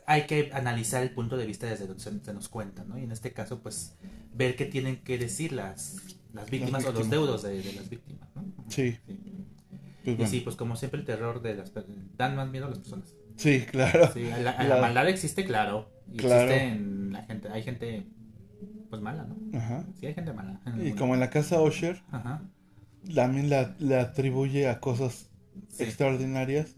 Hay 0.07 0.27
que 0.27 0.51
analizar 0.53 1.03
el 1.03 1.11
punto 1.11 1.37
de 1.37 1.47
vista 1.47 1.67
desde 1.67 1.87
donde 1.87 2.03
se, 2.03 2.19
se 2.25 2.33
nos 2.35 2.49
cuenta, 2.49 2.85
¿no? 2.85 2.99
Y 2.99 3.05
en 3.05 3.13
este 3.13 3.33
caso, 3.33 3.61
pues, 3.63 3.97
ver 4.35 4.57
qué 4.57 4.65
tienen 4.67 5.03
que 5.03 5.19
decir 5.19 5.53
las, 5.53 5.97
las 6.33 6.49
víctimas 6.51 6.85
o 6.87 6.93
los 6.93 7.09
deudos 7.11 7.43
de, 7.43 7.63
de 7.63 7.73
las 7.75 7.89
víctimas, 7.89 8.29
¿no? 8.35 8.45
sí. 8.69 8.97
Sí. 9.07 9.35
Pues 10.03 10.15
Y 10.15 10.17
bueno. 10.17 10.31
sí, 10.31 10.41
pues 10.41 10.57
como 10.57 10.77
siempre 10.77 10.99
el 11.01 11.05
terror 11.07 11.43
de 11.43 11.55
las 11.55 11.71
per- 11.71 11.85
dan 12.17 12.35
más 12.35 12.49
miedo 12.51 12.67
a 12.67 12.71
las 12.71 12.79
personas. 12.79 13.15
Sí, 13.37 13.61
claro. 13.71 14.11
Sí, 14.15 14.31
a 14.31 14.39
la, 14.39 14.51
a 14.53 14.65
la 14.65 14.77
La- 14.77 14.81
maldad 14.81 15.09
existe, 15.09 15.45
claro. 15.45 15.91
Y 16.13 16.17
Claro. 16.17 16.51
existe 16.51 16.65
en 16.69 17.13
la 17.13 17.23
gente, 17.25 17.49
hay 17.51 17.63
gente 17.63 18.07
pues 18.89 19.03
mala, 19.03 19.25
¿no? 19.25 19.59
Ajá. 19.59 19.85
Sí, 20.01 20.07
hay 20.07 20.15
gente 20.15 20.33
mala. 20.33 20.61
Y 20.83 20.93
como 20.93 21.15
en 21.15 21.21
la 21.21 21.29
casa 21.31 21.61
Osher, 21.61 22.03
Ajá. 22.11 22.43
también 23.15 23.51
la- 23.51 23.77
le 23.79 23.99
atribuye 24.01 24.69
a 24.69 24.81
cosas 24.81 25.29
Sí. 25.69 25.83
extraordinarias 25.85 26.75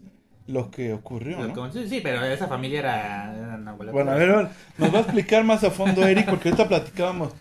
lo 0.47 0.69
que 0.71 0.93
ocurrió, 0.93 1.39
Lo 1.41 1.47
¿no? 1.55 1.71
que- 1.71 1.87
sí, 1.87 1.99
pero 2.03 2.23
esa 2.25 2.47
familia 2.47 2.79
era, 2.79 3.35
era 3.37 3.55
una. 3.55 3.73
Bueno, 3.73 4.11
a 4.11 4.15
ver, 4.15 4.47
nos 4.77 4.93
va 4.93 4.97
a 4.99 5.01
explicar 5.01 5.43
más 5.43 5.63
a 5.63 5.71
fondo 5.71 6.05
Eric, 6.05 6.29
porque 6.29 6.49
ahorita 6.49 6.67
platicábamos 6.67 7.33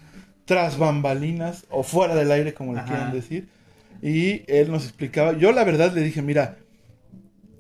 tras 0.44 0.78
bambalinas 0.78 1.64
o 1.70 1.82
fuera 1.82 2.14
del 2.14 2.30
aire, 2.30 2.54
como 2.54 2.74
le 2.74 2.82
quieran 2.84 3.12
decir. 3.12 3.48
Y 4.02 4.42
él 4.52 4.70
nos 4.70 4.84
explicaba. 4.84 5.32
Yo, 5.32 5.52
la 5.52 5.64
verdad, 5.64 5.92
le 5.92 6.02
dije: 6.02 6.22
Mira, 6.22 6.56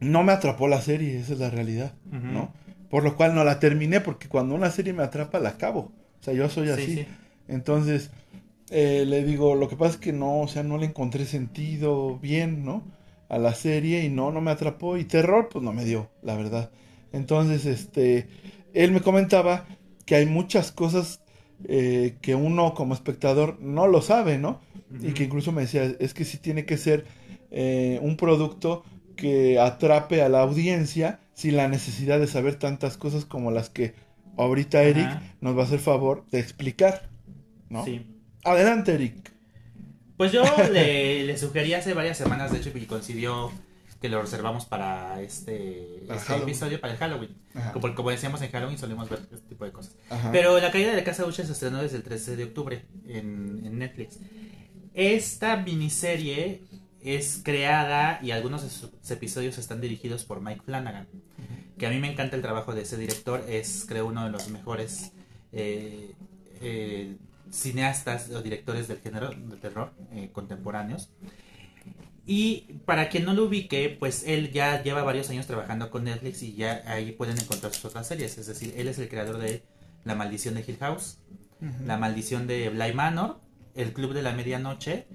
no 0.00 0.22
me 0.24 0.32
atrapó 0.32 0.68
la 0.68 0.80
serie, 0.80 1.18
esa 1.18 1.32
es 1.34 1.38
la 1.38 1.50
realidad. 1.50 1.92
¿no? 2.10 2.52
Por 2.90 3.04
lo 3.04 3.16
cual 3.16 3.34
no 3.34 3.44
la 3.44 3.58
terminé, 3.60 4.00
porque 4.00 4.28
cuando 4.28 4.54
una 4.54 4.70
serie 4.70 4.92
me 4.92 5.02
atrapa, 5.02 5.38
la 5.38 5.50
acabo. 5.50 5.92
O 6.20 6.24
sea, 6.24 6.34
yo 6.34 6.48
soy 6.48 6.66
Sí, 6.66 6.72
así. 6.72 6.94
sí. 6.96 7.06
Entonces, 7.48 8.10
eh, 8.70 9.04
le 9.06 9.24
digo, 9.24 9.54
lo 9.54 9.68
que 9.68 9.76
pasa 9.76 9.92
es 9.94 9.96
que 10.00 10.12
no, 10.12 10.40
o 10.40 10.48
sea, 10.48 10.62
no 10.62 10.78
le 10.78 10.86
encontré 10.86 11.24
sentido 11.24 12.18
bien, 12.18 12.64
¿no? 12.64 12.82
A 13.32 13.38
la 13.38 13.54
serie 13.54 14.04
y 14.04 14.10
no, 14.10 14.30
no 14.30 14.40
me 14.40 14.50
atrapó. 14.50 14.96
Y 14.96 15.04
terror, 15.04 15.48
pues 15.50 15.64
no 15.64 15.72
me 15.72 15.84
dio, 15.84 16.10
la 16.22 16.36
verdad. 16.36 16.70
Entonces, 17.12 17.66
este, 17.66 18.28
él 18.74 18.92
me 18.92 19.00
comentaba 19.00 19.66
que 20.06 20.16
hay 20.16 20.26
muchas 20.26 20.70
cosas 20.72 21.22
eh, 21.64 22.16
que 22.20 22.34
uno 22.34 22.74
como 22.74 22.94
espectador 22.94 23.58
no 23.60 23.86
lo 23.86 24.02
sabe, 24.02 24.38
¿no? 24.38 24.60
Y 25.00 25.12
que 25.12 25.24
incluso 25.24 25.52
me 25.52 25.62
decía, 25.62 25.84
es 26.00 26.12
que 26.12 26.24
sí 26.24 26.36
tiene 26.36 26.66
que 26.66 26.76
ser 26.76 27.06
eh, 27.50 27.98
un 28.02 28.16
producto 28.16 28.84
que 29.16 29.58
atrape 29.58 30.22
a 30.22 30.28
la 30.28 30.42
audiencia 30.42 31.20
sin 31.34 31.56
la 31.56 31.68
necesidad 31.68 32.18
de 32.20 32.26
saber 32.26 32.56
tantas 32.56 32.98
cosas 32.98 33.24
como 33.24 33.50
las 33.50 33.70
que 33.70 33.94
ahorita 34.36 34.82
Eric 34.82 35.08
nos 35.40 35.56
va 35.56 35.62
a 35.62 35.64
hacer 35.64 35.78
favor 35.78 36.26
de 36.30 36.40
explicar, 36.40 37.08
¿no? 37.70 37.84
Sí. 37.84 38.06
Adelante, 38.44 38.92
Eric. 38.94 39.31
Pues 40.16 40.32
yo 40.32 40.44
le, 40.72 41.24
le 41.24 41.38
sugerí 41.38 41.74
hace 41.74 41.94
varias 41.94 42.18
semanas, 42.18 42.52
de 42.52 42.58
hecho, 42.58 42.70
y 42.74 42.86
coincidió 42.86 43.52
que 44.02 44.08
lo 44.08 44.20
reservamos 44.20 44.64
para 44.66 45.22
este, 45.22 46.02
este 46.12 46.36
episodio, 46.36 46.80
para 46.80 46.92
el 46.92 46.98
Halloween. 46.98 47.36
Como, 47.72 47.94
como, 47.94 48.10
decíamos 48.10 48.42
en 48.42 48.50
Halloween 48.50 48.76
solemos 48.76 49.08
ver 49.08 49.20
este 49.20 49.48
tipo 49.48 49.64
de 49.64 49.70
cosas. 49.70 49.94
Pero 50.32 50.58
La 50.58 50.72
caída 50.72 50.92
de 50.92 51.04
Casa 51.04 51.24
Usher 51.24 51.46
se 51.46 51.52
estrenó 51.52 51.80
desde 51.80 51.98
el 51.98 52.02
13 52.02 52.34
de 52.34 52.44
octubre 52.44 52.84
en, 53.06 53.62
en, 53.64 53.78
Netflix. 53.78 54.18
Esta 54.92 55.56
miniserie 55.56 56.64
es 57.00 57.42
creada 57.44 58.18
y 58.22 58.32
algunos 58.32 58.64
de 58.64 58.70
sus 58.70 58.90
episodios 59.08 59.56
están 59.56 59.80
dirigidos 59.80 60.24
por 60.24 60.40
Mike 60.40 60.62
Flanagan, 60.64 61.06
que 61.78 61.86
a 61.86 61.90
mí 61.90 62.00
me 62.00 62.10
encanta 62.10 62.34
el 62.34 62.42
trabajo 62.42 62.74
de 62.74 62.82
ese 62.82 62.96
director, 62.96 63.44
es 63.48 63.84
creo 63.88 64.06
uno 64.06 64.24
de 64.24 64.30
los 64.30 64.48
mejores 64.48 65.12
eh, 65.52 66.12
eh, 66.60 67.16
cineastas 67.52 68.30
o 68.30 68.42
directores 68.42 68.88
del 68.88 68.98
género 68.98 69.30
de 69.30 69.56
terror 69.56 69.92
eh, 70.12 70.30
contemporáneos. 70.32 71.10
Y 72.24 72.78
para 72.86 73.08
quien 73.08 73.24
no 73.24 73.34
lo 73.34 73.44
ubique, 73.44 73.96
pues 73.98 74.24
él 74.26 74.52
ya 74.52 74.82
lleva 74.82 75.02
varios 75.02 75.28
años 75.30 75.46
trabajando 75.46 75.90
con 75.90 76.04
Netflix 76.04 76.42
y 76.42 76.54
ya 76.54 76.82
ahí 76.86 77.12
pueden 77.12 77.38
encontrar 77.38 77.72
sus 77.74 77.86
otras 77.86 78.06
series. 78.06 78.38
Es 78.38 78.46
decir, 78.46 78.74
él 78.76 78.88
es 78.88 78.98
el 78.98 79.08
creador 79.08 79.38
de 79.38 79.62
La 80.04 80.14
Maldición 80.14 80.54
de 80.54 80.64
Hill 80.66 80.78
House, 80.78 81.18
La 81.84 81.96
Maldición 81.98 82.46
de 82.46 82.70
Bly 82.70 82.94
Manor, 82.94 83.40
El 83.74 83.92
Club 83.92 84.14
de 84.14 84.22
la 84.22 84.32
Medianoche 84.32 85.06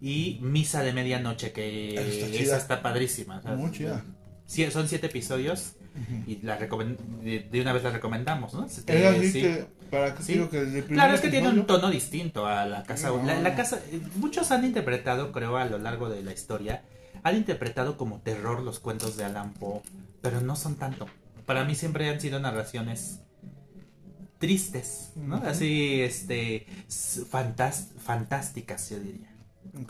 y 0.00 0.38
Misa 0.42 0.82
de 0.82 0.92
Medianoche, 0.92 1.52
que 1.52 1.94
esa 2.40 2.56
está 2.56 2.82
padrísima. 2.82 3.40
Son 4.70 4.88
siete 4.88 5.06
episodios 5.06 5.76
y 6.26 6.42
la 6.42 6.58
de, 6.58 7.60
una 7.60 7.72
vez 7.72 7.82
la 7.82 7.90
recomendamos, 7.90 8.54
¿no? 8.54 8.66
Claro, 9.88 11.14
es 11.14 11.20
que 11.20 11.28
tiene 11.28 11.48
un 11.48 11.66
tono 11.66 11.90
distinto 11.90 12.46
a 12.46 12.66
la 12.66 12.82
casa. 12.82 13.10
La, 13.24 13.54
casa, 13.54 13.80
muchos 14.16 14.50
han 14.50 14.64
interpretado, 14.64 15.32
creo, 15.32 15.56
a 15.56 15.64
lo 15.64 15.78
largo 15.78 16.08
de 16.08 16.22
la 16.22 16.32
historia, 16.32 16.82
han 17.22 17.36
interpretado 17.36 17.96
como 17.96 18.20
terror 18.20 18.62
los 18.62 18.80
cuentos 18.80 19.16
de 19.16 19.24
Alan 19.24 19.52
Poe, 19.54 19.80
pero 20.20 20.40
no 20.40 20.56
son 20.56 20.76
tanto. 20.76 21.06
Para 21.44 21.64
mí 21.64 21.74
siempre 21.74 22.08
han 22.08 22.20
sido 22.20 22.40
narraciones 22.40 23.20
tristes, 24.38 25.12
¿no? 25.16 25.36
Así, 25.36 26.00
este, 26.02 26.66
fantásticas, 27.28 28.90
yo 28.90 28.98
diría. 28.98 29.32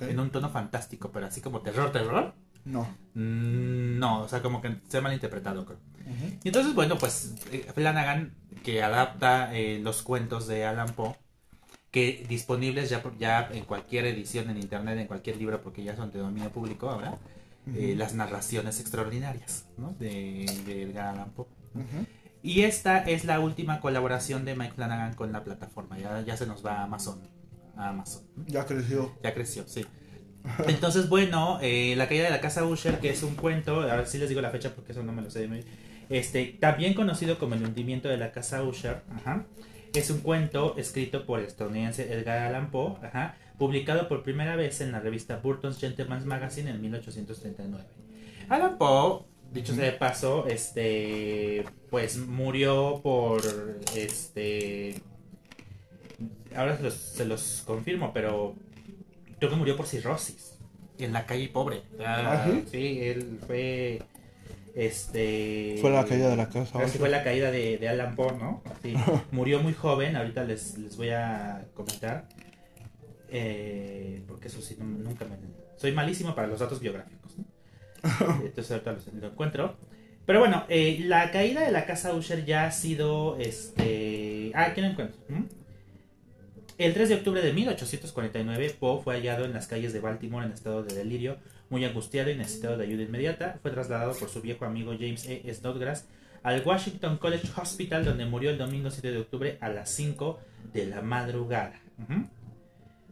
En 0.00 0.18
un 0.18 0.30
tono 0.30 0.50
fantástico, 0.50 1.10
pero 1.12 1.26
así 1.26 1.40
como 1.40 1.60
terror, 1.60 1.92
terror. 1.92 2.34
No. 2.64 2.82
Mm, 3.14 3.98
no, 3.98 4.22
o 4.22 4.28
sea, 4.28 4.42
como 4.42 4.60
que 4.60 4.76
se 4.88 4.98
ha 4.98 5.00
malinterpretado, 5.00 5.64
creo. 5.64 5.78
Y 6.44 6.48
entonces, 6.48 6.74
bueno, 6.74 6.98
pues 6.98 7.34
eh, 7.50 7.66
Flanagan, 7.74 8.32
que 8.66 8.82
adapta 8.82 9.54
eh, 9.56 9.78
los 9.80 10.02
cuentos 10.02 10.48
de 10.48 10.64
Alan 10.64 10.92
Poe, 10.92 11.14
que 11.92 12.26
disponibles 12.28 12.90
ya, 12.90 13.00
ya 13.16 13.48
en 13.52 13.64
cualquier 13.64 14.06
edición 14.06 14.50
en 14.50 14.56
internet, 14.56 14.98
en 14.98 15.06
cualquier 15.06 15.36
libro, 15.36 15.62
porque 15.62 15.84
ya 15.84 15.94
son 15.94 16.10
de 16.10 16.18
dominio 16.18 16.50
público 16.50 16.90
ahora, 16.90 17.16
eh, 17.76 17.94
las 17.96 18.14
narraciones 18.14 18.80
extraordinarias 18.80 19.66
¿no? 19.76 19.94
de, 20.00 20.46
de 20.66 20.98
Alan 20.98 21.30
Poe. 21.30 21.46
Y 22.42 22.62
esta 22.62 22.98
es 23.08 23.24
la 23.24 23.38
última 23.38 23.80
colaboración 23.80 24.44
de 24.44 24.56
Mike 24.56 24.74
Flanagan 24.74 25.14
con 25.14 25.30
la 25.30 25.44
plataforma. 25.44 25.96
Ya, 25.96 26.22
ya 26.22 26.36
se 26.36 26.46
nos 26.46 26.66
va 26.66 26.80
a 26.80 26.82
Amazon. 26.82 27.20
A 27.76 27.90
Amazon. 27.90 28.24
Ya 28.48 28.66
creció. 28.66 29.12
Ya 29.22 29.32
creció, 29.32 29.62
sí. 29.68 29.86
Entonces, 30.66 31.08
bueno, 31.08 31.60
La 31.60 32.08
caída 32.08 32.24
de 32.24 32.30
la 32.30 32.40
casa 32.40 32.64
Usher, 32.64 32.98
que 32.98 33.10
es 33.10 33.22
un 33.22 33.36
cuento, 33.36 33.82
a 33.82 33.94
ver 33.94 34.08
si 34.08 34.18
les 34.18 34.28
digo 34.28 34.40
la 34.40 34.50
fecha 34.50 34.74
porque 34.74 34.90
eso 34.90 35.04
no 35.04 35.12
me 35.12 35.22
lo 35.22 35.30
sé 35.30 35.46
de 35.46 35.64
este, 36.08 36.56
también 36.60 36.94
conocido 36.94 37.38
como 37.38 37.54
El 37.54 37.64
hundimiento 37.64 38.08
de 38.08 38.16
la 38.16 38.32
casa 38.32 38.62
Usher, 38.62 39.02
es 39.94 40.10
un 40.10 40.20
cuento 40.20 40.74
escrito 40.76 41.26
por 41.26 41.40
el 41.40 41.46
estadounidense 41.46 42.12
Edgar 42.12 42.38
Allan 42.38 42.70
Poe, 42.70 42.96
publicado 43.58 44.08
por 44.08 44.22
primera 44.22 44.56
vez 44.56 44.80
en 44.80 44.92
la 44.92 45.00
revista 45.00 45.38
Burton's 45.38 45.78
Gentleman's 45.78 46.24
Magazine 46.24 46.70
en 46.70 46.80
1839. 46.80 47.84
Allan 48.48 48.78
Poe, 48.78 49.24
dicho 49.52 49.74
sea 49.74 49.84
de 49.84 49.92
paso, 49.92 50.46
este, 50.46 51.64
pues 51.90 52.18
murió 52.18 53.00
por, 53.02 53.42
este, 53.94 55.00
ahora 56.54 56.78
se 56.90 57.24
los, 57.24 57.62
confirmo, 57.66 58.12
pero 58.12 58.54
creo 59.38 59.50
que 59.50 59.56
murió 59.56 59.76
por 59.76 59.86
cirrosis 59.86 60.58
en 60.98 61.12
la 61.12 61.26
calle 61.26 61.48
pobre. 61.48 61.82
¿Ah, 62.04 62.46
sí, 62.70 63.00
él 63.00 63.38
fue 63.46 64.02
este. 64.76 65.78
Fue 65.80 65.90
la 65.90 66.04
caída 66.04 66.28
de 66.28 66.36
la 66.36 66.50
casa. 66.50 66.78
fue 66.86 67.08
la 67.08 67.24
caída 67.24 67.50
de, 67.50 67.78
de 67.78 67.88
Alan 67.88 68.14
Poe, 68.14 68.36
¿no? 68.36 68.62
murió 69.32 69.60
muy 69.62 69.72
joven, 69.72 70.16
ahorita 70.16 70.44
les, 70.44 70.76
les 70.76 70.98
voy 70.98 71.10
a 71.10 71.66
comentar. 71.74 72.28
Eh, 73.30 74.22
porque 74.28 74.48
eso 74.48 74.60
sí, 74.60 74.76
nunca 74.78 75.24
me. 75.24 75.36
Soy 75.76 75.92
malísimo 75.92 76.34
para 76.34 76.46
los 76.46 76.60
datos 76.60 76.80
biográficos. 76.80 77.32
Entonces 78.44 78.70
ahorita 78.70 78.92
los, 78.92 79.06
lo 79.14 79.28
encuentro. 79.28 79.76
Pero 80.26 80.40
bueno, 80.40 80.64
eh, 80.68 80.98
la 81.00 81.30
caída 81.30 81.62
de 81.62 81.72
la 81.72 81.86
casa 81.86 82.12
Usher 82.14 82.44
ya 82.44 82.66
ha 82.66 82.70
sido. 82.70 83.38
Este. 83.38 84.52
Ah, 84.54 84.66
aquí 84.66 84.82
lo 84.82 84.88
encuentro. 84.88 85.18
El 86.76 86.92
3 86.92 87.08
de 87.08 87.14
octubre 87.14 87.40
de 87.40 87.54
1849, 87.54 88.76
Poe 88.78 89.02
fue 89.02 89.14
hallado 89.14 89.46
en 89.46 89.54
las 89.54 89.66
calles 89.68 89.94
de 89.94 90.00
Baltimore 90.00 90.44
en 90.44 90.52
estado 90.52 90.82
de 90.82 90.94
delirio 90.94 91.38
muy 91.70 91.84
angustiado 91.84 92.30
y 92.30 92.36
necesitado 92.36 92.76
de 92.76 92.84
ayuda 92.84 93.02
inmediata, 93.02 93.58
fue 93.62 93.70
trasladado 93.70 94.14
por 94.14 94.28
su 94.28 94.40
viejo 94.40 94.64
amigo 94.64 94.92
James 94.92 95.26
E. 95.26 95.52
Snodgrass 95.52 96.06
al 96.42 96.62
Washington 96.64 97.18
College 97.18 97.48
Hospital, 97.60 98.04
donde 98.04 98.24
murió 98.24 98.50
el 98.50 98.58
domingo 98.58 98.90
7 98.90 99.10
de 99.10 99.18
octubre 99.18 99.58
a 99.60 99.68
las 99.68 99.90
5 99.90 100.38
de 100.72 100.86
la 100.86 101.02
madrugada. 101.02 101.80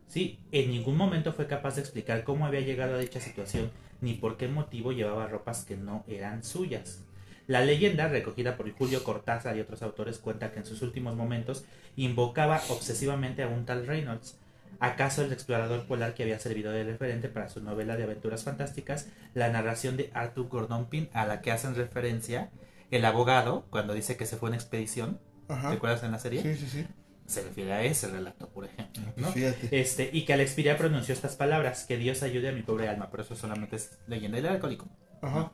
Sí, 0.06 0.38
en 0.52 0.70
ningún 0.70 0.96
momento 0.96 1.32
fue 1.32 1.48
capaz 1.48 1.74
de 1.74 1.80
explicar 1.80 2.22
cómo 2.22 2.46
había 2.46 2.60
llegado 2.60 2.94
a 2.94 2.98
dicha 2.98 3.20
situación 3.20 3.70
ni 4.00 4.14
por 4.14 4.36
qué 4.36 4.46
motivo 4.46 4.92
llevaba 4.92 5.26
ropas 5.26 5.64
que 5.64 5.76
no 5.76 6.04
eran 6.06 6.44
suyas. 6.44 7.02
La 7.46 7.64
leyenda, 7.64 8.08
recogida 8.08 8.56
por 8.56 8.70
Julio 8.70 9.02
Cortázar 9.02 9.56
y 9.56 9.60
otros 9.60 9.82
autores, 9.82 10.18
cuenta 10.18 10.52
que 10.52 10.60
en 10.60 10.66
sus 10.66 10.82
últimos 10.82 11.16
momentos 11.16 11.64
invocaba 11.96 12.62
obsesivamente 12.68 13.42
a 13.42 13.48
un 13.48 13.66
tal 13.66 13.86
Reynolds, 13.86 14.38
¿Acaso 14.80 15.22
el 15.22 15.32
explorador 15.32 15.86
polar 15.86 16.14
que 16.14 16.22
había 16.22 16.38
servido 16.38 16.72
de 16.72 16.84
referente 16.84 17.28
para 17.28 17.48
su 17.48 17.60
novela 17.60 17.96
de 17.96 18.04
aventuras 18.04 18.44
fantásticas, 18.44 19.08
la 19.34 19.48
narración 19.48 19.96
de 19.96 20.10
Arthur 20.14 20.48
Gordon 20.48 20.86
Pym, 20.86 21.08
a 21.12 21.26
la 21.26 21.40
que 21.40 21.52
hacen 21.52 21.74
referencia 21.74 22.50
el 22.90 23.04
abogado 23.04 23.66
cuando 23.70 23.94
dice 23.94 24.16
que 24.16 24.26
se 24.26 24.36
fue 24.36 24.50
en 24.50 24.54
expedición? 24.54 25.20
¿Te 25.46 25.54
acuerdas 25.54 26.02
en 26.02 26.12
la 26.12 26.18
serie? 26.18 26.42
Sí, 26.42 26.56
sí, 26.56 26.66
sí. 26.68 26.86
Se 27.26 27.42
refiere 27.42 27.72
a 27.72 27.82
ese 27.82 28.08
relato, 28.08 28.48
por 28.50 28.66
ejemplo. 28.66 29.02
Ah, 29.22 29.30
pues 29.32 29.56
este, 29.70 30.10
y 30.12 30.24
que 30.24 30.34
al 30.34 30.40
expirar 30.40 30.76
pronunció 30.76 31.14
estas 31.14 31.36
palabras: 31.36 31.84
Que 31.86 31.96
Dios 31.96 32.22
ayude 32.22 32.50
a 32.50 32.52
mi 32.52 32.62
pobre 32.62 32.88
alma. 32.88 33.08
Pero 33.10 33.22
eso 33.22 33.34
solamente 33.34 33.76
es 33.76 33.98
leyenda 34.06 34.36
del 34.36 34.46
alcohólico. 34.46 34.88
Ajá. 35.22 35.50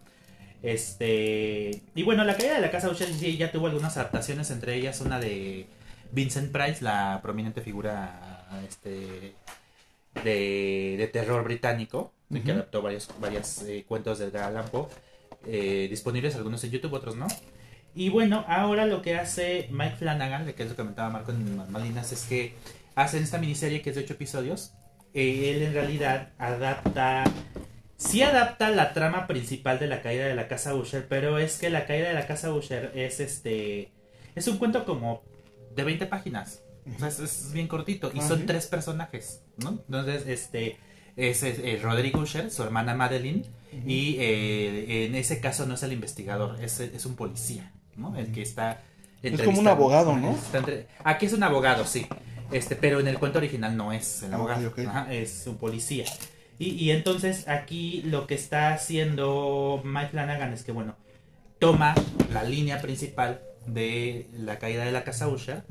Este. 0.63 1.83
Y 1.95 2.03
bueno, 2.03 2.25
la 2.25 2.37
caída 2.37 2.55
de 2.55 2.61
la 2.61 2.71
casa 2.71 2.91
Usher 2.91 3.09
ya 3.11 3.53
tuvo 3.53 3.69
algunas 3.69 3.97
adaptaciones, 3.97 4.51
entre 4.51 4.75
ellas 4.75 5.01
una 5.01 5.21
de 5.21 5.67
Vincent 6.13 6.51
Price, 6.51 6.83
la 6.83 7.21
prominente 7.23 7.63
figura 7.63 8.30
este 8.69 9.35
de, 10.23 11.11
terror 11.13 11.45
británico, 11.45 12.13
que 12.45 12.53
adaptó 12.53 12.83
varios, 12.83 13.09
varios 13.21 13.63
eh, 13.63 13.85
cuentos 13.87 14.19
de 14.19 14.27
Edgar 14.27 14.65
eh, 15.47 15.87
disponibles 15.89 16.37
algunos 16.37 16.63
en 16.65 16.71
YouTube, 16.71 16.93
otros 16.93 17.17
no. 17.17 17.27
Y 17.95 18.09
bueno, 18.09 18.45
ahora 18.47 18.87
lo 18.87 19.03
que 19.03 19.17
hace 19.17 19.69
Mike 19.71 19.97
Flanagan, 19.97 20.47
de 20.47 20.55
que 20.55 20.63
es 20.63 20.69
lo 20.69 20.77
que 20.77 20.83
comentaba 20.83 21.11
Marco 21.11 21.33
en 21.33 21.71
Malinas, 21.73 22.13
es 22.13 22.25
que 22.25 22.55
hace 22.95 23.19
esta 23.19 23.39
miniserie 23.39 23.83
que 23.83 23.91
es 23.91 23.97
de 23.97 24.03
8 24.03 24.15
episodios. 24.15 24.73
Eh, 25.13 25.51
él 25.51 25.63
en 25.63 25.75
realidad 25.75 26.31
adapta 26.39 27.25
sí 27.97 28.23
adapta 28.23 28.71
la 28.71 28.93
trama 28.93 29.27
principal 29.27 29.79
de 29.81 29.89
la 29.89 30.03
caída 30.03 30.25
de 30.25 30.35
la 30.35 30.47
casa 30.47 30.75
Usher, 30.75 31.07
pero 31.09 31.39
es 31.39 31.59
que 31.59 31.69
la 31.69 31.85
caída 31.85 32.09
de 32.09 32.15
la 32.15 32.27
casa 32.29 32.53
Usher 32.53 32.93
es 32.95 33.19
este 33.19 33.91
es 34.37 34.47
un 34.47 34.59
cuento 34.59 34.85
como 34.85 35.23
de 35.75 35.83
20 35.83 36.07
páginas 36.07 36.63
es, 37.07 37.53
bien 37.53 37.69
cortito. 37.69 38.11
Y 38.15 38.21
ah, 38.21 38.29
son 38.29 38.47
tres 38.47 38.67
personajes, 38.67 39.43
¿no? 39.59 39.71
Entonces, 39.71 40.27
este 40.27 40.79
es, 41.17 41.43
eh, 41.43 41.79
Rodrigo 41.83 42.21
Usher, 42.21 42.51
su 42.51 42.63
hermana 42.63 42.95
Madeline, 42.95 43.45
y 43.87 44.17
eh, 44.19 45.07
en 45.07 45.15
ese 45.15 45.41
caso 45.41 45.67
no 45.67 45.75
es 45.75 45.83
el 45.83 45.93
investigador, 45.93 46.63
es, 46.63 46.81
es 46.81 47.07
un 47.07 47.15
policía, 47.15 47.73
¿no? 47.97 48.17
El 48.17 48.33
que 48.33 48.43
está... 48.43 48.83
Es 49.23 49.43
como 49.43 49.61
un 49.61 49.69
abogado, 49.69 50.17
¿no? 50.17 50.37
Aquí 51.05 51.27
es 51.27 51.33
un 51.33 51.43
abogado, 51.43 51.85
sí. 51.85 52.07
Este, 52.51 52.75
pero 52.75 52.99
en 53.01 53.07
el 53.07 53.19
cuento 53.19 53.39
original 53.39 53.77
no 53.77 53.93
es 53.93 54.23
el 54.23 54.33
Ah, 54.33 54.37
abogado, 54.37 54.75
ajá, 54.89 55.13
es 55.13 55.47
un 55.47 55.57
policía. 55.57 56.05
Y, 56.59 56.71
y 56.71 56.91
entonces 56.91 57.47
aquí 57.49 58.03
lo 58.03 58.27
que 58.27 58.35
está 58.35 58.73
haciendo 58.75 59.81
Mike 59.85 60.11
Flanagan 60.11 60.53
es 60.53 60.65
que, 60.65 60.73
bueno, 60.73 60.97
toma 61.61 61.95
la 62.33 62.43
línea 62.43 62.81
principal 62.81 63.41
de 63.67 64.29
la 64.33 64.59
caída 64.59 64.85
de 64.85 64.91
la 64.93 65.05
casa 65.05 65.29
Usher. 65.29 65.63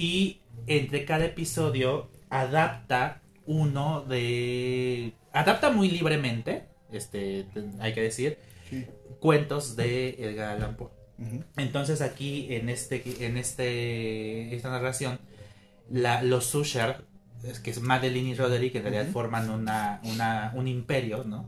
Y 0.00 0.40
entre 0.66 1.04
cada 1.04 1.24
episodio 1.26 2.10
adapta 2.30 3.20
uno 3.46 4.02
de... 4.02 5.12
Adapta 5.32 5.70
muy 5.70 5.90
libremente, 5.90 6.64
este, 6.92 7.46
hay 7.80 7.92
que 7.92 8.02
decir, 8.02 8.38
Sí. 8.68 8.86
cuentos 9.20 9.74
de 9.76 10.10
Edgar 10.18 10.56
Allan 10.56 10.76
Poe. 10.76 10.90
Entonces 11.56 12.00
aquí 12.00 12.46
en 12.50 12.68
este 12.70 13.02
en 13.26 13.36
este 13.36 14.54
esta 14.54 14.70
narración 14.70 15.18
la, 15.90 16.22
los 16.22 16.54
Usher 16.54 17.04
es 17.44 17.58
que 17.60 17.70
es 17.70 17.80
Madeline 17.80 18.28
y 18.28 18.34
Roderick 18.34 18.76
en 18.76 18.82
realidad 18.84 19.04
Ujú. 19.04 19.12
forman 19.12 19.50
una, 19.50 20.00
una 20.04 20.52
un 20.54 20.66
imperio, 20.68 21.24
¿no? 21.24 21.46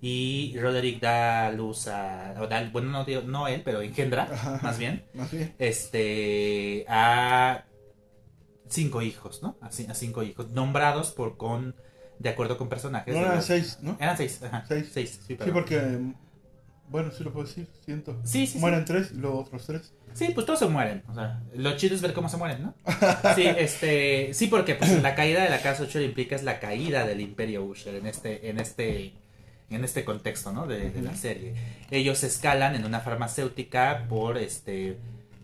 Y 0.00 0.56
Roderick 0.58 1.00
da 1.00 1.50
luz 1.50 1.88
a 1.88 2.34
o 2.40 2.46
da- 2.46 2.70
bueno 2.72 2.88
no 2.90 3.04
no 3.26 3.48
él, 3.48 3.60
pero 3.64 3.82
engendra 3.82 4.22
Ajá. 4.32 4.58
más 4.62 4.78
bien 4.78 5.02
Más 5.12 5.30
bien. 5.32 5.52
este 5.58 6.86
a 6.88 7.64
cinco 8.70 9.02
hijos, 9.02 9.42
¿no? 9.42 9.58
A, 9.60 9.68
ci- 9.70 9.88
a 9.90 9.94
cinco 9.94 10.22
hijos 10.22 10.50
nombrados 10.50 11.10
por 11.10 11.36
con 11.36 11.74
de 12.18 12.28
acuerdo 12.30 12.56
con 12.56 12.68
personajes. 12.68 13.14
No 13.14 13.20
eran 13.20 13.36
los- 13.36 13.44
seis, 13.44 13.78
¿no? 13.82 13.96
Eran 14.00 14.16
seis, 14.16 14.42
ajá, 14.42 14.64
Seis. 14.66 14.88
seis, 14.92 15.20
sí, 15.26 15.36
Sí, 15.42 15.50
porque. 15.52 15.98
Bueno, 16.88 17.12
sí 17.12 17.22
lo 17.22 17.32
puedo 17.32 17.46
decir, 17.46 17.68
siento. 17.84 18.16
Sí, 18.24 18.46
sí, 18.48 18.54
sí. 18.54 18.58
Mueren 18.58 18.84
tres 18.84 19.12
y 19.12 19.18
luego 19.18 19.40
otros 19.42 19.64
tres. 19.64 19.94
Sí, 20.12 20.32
pues 20.34 20.44
todos 20.44 20.58
se 20.58 20.66
mueren. 20.66 21.04
O 21.08 21.14
sea, 21.14 21.40
lo 21.54 21.76
chido 21.76 21.94
es 21.94 22.02
ver 22.02 22.12
cómo 22.12 22.28
se 22.28 22.36
mueren, 22.36 22.62
¿no? 22.64 22.74
Sí, 23.36 23.44
este, 23.46 24.34
sí, 24.34 24.48
porque 24.48 24.74
pues, 24.74 25.00
la 25.00 25.14
caída 25.14 25.44
de 25.44 25.50
la 25.50 25.62
casa 25.62 25.84
Usher 25.84 26.02
implica 26.02 26.34
es 26.34 26.42
la 26.42 26.58
caída 26.58 27.06
del 27.06 27.20
imperio 27.20 27.62
Usher 27.64 27.94
en 27.94 28.06
este, 28.06 28.50
en 28.50 28.58
este, 28.58 29.12
en 29.70 29.84
este 29.84 30.04
contexto, 30.04 30.52
¿no? 30.52 30.66
De, 30.66 30.90
de 30.90 31.00
la 31.00 31.14
serie. 31.14 31.54
Ellos 31.92 32.24
escalan 32.24 32.74
en 32.74 32.84
una 32.84 32.98
farmacéutica 32.98 34.06
por, 34.08 34.36
este, 34.36 34.98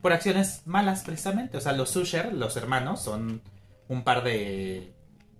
por 0.07 0.13
acciones 0.13 0.63
malas 0.67 1.03
precisamente. 1.03 1.57
O 1.57 1.61
sea, 1.61 1.73
los 1.73 1.97
Usher, 1.97 2.33
los 2.33 2.57
hermanos, 2.57 3.03
son 3.03 3.43
un 3.89 4.05
par 4.05 4.23
de 4.23 4.93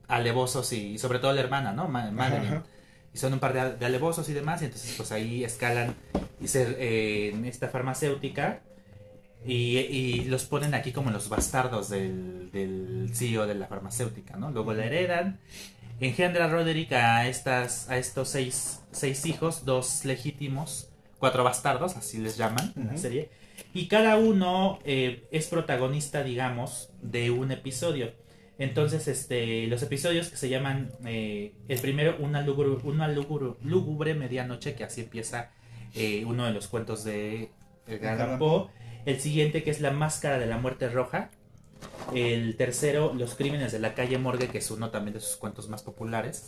alevosos 0.09 0.73
y, 0.73 0.95
y 0.95 0.99
sobre 0.99 1.21
todo 1.21 1.33
la 1.33 1.41
hermana, 1.41 1.71
¿no? 1.73 1.87
Ma- 1.87 2.11
Madeline. 2.11 2.63
Y 3.15 3.19
son 3.19 3.33
un 3.33 3.39
par 3.39 3.53
de, 3.53 3.77
de 3.77 3.87
alevosos 3.87 4.29
y 4.29 4.33
demás, 4.33 4.63
y 4.63 4.65
entonces 4.65 4.93
pues 4.97 5.13
ahí 5.13 5.45
escalan 5.45 5.95
y 6.41 6.49
se, 6.49 6.63
eh, 6.81 7.29
en 7.31 7.45
esta 7.45 7.69
farmacéutica 7.69 8.61
y, 9.45 9.79
y 9.79 10.25
los 10.25 10.47
ponen 10.47 10.75
aquí 10.75 10.91
como 10.91 11.13
los 11.13 11.29
bastardos 11.29 11.89
del, 11.89 12.51
del 12.51 13.09
CEO 13.15 13.47
de 13.47 13.55
la 13.55 13.69
farmacéutica, 13.69 14.37
¿no? 14.37 14.51
Luego 14.51 14.75
la 14.75 14.85
heredan, 14.87 15.39
engendra 16.01 16.49
Roderick 16.49 16.91
a, 16.93 17.29
estas, 17.29 17.89
a 17.89 17.99
estos 17.99 18.31
seis, 18.31 18.81
seis 18.91 19.25
hijos, 19.27 19.65
dos 19.65 20.05
legítimos, 20.05 20.89
cuatro 21.21 21.45
bastardos, 21.45 21.97
así 21.97 22.19
les 22.19 22.37
llaman 22.37 22.73
en 22.75 22.89
la 22.89 22.97
serie, 22.97 23.31
y 23.77 23.89
cada 23.89 24.17
uno 24.17 24.79
eh, 24.85 25.27
es 25.31 25.49
protagonista, 25.49 26.23
digamos, 26.25 26.91
de 27.03 27.31
un 27.31 27.53
episodio. 27.53 28.13
Entonces, 28.59 29.07
este, 29.07 29.67
los 29.67 29.83
episodios 29.83 30.29
que 30.31 30.37
se 30.39 30.49
llaman, 30.49 30.91
eh, 31.05 31.53
el 31.69 31.79
primero, 31.81 32.17
una, 32.19 32.41
lúgubre, 32.41 32.71
una 32.85 33.07
lúgubre, 33.09 33.53
lúgubre 33.63 34.15
medianoche, 34.15 34.75
que 34.75 34.85
así 34.85 35.03
empieza 35.03 35.51
eh, 35.95 36.25
uno 36.25 36.47
de 36.47 36.53
los 36.53 36.69
cuentos 36.69 37.05
de 37.05 37.51
Edgar 37.87 38.39
Poe. 38.39 38.69
El 39.05 39.21
siguiente, 39.21 39.63
que 39.63 39.71
es 39.71 39.81
La 39.81 39.91
Máscara 39.91 40.39
de 40.39 40.47
la 40.47 40.57
Muerte 40.57 40.89
Roja. 40.89 41.31
El 42.15 42.57
tercero, 42.57 43.13
Los 43.15 43.35
Crímenes 43.35 43.73
de 43.73 43.79
la 43.79 43.95
Calle 43.95 44.17
Morgue, 44.17 44.49
que 44.49 44.59
es 44.59 44.71
uno 44.71 44.91
también 44.91 45.15
de 45.15 45.21
sus 45.21 45.37
cuentos 45.37 45.69
más 45.69 45.83
populares. 45.83 46.47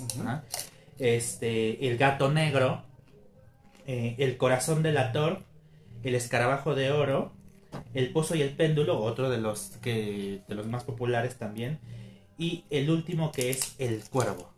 Este, 0.99 1.87
El 1.89 1.99
Gato 1.99 2.31
Negro. 2.33 2.85
eh, 3.87 4.17
el 4.19 4.37
Corazón 4.39 4.83
del 4.83 4.97
Ator. 4.97 5.43
El 6.03 6.15
Escarabajo 6.15 6.75
de 6.75 6.91
Oro. 6.91 7.33
El 7.95 8.11
Pozo 8.13 8.35
y 8.35 8.43
el 8.43 8.51
Péndulo, 8.51 8.99
otro 9.01 9.29
de 9.31 9.39
los, 9.39 9.73
que, 9.83 10.41
de 10.49 10.55
los 10.55 10.67
más 10.67 10.85
populares 10.85 11.37
también. 11.37 11.79
Y 12.39 12.65
el 12.71 12.89
último 12.91 13.31
que 13.33 13.51
es 13.51 13.75
El 13.79 14.03
Cuervo. 14.11 14.51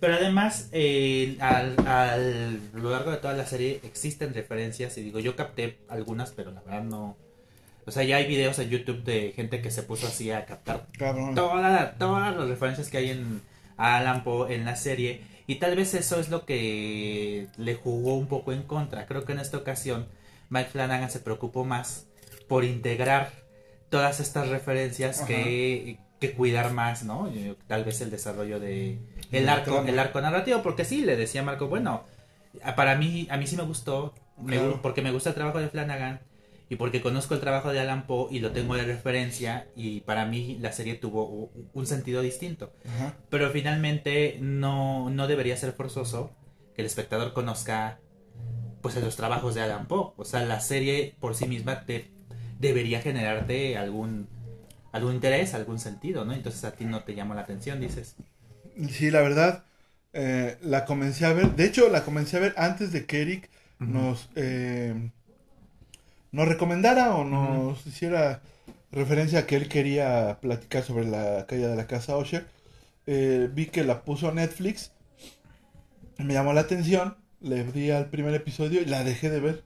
Pero 0.00 0.14
además, 0.14 0.68
eh, 0.72 1.36
al, 1.40 1.74
al- 1.86 2.60
a 2.74 2.78
lo 2.78 2.90
largo 2.90 3.10
de 3.10 3.16
toda 3.18 3.34
la 3.34 3.44
serie 3.44 3.80
existen 3.82 4.32
referencias. 4.34 4.96
Y 4.98 5.02
digo, 5.02 5.18
yo 5.18 5.34
capté 5.36 5.78
algunas, 5.88 6.30
pero 6.30 6.52
la 6.52 6.60
verdad 6.62 6.84
no. 6.84 7.16
O 7.84 7.90
sea, 7.90 8.04
ya 8.04 8.16
hay 8.16 8.26
videos 8.28 8.58
en 8.60 8.70
YouTube 8.70 9.02
de 9.02 9.32
gente 9.34 9.60
que 9.60 9.70
se 9.72 9.82
puso 9.82 10.06
así 10.06 10.30
a 10.30 10.46
captar 10.46 10.86
Cabrón. 10.96 11.34
toda- 11.34 11.94
todas 11.98 12.36
las 12.36 12.48
referencias 12.48 12.88
que 12.88 12.98
hay 12.98 13.10
en 13.10 13.42
Alan 13.76 14.22
Poe 14.22 14.54
en 14.54 14.64
la 14.64 14.76
serie. 14.76 15.22
Y 15.48 15.56
tal 15.56 15.74
vez 15.76 15.92
eso 15.94 16.20
es 16.20 16.28
lo 16.30 16.46
que 16.46 17.48
le 17.56 17.74
jugó 17.74 18.14
un 18.14 18.28
poco 18.28 18.52
en 18.52 18.62
contra. 18.62 19.06
Creo 19.06 19.24
que 19.24 19.32
en 19.32 19.40
esta 19.40 19.56
ocasión 19.56 20.06
Mike 20.52 20.68
Flanagan 20.70 21.10
se 21.10 21.18
preocupó 21.20 21.64
más 21.64 22.06
por 22.46 22.62
integrar 22.64 23.30
todas 23.88 24.20
estas 24.20 24.48
referencias 24.50 25.18
Ajá. 25.20 25.26
que, 25.28 25.98
que 26.20 26.32
cuidar 26.34 26.72
más, 26.74 27.04
¿no? 27.04 27.28
Eh, 27.34 27.56
Tal 27.66 27.84
vez 27.84 28.02
el 28.02 28.10
desarrollo 28.10 28.60
de 28.60 28.98
el 29.30 29.48
arco, 29.48 29.82
el 29.86 29.98
arco 29.98 30.20
narrativo, 30.20 30.62
porque 30.62 30.84
sí, 30.84 31.00
le 31.06 31.16
decía 31.16 31.42
Marco, 31.42 31.68
bueno, 31.68 32.04
para 32.76 32.96
mí, 32.96 33.26
a 33.30 33.38
mí 33.38 33.46
sí 33.46 33.56
me 33.56 33.62
gustó, 33.62 34.12
Claro. 34.46 34.80
porque 34.82 35.00
me 35.00 35.10
gusta 35.10 35.30
el 35.30 35.34
trabajo 35.34 35.58
de 35.58 35.68
Flanagan 35.70 36.20
y 36.68 36.76
porque 36.76 37.00
conozco 37.00 37.32
el 37.34 37.40
trabajo 37.40 37.72
de 37.72 37.80
Alan 37.80 38.06
Poe 38.06 38.28
y 38.30 38.40
lo 38.40 38.52
tengo 38.52 38.74
de 38.74 38.84
referencia 38.84 39.68
y 39.74 40.00
para 40.00 40.26
mí 40.26 40.58
la 40.60 40.72
serie 40.72 40.96
tuvo 40.96 41.50
un 41.72 41.86
sentido 41.86 42.20
distinto. 42.20 42.74
Ajá. 42.86 43.14
Pero 43.30 43.48
finalmente 43.50 44.36
no, 44.40 45.08
no 45.08 45.28
debería 45.28 45.56
ser 45.56 45.72
forzoso 45.72 46.30
que 46.74 46.82
el 46.82 46.86
espectador 46.86 47.32
conozca 47.32 48.00
pues 48.82 48.96
los 48.96 49.16
trabajos 49.16 49.54
de 49.54 49.62
Alan 49.62 49.86
Poe. 49.86 50.12
O 50.16 50.24
sea, 50.24 50.44
la 50.44 50.60
serie 50.60 51.14
por 51.20 51.34
sí 51.34 51.46
misma 51.46 51.86
te 51.86 52.10
debería 52.58 53.00
generarte 53.00 53.78
algún 53.78 54.28
algún 54.92 55.14
interés, 55.14 55.54
algún 55.54 55.78
sentido, 55.78 56.24
¿no? 56.24 56.34
Entonces 56.34 56.62
a 56.64 56.72
ti 56.72 56.84
no 56.84 57.02
te 57.02 57.14
llama 57.14 57.34
la 57.34 57.42
atención, 57.42 57.80
dices. 57.80 58.14
Sí, 58.90 59.10
la 59.10 59.22
verdad, 59.22 59.64
eh, 60.12 60.58
la 60.60 60.84
comencé 60.84 61.24
a 61.24 61.32
ver. 61.32 61.56
De 61.56 61.64
hecho, 61.64 61.88
la 61.88 62.04
comencé 62.04 62.36
a 62.36 62.40
ver 62.40 62.54
antes 62.58 62.92
de 62.92 63.06
que 63.06 63.22
Eric 63.22 63.50
nos, 63.78 64.28
eh, 64.36 65.10
nos 66.30 66.46
recomendara 66.46 67.14
o 67.14 67.24
nos 67.24 67.86
hiciera 67.86 68.42
referencia 68.92 69.40
a 69.40 69.46
que 69.46 69.56
él 69.56 69.68
quería 69.68 70.38
platicar 70.40 70.82
sobre 70.82 71.06
la 71.06 71.46
caída 71.46 71.68
de 71.68 71.76
la 71.76 71.86
casa 71.86 72.16
Osher. 72.16 72.46
Eh, 73.06 73.48
vi 73.52 73.66
que 73.66 73.84
la 73.84 74.02
puso 74.04 74.28
a 74.28 74.32
Netflix. 74.32 74.92
Me 76.18 76.34
llamó 76.34 76.52
la 76.52 76.60
atención. 76.60 77.16
Le 77.42 77.64
di 77.64 77.90
al 77.90 78.06
primer 78.06 78.34
episodio 78.34 78.80
y 78.80 78.84
la 78.84 79.04
dejé 79.04 79.30
de 79.30 79.40
ver. 79.40 79.62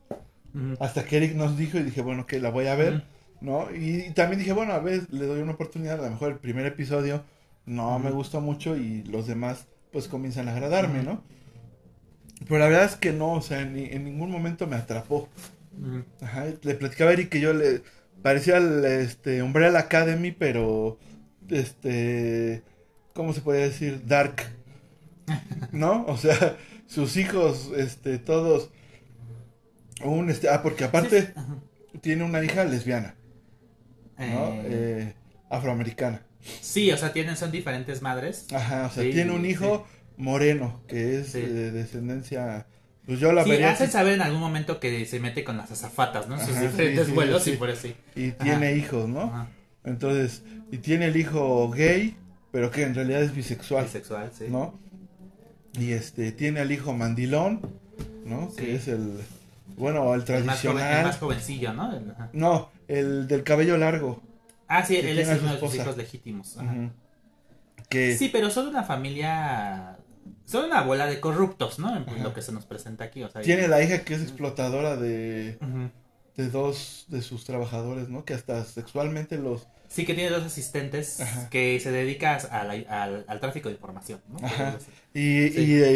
Hasta 0.80 1.04
que 1.04 1.18
Eric 1.18 1.34
nos 1.34 1.58
dijo 1.58 1.78
y 1.78 1.82
dije, 1.82 2.00
bueno, 2.00 2.26
que 2.26 2.40
la 2.40 2.50
voy 2.50 2.66
a 2.66 2.74
ver. 2.74 3.04
¿no? 3.40 3.68
Y, 3.74 4.10
también 4.14 4.38
dije, 4.38 4.52
bueno, 4.52 4.72
a 4.72 4.78
ver, 4.78 5.06
le 5.10 5.26
doy 5.26 5.40
una 5.40 5.52
oportunidad, 5.52 6.00
a 6.00 6.06
lo 6.06 6.10
mejor 6.10 6.32
el 6.32 6.38
primer 6.38 6.64
episodio 6.64 7.22
no 7.66 7.98
me 7.98 8.10
gustó 8.10 8.40
mucho 8.40 8.76
y 8.76 9.02
los 9.04 9.26
demás 9.26 9.66
pues 9.92 10.08
comienzan 10.08 10.48
a 10.48 10.52
agradarme. 10.52 11.02
¿no? 11.02 11.22
Pero 12.46 12.58
la 12.58 12.68
verdad 12.68 12.84
es 12.84 12.96
que 12.96 13.12
no, 13.12 13.32
o 13.32 13.42
sea, 13.42 13.60
en, 13.60 13.76
en 13.76 14.04
ningún 14.04 14.30
momento 14.30 14.66
me 14.66 14.76
atrapó. 14.76 15.28
Ajá, 16.22 16.46
le 16.62 16.74
platicaba 16.74 17.10
a 17.10 17.12
Eric 17.12 17.28
que 17.28 17.40
yo 17.40 17.52
le 17.52 17.82
parecía 18.22 18.56
el, 18.56 18.84
este, 18.84 19.42
Umbrella 19.42 19.78
Academy, 19.78 20.32
pero, 20.32 20.98
este, 21.48 22.62
¿cómo 23.14 23.32
se 23.32 23.40
podría 23.40 23.64
decir? 23.64 24.02
Dark, 24.06 24.36
¿no? 25.72 26.04
O 26.06 26.16
sea, 26.16 26.56
sus 26.86 27.16
hijos, 27.16 27.70
este, 27.76 28.18
todos, 28.18 28.70
un, 30.04 30.30
este, 30.30 30.48
ah, 30.48 30.62
porque 30.62 30.84
aparte 30.84 31.22
Sí, 31.22 31.28
ajá. 31.34 31.56
tiene 32.00 32.24
una 32.24 32.42
hija 32.44 32.64
lesbiana. 32.64 33.14
¿no? 34.18 34.24
Eh, 34.24 34.62
Eh, 34.64 35.14
afroamericana. 35.50 36.22
sí, 36.60 36.90
o 36.92 36.96
sea, 36.96 37.12
tienen, 37.12 37.36
son 37.36 37.50
diferentes 37.52 38.02
madres. 38.02 38.46
Ajá, 38.52 38.86
o 38.86 38.90
sea, 38.90 39.02
Sí, 39.02 39.10
tiene 39.10 39.32
un 39.32 39.44
hijo 39.46 39.86
moreno, 40.16 40.82
que 40.88 41.18
es 41.20 41.28
Sí. 41.32 41.40
de 41.42 41.70
descendencia... 41.72 42.66
Pues 43.06 43.20
yo 43.20 43.32
la 43.32 43.44
Sí, 43.44 43.50
vería 43.50 43.70
hacen 43.70 43.88
saber 43.88 44.14
en 44.14 44.22
algún 44.22 44.40
momento 44.40 44.80
que 44.80 45.06
se 45.06 45.20
mete 45.20 45.44
con 45.44 45.56
las 45.56 45.70
azafatas, 45.70 46.26
¿no? 46.28 46.34
En 46.34 46.40
sus 46.44 46.56
Ajá, 46.56 46.62
diferentes 46.66 47.04
sí, 47.04 47.10
sí, 47.10 47.14
vuelos 47.14 47.42
sí. 47.44 47.50
y 47.52 47.56
por 47.56 47.70
así. 47.70 47.94
y 48.16 48.30
Ajá. 48.30 48.38
tiene 48.42 48.74
hijos, 48.74 49.08
¿no? 49.08 49.20
Ajá. 49.22 49.48
Entonces, 49.84 50.42
y 50.72 50.78
tiene 50.78 51.06
el 51.06 51.16
hijo 51.16 51.70
gay, 51.70 52.16
pero 52.50 52.72
que 52.72 52.82
en 52.82 52.96
realidad 52.96 53.22
es 53.22 53.32
bisexual, 53.32 53.84
Bisexual, 53.84 54.32
sí. 54.36 54.46
¿no? 54.48 54.76
Y 55.78 55.92
este, 55.92 56.32
tiene 56.32 56.60
al 56.60 56.72
hijo 56.72 56.92
mandilón, 56.94 57.60
¿no? 58.24 58.50
Sí. 58.50 58.56
Que 58.56 58.74
es 58.76 58.88
el, 58.88 59.20
bueno, 59.76 60.14
el 60.14 60.22
El 60.22 60.44
más, 60.44 60.60
joven- 60.62 60.76
tradicional. 60.76 60.98
el 60.98 61.04
más 61.06 61.18
jovencillo, 61.18 61.72
¿no? 61.74 61.92
El-. 61.96 62.14
No, 62.32 62.70
el 62.88 63.28
del 63.28 63.42
cabello 63.44 63.76
largo. 63.76 64.22
Ah, 64.68 64.84
sí, 64.84 64.96
él 64.96 65.18
es 65.18 65.28
uno 65.40 65.52
de 65.54 65.60
sus 65.60 65.74
hijos 65.74 65.96
legítimos. 65.96 66.56
ajá. 66.58 66.90
Que 67.88 68.16
Sí, 68.16 68.28
pero 68.32 68.50
son 68.50 68.66
una 68.68 68.82
familia. 68.82 69.96
Son 70.44 70.64
una 70.64 70.82
bola 70.82 71.06
de 71.06 71.20
corruptos, 71.20 71.78
¿no? 71.78 71.96
En 71.96 72.22
lo 72.22 72.32
que 72.34 72.42
se 72.42 72.50
nos 72.52 72.64
presenta 72.66 73.04
aquí. 73.04 73.22
O 73.22 73.28
sea, 73.30 73.42
tiene 73.42 73.68
la 73.68 73.82
hija 73.82 74.00
que 74.02 74.14
es 74.14 74.22
explotadora 74.22 74.96
de, 74.96 75.58
de 76.36 76.48
dos 76.50 77.04
de 77.08 77.22
sus 77.22 77.44
trabajadores, 77.44 78.08
¿no? 78.08 78.24
Que 78.24 78.34
hasta 78.34 78.64
sexualmente 78.64 79.38
los 79.38 79.68
Sí, 79.88 80.04
que 80.04 80.14
tiene 80.14 80.30
dos 80.30 80.44
asistentes 80.44 81.20
Ajá. 81.20 81.48
que 81.48 81.78
se 81.80 81.90
dedican 81.90 82.38
al, 82.50 83.24
al 83.28 83.40
tráfico 83.40 83.68
de 83.68 83.74
información, 83.76 84.20
¿no? 84.28 84.38
Y, 85.14 85.48
Sí. 85.50 85.54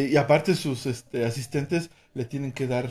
y, 0.08 0.12
y 0.12 0.16
aparte 0.16 0.54
sus 0.54 0.86
este, 0.86 1.24
asistentes 1.24 1.90
le 2.14 2.24
tienen 2.24 2.52
que 2.52 2.66
dar 2.66 2.90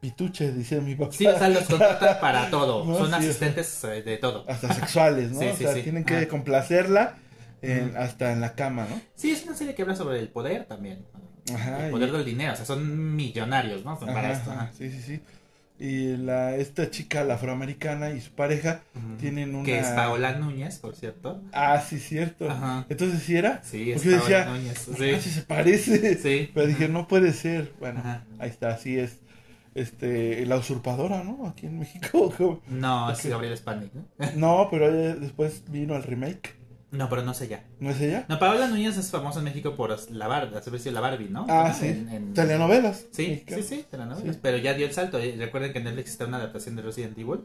pituche, 0.00 0.52
dice 0.52 0.80
mi 0.80 0.94
papá. 0.94 1.12
Sí, 1.12 1.26
o 1.26 1.36
sea, 1.38 1.48
los 1.48 1.64
contratan 1.64 2.18
para 2.20 2.50
todo. 2.50 2.84
No, 2.84 2.96
Son 2.98 3.08
sí, 3.08 3.14
asistentes 3.14 3.82
eh, 3.84 4.02
de 4.02 4.16
todo. 4.18 4.44
Hasta 4.48 4.72
sexuales, 4.74 5.32
¿no? 5.32 5.40
Sí, 5.40 5.46
o 5.48 5.56
sea, 5.56 5.74
tienen 5.82 6.04
que 6.04 6.16
Ajá. 6.16 6.28
complacerla 6.28 7.16
en- 7.62 7.96
hasta 7.96 8.32
en 8.32 8.40
la 8.40 8.54
cama, 8.54 8.86
¿no? 8.88 9.00
Sí, 9.16 9.32
es 9.32 9.42
una 9.44 9.56
serie 9.56 9.74
que 9.74 9.82
habla 9.82 9.96
sobre 9.96 10.20
el 10.20 10.28
poder 10.28 10.66
también. 10.66 11.04
Ajá, 11.52 11.80
el 11.84 11.88
y- 11.88 11.92
poder 11.92 12.12
del 12.12 12.24
dinero. 12.24 12.52
O 12.52 12.56
sea, 12.56 12.64
son 12.64 13.16
millonarios, 13.16 13.84
¿no? 13.84 13.98
Son 13.98 14.06
para 14.12 14.32
esto. 14.32 14.52
sí, 14.76 14.90
sí, 14.90 15.02
sí. 15.02 15.20
Y 15.80 16.16
la, 16.16 16.56
esta 16.56 16.90
chica, 16.90 17.22
la 17.22 17.34
afroamericana 17.34 18.10
y 18.10 18.20
su 18.20 18.32
pareja 18.32 18.80
tienen 19.20 19.54
una... 19.54 19.64
Que 19.64 19.78
es 19.78 19.86
Paola 19.88 20.32
Núñez, 20.32 20.78
por 20.78 20.96
cierto. 20.96 21.40
Ah, 21.52 21.80
sí, 21.80 22.00
cierto. 22.00 22.50
Ajá. 22.50 22.84
Entonces, 22.88 23.22
¿sí 23.22 23.36
era? 23.36 23.62
Sí, 23.62 23.92
es 23.92 24.02
Porque 24.02 24.10
yo 24.10 24.18
Paola 24.18 24.38
decía, 24.38 24.52
Núñez. 24.52 24.88
"No 24.88 24.96
Sí. 25.20 25.30
se 25.30 25.42
parece. 25.42 26.14
Sí. 26.16 26.50
Pero 26.52 26.66
dije, 26.66 26.88
no 26.88 27.06
puede 27.06 27.32
ser. 27.32 27.72
Bueno, 27.78 28.00
Ajá. 28.00 28.24
ahí 28.40 28.50
está, 28.50 28.70
así 28.70 28.98
es. 28.98 29.20
Este, 29.76 30.44
la 30.46 30.56
usurpadora, 30.56 31.22
¿no? 31.22 31.46
Aquí 31.46 31.66
en 31.66 31.78
México. 31.78 32.60
No, 32.68 33.12
es 33.12 33.20
Ok. 33.24 33.30
Gabriel 33.30 33.56
Spanik, 33.56 33.92
¿no? 33.94 34.04
No, 34.34 34.68
pero 34.72 34.90
después 34.92 35.62
vino 35.70 35.94
el 35.94 36.02
remake. 36.02 36.56
No, 36.90 37.08
pero 37.10 37.22
no 37.22 37.34
sé 37.34 37.48
ya. 37.48 37.64
¿No 37.80 37.90
es 37.90 38.00
ella? 38.00 38.24
No, 38.28 38.38
Paola 38.38 38.66
Núñez 38.66 38.96
es 38.96 39.10
famosa 39.10 39.40
en 39.40 39.44
México 39.44 39.74
por 39.76 39.90
la 40.10 40.28
versión 40.70 40.94
la 40.94 41.00
Barbie, 41.00 41.28
¿no? 41.28 41.44
Ah, 41.48 41.74
sí. 41.78 41.86
En- 41.88 42.08
en- 42.08 42.34
Telenovelas. 42.34 43.04
Sí, 43.10 43.44
sí, 43.46 43.62
sí, 43.62 43.84
telenovelas. 43.90 44.34
Sí. 44.36 44.40
Pero 44.42 44.56
ya 44.56 44.72
dio 44.72 44.86
el 44.86 44.92
salto. 44.92 45.18
eh. 45.18 45.34
Recuerden 45.38 45.72
que 45.72 45.78
en 45.78 45.84
Netflix 45.84 46.10
está 46.12 46.24
una 46.24 46.38
adaptación 46.38 46.76
de 46.76 46.82
Resident 46.82 47.18
Evil. 47.18 47.40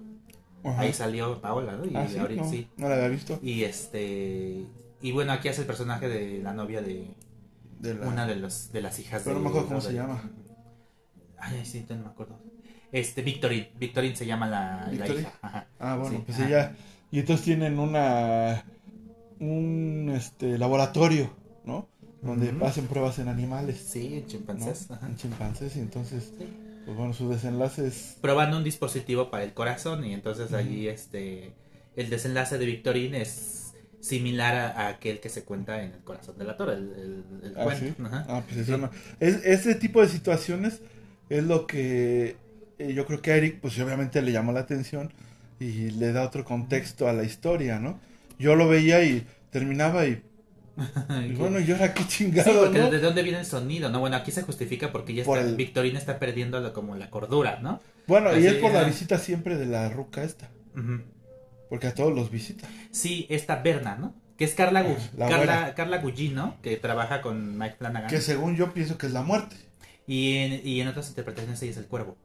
Ajá. 0.64 0.80
Ahí 0.82 0.94
salió 0.94 1.41
Paola, 1.41 1.74
¿no? 1.74 1.84
Y 1.86 1.94
Ah, 1.94 2.07
sí, 2.10 2.18
ahorita 2.18 2.41
no, 2.44 2.49
sí. 2.49 2.68
no 2.78 2.88
la 2.88 2.95
había 2.95 3.10
visto. 3.10 3.38
Y 3.41 3.64
este. 3.64 4.65
Y 5.02 5.11
bueno, 5.11 5.34
aquí 5.34 5.49
hace 5.49 5.61
el 5.61 5.68
personaje 5.68 6.07
de 6.07 6.40
la 6.41 6.53
novia 6.53 6.82
de 6.82 7.14
De 7.82 7.95
la... 7.95 8.07
una 8.07 8.26
de, 8.26 8.38
los, 8.38 8.72
de 8.72 8.82
las 8.82 8.98
hijas 8.99 9.24
Pero 9.26 9.36
de. 9.36 9.41
no 9.41 9.44
me 9.44 9.49
acuerdo 9.49 9.68
cómo 9.68 9.82
se 9.82 9.94
llama. 9.94 10.24
Ay, 11.38 11.65
sí, 11.65 11.86
no 11.90 11.98
me 11.98 12.07
acuerdo. 12.07 12.40
Este, 12.94 13.22
Victorine. 13.24 13.72
Victorine 13.78 14.15
se 14.15 14.26
llama 14.26 14.48
la, 14.48 14.90
la 14.98 15.07
hija. 15.07 15.34
Ajá. 15.41 15.68
Ah, 15.80 15.95
bueno, 15.98 16.15
Sí, 16.18 16.24
pues 16.26 16.38
ajá. 16.40 16.48
ella... 16.48 16.76
Y 17.11 17.20
entonces 17.20 17.44
tienen 17.45 17.78
una... 17.78 18.64
Un 19.44 20.10
este, 20.15 20.57
laboratorio, 20.57 21.30
¿no? 21.65 21.88
Donde 22.22 22.49
Ujú. 22.49 22.64
hacen 22.65 22.88
pruebas 22.88 23.20
en 23.20 23.28
animales. 23.28 23.78
Sí, 23.78 24.15
en 24.15 24.22
¿no? 24.22 24.28
chimpancés. 24.28 24.90
ajá. 24.90 25.07
En 25.07 25.18
chimpancés. 25.18 25.76
Y 25.76 25.80
entonces, 25.80 26.32
Sí. 26.38 26.45
pues 26.86 26.98
bueno, 26.98 27.14
su 27.14 27.30
desenlace 27.30 27.88
es... 27.88 28.18
Probando 28.22 28.57
un 28.57 28.64
dispositivo 28.64 29.30
para 29.30 29.44
el 29.44 29.53
corazón 29.53 30.06
y 30.06 30.14
entonces 30.14 30.48
Ujú. 30.48 30.56
allí 30.56 30.88
este 30.88 31.52
el 31.95 32.10
desenlace 32.10 32.57
de 32.57 32.65
Victorine 32.65 33.22
es 33.22 33.74
similar 33.99 34.56
a, 34.56 34.68
a 34.72 34.88
aquel 34.88 35.20
que 35.20 35.30
se 35.30 35.44
cuenta 35.44 35.84
en 35.84 35.91
el 35.91 35.99
corazón 36.03 36.38
del 36.38 36.49
actor, 36.49 36.70
el, 36.70 36.91
el, 36.94 37.24
el 37.44 37.57
Ah, 37.57 37.64
cuento. 37.64 37.86
¿sí? 37.86 37.94
Ajá. 38.03 38.26
Ah, 38.28 38.44
pues 38.48 38.68
eso 38.68 38.78
no. 38.78 38.90
Es, 39.20 39.44
ese 39.45 39.76
tipo 39.76 40.02
de 40.02 40.07
situaciones 40.07 40.82
es 41.30 41.44
lo 41.44 41.68
que 41.68 42.36
eh, 42.80 42.94
yo 42.94 43.06
creo 43.06 43.22
que 43.22 43.32
a 43.32 43.36
Eric, 43.38 43.60
pues 43.61 43.78
obviamente 43.80 44.22
le 44.22 44.32
llamó 44.32 44.52
la 44.53 44.61
atención 44.61 45.11
y 45.60 45.91
le 45.91 46.11
da 46.14 46.24
otro 46.24 46.44
contexto 46.44 47.07
a 47.07 47.14
la 47.14 47.24
historia, 47.24 47.80
¿no? 47.80 47.99
Yo 48.39 48.55
lo 48.55 48.68
veía 48.68 49.03
y 49.03 49.26
terminaba 49.51 50.05
y, 50.07 50.22
y 51.30 51.34
bueno, 51.34 51.60
¿y 51.60 51.72
ahora 51.72 51.93
qué 51.93 52.01
Sí, 52.03 52.07
chingado, 52.10 52.64
porque 52.65 52.80
no? 52.80 52.89
de 52.89 52.99
dónde 52.99 53.22
viene 53.23 53.39
el 53.39 53.45
sonido, 53.45 53.89
¿no? 53.89 53.99
Bueno, 53.99 54.15
aquí 54.15 54.31
se 54.31 54.41
justifica 54.41 54.91
porque 54.91 55.14
ya 55.14 55.23
Por 55.23 55.38
está, 55.38 55.49
el- 55.49 55.55
Victorine 55.55 55.97
está 55.99 56.18
perdiendo 56.19 56.60
la- 56.60 56.73
como 56.73 56.95
la 56.95 57.10
cordura, 57.10 57.60
¿no? 57.61 57.80
Bueno, 58.07 58.38
y 58.38 58.45
es 58.45 58.55
por 58.55 58.72
la 58.73 58.84
visita 58.84 59.18
siempre 59.18 59.55
de 59.57 59.65
la 59.65 59.89
ruca 59.89 60.23
esta, 60.23 60.49
porque 61.69 61.88
a 61.88 61.93
todos 61.93 62.14
los 62.14 62.30
visita. 62.31 62.68
Sí, 62.91 63.26
esta 63.30 63.57
Berna, 63.57 63.95
¿no? 63.95 64.14
Que 64.38 64.45
es 64.45 64.53
Carla, 64.55 64.84
Gu- 64.84 64.97
Ah, 64.97 65.10
la 65.15 65.27
Carla, 65.30 65.38
güera. 65.55 65.76
Carla 65.76 65.97
Gugino, 65.99 66.57
que 66.61 66.76
trabaja 66.77 67.22
con 67.22 67.57
Mike 67.57 67.76
Flanagan. 67.77 68.10
Que 68.10 68.19
según 68.19 68.55
yo 68.55 68.73
pienso 68.73 68.97
que 68.97 69.05
es 69.07 69.14
la 69.14 69.22
muerte. 69.22 69.55
Y 70.07 70.35
en, 70.38 70.68
y 70.68 70.81
en 70.81 70.88
otras 70.88 71.07
interpretaciones 71.10 71.61
ella 71.61 71.72
es 71.72 71.77
el 71.77 71.85
cuervo. 71.85 72.18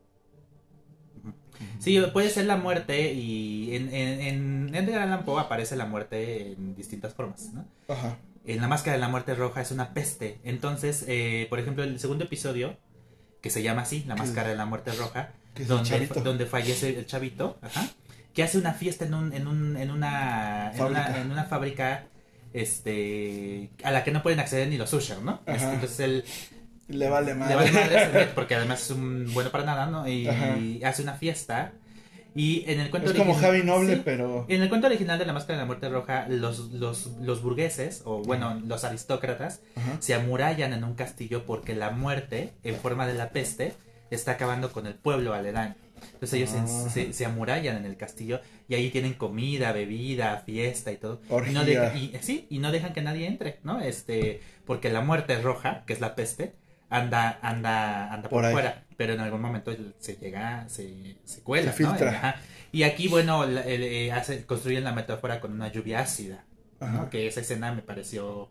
Sí, 1.78 2.01
puede 2.12 2.30
ser 2.30 2.47
la 2.47 2.56
muerte 2.56 3.12
y 3.12 3.74
en, 3.74 3.94
en, 3.94 4.20
en 4.20 4.74
Edgar 4.74 5.02
Allan 5.02 5.24
Poe 5.24 5.40
aparece 5.40 5.76
la 5.76 5.86
muerte 5.86 6.52
en 6.52 6.74
distintas 6.74 7.14
formas, 7.14 7.51
¿no? 7.52 7.64
Ajá. 7.89 8.18
En 8.47 8.60
la 8.60 8.68
máscara 8.68 8.94
de 8.94 9.01
la 9.01 9.09
muerte 9.09 9.35
roja 9.35 9.60
es 9.60 9.70
una 9.70 9.93
peste. 9.93 10.39
Entonces, 10.44 11.05
eh, 11.06 11.47
por 11.51 11.59
ejemplo, 11.59 11.85
el 11.85 12.01
segundo 12.01 12.24
episodio, 12.24 12.76
que 13.43 13.51
se 13.51 13.62
llama 13.62 13.82
así, 13.82 14.05
la 14.06 14.16
máscara 14.16 14.48
de 14.48 14.56
la 14.56 14.64
muerte 14.66 14.93
roja, 14.93 15.30
donde, 15.66 16.06
donde 16.24 16.47
fallece 16.47 16.98
el 16.98 17.06
chavito, 17.06 17.59
ajá, 17.62 17.89
que 18.32 18.43
hace 18.43 18.59
una 18.59 18.72
fiesta 18.72 19.05
en, 19.05 19.14
un, 19.14 19.32
en, 19.32 19.47
un, 19.47 19.76
en, 19.76 19.90
una, 19.90 20.72
en, 20.72 20.82
una, 20.82 21.20
en 21.20 21.30
una 21.30 21.44
fábrica 21.44 22.06
este, 22.52 23.70
a 23.82 23.90
la 23.90 24.05
que 24.05 24.12
no 24.12 24.22
pueden 24.22 24.40
acceder 24.40 24.68
ni 24.68 24.78
los 24.78 24.93
ushers, 24.93 25.22
¿no? 25.22 25.40
Ajá. 25.47 25.74
Entonces 25.74 26.01
él 26.01 26.24
Le 26.89 27.09
vale 27.09 27.28
le 27.28 27.35
madre. 27.35 27.55
vale 27.55 27.73
madre, 27.73 28.28
porque 28.35 28.55
además 28.55 28.82
es 28.82 28.90
un 28.90 29.32
bueno 29.35 29.51
para 29.51 29.65
nada, 29.65 29.86
¿no? 29.86 30.09
Y 30.09 30.27
Ajá. 30.27 30.56
hace 30.85 31.02
una 31.02 31.15
fiesta. 31.15 31.73
Y 32.35 32.65
en 32.70 32.78
el 32.81 32.90
cuento 32.90 33.10
Es 33.10 33.16
como 33.16 33.32
original- 33.32 33.51
Javi 33.52 33.66
Noble, 33.66 33.94
sí. 33.97 34.02
pero... 34.05 34.47
En 34.48 34.62
el 34.62 34.69
cuento 34.69 34.86
original 34.86 35.19
de 35.19 35.27
la 35.27 35.32
Máscara 35.32 35.55
de 35.59 35.62
la 35.62 35.66
Muerte 35.66 35.89
Roja, 35.89 36.27
los, 36.28 36.70
los, 36.73 37.06
los 37.20 37.43
burgueses, 37.43 38.02
o 38.05 38.23
bueno, 38.23 38.60
los 38.66 38.85
aristócratas, 38.85 39.60
se 39.98 40.15
amurallan 40.15 40.73
en 40.73 40.85
un 40.85 40.94
castillo 40.94 41.44
porque 41.47 41.74
la 41.74 41.90
muerte, 41.90 42.52
en 42.62 42.77
forma 42.77 43.06
de 43.06 43.15
la 43.15 43.31
peste, 43.31 43.74
está 44.10 44.32
acabando 44.32 44.73
con 44.73 44.86
el 44.86 44.94
pueblo 44.94 45.35
aledaño. 45.35 45.74
Entonces 46.15 46.35
ellos 46.35 46.51
se- 46.51 46.59
Ah. 46.59 46.90
se, 46.90 47.12
se 47.12 47.24
amurallan 47.27 47.77
en 47.78 47.86
el 47.86 47.97
castillo 47.97 48.40
y 48.69 48.74
ahí 48.77 48.90
tienen 48.90 49.15
comida, 49.15 49.73
bebida, 49.73 50.43
fiesta 50.47 50.93
y 50.93 50.97
todo. 50.97 51.20
Y 51.47 51.51
no, 51.51 51.65
deja- 51.65 51.97
y, 51.97 52.16
sí, 52.20 52.47
y 52.51 52.60
no 52.60 52.70
dejan 52.70 52.93
que 52.93 53.02
nadie 53.02 53.27
entre, 53.27 53.59
¿no? 53.65 53.81
Este, 53.81 54.40
porque 54.65 54.90
la 54.90 55.01
muerte 55.01 55.40
roja, 55.43 55.82
que 55.86 55.93
es 55.93 56.01
la 56.01 56.15
peste, 56.15 56.52
anda, 56.90 57.39
anda, 57.43 58.12
anda 58.12 58.28
por, 58.28 58.43
Por 58.43 58.52
fuera, 58.52 58.85
pero 58.97 59.12
en 59.15 59.20
algún 59.20 59.40
momento 59.40 59.74
se 59.98 60.16
llega, 60.16 60.69
se, 60.69 61.16
se 61.24 61.43
cuela, 61.43 61.73
Se 61.73 61.82
¿no? 61.82 61.90
filtra. 61.90 62.10
Ajá. 62.10 62.36
Y 62.73 62.82
aquí, 62.82 63.09
bueno, 63.09 63.47
la- 63.47 63.62
eh, 63.66 64.12
hace- 64.12 64.44
construyen 64.44 64.85
la 64.85 64.93
metáfora 64.93 65.40
con 65.40 65.52
una 65.52 65.69
lluvia 65.73 66.01
ácida. 66.01 66.44
Que 67.10 67.27
esa 67.27 67.40
escena 67.40 67.73
me 67.73 67.82
pareció 67.82 68.48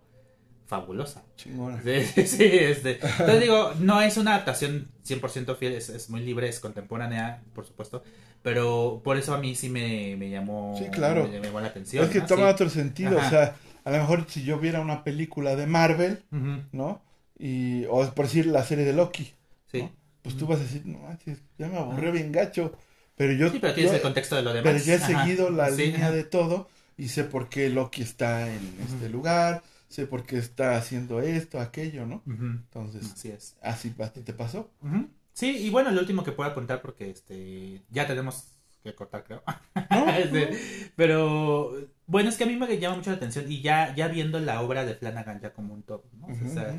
fabulosa. 0.66 1.24
Chingona. 1.38 1.82
Sí, 1.84 2.28
sí, 2.28 2.44
este. 2.44 3.00
Entonces 3.02 3.42
digo, 3.42 3.72
no 3.80 4.02
es 4.02 4.18
una 4.18 4.32
adaptación 4.36 4.90
100% 5.06 5.56
fiel, 5.56 5.74
es, 5.74 5.90
es 5.90 6.10
muy 6.10 6.22
libre, 6.22 6.50
es 6.50 6.60
contemporánea, 6.60 7.42
por 7.54 7.66
supuesto. 7.66 8.04
Pero 8.44 9.02
por 9.04 9.18
eso 9.18 9.34
a 9.34 9.38
mí 9.38 9.56
sí 9.56 9.70
me, 9.70 10.16
me 10.18 10.30
llamó, 10.30 10.76
Sí, 10.78 10.86
claro. 10.90 11.28
me, 11.28 11.40
me 11.40 11.48
llamó 11.48 11.60
la 11.62 11.68
atención. 11.68 12.04
Es 12.06 12.12
que 12.12 12.20
¿no? 12.20 12.26
toma 12.26 12.48
Sí. 12.48 12.54
otro 12.54 12.70
sentido, 12.70 13.18
Ajá. 13.18 13.28
o 13.28 13.30
sea, 13.30 13.56
a 13.86 13.92
lo 13.92 13.98
mejor 14.00 14.26
si 14.30 14.44
yo 14.44 14.60
viera 14.60 14.82
una 14.82 15.04
película 15.04 15.56
de 15.56 15.66
Marvel, 15.68 16.24
¿no? 16.72 17.02
Y, 17.40 17.86
o 17.86 18.14
por 18.14 18.26
decir 18.26 18.46
la 18.48 18.64
serie 18.64 18.86
de 18.86 18.94
Loki, 18.94 19.34
Sí. 19.72 19.82
¿no? 19.84 19.92
pues 20.24 20.36
tú 20.38 20.46
vas 20.48 20.60
a 20.60 20.64
decir, 20.64 20.82
no 20.86 21.00
manches, 21.00 21.40
ya 21.58 21.68
me 21.68 21.78
aburrió 21.78 22.12
bien 22.12 22.32
gacho, 22.32 22.74
pero 23.16 23.34
yo, 23.34 23.50
Sí, 23.50 23.60
pero 23.62 23.74
tienes 23.74 23.92
yo- 23.92 23.96
el 23.98 24.02
contexto 24.02 24.36
de 24.36 24.42
lo 24.42 24.54
demás. 24.54 24.64
pero 24.74 24.84
ya 24.84 24.94
he 24.94 24.98
Ajá. 24.98 25.24
seguido 25.26 25.50
la 25.52 25.70
Sí, 25.72 25.84
línea 25.86 26.12
de 26.12 26.24
todo 26.24 26.70
y 26.98 27.10
sé 27.10 27.24
por 27.24 27.48
qué 27.50 27.70
Loki 27.70 28.02
está 28.02 28.52
en 28.54 28.60
este 28.86 29.08
lugar, 29.10 29.62
sé 29.88 30.06
por 30.06 30.26
qué 30.26 30.38
está 30.38 30.76
haciendo 30.78 31.22
esto, 31.22 31.60
aquello, 31.62 32.06
¿no? 32.06 32.24
Entonces, 32.28 33.12
Así 33.14 33.30
es. 33.30 33.56
así 33.62 33.92
te 33.92 34.34
pasó. 34.34 34.70
Sí, 35.34 35.56
y 35.58 35.70
bueno, 35.70 35.92
lo 35.92 36.02
último 36.02 36.24
que 36.24 36.32
puedo 36.32 36.50
apuntar 36.50 36.82
porque 36.82 37.10
este 37.12 37.82
ya 37.90 38.08
tenemos 38.08 38.48
que 38.84 38.94
cortar, 38.96 39.24
creo. 39.24 39.44
¿No? 39.92 40.08
Este, 40.18 40.50
pero 40.96 41.72
bueno, 42.08 42.30
es 42.30 42.36
que 42.38 42.44
a 42.44 42.48
mí 42.48 42.56
me 42.56 42.78
llama 42.80 42.96
mucho 42.98 43.12
la 43.12 43.18
atención 43.18 43.50
y 43.52 43.62
ya, 43.62 43.94
ya 43.96 44.08
viendo 44.08 44.40
la 44.40 44.62
obra 44.62 44.84
de 44.86 44.96
Flanagan 44.96 45.40
ya 45.40 45.54
como 45.54 45.74
un 45.74 45.84
todo, 45.84 46.04
¿no? 46.20 46.28
O 46.28 46.54
sea, 46.54 46.76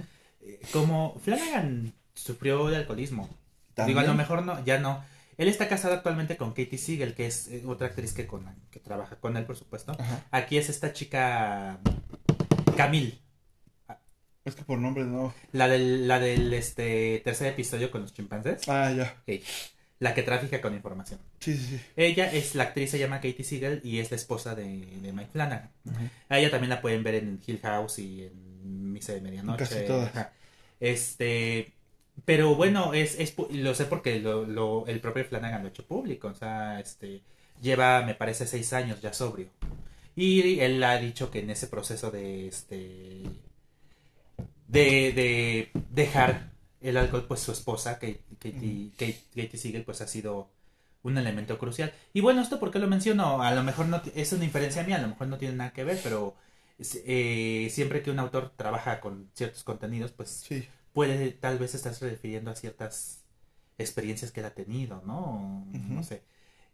como 0.73 1.19
Flanagan 1.25 1.95
sufrió 2.15 2.67
de 2.69 2.77
alcoholismo. 2.77 3.29
¿También? 3.75 3.99
Digo, 3.99 4.09
a 4.09 4.11
lo 4.11 4.17
mejor 4.17 4.45
no, 4.45 4.65
ya 4.65 4.79
no. 4.79 5.05
Él 5.37 5.47
está 5.49 5.69
casado 5.69 5.95
actualmente 5.95 6.37
con 6.37 6.51
Katie 6.51 6.79
Siegel, 6.79 7.15
que 7.15 7.27
es 7.27 7.47
eh, 7.49 7.63
otra 7.65 7.87
actriz 7.89 8.13
que, 8.13 8.27
con, 8.27 8.45
que 8.71 8.81
trabaja 8.81 9.17
con 9.21 9.37
él, 9.37 9.45
por 9.45 9.57
supuesto. 9.57 9.93
Ajá. 9.93 10.25
Aquí 10.33 10.59
es 10.59 10.69
esta 10.69 10.93
chica 10.93 11.79
Camille, 12.77 13.21
Es 14.45 14.57
que 14.57 14.65
por 14.65 14.79
nombre 14.79 15.05
no. 15.05 15.33
la 15.53 15.69
del, 15.69 16.09
la 16.09 16.19
del 16.19 16.53
este, 16.55 17.21
tercer 17.25 17.49
episodio 17.49 17.91
con 17.91 18.03
los 18.03 18.15
chimpancés. 18.15 18.69
Ah, 18.69 18.91
ya. 18.91 19.23
La 20.01 20.15
que 20.15 20.23
trafica 20.23 20.61
con 20.61 20.75
información. 20.75 21.21
Sí, 21.41 21.57
sí, 21.57 21.65
sí. 21.77 21.81
Ella 21.97 22.33
es 22.33 22.55
la 22.55 22.65
actriz, 22.65 22.91
se 22.91 22.99
llama 22.99 23.17
Katie 23.17 23.45
Siegel 23.45 23.81
y 23.85 23.99
es 23.99 24.11
la 24.11 24.17
esposa 24.17 24.55
de, 24.55 24.87
de 25.03 25.13
Mike 25.13 25.31
Flanagan. 25.33 25.71
A 26.29 26.39
ella 26.39 26.51
también 26.51 26.71
la 26.71 26.81
pueden 26.81 27.03
ver 27.03 27.17
en 27.17 27.41
Hill 27.47 27.61
House 27.63 27.99
y 27.99 28.25
en 28.25 28.48
Misa 28.69 29.13
de 29.15 29.21
Medianoche. 29.21 29.59
Casi 29.65 29.85
todas. 29.87 30.09
Ajá. 30.11 30.33
Este, 30.81 31.73
pero 32.25 32.55
bueno, 32.55 32.95
es, 32.95 33.19
es 33.19 33.35
lo 33.51 33.75
sé 33.75 33.85
porque 33.87 34.21
lo, 34.21 34.45
lo- 34.47 34.87
el 34.87 35.01
propio 35.01 35.25
Flanagan 35.25 35.63
lo 35.63 35.69
ha 35.69 35.71
hecho 35.71 35.87
público. 35.87 36.29
O 36.29 36.35
sea, 36.35 36.81
este, 36.81 37.23
lleva, 37.63 38.03
me 38.03 38.15
parece, 38.15 38.47
seis 38.47 38.73
años 38.73 39.01
ya 39.01 39.13
sobrio. 39.13 39.49
Y 40.17 40.61
él 40.61 40.83
ha 40.85 40.99
dicho 40.99 41.31
que 41.31 41.41
en 41.41 41.51
ese 41.51 41.69
proceso 41.69 42.11
de 42.11 42.49
este 42.49 43.23
de, 44.67 45.13
de 45.13 45.71
dejar 45.91 46.51
el 46.81 46.97
alcohol, 46.97 47.25
pues 47.27 47.41
su 47.41 47.53
esposa, 47.53 47.99
Kate- 47.99 48.21
Katie, 48.39 48.91
Kate- 48.97 49.23
Katie 49.35 49.59
Siegel, 49.59 49.85
pues 49.85 50.01
ha 50.01 50.07
sido 50.07 50.51
un 51.03 51.17
elemento 51.19 51.59
crucial. 51.59 51.93
Y 52.13 52.21
bueno, 52.21 52.43
esto 52.43 52.59
por 52.61 52.71
qué 52.71 52.79
lo 52.79 52.87
menciono, 52.89 53.43
a 53.43 53.53
lo 53.53 53.63
mejor 53.63 53.87
no 53.87 54.01
es 54.15 54.33
una 54.33 54.45
inferencia 54.45 54.83
mía, 54.83 54.97
a 54.97 55.03
lo 55.03 55.09
mejor 55.09 55.29
no 55.29 55.39
tiene 55.39 55.55
nada 55.57 55.73
que 55.73 55.85
ver, 55.85 55.99
pero 56.03 56.35
eh, 57.05 57.69
siempre 57.71 58.03
que 58.03 58.11
un 58.11 58.19
autor 58.19 58.51
trabaja 58.57 59.01
con 59.01 59.31
ciertos 59.35 59.65
contenidos, 59.65 60.13
pues 60.13 60.31
Sí. 60.47 60.67
puede 60.93 61.31
tal 61.33 61.59
vez 61.59 61.75
estarse 61.75 62.09
refiriendo 62.09 62.51
a 62.51 62.57
ciertas 62.57 63.25
experiencias 63.79 64.33
que 64.33 64.41
él 64.41 64.47
ha 64.47 64.55
tenido, 64.55 65.03
¿no? 65.07 65.67
No 65.73 66.03
sé. 66.03 66.23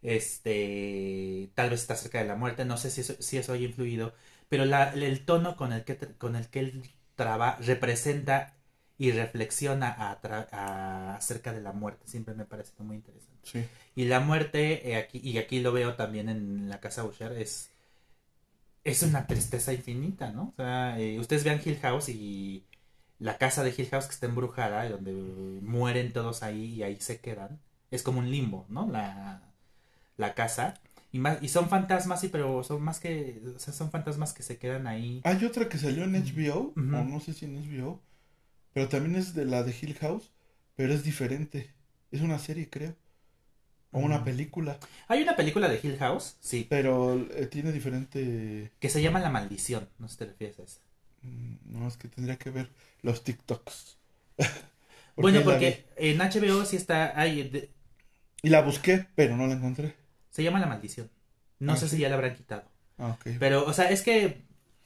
Este, 0.01 1.49
tal 1.55 1.69
vez 1.71 1.81
está 1.81 1.95
cerca 1.95 2.19
de 2.19 2.25
la 2.25 2.35
muerte, 2.35 2.65
no 2.65 2.77
sé 2.77 2.89
si 2.91 3.01
eso, 3.01 3.15
si 3.19 3.37
eso 3.37 3.53
haya 3.53 3.65
influido, 3.65 4.13
pero 4.49 4.65
la- 4.65 4.93
el 4.93 5.25
tono 5.25 5.55
con 5.57 5.73
el 5.73 5.83
que, 5.83 5.97
con 5.97 6.35
el 6.35 6.47
que 6.49 6.59
él 6.59 6.83
traba, 7.15 7.57
representa 7.61 8.53
y 8.97 9.11
reflexiona 9.11 9.89
a 9.99 11.15
acerca 11.15 11.53
de 11.53 11.61
la 11.61 11.71
muerte 11.73 12.07
siempre 12.07 12.33
me 12.33 12.45
parece 12.45 12.71
muy 12.79 12.95
interesante. 12.97 13.35
Sí. 13.43 13.65
Y 13.95 14.05
la 14.05 14.19
muerte, 14.19 14.91
eh, 14.91 14.95
aquí, 14.97 15.19
y 15.23 15.37
aquí 15.37 15.59
lo 15.59 15.71
veo 15.71 15.95
también 15.95 16.29
en 16.29 16.69
la 16.69 16.79
casa 16.79 17.03
Usher, 17.05 17.33
es, 17.33 17.71
es 18.85 19.03
una 19.03 19.27
tristeza 19.27 19.73
infinita, 19.73 20.31
¿no? 20.31 20.53
O 20.53 20.55
sea, 20.55 20.99
eh, 20.99 21.19
ustedes 21.19 21.43
vean 21.43 21.59
Hill 21.63 21.79
House 21.81 22.09
y 22.09 22.63
la 23.19 23.37
casa 23.37 23.63
de 23.63 23.73
Hill 23.75 23.89
House 23.89 24.05
que 24.05 24.13
está 24.13 24.27
embrujada, 24.27 24.87
donde 24.87 25.11
mueren 25.61 26.13
todos 26.13 26.43
ahí 26.43 26.75
y 26.75 26.83
ahí 26.83 26.97
se 27.01 27.19
quedan, 27.19 27.59
es 27.91 28.03
como 28.03 28.19
un 28.19 28.29
limbo, 28.29 28.65
¿no? 28.69 28.87
La, 28.89 29.41
la 30.17 30.35
casa. 30.35 30.75
Y, 31.11 31.19
más, 31.19 31.41
y 31.41 31.47
son 31.47 31.67
fantasmas, 31.67 32.21
sí, 32.21 32.27
pero 32.27 32.63
son 32.63 32.83
más 32.83 32.99
que, 32.99 33.41
o 33.55 33.59
sea, 33.59 33.73
son 33.73 33.89
fantasmas 33.89 34.33
que 34.33 34.43
se 34.43 34.57
quedan 34.57 34.85
ahí. 34.85 35.21
Hay 35.23 35.43
otra 35.45 35.67
que 35.67 35.77
salió 35.79 36.03
en 36.03 36.13
HBO, 36.13 36.73
o 36.75 36.79
no 36.79 37.19
sé 37.19 37.33
si 37.33 37.45
en 37.45 37.55
HBO, 37.55 38.01
pero 38.73 38.87
también 38.87 39.15
es 39.15 39.33
de 39.33 39.45
la 39.45 39.63
de 39.63 39.73
Hill 39.81 39.95
House, 39.95 40.31
pero 40.75 40.93
es 40.93 41.03
diferente. 41.03 41.73
Es 42.11 42.21
una 42.21 42.37
serie, 42.37 42.69
creo. 42.69 42.95
O 43.95 43.99
una 43.99 44.23
película, 44.23 44.77
Hay 45.07 45.21
una 45.23 45.35
película 45.35 45.67
de 45.69 45.79
Hill 45.81 45.97
House, 45.97 46.35
sí, 46.41 46.65
pero 46.69 47.13
eh, 47.31 47.47
tiene 47.47 47.71
diferente... 47.71 48.71
que 48.79 48.89
se 48.89 49.01
llama 49.01 49.19
La 49.19 49.29
Maldición, 49.29 49.87
no 49.99 50.07
sé 50.07 50.13
si 50.13 50.17
te 50.19 50.25
refieres 50.25 50.59
a 50.59 50.63
esa. 50.63 50.79
mm, 51.23 51.55
No, 51.65 51.87
es 51.87 51.97
que 51.97 52.07
tendría 52.07 52.37
que 52.37 52.49
ver 52.49 52.69
los 53.01 53.23
TikToks. 53.23 53.97
bueno, 55.17 55.41
porque 55.43 55.85
en 55.97 56.21
HBO 56.21 56.65
sí 56.65 56.75
está, 56.75 57.19
hay, 57.19 57.43
de- 57.49 57.69
vi. 58.43 58.47
Y 58.47 58.49
la 58.49 58.61
busqué, 58.61 59.07
pero 59.15 59.35
no 59.35 59.47
la 59.47 59.55
encontré. 59.55 59.95
se 60.29 60.43
llama 60.43 60.59
La 60.59 60.67
Maldición. 60.67 61.09
No 61.59 61.73
Ah, 61.73 61.77
sé 61.77 61.87
sí. 61.87 61.95
si 61.97 62.01
ya 62.01 62.09
la 62.09 62.15
habrán 62.15 62.35
quitado. 62.35 62.63
Ah, 62.97 63.09
ok. 63.19 63.27
Pero, 63.39 63.65
o 63.65 63.73
sea, 63.73 63.89
es 63.89 64.01
que, 64.01 64.41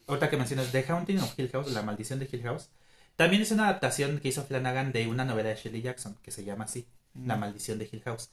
ahorita 0.08 0.30
que 0.30 0.38
mencionas 0.38 0.72
The 0.72 0.86
Haunting 0.88 1.20
of 1.20 1.38
Hill 1.38 1.50
House, 1.52 1.72
La 1.72 1.82
Maldición 1.84 2.20
de 2.20 2.30
Hill 2.32 2.44
House, 2.44 2.70
también 3.16 3.42
es 3.42 3.52
una 3.52 3.64
adaptación 3.68 4.20
que 4.20 4.30
hizo 4.30 4.44
Flanagan 4.44 4.92
de 4.92 5.08
una 5.08 5.26
novela 5.26 5.50
de 5.50 5.56
Shirley 5.56 5.82
Jackson, 5.82 6.16
que 6.24 6.32
se 6.32 6.44
llama 6.44 6.66
así, 6.66 6.88
La 7.26 7.36
Mm. 7.36 7.40
Maldición 7.40 7.80
de 7.80 7.90
Hill 7.92 8.02
House. 8.06 8.30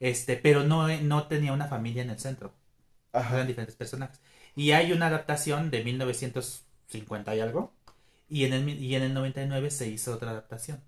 Este, 0.00 0.36
pero 0.36 0.64
no, 0.64 0.88
no 1.02 1.26
tenía 1.28 1.52
una 1.52 1.66
familia 1.68 2.02
en 2.02 2.10
el 2.10 2.18
centro, 2.20 2.52
Ajá. 3.12 3.34
eran 3.36 3.46
diferentes 3.46 3.76
personajes. 3.76 4.20
Y 4.56 4.72
hay 4.72 4.92
una 4.92 5.06
adaptación 5.08 5.70
de 5.70 5.84
1950 5.84 7.34
y 7.36 7.40
algo, 7.40 7.72
y 8.28 8.44
en 8.44 8.52
el, 8.52 8.68
y 8.68 8.94
en 8.94 9.02
el 9.02 9.14
99 9.14 9.70
se 9.70 9.88
hizo 9.88 10.14
otra 10.14 10.30
adaptación, 10.30 10.80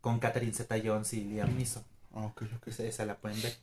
con 0.00 0.18
Catherine 0.20 0.52
Zeta-Jones 0.52 1.12
y 1.14 1.24
Liam 1.24 1.56
Neeson. 1.56 1.84
Ah, 2.14 2.26
ok, 2.26 2.42
ok. 2.56 2.68
Esa, 2.68 2.84
esa 2.84 3.04
la 3.06 3.16
pueden 3.16 3.40
ver. 3.42 3.56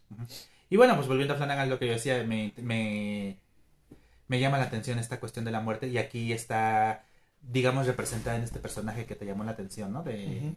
Y 0.70 0.78
bueno, 0.78 0.96
pues 0.96 1.08
volviendo 1.08 1.34
a 1.34 1.38
Flanagan, 1.38 1.70
lo 1.70 1.80
que 1.80 1.88
yo 1.88 1.94
decía, 1.94 2.24
me, 2.24 2.54
me, 2.58 3.38
me 4.28 4.40
llama 4.40 4.58
la 4.58 4.66
atención 4.66 5.00
esta 5.00 5.20
cuestión 5.20 5.46
de 5.46 5.52
la 5.52 5.62
muerte. 5.62 5.88
Y 5.88 5.98
aquí 5.98 6.34
está, 6.34 7.06
digamos, 7.42 7.88
representada 7.88 8.38
en 8.38 8.44
este 8.44 8.60
personaje 8.60 9.06
que 9.06 9.16
te 9.16 9.26
llamó 9.26 9.44
la 9.44 9.52
atención, 9.52 9.94
¿no? 9.94 10.04
De. 10.04 10.56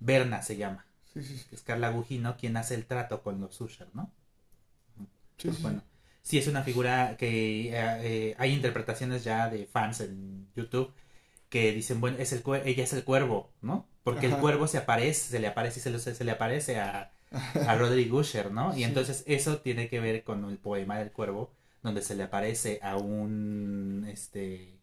Berna 0.00 0.42
se 0.42 0.56
llama. 0.56 0.86
Sí, 1.12 1.22
sí, 1.22 1.36
sí. 1.38 1.46
que 1.48 1.54
Es 1.56 1.62
Carla 1.62 1.90
Gugino 1.90 2.36
quien 2.38 2.56
hace 2.56 2.74
el 2.74 2.86
trato 2.86 3.22
con 3.22 3.40
los 3.40 3.60
Usher, 3.60 3.88
¿no? 3.94 4.10
Sí, 5.38 5.50
Pues 5.50 5.60
sí, 5.60 5.62
bueno, 5.62 5.82
sí 6.22 6.38
es 6.38 6.46
una 6.46 6.62
figura 6.62 7.16
que 7.18 7.70
eh, 7.70 7.72
eh, 8.30 8.34
hay 8.38 8.52
interpretaciones 8.52 9.24
ya 9.24 9.48
de 9.48 9.66
fans 9.66 10.00
en 10.00 10.48
YouTube 10.54 10.92
que 11.48 11.72
dicen, 11.72 12.00
bueno, 12.00 12.18
es 12.18 12.32
el 12.32 12.42
ella 12.64 12.84
es 12.84 12.92
el 12.92 13.04
cuervo, 13.04 13.50
¿no? 13.62 13.86
Porque 14.04 14.26
el 14.26 14.38
cuervo 14.38 14.66
se 14.68 14.78
aparece, 14.78 15.30
se 15.30 15.40
le 15.40 15.48
aparece 15.48 15.80
y 15.80 15.82
se, 15.82 15.90
lo- 15.90 15.98
se 15.98 16.24
le 16.24 16.32
aparece 16.32 16.80
a, 16.80 17.12
a 17.64 17.76
Roderick 17.76 18.12
Usher, 18.12 18.52
¿no? 18.52 18.76
Y 18.76 18.84
Sí. 18.86 18.90
entonces 18.90 19.24
eso 19.26 19.58
tiene 19.60 19.88
que 19.88 20.00
ver 20.00 20.24
con 20.24 20.44
el 20.50 20.58
poema 20.58 20.98
del 20.98 21.12
cuervo, 21.12 21.52
donde 21.82 22.02
se 22.02 22.14
le 22.16 22.24
aparece 22.24 22.80
a 22.82 22.96
un, 22.96 24.06
este, 24.08 24.78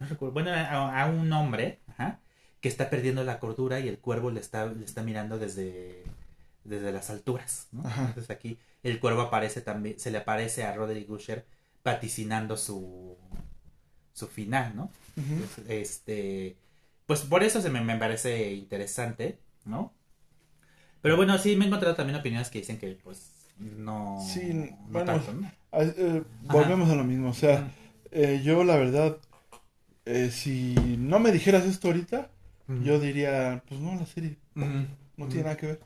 no 0.00 0.06
recuerdo, 0.08 0.32
bueno, 0.34 0.52
a, 0.52 1.02
a 1.02 1.06
un 1.10 1.32
hombre, 1.32 1.80
ajá, 1.88 2.20
que 2.62 2.70
está 2.70 2.90
perdiendo 2.90 3.24
la 3.24 3.40
cordura 3.40 3.80
y 3.80 3.88
el 3.88 4.00
cuervo 4.00 4.30
le 4.32 4.40
está, 4.40 4.66
le 4.66 4.86
está 4.86 5.02
mirando 5.04 5.38
desde, 5.38 6.04
desde 6.64 6.92
las 6.92 7.10
alturas, 7.10 7.68
¿no? 7.72 7.84
Entonces 7.84 8.30
aquí 8.30 8.58
el 8.84 9.00
cuervo 9.00 9.22
aparece 9.22 9.62
también, 9.62 10.00
se 10.00 10.12
le 10.12 10.18
aparece 10.18 10.64
a 10.64 10.74
Roderick 10.74 11.10
Usher 11.10 11.46
vaticinando 11.84 12.56
su, 12.56 13.18
su 14.14 14.28
final, 14.28 14.76
¿no? 14.76 14.90
Ujú. 15.16 15.44
Este, 15.68 16.56
pues 17.06 17.22
por 17.22 17.42
eso 17.42 17.60
se 17.60 17.70
me, 17.70 17.80
me 17.82 17.96
parece 17.96 18.52
interesante, 18.54 19.38
¿no? 19.66 19.92
Pero 21.02 21.16
bueno, 21.16 21.36
sí 21.38 21.56
me 21.56 21.64
he 21.64 21.68
encontrado 21.68 21.96
también 21.96 22.18
opiniones 22.18 22.48
que 22.50 22.60
dicen 22.60 22.78
que 22.78 22.96
pues 23.02 23.32
no, 23.58 24.22
Sí, 24.24 24.52
no 24.88 24.92
bueno, 24.92 25.12
tanto, 25.12 25.32
¿no? 25.32 25.50
Eh, 25.72 26.22
volvemos 26.42 26.90
a 26.90 26.94
lo 26.94 27.04
mismo. 27.04 27.30
O 27.30 27.34
sea, 27.34 27.70
eh, 28.10 28.40
yo 28.44 28.62
la 28.64 28.76
verdad, 28.76 29.16
eh, 30.06 30.30
si 30.32 30.74
no 30.98 31.18
me 31.20 31.32
dijeras 31.32 31.64
esto 31.64 31.88
ahorita, 31.88 32.30
yo 32.68 33.00
diría, 33.00 33.62
pues 33.68 33.80
no, 33.80 33.94
la 33.94 34.06
serie 34.06 34.36
no 35.16 35.28
tiene 35.28 35.44
nada 35.44 35.56
que 35.56 35.66
ver. 35.66 35.80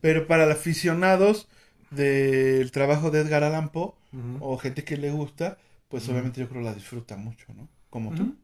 Pero 0.00 0.26
para 0.26 0.46
los 0.46 0.56
aficionados 0.56 1.48
del 1.90 2.70
trabajo 2.72 3.10
de 3.10 3.20
Edgar 3.20 3.44
Allan 3.44 3.70
Poe 3.70 3.92
o 4.40 4.58
gente 4.58 4.84
que 4.84 4.96
le 4.96 5.10
gusta, 5.10 5.58
pues 5.88 6.08
obviamente 6.08 6.40
yo 6.40 6.48
creo 6.48 6.62
la 6.62 6.74
disfruta 6.74 7.16
mucho, 7.16 7.52
¿no? 7.54 7.68
Como 7.90 8.14
tú, 8.14 8.36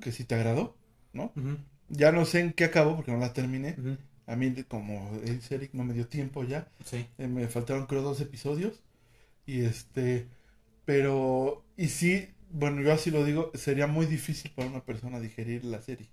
que 0.00 0.12
si 0.12 0.24
te 0.24 0.34
agradó, 0.34 0.76
¿no? 1.12 1.32
Ya 1.88 2.12
no 2.12 2.24
sé 2.24 2.40
en 2.40 2.52
qué 2.52 2.64
acabó 2.64 2.96
porque 2.96 3.12
no 3.12 3.18
la 3.18 3.32
terminé. 3.32 3.76
A 4.26 4.36
mí, 4.36 4.54
como 4.64 5.18
dice 5.22 5.56
Eric, 5.56 5.74
no 5.74 5.84
me 5.84 5.92
dio 5.92 6.06
tiempo 6.08 6.44
ya. 6.44 6.66
Sí. 6.84 7.06
Eh, 7.18 7.28
me 7.28 7.46
faltaron 7.48 7.86
creo 7.86 8.02
dos 8.02 8.20
episodios. 8.20 8.82
Y 9.46 9.60
este, 9.64 10.26
pero, 10.84 11.62
y 11.76 11.88
sí, 11.88 12.28
bueno, 12.50 12.80
yo 12.80 12.92
así 12.92 13.10
lo 13.10 13.24
digo, 13.24 13.50
sería 13.54 13.86
muy 13.86 14.06
difícil 14.06 14.50
para 14.54 14.68
una 14.68 14.84
persona 14.84 15.20
digerir 15.20 15.64
la 15.64 15.82
serie. 15.82 16.08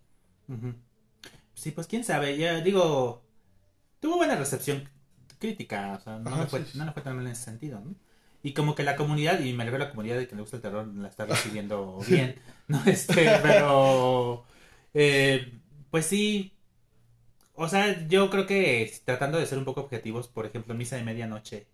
Sí, 1.53 1.71
pues 1.71 1.87
quién 1.87 2.03
sabe, 2.03 2.37
ya 2.37 2.61
digo, 2.61 3.23
tuvo 3.99 4.17
buena 4.17 4.35
recepción 4.35 4.89
crítica, 5.39 5.93
o 5.99 6.01
sea, 6.01 6.19
no, 6.19 6.31
Ajá, 6.31 6.43
le, 6.43 6.47
fue, 6.47 6.65
sí, 6.65 6.77
no 6.77 6.85
le 6.85 6.91
fue 6.93 7.01
tan 7.03 7.15
mal 7.17 7.25
en 7.25 7.33
ese 7.33 7.43
sentido, 7.45 7.79
¿no? 7.81 7.95
Y 8.43 8.53
como 8.53 8.75
que 8.75 8.83
la 8.83 8.95
comunidad, 8.95 9.39
y 9.41 9.53
me 9.53 9.63
refiero 9.65 9.83
a 9.83 9.87
la 9.87 9.91
comunidad 9.91 10.17
de 10.17 10.27
que 10.27 10.35
le 10.35 10.41
gusta 10.41 10.57
el 10.57 10.61
terror, 10.63 10.87
la 10.87 11.07
está 11.07 11.25
recibiendo 11.25 11.99
bien, 12.07 12.35
¿no? 12.67 12.81
Este, 12.87 13.39
pero, 13.43 14.45
eh, 14.93 15.59
pues 15.91 16.05
sí, 16.07 16.53
o 17.55 17.67
sea, 17.67 18.07
yo 18.07 18.29
creo 18.29 18.47
que 18.47 18.91
tratando 19.05 19.37
de 19.37 19.45
ser 19.45 19.57
un 19.57 19.65
poco 19.65 19.81
objetivos, 19.81 20.27
por 20.27 20.45
ejemplo, 20.45 20.73
Misa 20.73 20.95
de 20.95 21.03
Medianoche 21.03 21.67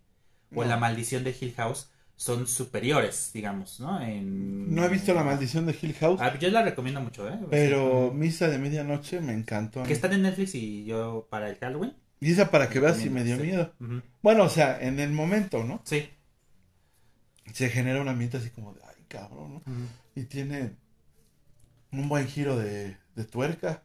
o 0.54 0.64
No. 0.64 0.68
La 0.68 0.76
Maldición 0.76 1.24
de 1.24 1.36
Hill 1.38 1.54
House 1.56 1.90
son 2.18 2.48
superiores, 2.48 3.30
digamos, 3.32 3.78
¿no? 3.78 4.00
En... 4.02 4.74
No 4.74 4.84
he 4.84 4.88
visto 4.88 5.14
La 5.14 5.22
Maldición 5.22 5.66
de 5.66 5.76
Hill 5.80 5.94
House, 5.94 6.20
Ah, 6.20 6.36
yo 6.36 6.50
la 6.50 6.62
recomiendo 6.62 7.00
mucho, 7.00 7.28
¿eh? 7.28 7.38
pero. 7.48 8.12
Misa 8.12 8.48
de 8.48 8.58
Medianoche 8.58 9.20
me 9.20 9.32
encantó. 9.32 9.84
Que 9.84 9.92
están 9.92 10.12
en 10.12 10.22
Netflix 10.22 10.56
y 10.56 10.84
yo 10.84 11.28
para 11.30 11.48
el 11.48 11.56
Halloween. 11.58 11.94
Y 12.18 12.32
esa 12.32 12.50
para 12.50 12.68
que 12.68 12.80
veas 12.80 12.96
si 12.96 13.08
me 13.08 13.22
dio 13.22 13.36
sí. 13.36 13.42
miedo. 13.44 13.72
Bueno, 14.20 14.42
o 14.42 14.48
sea, 14.48 14.80
en 14.80 14.98
el 14.98 15.12
momento, 15.12 15.62
¿no? 15.62 15.80
Sí. 15.84 16.10
Se 17.52 17.68
genera 17.70 18.02
un 18.02 18.08
ambiente 18.08 18.38
así 18.38 18.50
como 18.50 18.74
de, 18.74 18.80
ay, 18.84 19.04
cabrón, 19.06 19.54
¿no? 19.54 19.62
Y 20.16 20.24
tiene 20.24 20.72
un 21.92 22.08
buen 22.08 22.26
giro 22.26 22.56
de, 22.58 22.96
de 23.14 23.24
tuerca, 23.24 23.80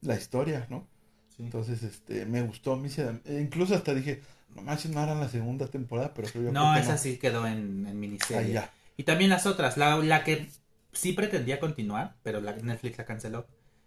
la 0.00 0.16
historia, 0.16 0.66
¿no? 0.70 0.88
Sí. 1.36 1.42
Entonces, 1.42 1.82
este, 1.82 2.24
me 2.24 2.40
gustó 2.40 2.76
Misa 2.76 3.12
de... 3.12 3.36
e 3.36 3.42
Incluso 3.42 3.74
hasta 3.74 3.92
dije, 3.92 4.22
no 4.54 4.62
manches, 4.62 4.90
no 4.90 5.00
harán 5.00 5.20
la 5.20 5.28
segunda 5.28 5.66
temporada, 5.68 6.12
pero 6.14 6.28
creo 6.28 6.44
yo 6.44 6.52
No, 6.52 6.76
esa 6.76 6.98
sí 6.98 7.18
quedó 7.18 7.46
en, 7.46 7.86
en 7.86 7.88
Ah, 7.88 7.94
miniserie. 7.94 8.52
ya. 8.52 8.72
Y 8.96 9.04
también 9.04 9.30
las 9.30 9.46
otras. 9.46 9.76
La, 9.76 9.96
la 9.98 10.24
que 10.24 10.48
sí 10.92 11.12
pretendía 11.12 11.60
continuar, 11.60 12.16
pero 12.22 12.40
la, 12.40 12.52
Netflix 12.52 12.98
la 12.98 13.04
canceló. 13.04 13.46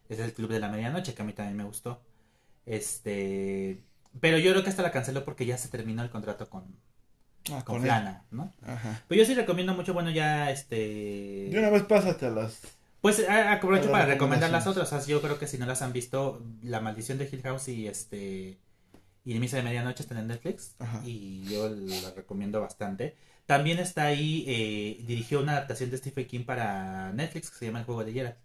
Es 0.10 0.20
el 0.20 0.34
Club 0.34 0.52
de 0.52 0.60
la 0.60 0.70
Medianoche, 0.70 1.14
que 1.14 1.22
a 1.22 1.26
mí 1.26 1.34
también 1.34 1.58
me 1.58 1.64
gustó. 1.64 2.02
Este. 2.66 3.82
Pero 4.20 4.38
yo 4.38 4.52
creo 4.52 4.64
que 4.64 4.70
hasta 4.70 4.84
la 4.84 4.92
canceló 4.92 5.24
porque 5.24 5.46
ya 5.46 5.58
se 5.58 5.70
terminó 5.70 6.04
el 6.04 6.10
contrato 6.10 6.50
con, 6.50 6.64
Ah, 7.52 7.64
con 7.66 7.82
con 7.82 7.88
¿no? 8.32 8.54
Ajá. 8.66 9.04
Pero 9.08 9.20
yo 9.20 9.26
sí 9.26 9.34
recomiendo 9.34 9.74
mucho, 9.74 9.94
bueno, 9.94 10.12
ya 10.12 10.52
este. 10.52 11.48
De 11.50 11.56
una 11.58 11.70
vez 11.70 11.84
pásate 11.84 12.28
a 12.28 12.30
las... 12.30 12.62
Pues 13.02 13.28
aprovecho 13.28 13.90
Para 13.90 14.06
recomendar 14.06 14.52
las 14.52 14.68
otras. 14.68 14.92
o 14.94 15.00
sea, 15.00 15.08
yo 15.08 15.22
creo 15.22 15.40
que 15.40 15.48
si 15.48 15.58
no 15.58 15.66
las 15.66 15.82
han 15.82 15.92
visto, 15.92 16.46
La 16.62 16.82
Maldición 16.82 17.18
de 17.18 17.28
Hill 17.32 17.42
House 17.42 17.68
y 17.70 17.88
este 17.88 18.60
y 19.26 19.40
Misa 19.40 19.58
de 19.58 19.64
Medianoche 19.64 20.04
están 20.04 20.18
en 20.18 20.28
Netflix. 20.28 20.76
Ajá. 20.80 21.02
Y 21.06 21.44
yo 21.46 21.70
la 21.70 22.12
recomiendo 22.12 22.62
bastante. 22.62 23.16
También 23.46 23.80
está 23.80 24.06
ahí, 24.06 24.46
eh, 24.48 25.04
dirigió 25.06 25.42
una 25.42 25.54
adaptación 25.54 25.90
de 25.92 25.98
Stephen 25.98 26.28
King 26.28 26.46
para 26.46 27.12
Netflix 27.14 27.50
que 27.50 27.58
se 27.58 27.66
llama 27.66 27.80
El 27.80 27.86
Juego 27.86 28.04
de 28.04 28.14
Geralt. 28.14 28.38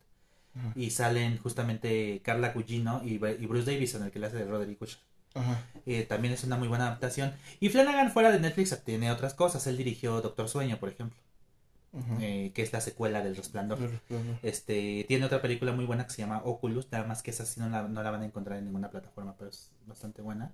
Ajá. 0.54 0.72
Y 0.74 0.90
salen 0.90 1.38
justamente 1.38 2.20
Carla 2.22 2.52
Gugino 2.52 3.02
y, 3.04 3.14
y 3.14 3.46
Bruce 3.46 3.70
Davison, 3.70 4.02
el 4.02 4.10
que 4.10 4.18
le 4.18 4.26
hace 4.26 4.36
de 4.36 4.46
Roderick 4.46 4.80
Usher. 4.80 4.98
Eh, 5.84 6.04
también 6.04 6.34
es 6.34 6.44
una 6.44 6.56
muy 6.56 6.68
buena 6.68 6.86
adaptación. 6.86 7.32
Y 7.60 7.68
Flanagan 7.68 8.10
fuera 8.10 8.30
de 8.30 8.40
Netflix 8.40 8.82
tiene 8.84 9.10
otras 9.10 9.34
cosas. 9.34 9.66
Él 9.66 9.76
dirigió 9.76 10.20
Doctor 10.20 10.48
Sueño, 10.48 10.78
por 10.78 10.88
ejemplo, 10.88 11.18
eh, 12.20 12.52
que 12.54 12.62
es 12.62 12.72
la 12.72 12.80
secuela 12.80 13.22
del 13.22 13.36
Resplandor. 13.36 13.78
Este, 14.42 15.04
tiene 15.08 15.26
otra 15.26 15.42
película 15.42 15.72
muy 15.72 15.84
buena 15.84 16.06
que 16.06 16.12
se 16.12 16.22
llama 16.22 16.42
Oculus, 16.44 16.90
nada 16.90 17.04
más 17.04 17.22
que 17.22 17.30
esa 17.30 17.44
sí 17.44 17.60
no 17.60 17.68
la, 17.68 17.82
no 17.82 18.02
la 18.02 18.10
van 18.10 18.22
a 18.22 18.26
encontrar 18.26 18.58
en 18.58 18.64
ninguna 18.64 18.90
plataforma, 18.90 19.34
pero 19.36 19.50
es 19.50 19.70
bastante 19.86 20.22
buena. 20.22 20.52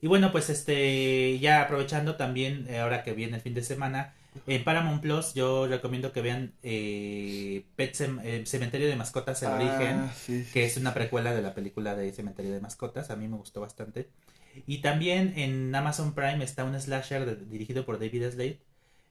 Y 0.00 0.06
bueno, 0.06 0.32
pues 0.32 0.48
este, 0.50 1.38
ya 1.40 1.62
aprovechando 1.62 2.16
también, 2.16 2.66
eh, 2.68 2.78
ahora 2.78 3.02
que 3.02 3.12
viene 3.12 3.36
el 3.36 3.42
fin 3.42 3.54
de 3.54 3.62
semana, 3.62 4.14
en 4.46 4.64
Paramount 4.64 5.02
Plus 5.02 5.34
yo 5.34 5.66
recomiendo 5.66 6.12
que 6.12 6.22
vean 6.22 6.54
eh, 6.62 7.64
Pet 7.76 7.94
Sem- 7.94 8.20
eh, 8.24 8.46
Cementerio 8.46 8.88
de 8.88 8.96
Mascotas, 8.96 9.42
El 9.42 9.48
Ah, 9.50 9.54
Origen, 9.56 10.10
sí, 10.16 10.44
sí, 10.44 10.52
que 10.52 10.64
es 10.64 10.76
una 10.76 10.94
precuela 10.94 11.34
de 11.34 11.42
la 11.42 11.54
película 11.54 11.94
de 11.94 12.12
Cementerio 12.12 12.52
de 12.52 12.60
Mascotas, 12.60 13.10
a 13.10 13.16
mí 13.16 13.28
me 13.28 13.36
gustó 13.36 13.60
bastante. 13.60 14.08
Y 14.66 14.78
también 14.78 15.34
en 15.36 15.74
Amazon 15.74 16.14
Prime 16.14 16.42
está 16.44 16.64
un 16.64 16.80
slasher 16.80 17.26
de- 17.26 17.44
dirigido 17.46 17.84
por 17.84 17.98
David 17.98 18.30
Slade. 18.30 18.60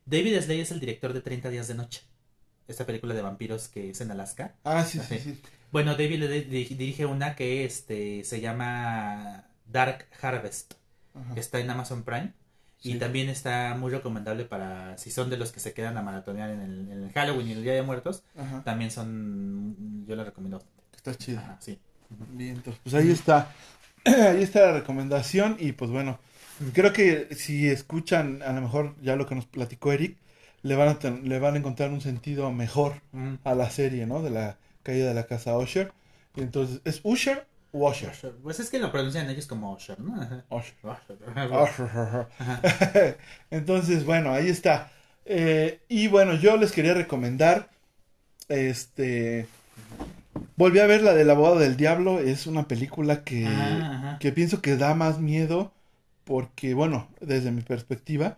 David 0.05 0.39
Slade 0.41 0.61
es 0.61 0.71
el 0.71 0.80
director 0.80 1.13
de 1.13 1.21
30 1.21 1.49
días 1.49 1.67
de 1.67 1.76
noche, 1.76 2.01
esta 2.67 2.85
película 2.85 3.13
de 3.13 3.21
vampiros 3.21 3.67
que 3.67 3.91
es 3.91 4.01
en 4.01 4.09
Alaska. 4.11 4.55
Ah, 4.63 4.84
sí, 4.84 4.99
sí, 5.07 5.19
sí. 5.19 5.41
Bueno, 5.71 5.91
David 5.93 6.17
Slade 6.26 6.47
diri- 6.49 6.76
dirige 6.76 7.05
una 7.05 7.35
que 7.35 7.65
este, 7.65 8.23
se 8.23 8.41
llama 8.41 9.45
Dark 9.71 10.07
Harvest. 10.21 10.73
Ajá. 11.13 11.33
Está 11.35 11.59
en 11.59 11.69
Amazon 11.69 12.03
Prime. 12.03 12.33
Y 12.81 12.95
también 12.95 13.27
está 13.27 13.75
muy 13.77 13.91
recomendable 13.91 14.45
para 14.45 14.97
si 14.97 15.11
son 15.11 15.29
de 15.29 15.35
los 15.35 15.51
que 15.51 15.59
se 15.59 15.73
quedan 15.73 15.97
a 15.97 16.01
maratonear 16.01 16.49
en 16.49 16.61
el, 16.61 16.91
en 16.91 17.03
el 17.03 17.11
Halloween 17.11 17.49
y 17.49 17.51
el 17.51 17.63
Día 17.63 17.73
de 17.73 17.81
Muertos. 17.81 18.23
Ajá. 18.37 18.63
También 18.63 18.89
son, 18.89 20.05
yo 20.07 20.15
la 20.15 20.23
recomiendo. 20.23 20.63
Está 20.95 21.13
chido. 21.15 21.39
Ajá, 21.39 21.57
sí. 21.59 21.77
Bien, 22.31 22.55
entonces, 22.55 22.79
pues 22.83 22.95
ahí 22.95 23.11
está. 23.11 23.51
Ahí 24.05 24.41
está 24.43 24.61
la 24.67 24.71
recomendación. 24.79 25.57
Y 25.59 25.73
pues 25.73 25.91
bueno, 25.91 26.19
creo 26.73 26.93
que 26.93 27.35
si 27.35 27.67
escuchan 27.67 28.41
a 28.43 28.53
lo 28.53 28.61
mejor 28.61 28.95
ya 29.01 29.17
lo 29.17 29.25
que 29.25 29.35
nos 29.35 29.45
platicó 29.45 29.91
Eric, 29.91 30.15
le 30.61 30.75
van 30.75 30.87
a, 30.87 30.99
ten- 30.99 31.27
le 31.27 31.37
van 31.37 31.55
a 31.55 31.57
encontrar 31.57 31.91
un 31.91 31.99
sentido 32.01 32.49
mejor 32.51 33.01
Mm. 33.11 33.35
a 33.43 33.55
la 33.55 33.69
serie, 33.69 34.05
¿no? 34.07 34.21
De 34.21 34.29
la 34.29 34.57
caída 34.83 35.09
de 35.09 35.13
la 35.15 35.25
casa 35.27 35.57
Usher. 35.57 35.91
Y 36.35 36.41
entonces, 36.41 36.79
¿es 36.85 37.01
Usher 37.03 37.45
o 37.71 37.89
Usher? 37.89 38.11
Pues 38.41 38.59
es 38.59 38.69
que 38.69 38.79
lo 38.79 38.91
pronuncian 38.91 39.29
ellos 39.29 39.45
como 39.45 39.73
Usher, 39.73 39.99
¿no? 39.99 40.43
Usher. 40.49 40.75
Usher. 41.51 43.17
Entonces, 43.51 44.05
bueno, 44.05 44.31
ahí 44.31 44.49
está. 44.49 44.91
Eh, 45.25 45.81
y 45.87 46.07
bueno, 46.07 46.35
yo 46.35 46.57
les 46.57 46.71
quería 46.71 46.93
recomendar. 46.93 47.69
Este. 48.47 49.47
Volví 50.55 50.79
a 50.79 50.87
ver 50.87 51.01
la 51.03 51.13
del 51.13 51.29
abogado 51.29 51.59
del 51.59 51.77
diablo. 51.77 52.19
Es 52.19 52.47
una 52.47 52.67
película 52.67 53.23
que, 53.23 53.45
Ah, 53.47 54.17
que 54.19 54.31
pienso 54.31 54.61
que 54.61 54.75
da 54.75 54.95
más 54.95 55.19
miedo. 55.19 55.71
Porque, 56.23 56.73
bueno, 56.73 57.07
desde 57.21 57.51
mi 57.51 57.61
perspectiva. 57.61 58.37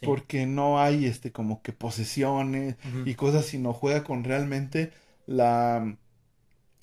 Sí. 0.00 0.06
Porque 0.06 0.46
no 0.46 0.80
hay 0.80 1.06
este 1.06 1.32
como 1.32 1.60
que 1.62 1.72
posesiones 1.72 2.76
y 3.04 3.14
cosas, 3.14 3.46
sino 3.46 3.72
juega 3.72 4.04
con 4.04 4.22
realmente 4.22 4.92
la 5.26 5.96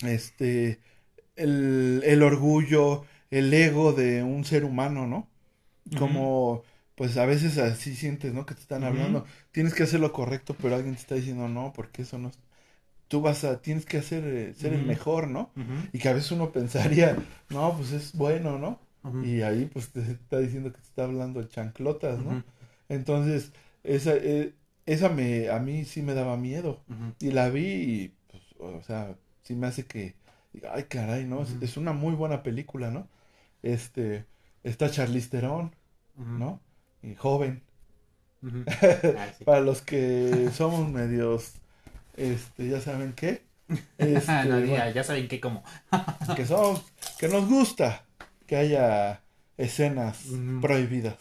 este 0.04 0.80
el, 1.36 2.02
el 2.04 2.22
orgullo, 2.22 3.04
el 3.30 3.52
ego 3.52 3.92
de 3.92 4.22
un 4.22 4.44
ser 4.44 4.64
humano, 4.64 5.06
¿no? 5.06 5.28
Como 5.98 6.62
pues 6.96 7.16
a 7.18 7.26
veces 7.26 7.58
así 7.58 7.94
sientes, 7.94 8.32
¿no? 8.32 8.46
Que 8.46 8.54
te 8.54 8.60
están 8.62 8.82
hablando, 8.82 9.24
tienes 9.52 9.74
que 9.74 9.82
hacer 9.84 10.00
lo 10.00 10.12
correcto, 10.12 10.56
pero 10.60 10.74
alguien 10.74 10.94
te 10.94 11.00
está 11.02 11.14
diciendo 11.14 11.46
no, 11.48 11.72
porque 11.74 12.02
eso 12.02 12.18
no 12.18 12.28
es 12.28 12.38
tú 13.08 13.20
vas 13.20 13.44
a 13.44 13.60
tienes 13.60 13.86
que 13.86 13.98
hacer 13.98 14.24
eh, 14.24 14.54
ser 14.54 14.72
el 14.72 14.84
mejor, 14.84 15.28
¿no? 15.28 15.50
Y 15.92 15.98
que 15.98 16.08
a 16.08 16.12
veces 16.12 16.32
uno 16.32 16.52
pensaría, 16.52 17.16
no, 17.50 17.76
pues 17.76 17.92
es 17.92 18.12
bueno, 18.14 18.58
¿no? 18.58 18.80
Y 19.24 19.42
ahí 19.42 19.70
pues 19.72 19.90
te 19.90 20.00
está 20.00 20.38
diciendo 20.38 20.72
que 20.72 20.78
te 20.78 20.84
está 20.84 21.04
hablando 21.04 21.44
chanclotas, 21.44 22.18
¿no? 22.18 22.42
Entonces, 22.88 23.52
esa, 23.84 24.14
eh, 24.16 24.52
esa 24.84 25.08
me, 25.10 25.48
a 25.48 25.60
mí 25.60 25.84
sí 25.84 26.02
me 26.02 26.14
daba 26.14 26.36
miedo. 26.36 26.80
Y 27.20 27.30
la 27.30 27.48
vi 27.48 27.66
y, 27.66 28.14
pues, 28.28 28.42
o 28.58 28.82
sea, 28.82 29.14
sí 29.44 29.54
me 29.54 29.68
hace 29.68 29.86
que, 29.86 30.14
ay, 30.72 30.84
caray, 30.84 31.24
¿no? 31.24 31.44
Es, 31.60 31.76
una 31.76 31.92
muy 31.92 32.14
buena 32.14 32.42
película, 32.42 32.90
¿no? 32.90 33.08
Este, 33.62 34.24
está 34.62 34.90
Charlize 34.90 35.28
Theron. 35.28 35.72
¿no? 36.16 36.60
Y 37.02 37.14
joven. 37.14 37.62
Ah, 38.46 39.28
sí. 39.36 39.44
Para 39.44 39.60
los 39.60 39.82
que 39.82 40.50
somos 40.52 40.88
medios, 40.88 41.54
este, 42.16 42.68
ya 42.68 42.80
saben 42.80 43.12
qué. 43.14 43.42
Este, 43.98 44.44
no, 44.44 44.60
ya, 44.60 44.66
bueno, 44.66 44.90
ya 44.90 45.02
saben 45.02 45.26
que 45.26 45.40
como. 45.40 45.64
que 46.36 46.46
somos, 46.46 46.84
que 47.18 47.28
nos 47.28 47.48
gusta 47.48 48.04
que 48.46 48.54
haya 48.54 49.22
escenas 49.56 50.26
prohibidas. 50.60 51.16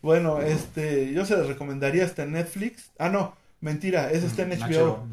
bueno, 0.00 0.40
este, 0.42 1.12
yo 1.12 1.24
se 1.26 1.36
les 1.36 1.48
recomendaría 1.48 2.04
hasta 2.04 2.24
Netflix. 2.24 2.92
Ah, 2.98 3.08
no, 3.08 3.34
mentira, 3.60 4.12
ese 4.12 4.26
está 4.26 4.42
en 4.42 4.60
HBO. 4.60 5.08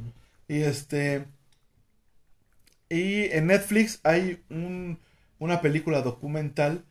Y 0.48 0.62
este. 0.62 1.26
Y 2.94 3.26
en 3.32 3.48
Netflix 3.48 4.00
hay 4.04 4.44
un, 4.50 5.00
una 5.40 5.62
película 5.62 6.02
documental 6.02 6.84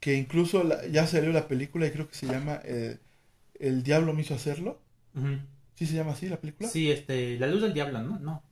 que 0.00 0.14
incluso 0.14 0.64
la- 0.64 0.86
ya 0.86 1.06
salió 1.06 1.32
la 1.32 1.48
película 1.48 1.86
y 1.86 1.90
creo 1.90 2.08
que 2.08 2.14
se 2.14 2.26
llama 2.26 2.60
eh, 2.64 2.98
El 3.58 3.82
Diablo 3.82 4.12
me 4.14 4.22
hizo 4.22 4.34
hacerlo. 4.34 4.80
¿Sí 5.74 5.86
se 5.86 5.94
llama 5.94 6.12
así 6.12 6.28
la 6.28 6.38
película? 6.40 6.68
Sí, 6.68 6.90
este, 6.90 7.38
La 7.38 7.46
Luz 7.46 7.62
del 7.62 7.74
Diablo, 7.74 8.00
¿no? 8.02 8.18
No. 8.20 8.42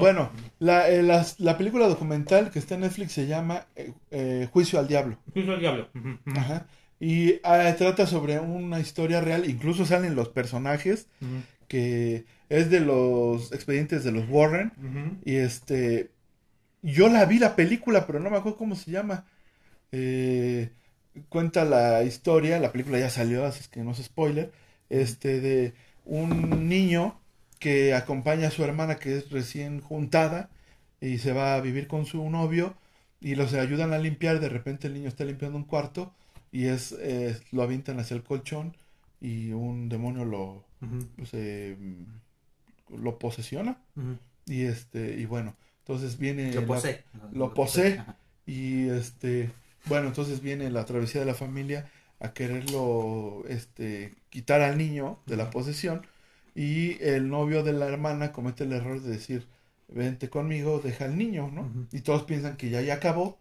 Bueno, 0.00 0.30
la, 0.58 0.88
eh, 0.90 1.02
la 1.02 1.56
película 1.58 1.86
documental 1.88 2.50
que 2.50 2.58
está 2.58 2.74
en 2.74 2.80
Netflix 2.82 3.12
se 3.12 3.26
llama 3.26 3.66
eh, 3.76 3.92
eh, 4.10 4.48
Juicio 4.52 4.78
al 4.78 4.88
Diablo. 4.88 5.18
Luz 5.34 5.46
del 5.46 5.60
Diablo. 5.60 5.88
Ajá. 6.36 6.66
Y 6.98 7.40
ah, 7.44 7.74
trata 7.78 8.06
sobre 8.06 8.38
una 8.40 8.78
historia 8.80 9.20
real, 9.20 9.48
incluso 9.48 9.84
salen 9.86 10.14
los 10.14 10.28
personajes, 10.28 11.06
que 11.72 12.26
es 12.50 12.68
de 12.68 12.80
los 12.80 13.50
expedientes 13.50 14.04
de 14.04 14.12
los 14.12 14.28
Warren. 14.28 14.72
Y 15.24 15.36
este, 15.36 16.10
yo 16.82 17.08
la 17.08 17.24
vi 17.24 17.38
la 17.38 17.56
película, 17.56 18.06
pero 18.06 18.20
no 18.20 18.28
me 18.28 18.36
acuerdo 18.36 18.58
cómo 18.58 18.76
se 18.76 18.90
llama. 18.90 19.24
Eh, 19.90 20.68
cuenta 21.30 21.64
la 21.64 22.02
historia, 22.02 22.58
la 22.58 22.72
película 22.72 22.98
ya 22.98 23.08
salió, 23.08 23.46
así 23.46 23.60
es 23.60 23.68
que 23.68 23.80
no 23.80 23.92
es 23.92 24.02
spoiler, 24.02 24.52
este, 24.90 25.40
de 25.40 25.72
un 26.04 26.68
niño 26.68 27.18
que 27.58 27.94
acompaña 27.94 28.48
a 28.48 28.50
su 28.50 28.62
hermana 28.62 28.96
que 28.96 29.16
es 29.16 29.30
recién 29.30 29.80
juntada 29.80 30.50
y 31.00 31.16
se 31.18 31.32
va 31.32 31.54
a 31.54 31.60
vivir 31.62 31.86
con 31.88 32.04
su 32.04 32.28
novio 32.28 32.74
y 33.18 33.34
los 33.34 33.54
ayudan 33.54 33.94
a 33.94 33.98
limpiar, 33.98 34.40
de 34.40 34.50
repente 34.50 34.88
el 34.88 34.94
niño 34.94 35.08
está 35.08 35.24
limpiando 35.24 35.56
un 35.56 35.64
cuarto 35.64 36.12
y 36.50 36.66
es, 36.66 36.94
eh, 37.00 37.38
lo 37.50 37.62
avientan 37.62 37.98
hacia 37.98 38.14
el 38.14 38.24
colchón 38.24 38.76
y 39.24 39.52
un 39.52 39.88
demonio 39.88 40.24
lo, 40.24 40.64
pues, 41.16 41.30
eh, 41.34 41.76
lo 42.90 43.18
posesiona. 43.18 43.78
Y 44.46 44.62
este, 44.62 45.16
y 45.18 45.24
bueno, 45.26 45.54
entonces 45.78 46.18
viene 46.18 46.52
Lo 46.52 46.62
la- 46.62 46.66
posee. 46.66 47.04
lo 47.32 47.54
posee. 47.54 47.98
Ajá. 47.98 48.16
y 48.44 48.88
este, 48.88 49.50
bueno, 49.86 50.08
entonces 50.08 50.40
viene 50.42 50.68
la 50.70 50.84
travesía 50.84 51.20
de 51.20 51.26
la 51.28 51.34
familia 51.34 51.88
a 52.18 52.32
quererlo 52.32 53.44
este 53.48 54.12
quitar 54.30 54.60
al 54.62 54.76
niño 54.78 55.18
de 55.26 55.36
la 55.36 55.50
posesión 55.50 56.02
y 56.54 57.00
el 57.02 57.28
novio 57.28 57.62
de 57.62 57.72
la 57.72 57.86
hermana 57.86 58.32
comete 58.32 58.64
el 58.64 58.72
error 58.72 59.00
de 59.00 59.10
decir, 59.12 59.46
"Vente 59.88 60.28
conmigo, 60.28 60.80
deja 60.82 61.04
al 61.04 61.16
niño", 61.16 61.50
¿no? 61.52 61.70
Y 61.92 62.00
todos 62.00 62.24
piensan 62.24 62.56
que 62.56 62.68
ya 62.70 62.80
ya 62.82 62.94
acabó, 62.94 63.38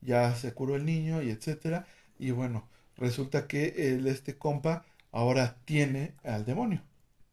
ya 0.00 0.34
se 0.36 0.52
curó 0.52 0.76
el 0.76 0.84
niño 0.84 1.20
y 1.22 1.30
etcétera, 1.30 1.86
y 2.18 2.30
bueno, 2.30 2.68
resulta 2.96 3.46
que 3.48 3.74
el 3.92 4.06
este 4.06 4.36
compa 4.36 4.84
ahora 5.14 5.56
tiene 5.64 6.12
al 6.24 6.44
demonio. 6.44 6.82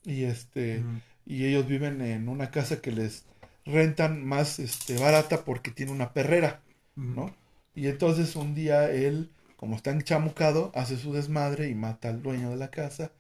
Y 0.05 0.23
este 0.23 0.83
y 1.25 1.45
ellos 1.45 1.67
viven 1.67 2.01
en 2.01 2.29
una 2.29 2.51
casa 2.51 2.81
que 2.81 2.91
les 2.91 3.25
rentan 3.65 4.23
más 4.25 4.59
este 4.59 4.97
barata 4.97 5.43
porque 5.43 5.71
tiene 5.71 5.91
una 5.91 6.13
perrera, 6.13 6.61
¿no? 6.95 7.35
Y 7.75 7.87
entonces 7.87 8.35
un 8.35 8.55
día 8.55 8.89
él, 8.91 9.31
como 9.55 9.75
está 9.75 9.91
enchamucado, 9.91 10.71
hace 10.75 10.97
su 10.97 11.13
desmadre 11.13 11.69
y 11.69 11.75
mata 11.75 12.09
al 12.09 12.21
dueño 12.21 12.49
de 12.49 12.57
la 12.57 12.71
casa 12.71 13.11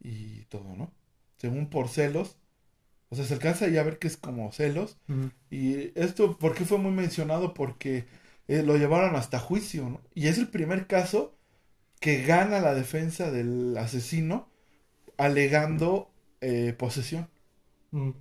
y 0.00 0.42
todo, 0.44 0.76
¿no? 0.76 0.92
Según 1.36 1.68
por 1.68 1.88
celos. 1.88 2.36
O 3.10 3.16
sea, 3.16 3.24
se 3.24 3.34
alcanza 3.34 3.68
ya 3.68 3.80
a 3.80 3.84
ver 3.84 3.98
que 3.98 4.08
es 4.08 4.16
como 4.16 4.50
celos. 4.52 4.96
Y 5.50 5.98
esto, 5.98 6.38
¿por 6.38 6.54
qué 6.54 6.64
fue 6.64 6.78
muy 6.78 6.90
mencionado? 6.92 7.54
Porque 7.54 8.06
eh, 8.48 8.62
lo 8.62 8.76
llevaron 8.76 9.14
hasta 9.16 9.38
juicio, 9.38 9.88
¿no? 9.88 10.00
Y 10.14 10.28
es 10.28 10.38
el 10.38 10.48
primer 10.48 10.86
caso 10.86 11.33
que 12.04 12.22
gana 12.22 12.60
la 12.60 12.74
defensa 12.74 13.30
del 13.30 13.78
asesino 13.78 14.50
alegando 15.16 16.10
eh, 16.42 16.74
posesión, 16.76 17.30
Ujú. 17.92 18.14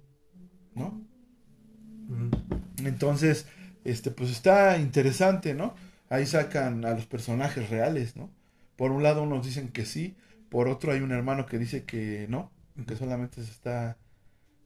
¿no? 0.73 1.01
Ujú. 2.07 2.29
Entonces, 2.85 3.45
este, 3.83 4.09
pues 4.09 4.29
está 4.29 4.77
interesante, 4.77 5.53
¿no? 5.53 5.75
Ahí 6.07 6.25
sacan 6.25 6.85
a 6.85 6.91
los 6.93 7.07
personajes 7.07 7.69
reales, 7.69 8.15
¿no? 8.15 8.31
Por 8.77 8.91
un 8.91 9.03
lado 9.03 9.21
unos 9.23 9.45
dicen 9.45 9.67
que 9.67 9.85
sí, 9.85 10.15
por 10.47 10.69
otro 10.69 10.93
hay 10.93 11.01
un 11.01 11.11
hermano 11.11 11.45
que 11.45 11.59
dice 11.59 11.83
que 11.83 12.25
no, 12.29 12.53
que 12.87 12.95
solamente 12.95 13.43
se 13.43 13.51
está, 13.51 13.97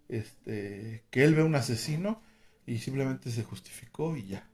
este, 0.10 1.06
que 1.10 1.24
él 1.24 1.34
ve 1.34 1.42
un 1.42 1.56
asesino 1.56 2.22
y 2.68 2.78
simplemente 2.78 3.32
se 3.32 3.44
justificó 3.44 4.16
y 4.16 4.28
ya. 4.28 4.48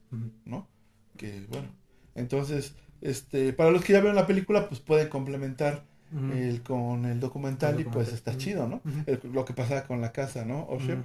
¿no? 0.46 0.70
que 1.18 1.46
bueno, 1.50 1.68
entonces, 2.16 2.76
este, 3.04 3.54
para 3.54 3.70
los 3.70 3.84
que 3.84 3.94
ya 3.94 4.00
vieron 4.00 4.16
la 4.16 4.26
película, 4.26 4.68
pues 4.68 4.80
pueden 4.82 5.10
complementar 5.10 5.84
el, 6.32 6.62
con 6.62 7.06
el 7.06 7.20
documental 7.20 7.76
El 7.76 7.82
y 7.82 7.84
pues 7.86 8.14
está 8.14 8.38
chido, 8.38 8.68
¿no? 8.68 8.82
El- 9.08 9.20
lo 9.34 9.46
que 9.46 9.54
pasaba 9.54 9.84
con 9.84 10.00
la 10.02 10.12
casa, 10.12 10.46
¿no? 10.46 10.66
Osher, 10.70 10.98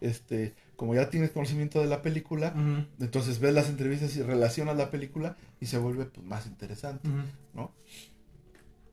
este, 0.00 0.54
como 0.76 0.94
ya 0.94 1.08
tienes 1.10 1.30
conocimiento 1.30 1.80
de 1.80 1.86
la 1.86 2.00
película, 2.02 2.52
entonces 3.00 3.38
ves 3.40 3.54
las 3.54 3.68
entrevistas 3.68 4.16
y 4.16 4.22
relacionas 4.22 4.76
la 4.76 4.90
película 4.90 5.36
y 5.60 5.66
se 5.66 5.78
vuelve 5.78 6.06
pues, 6.06 6.26
más 6.26 6.46
interesante. 6.46 7.08
¿no? 7.54 7.72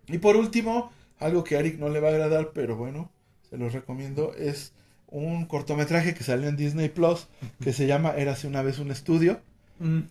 Y 0.08 0.18
por 0.18 0.36
último, 0.36 0.92
algo 1.20 1.44
que 1.44 1.56
a 1.56 1.60
Eric 1.60 1.80
no 1.80 1.90
le 1.90 2.00
va 2.00 2.10
a 2.10 2.12
agradar, 2.12 2.52
pero 2.54 2.76
bueno, 2.76 3.10
se 3.50 3.58
los 3.58 3.74
recomiendo, 3.74 4.34
es 4.36 4.74
un 5.08 5.46
cortometraje 5.46 6.14
que 6.14 6.24
salió 6.24 6.48
en 6.50 6.56
Disney 6.58 6.90
Plus 6.90 7.28
que 7.62 7.74
se 7.74 7.88
llama 7.88 8.12
Érase 8.16 8.48
una 8.48 8.62
vez 8.62 8.80
un 8.80 8.92
estudio 8.92 9.40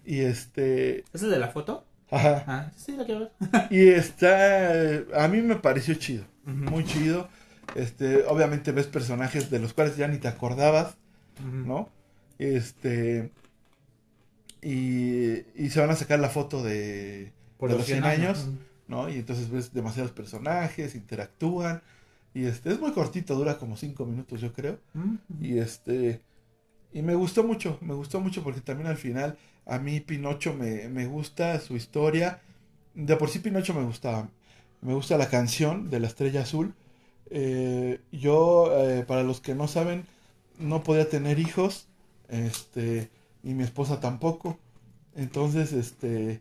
y 0.04 0.20
este, 0.20 1.04
¿Ese 1.12 1.26
de 1.28 1.38
la 1.38 1.48
foto? 1.48 1.84
Ajá, 2.10 2.44
Ah, 2.46 2.70
sí, 2.76 2.92
lo 2.96 3.04
quiero 3.04 3.20
ver. 3.20 3.30
y 3.70 3.88
está, 3.88 4.98
a 5.24 5.28
mí 5.28 5.40
me 5.42 5.56
pareció 5.56 5.94
chido, 5.94 6.24
muy 6.44 6.84
chido. 6.84 7.28
Este, 7.76 8.24
obviamente 8.24 8.72
ves 8.72 8.86
personajes 8.86 9.50
de 9.50 9.60
los 9.60 9.72
cuales 9.72 9.96
ya 9.96 10.08
ni 10.08 10.18
te 10.18 10.28
acordabas. 10.28 10.96
¿no? 11.64 11.88
Este, 12.38 13.30
y, 14.62 15.38
y 15.54 15.70
se 15.70 15.80
van 15.80 15.90
a 15.90 15.96
sacar 15.96 16.18
la 16.20 16.28
foto 16.28 16.62
de, 16.62 17.32
de 17.60 17.74
los 17.74 17.86
100 17.86 18.04
años. 18.04 18.48
¿no? 18.88 19.08
Y 19.08 19.16
entonces 19.16 19.50
ves 19.50 19.72
demasiados 19.72 20.10
personajes, 20.12 20.94
interactúan, 20.94 21.82
y 22.34 22.44
este, 22.44 22.70
es 22.70 22.80
muy 22.80 22.92
cortito, 22.92 23.34
dura 23.36 23.56
como 23.58 23.76
5 23.76 24.04
minutos, 24.04 24.40
yo 24.40 24.52
creo. 24.52 24.78
Y 25.40 25.58
este 25.58 26.20
y 26.92 27.02
me 27.02 27.14
gustó 27.14 27.44
mucho, 27.44 27.78
me 27.82 27.94
gustó 27.94 28.20
mucho 28.20 28.42
porque 28.42 28.60
también 28.60 28.88
al 28.88 28.96
final 28.96 29.38
a 29.70 29.78
mí 29.78 30.00
Pinocho 30.00 30.52
me, 30.52 30.88
me 30.88 31.06
gusta 31.06 31.58
su 31.60 31.76
historia. 31.76 32.40
De 32.94 33.16
por 33.16 33.30
sí 33.30 33.38
Pinocho 33.38 33.72
me 33.72 33.84
gustaba. 33.84 34.28
Me 34.82 34.94
gusta 34.94 35.16
la 35.16 35.28
canción 35.28 35.90
de 35.90 36.00
la 36.00 36.08
estrella 36.08 36.42
azul. 36.42 36.74
Eh, 37.30 38.00
yo, 38.10 38.72
eh, 38.76 39.04
para 39.04 39.22
los 39.22 39.40
que 39.40 39.54
no 39.54 39.68
saben, 39.68 40.04
no 40.58 40.82
podía 40.82 41.08
tener 41.08 41.38
hijos. 41.38 41.86
Este, 42.28 43.10
y 43.44 43.54
mi 43.54 43.62
esposa 43.62 44.00
tampoco. 44.00 44.58
Entonces, 45.14 45.72
este, 45.72 46.40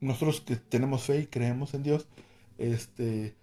nosotros 0.00 0.40
que 0.40 0.54
tenemos 0.54 1.02
fe 1.02 1.20
y 1.20 1.26
creemos 1.26 1.74
en 1.74 1.82
Dios, 1.82 2.06
este, 2.58 3.34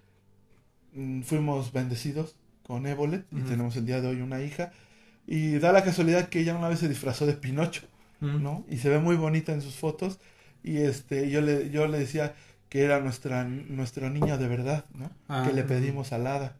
mm, 0.93 1.23
fuimos 1.23 1.73
bendecidos 1.73 2.35
con 2.65 2.87
Ébolet 2.87 3.25
y 3.31 3.41
tenemos 3.41 3.75
el 3.75 3.85
día 3.85 3.99
de 3.99 4.07
hoy 4.07 4.21
una 4.21 4.41
hija. 4.41 4.71
Y 5.25 5.57
da 5.59 5.73
la 5.73 5.83
casualidad 5.83 6.29
que 6.29 6.39
ella 6.39 6.55
una 6.55 6.69
vez 6.69 6.79
se 6.79 6.87
disfrazó 6.87 7.25
de 7.25 7.33
Pinocho, 7.33 7.81
¿no? 8.21 8.65
Y 8.69 8.77
se 8.77 8.89
ve 8.89 8.99
muy 8.99 9.15
bonita 9.15 9.53
en 9.53 9.61
sus 9.61 9.75
fotos. 9.75 10.19
Y 10.63 10.77
este, 10.77 11.29
yo 11.29 11.41
le, 11.41 11.69
yo 11.69 11.87
le 11.87 11.99
decía 11.99 12.35
que 12.69 12.83
era 12.83 12.99
nuestra, 12.99 13.43
nuestro 13.45 14.09
niño 14.09 14.37
de 14.37 14.47
verdad, 14.47 14.85
¿no? 14.93 15.09
Ah, 15.27 15.45
que 15.47 15.53
le 15.53 15.63
pedimos 15.63 16.11
al 16.11 16.27
hada. 16.27 16.55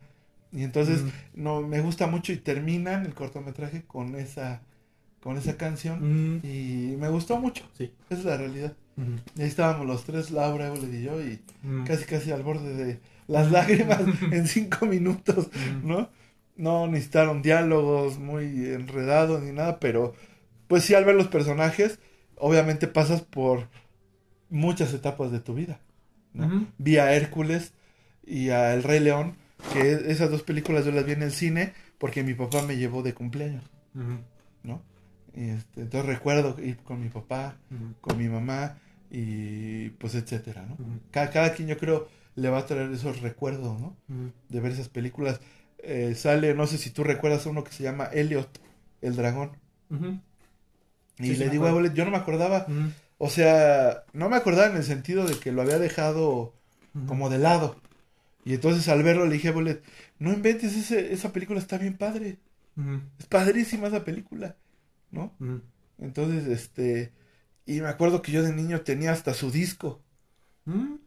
Y 0.51 0.63
entonces, 0.63 1.03
no, 1.35 1.61
me 1.61 1.81
gusta 1.81 2.07
mucho 2.07 2.31
y 2.31 2.38
terminan 2.38 3.05
el 3.05 3.13
cortometraje 3.13 3.84
con 3.85 4.15
esa, 4.15 4.61
con 5.19 5.38
esa 5.38 5.57
canción. 5.57 6.39
Y 6.43 6.95
me 6.97 7.09
gustó 7.09 7.38
mucho. 7.38 7.65
Sí. 7.77 7.91
Esa 8.09 8.19
es 8.19 8.25
la 8.25 8.38
realidad. 8.38 8.73
Y 9.35 9.41
ahí 9.41 9.47
estábamos 9.47 9.85
los 9.85 10.05
tres, 10.05 10.31
Laura, 10.31 10.67
Ébolet 10.67 10.93
y 10.93 11.03
yo, 11.03 11.21
y 11.21 11.39
casi 11.85 12.05
casi 12.05 12.31
al 12.31 12.41
borde 12.41 12.73
de 12.73 12.99
las 13.27 13.51
lágrimas 13.51 14.01
en 14.31 14.47
cinco 14.47 14.85
minutos. 14.85 15.49
¿no? 15.84 16.09
No 16.55 16.88
necesitaron 16.88 17.41
diálogos 17.41 18.17
muy 18.17 18.45
enredados 18.45 19.43
ni 19.43 19.51
nada, 19.51 19.79
pero 19.79 20.15
pues 20.68 20.84
sí 20.84 20.94
al 20.94 21.06
ver 21.06 21.15
los 21.15 21.27
personajes, 21.27 21.99
obviamente 22.35 22.88
pasas 22.88 23.22
por 23.22 23.69
muchas 24.49 24.94
etapas 24.94 25.31
de 25.31 25.39
tu 25.39 25.53
vida, 25.53 25.80
¿no? 26.34 26.68
Vi 26.77 26.98
a 26.98 27.14
Hércules 27.14 27.73
y 28.26 28.49
a 28.49 28.73
El 28.73 28.84
Rey 28.84 28.99
León, 28.99 29.35
que 29.73 29.91
esas 29.91 30.30
dos 30.30 30.44
películas 30.44 30.85
yo 30.85 30.91
las 30.91 31.06
vi 31.06 31.14
en 31.14 31.23
el 31.23 31.31
cine 31.31 31.73
porque 31.98 32.23
mi 32.23 32.34
papá 32.34 32.61
me 32.61 32.77
llevó 32.77 33.02
de 33.03 33.14
cumpleaños. 33.14 33.64
¿no? 34.64 34.81
Y 35.34 35.49
este, 35.49 35.81
entonces 35.81 36.07
recuerdo 36.07 36.56
ir 36.61 36.77
con 36.77 36.99
mi 37.02 37.10
papá, 37.10 37.57
con 38.02 38.18
mi 38.18 38.27
mamá 38.27 38.77
y 39.10 39.89
pues 39.91 40.15
etcétera, 40.15 40.65
¿no? 40.65 40.77
Cada, 41.11 41.30
cada 41.30 41.53
quien 41.53 41.68
yo 41.68 41.77
creo 41.77 42.07
le 42.35 42.49
va 42.49 42.60
a 42.60 42.65
traer 42.65 42.91
esos 42.91 43.22
recuerdos, 43.22 43.80
¿no? 43.80 43.95
De 44.49 44.60
ver 44.60 44.72
esas 44.72 44.89
películas. 44.89 45.39
Eh, 45.80 46.15
sale, 46.15 46.53
no 46.53 46.68
sé 46.68 46.77
si 46.77 46.89
tú 46.89 47.03
recuerdas 47.03 47.45
uno 47.45 47.64
que 47.64 47.72
se 47.72 47.84
llama 47.84 48.06
Elliot, 48.06 48.49
el 49.02 49.15
dragón. 49.15 49.52
Y 51.19 51.34
Sí, 51.34 51.35
le 51.35 51.49
digo 51.49 51.65
a 51.65 51.69
acuerdo. 51.69 51.69
Evolet, 51.69 51.94
yo 51.94 52.06
no 52.06 52.11
me 52.11 52.18
acordaba, 52.18 52.68
o 53.18 53.30
sea, 53.30 54.03
no 54.14 54.30
me 54.30 54.35
acordaba 54.35 54.68
en 54.68 54.77
el 54.77 54.84
sentido 54.84 55.26
de 55.26 55.39
que 55.39 55.52
lo 55.52 55.61
había 55.61 55.80
dejado 55.80 56.53
como 57.06 57.30
de 57.30 57.39
lado. 57.39 57.81
Y 58.45 58.53
entonces 58.53 58.88
al 58.89 59.03
verlo 59.03 59.26
le 59.26 59.34
dije 59.34 59.49
a 59.49 59.52
Evolet, 59.52 59.84
no 60.19 60.34
inventes, 60.34 60.76
ese, 60.76 61.14
esa 61.14 61.34
película 61.34 61.60
está 61.60 61.77
bien 61.77 61.98
padre. 61.98 62.38
Es 63.19 63.26
padrísima 63.27 63.88
esa 63.88 64.03
película, 64.06 64.56
¿no? 65.11 65.34
Entonces, 65.99 66.48
este, 66.48 67.11
y 67.65 67.81
me 67.81 67.88
acuerdo 67.88 68.22
que 68.22 68.31
yo 68.31 68.44
de 68.44 68.53
niño 68.53 68.81
tenía 68.81 69.11
hasta 69.11 69.34
su 69.34 69.52
disco. 69.52 70.02
Ujú. 70.65 70.99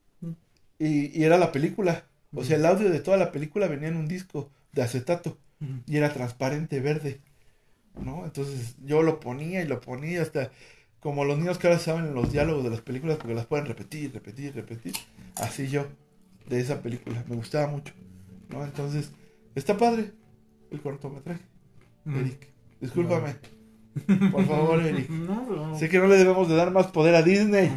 Y, 0.78 1.19
y 1.19 1.24
era 1.24 1.39
la 1.39 1.53
película. 1.53 2.05
O 2.35 2.45
sea, 2.45 2.57
el 2.57 2.66
audio 2.66 2.91
de 2.91 3.01
toda 3.01 3.16
la 3.16 3.32
película 3.32 3.69
venía 3.69 3.89
en 3.89 3.97
un 3.97 4.09
disco 4.09 4.51
de 4.73 4.82
acetato. 4.82 5.39
Y 5.87 5.99
era 5.99 6.12
transparente, 6.12 6.81
verde. 6.81 7.20
¿No? 8.05 8.24
Entonces 8.24 8.77
yo 8.85 9.02
lo 9.02 9.20
ponía 9.20 9.62
y 9.62 9.66
lo 9.66 9.81
ponía 9.81 10.22
hasta... 10.22 10.51
Como 11.01 11.24
los 11.24 11.39
niños 11.39 11.56
que 11.56 11.66
ahora 11.66 11.78
saben 11.78 12.12
los 12.12 12.31
diálogos 12.31 12.62
de 12.62 12.68
las 12.70 12.82
películas 12.82 13.16
porque 13.16 13.35
las 13.35 13.47
pueden 13.47 13.64
repetir, 13.64 14.12
repetir, 14.12 14.55
repetir. 14.55 14.93
Así 15.36 15.66
yo, 15.68 15.86
de 16.47 16.60
esa 16.60 16.82
película. 16.82 17.24
Me 17.27 17.36
gustaba 17.36 17.68
mucho. 17.68 17.94
¿No? 18.51 18.62
Entonces, 18.64 19.10
está 19.55 19.78
padre 19.78 20.12
el 20.70 20.81
cortometraje. 20.82 21.40
Ujú. 22.05 22.18
Eric, 22.18 22.48
discúlpame. 22.82 23.35
Por 24.31 24.44
favor, 24.44 24.81
Eric. 24.86 25.09
No, 25.09 25.47
no. 25.47 25.78
Sé 25.78 25.89
que 25.89 25.98
no 25.98 26.06
le 26.06 26.18
debemos 26.18 26.48
de 26.51 26.56
dar 26.56 26.70
más 26.70 26.89
poder 26.89 27.14
a 27.14 27.22
Disney. 27.22 27.70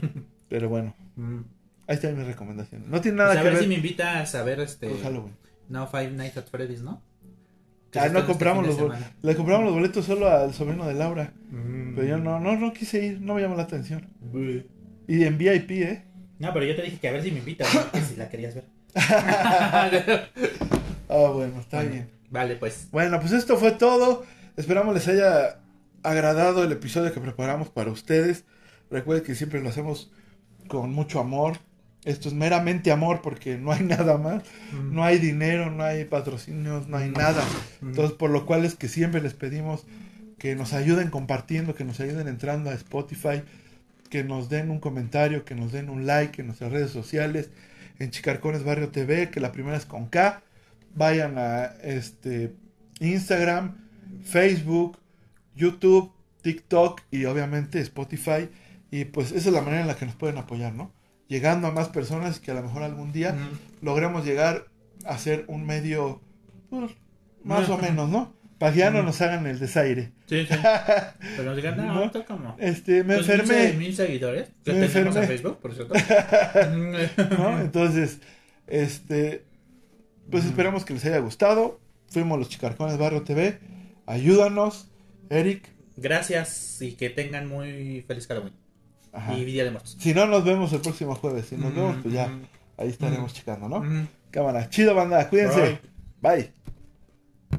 Pero 0.50 0.68
bueno, 0.68 0.94
Ujú. 1.16 1.44
ahí 1.86 1.94
está 1.96 2.10
mi 2.10 2.24
recomendación. 2.24 2.90
No 2.90 3.00
tiene 3.00 3.16
Pues 3.16 3.28
nada 3.28 3.32
a 3.32 3.36
que 3.38 3.42
ver 3.44 3.52
ver 3.54 3.62
si 3.62 3.68
me 3.68 3.74
invitas 3.76 4.34
a 4.34 4.42
ver 4.44 4.60
este. 4.60 4.90
Halloween. 5.02 5.34
No, 5.70 5.86
Five 5.86 6.10
Nights 6.10 6.36
at 6.36 6.46
Freddy's, 6.50 6.82
¿no? 6.82 7.02
Ah, 7.98 8.02
no 8.02 8.20
estrena 8.20 8.26
compramos 8.26 8.66
este 8.68 8.80
los 8.80 8.90
boletos. 8.90 9.12
Le 9.22 9.36
compramos 9.36 9.64
los 9.64 9.74
boletos 9.74 10.04
solo 10.04 10.28
al 10.30 10.54
sobrino 10.54 10.86
de 10.86 10.94
Laura. 10.94 11.32
Mm. 11.50 11.94
Pero 11.94 12.06
yo 12.06 12.18
no, 12.18 12.40
no, 12.40 12.56
no 12.56 12.72
quise 12.72 13.04
ir, 13.04 13.20
no 13.20 13.34
me 13.34 13.42
llamó 13.42 13.56
la 13.56 13.62
atención. 13.64 14.08
Y 15.08 15.24
en 15.24 15.38
VIP, 15.38 15.70
¿eh? 15.70 16.04
No, 16.38 16.52
pero 16.52 16.66
yo 16.66 16.76
te 16.76 16.82
dije 16.82 16.98
que 16.98 17.08
a 17.08 17.12
ver 17.12 17.22
si 17.22 17.30
me 17.30 17.38
invitas, 17.38 17.72
¿no? 17.74 17.90
que 17.90 18.00
si 18.00 18.16
la 18.16 18.28
querías 18.28 18.54
ver. 18.54 18.64
Ah, 21.08 21.30
bueno, 21.32 21.60
está 21.60 21.76
Bueno, 21.76 21.92
bien. 21.92 22.10
Vale, 22.30 22.56
pues. 22.56 22.88
Bueno, 22.90 23.20
pues 23.20 23.32
esto 23.32 23.56
fue 23.56 23.70
todo. 23.70 24.24
Esperamos 24.56 24.92
les 24.92 25.06
haya 25.06 25.60
agradado 26.02 26.64
el 26.64 26.72
episodio 26.72 27.12
que 27.12 27.20
preparamos 27.20 27.70
para 27.70 27.92
ustedes. 27.92 28.44
Recuerden 28.90 29.24
que 29.24 29.36
siempre 29.36 29.60
lo 29.60 29.68
hacemos 29.68 30.10
con 30.66 30.92
mucho 30.92 31.20
amor. 31.20 31.58
Esto 32.06 32.28
es 32.28 32.34
meramente 32.34 32.92
amor 32.92 33.20
porque 33.20 33.58
no 33.58 33.72
hay 33.72 33.82
nada 33.84 34.16
más. 34.16 34.44
Mm. 34.72 34.94
No 34.94 35.04
hay 35.04 35.18
dinero, 35.18 35.70
no 35.70 35.84
hay 35.84 36.04
patrocinios, 36.04 36.88
no 36.88 36.96
hay 36.96 37.10
nada. 37.10 37.44
Entonces, 37.82 38.16
por 38.16 38.30
lo 38.30 38.46
cual 38.46 38.64
es 38.64 38.76
que 38.76 38.88
siempre 38.88 39.20
les 39.20 39.34
pedimos 39.34 39.84
que 40.38 40.54
nos 40.54 40.72
ayuden 40.72 41.10
compartiendo, 41.10 41.74
que 41.74 41.84
nos 41.84 41.98
ayuden 42.00 42.28
entrando 42.28 42.70
a 42.70 42.74
Spotify, 42.74 43.42
que 44.08 44.22
nos 44.22 44.48
den 44.48 44.70
un 44.70 44.78
comentario, 44.78 45.44
que 45.44 45.56
nos 45.56 45.72
den 45.72 45.90
un 45.90 46.06
like 46.06 46.40
en 46.40 46.46
nuestras 46.46 46.70
redes 46.70 46.92
sociales, 46.92 47.50
en 47.98 48.10
Chicarcones 48.10 48.62
Barrio 48.62 48.90
TV, 48.90 49.30
que 49.30 49.40
la 49.40 49.50
primera 49.50 49.76
es 49.76 49.84
con 49.84 50.06
K. 50.06 50.42
Vayan 50.94 51.38
a 51.38 51.64
este 51.82 52.54
Instagram, 53.00 53.76
Facebook, 54.22 54.98
YouTube, 55.56 56.12
TikTok 56.42 57.00
y 57.10 57.24
obviamente 57.24 57.80
Spotify. 57.80 58.48
Y 58.92 59.06
pues 59.06 59.32
esa 59.32 59.48
es 59.48 59.54
la 59.54 59.62
manera 59.62 59.80
en 59.80 59.88
la 59.88 59.96
que 59.96 60.06
nos 60.06 60.14
pueden 60.14 60.38
apoyar, 60.38 60.72
¿no? 60.72 60.92
Llegando 61.28 61.66
a 61.66 61.72
más 61.72 61.88
personas 61.88 62.38
y 62.38 62.40
que 62.40 62.50
a 62.52 62.54
lo 62.54 62.62
mejor 62.62 62.82
algún 62.82 63.12
día 63.12 63.34
logremos 63.82 64.24
llegar 64.24 64.66
a 65.04 65.18
ser 65.18 65.44
un 65.48 65.66
medio, 65.66 66.20
pues, 66.70 66.92
más 67.44 67.68
o 67.68 67.78
menos, 67.78 68.08
¿no? 68.08 68.34
Para 68.58 68.72
que 68.72 68.78
ya 68.78 68.90
no 68.90 69.02
nos 69.02 69.20
hagan 69.20 69.46
el 69.46 69.58
desaire. 69.58 70.12
Sí, 70.26 70.46
sí. 70.46 70.54
Pero 71.36 71.42
nos 71.44 71.56
digan, 71.56 71.76
no, 71.76 72.06
¿No? 72.06 72.24
como. 72.26 72.56
Este, 72.58 73.04
me 73.04 73.16
Pues, 73.16 73.28
enfermé, 73.28 73.72
Mil 73.74 73.94
seguidores. 73.94 74.48
Que 74.64 74.72
Me 74.72 74.86
tenemos 74.88 75.14
enfermé. 75.16 75.20
en 75.20 75.26
Facebook, 75.28 75.58
por 75.60 75.74
cierto. 75.74 75.94
¿no? 77.38 77.60
Entonces, 77.60 78.18
este, 78.66 79.44
pues 80.30 80.44
esperamos 80.46 80.84
que 80.84 80.94
les 80.94 81.04
haya 81.04 81.18
gustado. 81.18 81.80
Fuimos 82.08 82.38
los 82.38 82.48
Chicarcones 82.48 82.96
Barrio 82.98 83.22
TV. 83.22 83.58
Ayúdanos, 84.06 84.88
Eric. 85.28 85.68
Gracias 85.96 86.80
y 86.80 86.92
que 86.92 87.10
tengan 87.10 87.48
muy 87.48 88.04
feliz 88.06 88.26
Halloween. 88.26 88.54
Ajá. 89.16 89.34
Y 89.34 89.44
Día 89.44 89.64
de 89.64 89.70
Muertos. 89.70 89.96
Si 89.98 90.12
no, 90.14 90.26
nos 90.26 90.44
vemos 90.44 90.72
el 90.72 90.80
próximo 90.80 91.14
jueves. 91.14 91.46
Si 91.46 91.56
nos 91.56 91.74
vemos, 91.74 91.96
pues 92.02 92.14
ya 92.14 92.30
ahí 92.76 92.88
estaremos 92.88 93.32
checando, 93.32 93.68
¿no? 93.68 94.08
Cámara, 94.30 94.68
chido, 94.68 94.94
banda. 94.94 95.28
Cuídense. 95.28 95.80
Bye. 96.20 96.36
Bye. 96.36 96.50